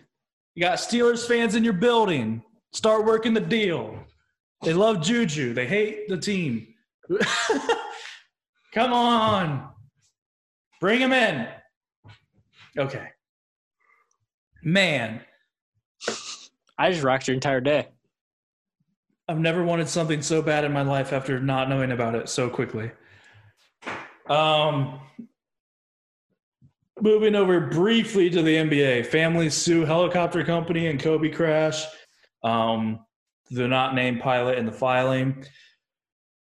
You 0.55 0.63
got 0.63 0.79
Steelers 0.79 1.27
fans 1.27 1.55
in 1.55 1.65
your 1.65 1.73
building. 1.73 2.43
Start 2.73 3.05
working 3.07 3.33
the 3.35 3.41
deal. 3.41 3.99
They 4.63 4.75
love 4.75 5.03
Juju. 5.03 5.55
They 5.55 5.67
hate 5.67 6.09
the 6.09 6.19
team. 6.19 6.69
Come 8.75 8.93
on. 8.93 9.69
Bring 10.81 11.01
him 11.01 11.13
in. 11.13 11.49
Okay. 12.77 13.09
Man, 14.63 15.21
I 16.79 16.91
just 16.91 17.03
rocked 17.03 17.29
your 17.29 17.35
entire 17.35 17.61
day. 17.61 17.89
I've 19.29 19.39
never 19.39 19.63
wanted 19.65 19.89
something 19.89 20.23
so 20.23 20.43
bad 20.43 20.65
in 20.65 20.73
my 20.73 20.83
life 20.83 21.13
after 21.13 21.41
not 21.41 21.69
knowing 21.69 21.93
about 21.93 22.15
it 22.15 22.29
so 22.29 22.49
quickly. 22.49 22.91
Um, 24.29 25.01
moving 27.03 27.35
over 27.35 27.61
briefly 27.61 28.31
to 28.31 28.43
the 28.43 28.57
NBA, 28.57 29.07
families 29.07 29.55
sue 29.55 29.85
helicopter 29.85 30.45
company 30.45 30.87
and 30.87 31.01
Kobe 31.01 31.29
crash. 31.29 31.85
Um, 32.45 33.01
the 33.51 33.67
not 33.67 33.95
named 33.95 34.21
pilot 34.21 34.57
in 34.57 34.65
the 34.65 34.73
filing. 34.73 35.45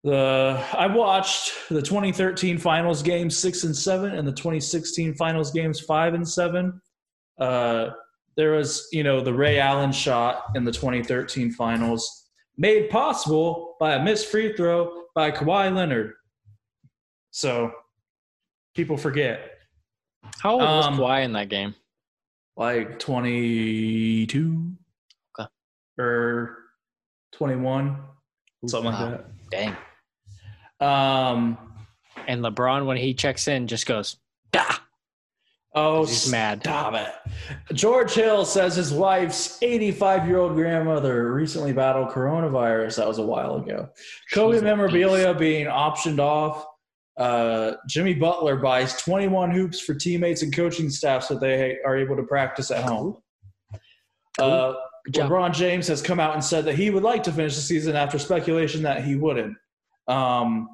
The 0.04 0.62
I 0.72 0.86
watched 0.86 1.52
the 1.70 1.80
2013 1.80 2.58
finals 2.58 3.02
games 3.02 3.36
six 3.36 3.64
and 3.64 3.74
seven 3.74 4.12
and 4.12 4.28
the 4.28 4.32
2016 4.32 5.14
finals 5.14 5.50
games 5.52 5.80
five 5.80 6.14
and 6.14 6.28
seven. 6.28 6.80
Uh, 7.38 7.90
there 8.36 8.52
was, 8.52 8.88
you 8.92 9.04
know, 9.04 9.20
the 9.20 9.32
Ray 9.32 9.58
Allen 9.58 9.92
shot 9.92 10.44
in 10.54 10.64
the 10.64 10.72
2013 10.72 11.52
finals 11.52 12.28
made 12.58 12.90
possible 12.90 13.76
by 13.80 13.94
a 13.94 14.02
missed 14.02 14.28
free 14.28 14.54
throw 14.54 15.04
by 15.14 15.30
Kawhi 15.30 15.74
Leonard. 15.74 16.12
So 17.30 17.72
people 18.74 18.96
forget. 18.96 19.51
How 20.40 20.53
old 20.53 20.62
was 20.62 20.86
Um, 20.86 20.99
Kawhi 20.99 21.24
in 21.24 21.32
that 21.35 21.49
game? 21.49 21.74
Like 22.57 22.99
22 22.99 24.73
Okay. 25.39 25.49
or 25.99 26.59
21, 27.32 27.97
something 28.66 28.93
Wow. 28.93 29.11
like 29.12 29.24
Dang. 29.51 29.77
that. 30.81 30.86
Um, 30.86 31.59
And 32.28 32.43
LeBron, 32.44 32.86
when 32.86 32.97
he 32.99 33.15
checks 33.15 33.49
in, 33.49 33.66
just 33.66 33.86
goes, 33.86 34.16
"Dah." 34.53 34.78
oh, 35.74 36.05
He's 36.05 36.31
mad. 36.31 36.61
Stop 36.61 36.94
it. 36.94 37.74
George 37.74 38.12
Hill 38.12 38.44
says 38.44 38.77
his 38.77 38.93
wife's 38.93 39.61
85 39.62 40.28
year 40.28 40.39
old 40.39 40.55
grandmother 40.55 41.32
recently 41.32 41.73
battled 41.73 42.11
coronavirus. 42.11 42.97
That 42.97 43.09
was 43.09 43.19
a 43.19 43.23
while 43.27 43.57
ago. 43.57 43.89
Kobe 44.32 44.61
memorabilia 44.61 45.32
being 45.35 45.66
optioned 45.66 46.19
off. 46.20 46.66
Uh, 47.23 47.77
Jimmy 47.89 48.15
Butler 48.15 48.57
buys 48.57 48.94
21 48.97 49.53
hoops 49.53 49.78
for 49.81 49.94
teammates 49.94 50.43
and 50.43 50.55
coaching 50.55 50.90
staff 50.90 51.23
so 51.23 51.36
they 51.39 51.78
are 51.86 51.97
able 51.97 52.16
to 52.16 52.24
practice 52.24 52.70
at 52.73 52.82
home. 52.82 53.16
Uh, 54.40 54.74
LeBron 55.11 55.53
James 55.55 55.86
has 55.86 56.03
come 56.03 56.19
out 56.19 56.35
and 56.35 56.43
said 56.43 56.65
that 56.65 56.74
he 56.74 56.90
would 56.90 57.03
like 57.05 57.23
to 57.24 57.32
finish 57.32 57.55
the 57.55 57.61
season 57.61 57.94
after 57.94 58.19
speculation 58.19 58.82
that 58.82 59.05
he 59.05 59.15
wouldn't. 59.15 59.57
Um, 60.09 60.69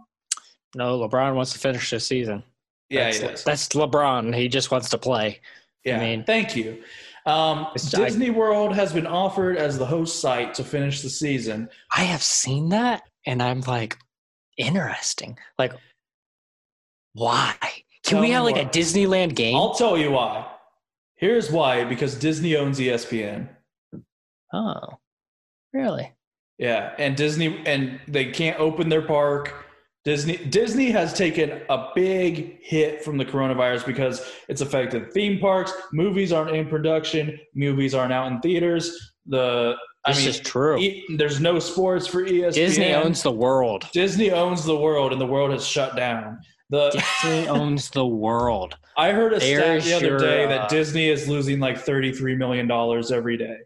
No, 0.75 0.99
LeBron 1.01 1.35
wants 1.35 1.53
to 1.53 1.59
finish 1.59 1.91
the 1.91 2.01
season. 2.01 2.43
yeah, 2.89 3.11
that's, 3.13 3.43
that's 3.45 3.69
LeBron. 3.69 4.35
He 4.35 4.49
just 4.49 4.71
wants 4.71 4.89
to 4.91 4.99
play. 4.99 5.41
Yeah, 5.85 5.97
I 5.99 6.01
mean- 6.01 6.25
thank 6.25 6.57
you. 6.57 6.83
Um, 7.27 7.67
It's- 7.75 7.93
I- 7.95 8.05
Disney 8.05 8.31
World 8.31 8.75
has 8.75 8.91
been 8.93 9.07
offered 9.07 9.59
as 9.59 9.79
the 9.79 9.85
host 9.87 10.21
site 10.21 10.55
to 10.55 10.65
finish 10.65 11.03
the 11.03 11.11
season. 11.11 11.69
I 11.95 12.05
have 12.05 12.23
seen 12.23 12.71
that, 12.71 13.03
and 13.27 13.43
I'm 13.43 13.61
like, 13.63 13.99
interesting. 14.57 15.39
Like, 15.59 15.73
why? 17.19 17.55
Can 18.05 18.15
Tell 18.17 18.21
we 18.21 18.31
have 18.31 18.45
like 18.45 18.55
why. 18.57 18.63
a 18.63 18.67
Disneyland 18.67 19.35
game? 19.35 19.57
I'll 19.57 19.75
tell 19.75 19.99
you 19.99 20.11
why. 20.13 20.47
Here's 21.17 21.51
why: 21.51 21.85
because 21.85 22.15
Disney 22.15 22.57
owns 22.57 22.79
ESPN. 22.79 23.49
oh, 24.53 24.99
really? 25.73 26.13
Yeah, 26.59 26.95
and 26.99 27.17
Disney 27.17 27.63
and 27.67 28.01
they 28.09 28.27
can't 28.27 28.59
open 28.59 28.89
their 28.89 29.03
park. 29.03 29.65
Disney 30.05 30.37
Disney 30.37 30.91
has 30.91 31.13
taken 31.13 31.61
a 31.69 31.89
big 31.95 32.59
hit 32.63 33.05
from 33.05 33.19
the 33.19 33.25
coronavirus 33.25 33.85
because 33.85 34.25
it's 34.49 34.61
affected 34.61 35.13
theme 35.13 35.39
parks. 35.39 35.73
Movies 35.93 36.33
aren't 36.33 36.55
in 36.57 36.67
production. 36.69 37.39
Movies 37.55 37.95
aren't 37.95 38.13
out 38.13 38.31
in 38.33 38.41
theaters. 38.41 38.97
The 39.27 39.75
I 40.07 40.13
This 40.13 40.21
mean, 40.21 40.29
is 40.31 40.41
true. 40.41 40.79
e- 40.79 41.05
there's 41.17 41.41
no 41.41 41.59
sports 41.59 42.07
for 42.07 42.23
ESPN. 42.23 42.55
Disney 42.55 42.95
owns 42.95 43.23
the 43.23 43.33
world. 43.33 43.87
Disney 43.93 44.31
owns 44.31 44.65
the 44.65 44.77
world, 44.77 45.13
and 45.13 45.21
the 45.21 45.27
world 45.27 45.51
has 45.51 45.67
shut 45.67 45.95
down. 45.97 46.39
The 46.71 46.91
Disney 47.23 47.49
owns 47.49 47.91
the 47.91 48.07
world. 48.07 48.77
I 48.97 49.13
heard 49.13 49.33
a 49.33 49.39
There's 49.39 49.85
stat 49.85 49.91
the 49.91 49.97
other 49.97 50.07
your, 50.07 50.19
day 50.19 50.45
uh, 50.45 50.49
that 50.49 50.69
Disney 50.69 51.09
is 51.09 51.29
losing 51.29 51.61
like 51.61 51.79
thirty 51.79 52.13
three 52.13 52.35
million 52.37 52.67
dollars 52.67 53.11
every 53.13 53.37
day. 53.37 53.57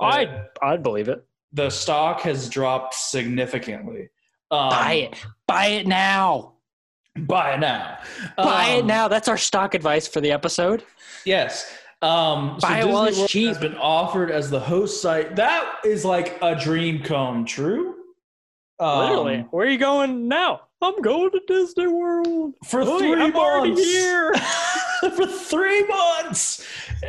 I'd 0.00 0.46
I'd 0.62 0.82
believe 0.82 1.08
it. 1.08 1.24
the 1.52 1.70
stock 1.70 2.20
has 2.22 2.48
dropped 2.48 2.94
significantly. 2.94 4.08
Um, 4.50 4.68
Buy 4.70 4.92
it. 4.94 5.24
Buy 5.48 5.66
it 5.66 5.86
now. 5.86 6.52
Buy 7.16 7.54
it 7.54 7.60
now. 7.60 7.98
Buy 8.36 8.66
it 8.70 8.80
Um, 8.82 8.86
now. 8.86 9.08
That's 9.08 9.28
our 9.28 9.38
stock 9.38 9.74
advice 9.74 10.06
for 10.08 10.20
the 10.20 10.32
episode. 10.32 10.82
Yes. 11.24 11.72
Um, 12.02 12.58
Buy 12.60 12.80
it 12.80 12.88
while 12.88 13.06
Disney 13.06 13.08
it's 13.08 13.18
World 13.18 13.28
cheap. 13.30 13.48
Has 13.48 13.58
been 13.58 13.76
offered 13.76 14.30
as 14.30 14.50
the 14.50 14.60
host 14.60 15.00
site. 15.00 15.36
That 15.36 15.76
is 15.84 16.04
like 16.04 16.38
a 16.42 16.54
dream 16.56 17.02
come 17.02 17.44
true. 17.44 17.94
Um, 18.80 18.98
Literally. 18.98 19.46
Where 19.50 19.66
are 19.66 19.70
you 19.70 19.78
going 19.78 20.26
now? 20.28 20.62
I'm 20.84 21.00
going 21.02 21.30
to 21.30 21.40
Disney 21.46 21.86
World. 21.86 22.54
for 22.66 22.82
Oi, 22.82 22.98
3 22.98 23.22
I'm 23.22 23.32
months. 23.32 23.82
here. 23.82 24.32
for 25.16 25.26
three 25.26 25.86
months, 25.86 26.66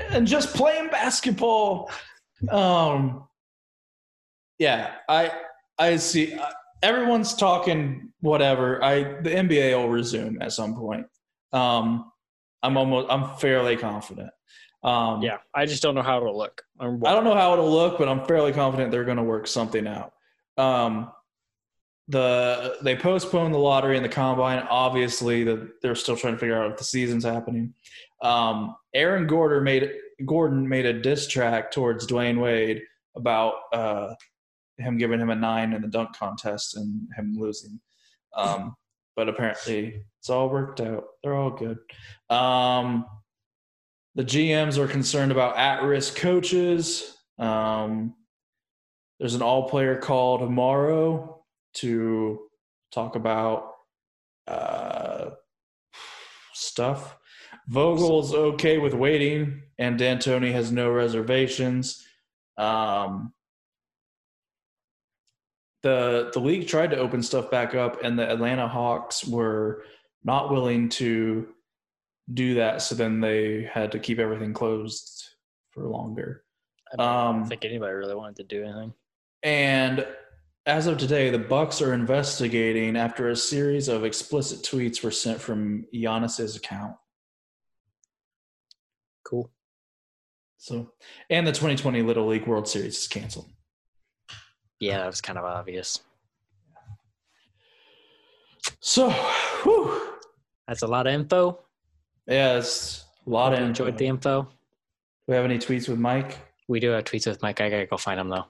and 0.09 0.25
just 0.27 0.53
playing 0.55 0.89
basketball. 0.89 1.89
Um, 2.49 3.27
yeah, 4.59 4.95
I 5.09 5.31
I 5.77 5.97
see. 5.97 6.33
uh, 6.33 6.45
Everyone's 6.83 7.33
talking 7.33 8.11
whatever. 8.19 8.83
I 8.83 9.19
the 9.21 9.29
NBA 9.31 9.75
will 9.77 9.89
resume 9.89 10.37
at 10.41 10.51
some 10.51 10.75
point. 10.75 11.05
Um, 11.53 12.11
I'm 12.61 12.77
almost. 12.77 13.07
I'm 13.09 13.37
fairly 13.37 13.75
confident. 13.77 14.29
Um, 14.83 15.21
Yeah, 15.21 15.37
I 15.53 15.65
just 15.65 15.81
don't 15.81 15.95
know 15.95 16.03
how 16.03 16.17
it'll 16.17 16.37
look. 16.37 16.61
Um, 16.79 17.01
I 17.05 17.13
don't 17.13 17.23
know 17.23 17.33
how 17.33 17.53
it'll 17.53 17.71
look, 17.71 17.97
but 17.97 18.07
I'm 18.07 18.23
fairly 18.25 18.51
confident 18.51 18.91
they're 18.91 19.03
going 19.05 19.17
to 19.17 19.23
work 19.23 19.47
something 19.47 19.87
out. 19.87 20.11
Um, 20.57 21.11
the 22.07 22.77
they 22.81 22.95
postponed 22.95 23.53
the 23.53 23.59
lottery 23.59 23.95
and 23.95 24.05
the 24.05 24.09
combine. 24.09 24.59
Obviously, 24.69 25.43
the, 25.43 25.71
they're 25.81 25.95
still 25.95 26.15
trying 26.15 26.33
to 26.33 26.39
figure 26.39 26.61
out 26.61 26.71
if 26.71 26.77
the 26.77 26.83
season's 26.83 27.23
happening. 27.23 27.73
Um, 28.21 28.75
Aaron 28.93 29.27
Gordon 29.27 29.63
made 29.63 29.91
Gordon 30.25 30.67
made 30.67 30.85
a 30.85 30.93
diss 30.93 31.27
track 31.27 31.71
towards 31.71 32.07
Dwyane 32.07 32.39
Wade 32.39 32.81
about 33.15 33.53
uh, 33.73 34.13
him 34.77 34.97
giving 34.97 35.19
him 35.19 35.29
a 35.29 35.35
nine 35.35 35.73
in 35.73 35.81
the 35.81 35.87
dunk 35.87 36.15
contest 36.15 36.77
and 36.77 37.07
him 37.15 37.35
losing. 37.37 37.79
Um, 38.35 38.75
but 39.15 39.29
apparently, 39.29 40.03
it's 40.19 40.29
all 40.29 40.49
worked 40.49 40.81
out. 40.81 41.05
They're 41.23 41.35
all 41.35 41.51
good. 41.51 41.77
Um, 42.29 43.05
the 44.15 44.23
GMs 44.23 44.77
are 44.77 44.87
concerned 44.87 45.31
about 45.31 45.57
at-risk 45.57 46.17
coaches. 46.17 47.17
Um, 47.39 48.13
there's 49.19 49.35
an 49.35 49.41
all-player 49.41 49.97
call 49.97 50.39
tomorrow 50.39 51.34
to 51.75 52.39
talk 52.91 53.15
about 53.15 53.73
uh, 54.47 55.31
stuff. 56.53 57.17
Vogel's 57.67 58.33
okay 58.33 58.77
with 58.77 58.93
waiting, 58.93 59.63
and 59.79 59.99
D'Antoni 59.99 60.51
has 60.51 60.71
no 60.71 60.91
reservations. 60.91 62.05
Um, 62.57 63.33
the 65.83 66.31
the 66.33 66.39
league 66.39 66.67
tried 66.67 66.91
to 66.91 66.97
open 66.97 67.21
stuff 67.23 67.49
back 67.51 67.75
up, 67.75 68.03
and 68.03 68.17
the 68.17 68.29
Atlanta 68.29 68.67
Hawks 68.67 69.25
were 69.25 69.83
not 70.23 70.51
willing 70.51 70.89
to 70.89 71.47
do 72.33 72.55
that. 72.55 72.81
So 72.81 72.95
then 72.95 73.19
they 73.19 73.69
had 73.71 73.91
to 73.91 73.99
keep 73.99 74.19
everything 74.19 74.53
closed 74.53 75.23
for 75.71 75.83
longer. 75.87 76.43
I 76.91 76.95
don't 76.97 77.07
Um, 77.07 77.45
think 77.45 77.65
anybody 77.65 77.93
really 77.93 78.15
wanted 78.15 78.37
to 78.37 78.43
do 78.43 78.63
anything. 78.63 78.93
And 79.43 80.07
as 80.65 80.87
of 80.87 80.97
today, 80.97 81.29
the 81.29 81.39
Bucks 81.39 81.81
are 81.81 81.93
investigating 81.93 82.95
after 82.97 83.29
a 83.29 83.35
series 83.35 83.87
of 83.87 84.03
explicit 84.03 84.63
tweets 84.63 85.03
were 85.03 85.11
sent 85.11 85.39
from 85.39 85.85
Giannis's 85.93 86.55
account. 86.55 86.95
Cool. 89.23 89.49
So, 90.57 90.91
and 91.29 91.45
the 91.45 91.51
2020 91.51 92.01
Little 92.01 92.25
League 92.27 92.47
World 92.47 92.67
Series 92.67 92.97
is 92.97 93.07
canceled. 93.07 93.49
Yeah, 94.79 94.97
that 94.99 95.07
was 95.07 95.21
kind 95.21 95.37
of 95.37 95.45
obvious. 95.45 95.99
So, 98.79 99.09
whew, 99.63 100.01
That's 100.67 100.81
a 100.81 100.87
lot 100.87 101.05
of 101.07 101.13
info. 101.13 101.59
yeah, 102.27 102.57
it's 102.57 103.05
a 103.25 103.29
lot 103.29 103.53
of 103.53 103.59
Hope 103.59 103.67
info. 103.67 103.83
enjoyed 103.85 103.97
the 103.99 104.07
info. 104.07 104.41
Do 104.43 104.49
we 105.27 105.35
have 105.35 105.45
any 105.45 105.57
tweets 105.59 105.87
with 105.87 105.99
Mike? 105.99 106.39
We 106.67 106.79
do 106.79 106.89
have 106.91 107.03
tweets 107.03 107.27
with 107.27 107.41
Mike. 107.43 107.61
I 107.61 107.69
gotta 107.69 107.85
go 107.85 107.97
find 107.97 108.19
them 108.19 108.29
though. 108.29 108.45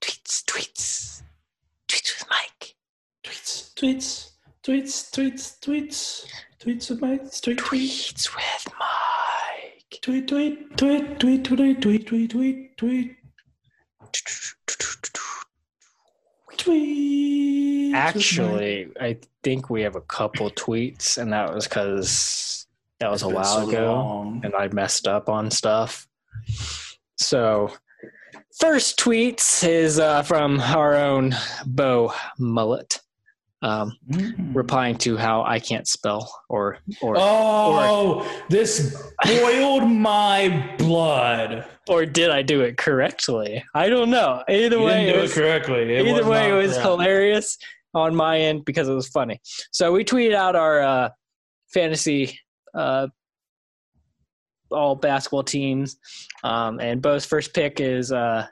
Tweets, 0.00 0.44
tweets, 0.44 1.22
tweets 1.88 2.18
with 2.18 2.24
Mike. 2.30 2.74
Tweets, 3.76 4.30
tweets, 4.64 5.10
tweets, 5.12 5.58
tweets, 5.60 6.24
tweets, 6.58 6.88
tweets 6.88 6.90
with 6.90 7.00
Mike. 7.02 7.30
Tweet, 7.42 7.58
tweet, 7.58 7.90
Tweets 7.90 8.34
with 8.34 8.74
Mike. 8.78 10.00
tweet, 10.00 10.26
tweet, 10.26 10.76
tweet, 10.78 11.18
tweet, 11.20 11.44
tweet, 11.44 11.76
tweet, 11.84 12.06
tweet, 12.06 12.30
tweet, 12.30 12.76
tweet, 12.78 13.16
tweet. 16.56 17.94
Actually, 17.94 18.88
I 18.98 19.18
think 19.42 19.68
we 19.68 19.82
have 19.82 19.96
a 19.96 20.00
couple 20.00 20.50
tweets, 20.52 21.18
and 21.18 21.32
that 21.34 21.54
was 21.54 21.68
because 21.68 22.66
that 23.00 23.10
was 23.10 23.22
a 23.22 23.28
while 23.28 23.68
ago. 23.68 24.40
and 24.42 24.54
I 24.54 24.68
messed 24.68 25.06
up 25.06 25.28
on 25.28 25.50
stuff. 25.50 26.08
So, 27.18 27.72
first 28.58 28.98
tweets 28.98 29.66
is 29.68 29.98
uh, 29.98 30.22
from 30.22 30.60
our 30.60 30.94
own 30.96 31.34
Bo 31.66 32.14
Mullet, 32.38 33.00
um, 33.62 33.96
replying 34.52 34.96
to 34.98 35.16
how 35.16 35.42
I 35.42 35.58
can't 35.60 35.88
spell 35.88 36.30
or 36.48 36.78
or 37.00 37.14
Oh, 37.18 38.42
this 38.50 39.02
boiled 39.24 39.90
my 39.90 40.74
blood. 40.78 41.64
or 41.88 42.04
did 42.04 42.30
I 42.30 42.42
do 42.42 42.60
it 42.60 42.76
correctly? 42.76 43.64
I 43.74 43.88
don't 43.88 44.10
know. 44.10 44.42
Either 44.48 44.76
You 44.78 44.84
way, 44.84 45.08
it 45.08 45.20
was, 45.20 45.32
it 45.32 45.40
correctly. 45.40 45.94
It 45.96 46.06
either 46.06 46.26
way, 46.28 46.50
it 46.50 46.54
was 46.54 46.72
correct. 46.72 46.86
hilarious 46.86 47.58
on 47.94 48.14
my 48.14 48.38
end 48.38 48.64
because 48.66 48.88
it 48.88 48.94
was 48.94 49.08
funny. 49.08 49.40
So 49.72 49.90
we 49.92 50.04
tweeted 50.04 50.34
out 50.34 50.54
our 50.54 50.80
uh, 50.82 51.08
fantasy 51.72 52.38
uh, 52.74 53.08
all 54.70 54.94
basketball 54.96 55.44
teams, 55.44 55.96
um, 56.44 56.78
and 56.80 57.00
Bo's 57.00 57.24
first 57.24 57.54
pick 57.54 57.80
is 57.80 58.12
uh, 58.12 58.46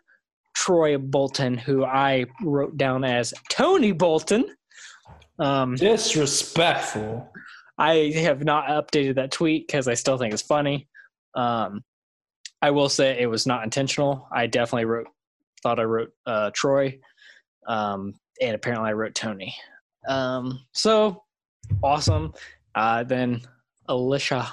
Troy 0.55 0.97
Bolton, 0.97 1.59
who 1.59 1.85
I 1.85 2.25
wrote 2.43 2.77
down 2.79 3.05
as 3.05 3.35
Tony 3.51 3.93
Bolton. 3.93 4.47
Um, 5.39 5.75
Disrespectful. 5.77 7.31
I 7.77 8.13
have 8.17 8.45
not 8.45 8.69
updated 8.69 9.17
that 9.17 9.33
tweet 9.33 9.67
because 9.67 9.89
I 9.89 9.95
still 9.95 10.17
think 10.17 10.33
it's 10.33 10.43
funny. 10.43 10.89
Um, 11.35 11.83
I 12.63 12.71
will 12.71 12.89
say 12.89 13.19
it 13.21 13.27
was 13.27 13.47
not 13.47 13.65
intentional. 13.65 14.29
I 14.33 14.47
definitely 14.47 14.85
wrote, 14.85 15.09
thought 15.63 15.81
I 15.81 15.85
wrote 15.85 16.13
uh, 16.27 16.51
Troy, 16.55 16.99
um, 17.67 18.15
and 18.41 18.55
apparently 18.55 18.91
I 18.91 18.95
wrote 18.95 19.15
Tony. 19.15 19.55
Um, 20.09 20.61
so 20.73 21.25
awesome. 21.83 22.33
Uh, 22.75 23.03
then 23.05 23.41
Alicia 23.89 24.49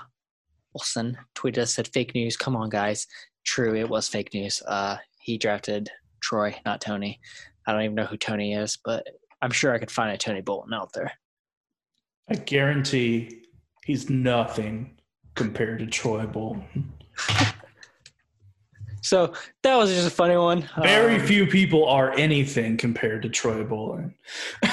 Wilson 0.73 1.17
tweeted 1.35 1.59
us 1.59 1.75
said 1.75 1.87
fake 1.89 2.15
news. 2.15 2.37
Come 2.37 2.55
on, 2.55 2.69
guys. 2.69 3.07
True, 3.45 3.75
it 3.75 3.89
was 3.89 4.07
fake 4.07 4.33
news. 4.33 4.61
Uh, 4.67 4.97
he 5.21 5.37
drafted 5.37 5.89
Troy, 6.21 6.55
not 6.65 6.81
Tony. 6.81 7.19
I 7.67 7.73
don't 7.73 7.83
even 7.83 7.95
know 7.95 8.05
who 8.05 8.17
Tony 8.17 8.53
is, 8.53 8.77
but 8.83 9.05
I'm 9.41 9.51
sure 9.51 9.73
I 9.73 9.77
could 9.79 9.91
find 9.91 10.11
a 10.11 10.17
Tony 10.17 10.41
Bolton 10.41 10.73
out 10.73 10.93
there. 10.93 11.11
I 12.29 12.35
guarantee 12.35 13.41
he's 13.83 14.09
nothing 14.09 14.97
compared 15.35 15.79
to 15.79 15.87
Troy 15.87 16.25
Bolton. 16.25 16.93
So 19.03 19.33
that 19.63 19.75
was 19.77 19.91
just 19.91 20.05
a 20.07 20.11
funny 20.11 20.37
one. 20.37 20.69
Very 20.79 21.15
Um, 21.15 21.25
few 21.25 21.47
people 21.47 21.87
are 21.87 22.11
anything 22.19 22.77
compared 22.77 23.23
to 23.23 23.29
Troy 23.29 23.63
Bolton. 23.63 24.13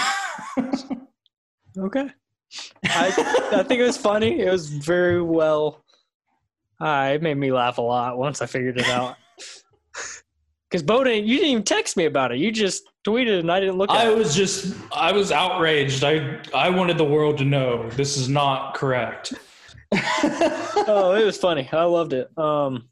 Okay. 1.79 2.09
I, 2.85 3.49
I 3.53 3.63
think 3.63 3.81
it 3.81 3.85
was 3.87 3.97
funny. 3.97 4.41
It 4.41 4.51
was 4.51 4.69
very 4.69 5.23
well. 5.23 5.85
Uh, 6.81 7.13
it 7.15 7.23
made 7.23 7.37
me 7.37 7.53
laugh 7.53 7.79
a 7.79 7.83
lot 7.83 8.19
once 8.19 8.43
I 8.43 8.47
figured 8.47 8.79
it 8.79 8.89
out. 8.89 9.17
Because 10.71 10.83
Bowden, 10.83 11.27
you 11.27 11.37
didn't 11.37 11.51
even 11.51 11.63
text 11.63 11.97
me 11.97 12.05
about 12.05 12.33
it. 12.33 12.39
You 12.39 12.53
just 12.53 12.85
tweeted 13.07 13.41
and 13.41 13.51
I 13.51 13.59
didn't 13.59 13.79
look 13.79 13.91
at 13.91 14.07
it. 14.07 14.09
I 14.09 14.13
it. 14.13 14.19
was 14.19 14.35
just 14.35 14.75
I 14.93 15.13
was 15.13 15.33
outraged. 15.33 16.05
I 16.05 16.41
I 16.55 16.69
wanted 16.69 16.99
the 16.99 17.05
world 17.05 17.39
to 17.39 17.45
know 17.45 17.89
this 17.91 18.17
is 18.19 18.29
not 18.29 18.75
correct. 18.75 19.33
oh, 19.93 21.17
it 21.19 21.25
was 21.25 21.39
funny. 21.39 21.69
I 21.73 21.85
loved 21.85 22.13
it. 22.13 22.37
Um, 22.37 22.89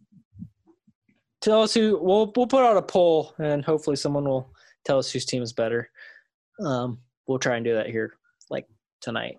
tell 1.43 1.63
us 1.63 1.75
who. 1.75 1.99
We'll 2.01 2.33
we'll 2.35 2.47
put 2.47 2.65
out 2.65 2.79
a 2.79 2.83
poll 2.83 3.35
and 3.39 3.63
hopefully 3.63 3.97
someone 3.97 4.25
will 4.25 4.51
tell 4.87 4.99
us 4.99 5.11
whose 5.11 5.27
team 5.27 5.43
is 5.43 5.53
better. 5.53 5.91
Um, 6.65 7.01
we'll 7.27 7.39
try 7.39 7.57
and 7.57 7.65
do 7.65 7.75
that 7.75 7.91
here 7.91 8.15
like 8.49 8.67
tonight. 9.03 9.39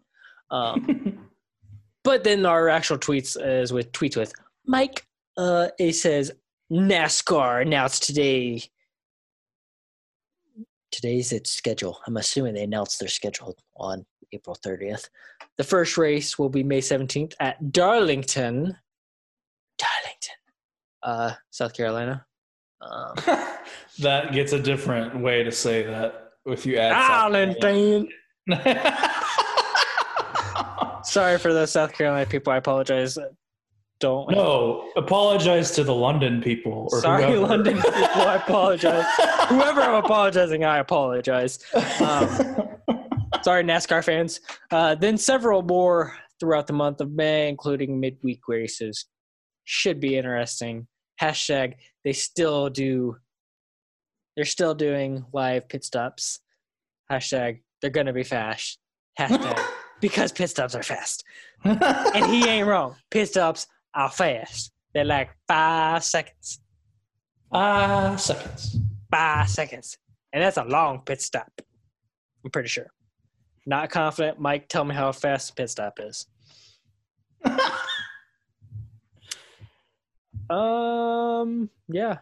Um, 0.51 1.27
but 2.03 2.23
then 2.23 2.45
our 2.45 2.69
actual 2.69 2.99
tweets 2.99 3.35
is 3.39 3.73
with 3.73 3.91
tweets 3.93 4.15
with 4.15 4.31
Mike. 4.67 5.07
Uh, 5.37 5.69
it 5.79 5.93
says 5.93 6.31
NASCAR 6.71 7.61
announced 7.61 8.03
today. 8.03 8.61
Today's 10.91 11.31
its 11.31 11.51
schedule. 11.51 11.99
I'm 12.07 12.17
assuming 12.17 12.53
they 12.53 12.63
announced 12.63 12.99
their 12.99 13.09
schedule 13.09 13.55
on 13.75 14.05
April 14.33 14.57
30th. 14.65 15.09
The 15.57 15.63
first 15.63 15.97
race 15.97 16.37
will 16.37 16.49
be 16.49 16.63
May 16.63 16.81
17th 16.81 17.33
at 17.39 17.71
Darlington, 17.71 18.75
Darlington, 19.77 20.35
uh, 21.03 21.33
South 21.51 21.73
Carolina. 21.73 22.25
Um, 22.81 23.15
that 23.99 24.33
gets 24.33 24.53
a 24.53 24.61
different 24.61 25.19
way 25.19 25.43
to 25.43 25.51
say 25.51 25.83
that 25.83 26.31
if 26.45 26.65
you 26.65 26.77
add 26.77 26.93
Darlington. 26.93 28.09
Sorry 31.03 31.37
for 31.37 31.53
the 31.53 31.65
South 31.65 31.93
Carolina 31.93 32.25
people. 32.25 32.53
I 32.53 32.57
apologize. 32.57 33.17
Don't. 33.99 34.29
no, 34.29 34.91
apologize 34.95 35.71
to 35.71 35.83
the 35.83 35.93
London 35.93 36.39
people. 36.39 36.87
Or 36.91 37.01
Sorry, 37.01 37.23
whoever. 37.23 37.39
London 37.47 37.75
people. 37.75 37.91
I 37.93 38.35
apologize. 38.35 39.05
Whoever 39.49 39.81
I'm 39.81 40.03
apologizing, 40.03 40.63
I 40.63 40.77
apologize. 40.77 41.59
Um, 41.73 42.27
sorry, 43.41 43.63
NASCAR 43.63 44.03
fans. 44.03 44.41
Uh, 44.69 44.93
then 44.93 45.17
several 45.17 45.63
more 45.63 46.15
throughout 46.39 46.67
the 46.67 46.73
month 46.73 47.01
of 47.01 47.11
May, 47.11 47.49
including 47.49 47.99
midweek 47.99 48.41
races. 48.47 49.05
Should 49.63 49.99
be 49.99 50.15
interesting. 50.15 50.87
Hashtag 51.19 51.73
they 52.03 52.13
still 52.13 52.69
do. 52.69 53.17
They're 54.35 54.45
still 54.45 54.75
doing 54.75 55.25
live 55.33 55.67
pit 55.69 55.83
stops. 55.83 56.39
Hashtag 57.11 57.61
they're 57.81 57.89
gonna 57.89 58.13
be 58.13 58.23
fast. 58.23 58.77
Hashtag 59.19 59.59
because 60.01 60.31
pit 60.31 60.49
stops 60.51 60.75
are 60.75 60.83
fast. 60.83 61.23
And 61.63 62.25
he 62.27 62.47
ain't 62.47 62.67
wrong. 62.67 62.95
Pit 63.09 63.29
stops 63.29 63.65
are 63.93 64.09
fast. 64.09 64.71
They're 64.93 65.05
like 65.05 65.29
five 65.47 66.03
seconds. 66.03 66.61
Ah, 67.51 68.15
seconds. 68.15 68.77
Five 69.11 69.49
seconds. 69.49 69.97
And 70.33 70.43
that's 70.43 70.57
a 70.57 70.63
long 70.63 71.01
pit 71.01 71.21
stop. 71.21 71.51
I'm 72.43 72.51
pretty 72.51 72.69
sure. 72.69 72.87
Not 73.65 73.89
confident. 73.89 74.39
Mike, 74.39 74.67
tell 74.69 74.85
me 74.85 74.95
how 74.95 75.11
fast 75.11 75.51
a 75.51 75.53
pit 75.53 75.69
stop 75.69 75.99
is. 75.99 76.27
Um. 80.49 81.69
Yeah. 81.87 82.19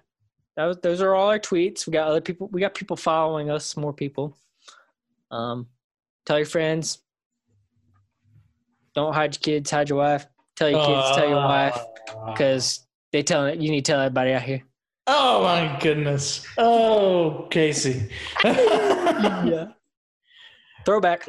That 0.57 0.65
was, 0.65 0.77
those 0.77 1.01
are 1.01 1.13
all 1.13 1.29
our 1.29 1.39
tweets. 1.39 1.85
We 1.85 1.91
got 1.91 2.07
other 2.07 2.21
people. 2.21 2.47
We 2.51 2.61
got 2.61 2.73
people 2.73 2.95
following 2.95 3.49
us. 3.49 3.75
More 3.77 3.93
people. 3.93 4.37
Um. 5.31 5.67
Tell 6.25 6.37
your 6.37 6.45
friends. 6.45 6.99
Don't 8.95 9.13
hide 9.13 9.35
your 9.35 9.41
kids. 9.41 9.69
Hide 9.69 9.89
your 9.89 9.99
wife. 9.99 10.25
Tell 10.55 10.69
your 10.69 10.85
kids. 10.85 11.17
tell 11.17 11.27
your 11.27 11.37
wife. 11.37 11.77
Ah. 12.09 12.31
Because 12.31 12.85
they 13.11 13.23
tell 13.23 13.53
you 13.53 13.69
need 13.71 13.85
to 13.85 13.91
tell 13.91 14.01
everybody 14.01 14.31
out 14.33 14.41
here. 14.41 14.63
Oh 15.07 15.43
my 15.43 15.77
goodness. 15.81 16.45
Oh, 16.57 17.47
Casey. 17.51 18.09
Yeah. 18.43 19.67
Throwback. 20.85 21.25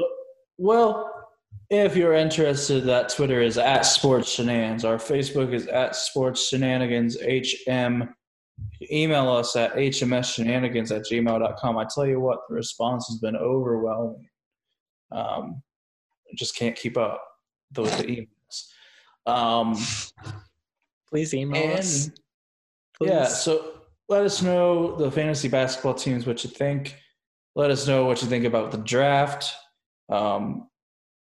Well, 0.59 1.28
if 1.70 1.97
you're 1.97 2.15
interested, 2.15 2.85
that 2.85 3.11
Twitter 3.11 3.40
is 3.40 3.59
at 3.59 3.82
Sports 3.82 4.31
Shenanigans. 4.31 4.85
Our 4.85 4.97
Facebook 4.97 5.53
is 5.53 5.66
at 5.66 5.94
Sports 5.94 6.48
Shenanigans 6.48 7.16
HM. 7.20 8.15
Email 8.90 9.31
us 9.31 9.55
at 9.57 9.74
hmsshenanigans 9.74 10.94
at 10.94 11.05
gmail.com. 11.05 11.78
I 11.78 11.86
tell 11.94 12.07
you 12.07 12.20
what, 12.20 12.40
the 12.48 12.55
response 12.55 13.07
has 13.09 13.19
been 13.19 13.36
overwhelming. 13.36 14.28
Um, 15.12 15.62
just 16.36 16.57
can't 16.57 16.77
keep 16.77 16.97
up 16.97 17.23
with 17.77 17.97
the 17.98 18.05
emails. 18.05 18.28
Um, 19.27 19.77
Please 21.09 21.35
email 21.35 21.77
us. 21.77 22.11
Please. 22.98 23.11
yeah, 23.11 23.27
so 23.27 23.81
let 24.09 24.24
us 24.24 24.43
know 24.43 24.97
the 24.97 25.11
fantasy 25.11 25.48
basketball 25.48 25.94
teams 25.94 26.27
what 26.27 26.44
you 26.44 26.51
think. 26.51 26.97
Let 27.55 27.70
us 27.70 27.86
know 27.86 28.05
what 28.05 28.23
you 28.23 28.28
think 28.28 28.44
about 28.44 28.70
the 28.70 28.78
draft. 28.78 29.53
Um, 30.09 30.69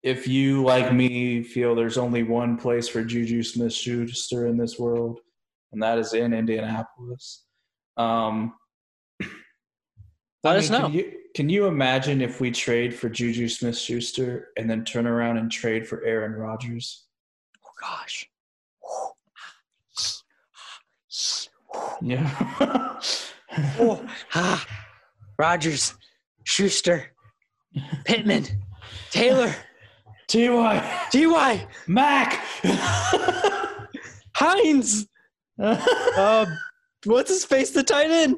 if 0.03 0.28
you, 0.28 0.64
like 0.64 0.94
me, 0.94 1.44
feel 1.44 1.76
there's 1.76 1.98
only 1.98 2.23
one 2.23 2.57
place 2.57 2.88
for 2.88 3.03
Juju 3.03 3.44
Smith 3.44 3.73
Schuster 3.73 4.48
in 4.48 4.57
this 4.57 4.80
world, 4.80 5.19
and 5.72 5.84
that 5.84 5.99
is 5.99 6.14
in 6.14 6.34
Indianapolis. 6.34 7.45
Um, 7.98 8.53
Let 10.44 10.56
I 10.56 10.57
us 10.57 10.69
know. 10.69 10.82
Can 10.84 10.94
you, 10.94 11.14
can 11.36 11.49
you 11.49 11.68
imagine 11.68 12.22
if 12.22 12.41
we 12.41 12.49
trade 12.49 12.95
for 12.95 13.10
Juju 13.10 13.48
Smith 13.48 13.78
Schuster 13.78 14.49
and 14.57 14.69
then 14.69 14.84
turn 14.84 15.06
around 15.06 15.38
and 15.38 15.52
trade 15.52 15.88
for 15.88 16.03
Aaron 16.03 16.34
Rodgers? 16.34 17.06
Gosh. 17.82 18.30
Yeah. 22.02 22.99
Oh, 23.80 24.06
ah. 24.34 24.66
Rodgers, 25.38 25.94
Schuster, 26.44 27.12
Pittman, 28.06 28.45
Taylor, 29.10 29.53
Ty 30.28 30.82
Ty, 31.12 31.68
Mack. 31.88 32.40
Hines. 34.36 35.08
Uh, 35.60 36.45
what's 37.06 37.30
his 37.30 37.44
face? 37.44 37.72
The 37.72 37.84
tight 37.84 38.10
end. 38.10 38.38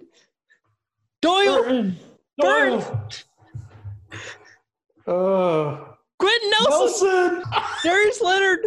Doyle, 1.22 1.64
Burton. 1.64 1.98
Doyle. 2.40 3.10
Oh. 5.06 5.96
Quenton 6.20 6.50
Nelson, 6.52 7.10
Nelson. 7.10 7.44
Darius 7.84 8.22
Leonard, 8.22 8.60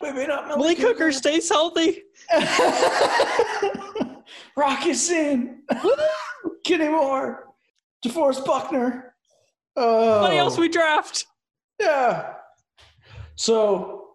Maybe 0.00 0.26
not 0.26 0.48
Malik 0.48 0.78
Hooker 0.78 1.10
stays 1.12 1.48
healthy. 1.48 2.02
Rock 4.56 4.86
Ya-Sin. 4.86 5.62
Kenny 6.64 6.88
Moore. 6.90 7.46
DeForest 8.04 8.44
Buckner. 8.44 9.14
Oh. 9.76 10.22
What 10.22 10.32
else 10.32 10.56
oh. 10.56 10.60
we 10.60 10.68
draft? 10.68 11.26
Yeah. 11.80 12.34
So 13.34 14.14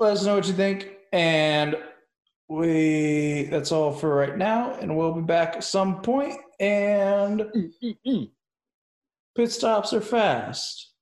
let 0.00 0.14
us 0.14 0.24
know 0.24 0.36
what 0.36 0.46
you 0.46 0.54
think. 0.54 0.90
And 1.12 1.76
we 2.48 3.48
that's 3.50 3.72
all 3.72 3.92
for 3.92 4.14
right 4.14 4.36
now. 4.36 4.74
And 4.74 4.96
we'll 4.96 5.12
be 5.12 5.20
back 5.22 5.56
at 5.56 5.64
some 5.64 6.00
point. 6.00 6.38
And 6.60 7.40
Mm-mm. 7.82 8.30
pit 9.34 9.52
stops 9.52 9.92
are 9.92 10.00
fast. 10.00 10.93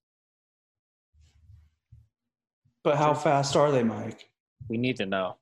But 2.84 2.96
how 2.96 3.14
fast 3.14 3.56
are 3.56 3.70
they, 3.70 3.84
Mike? 3.84 4.28
We 4.68 4.76
need 4.76 4.96
to 4.96 5.06
know. 5.06 5.36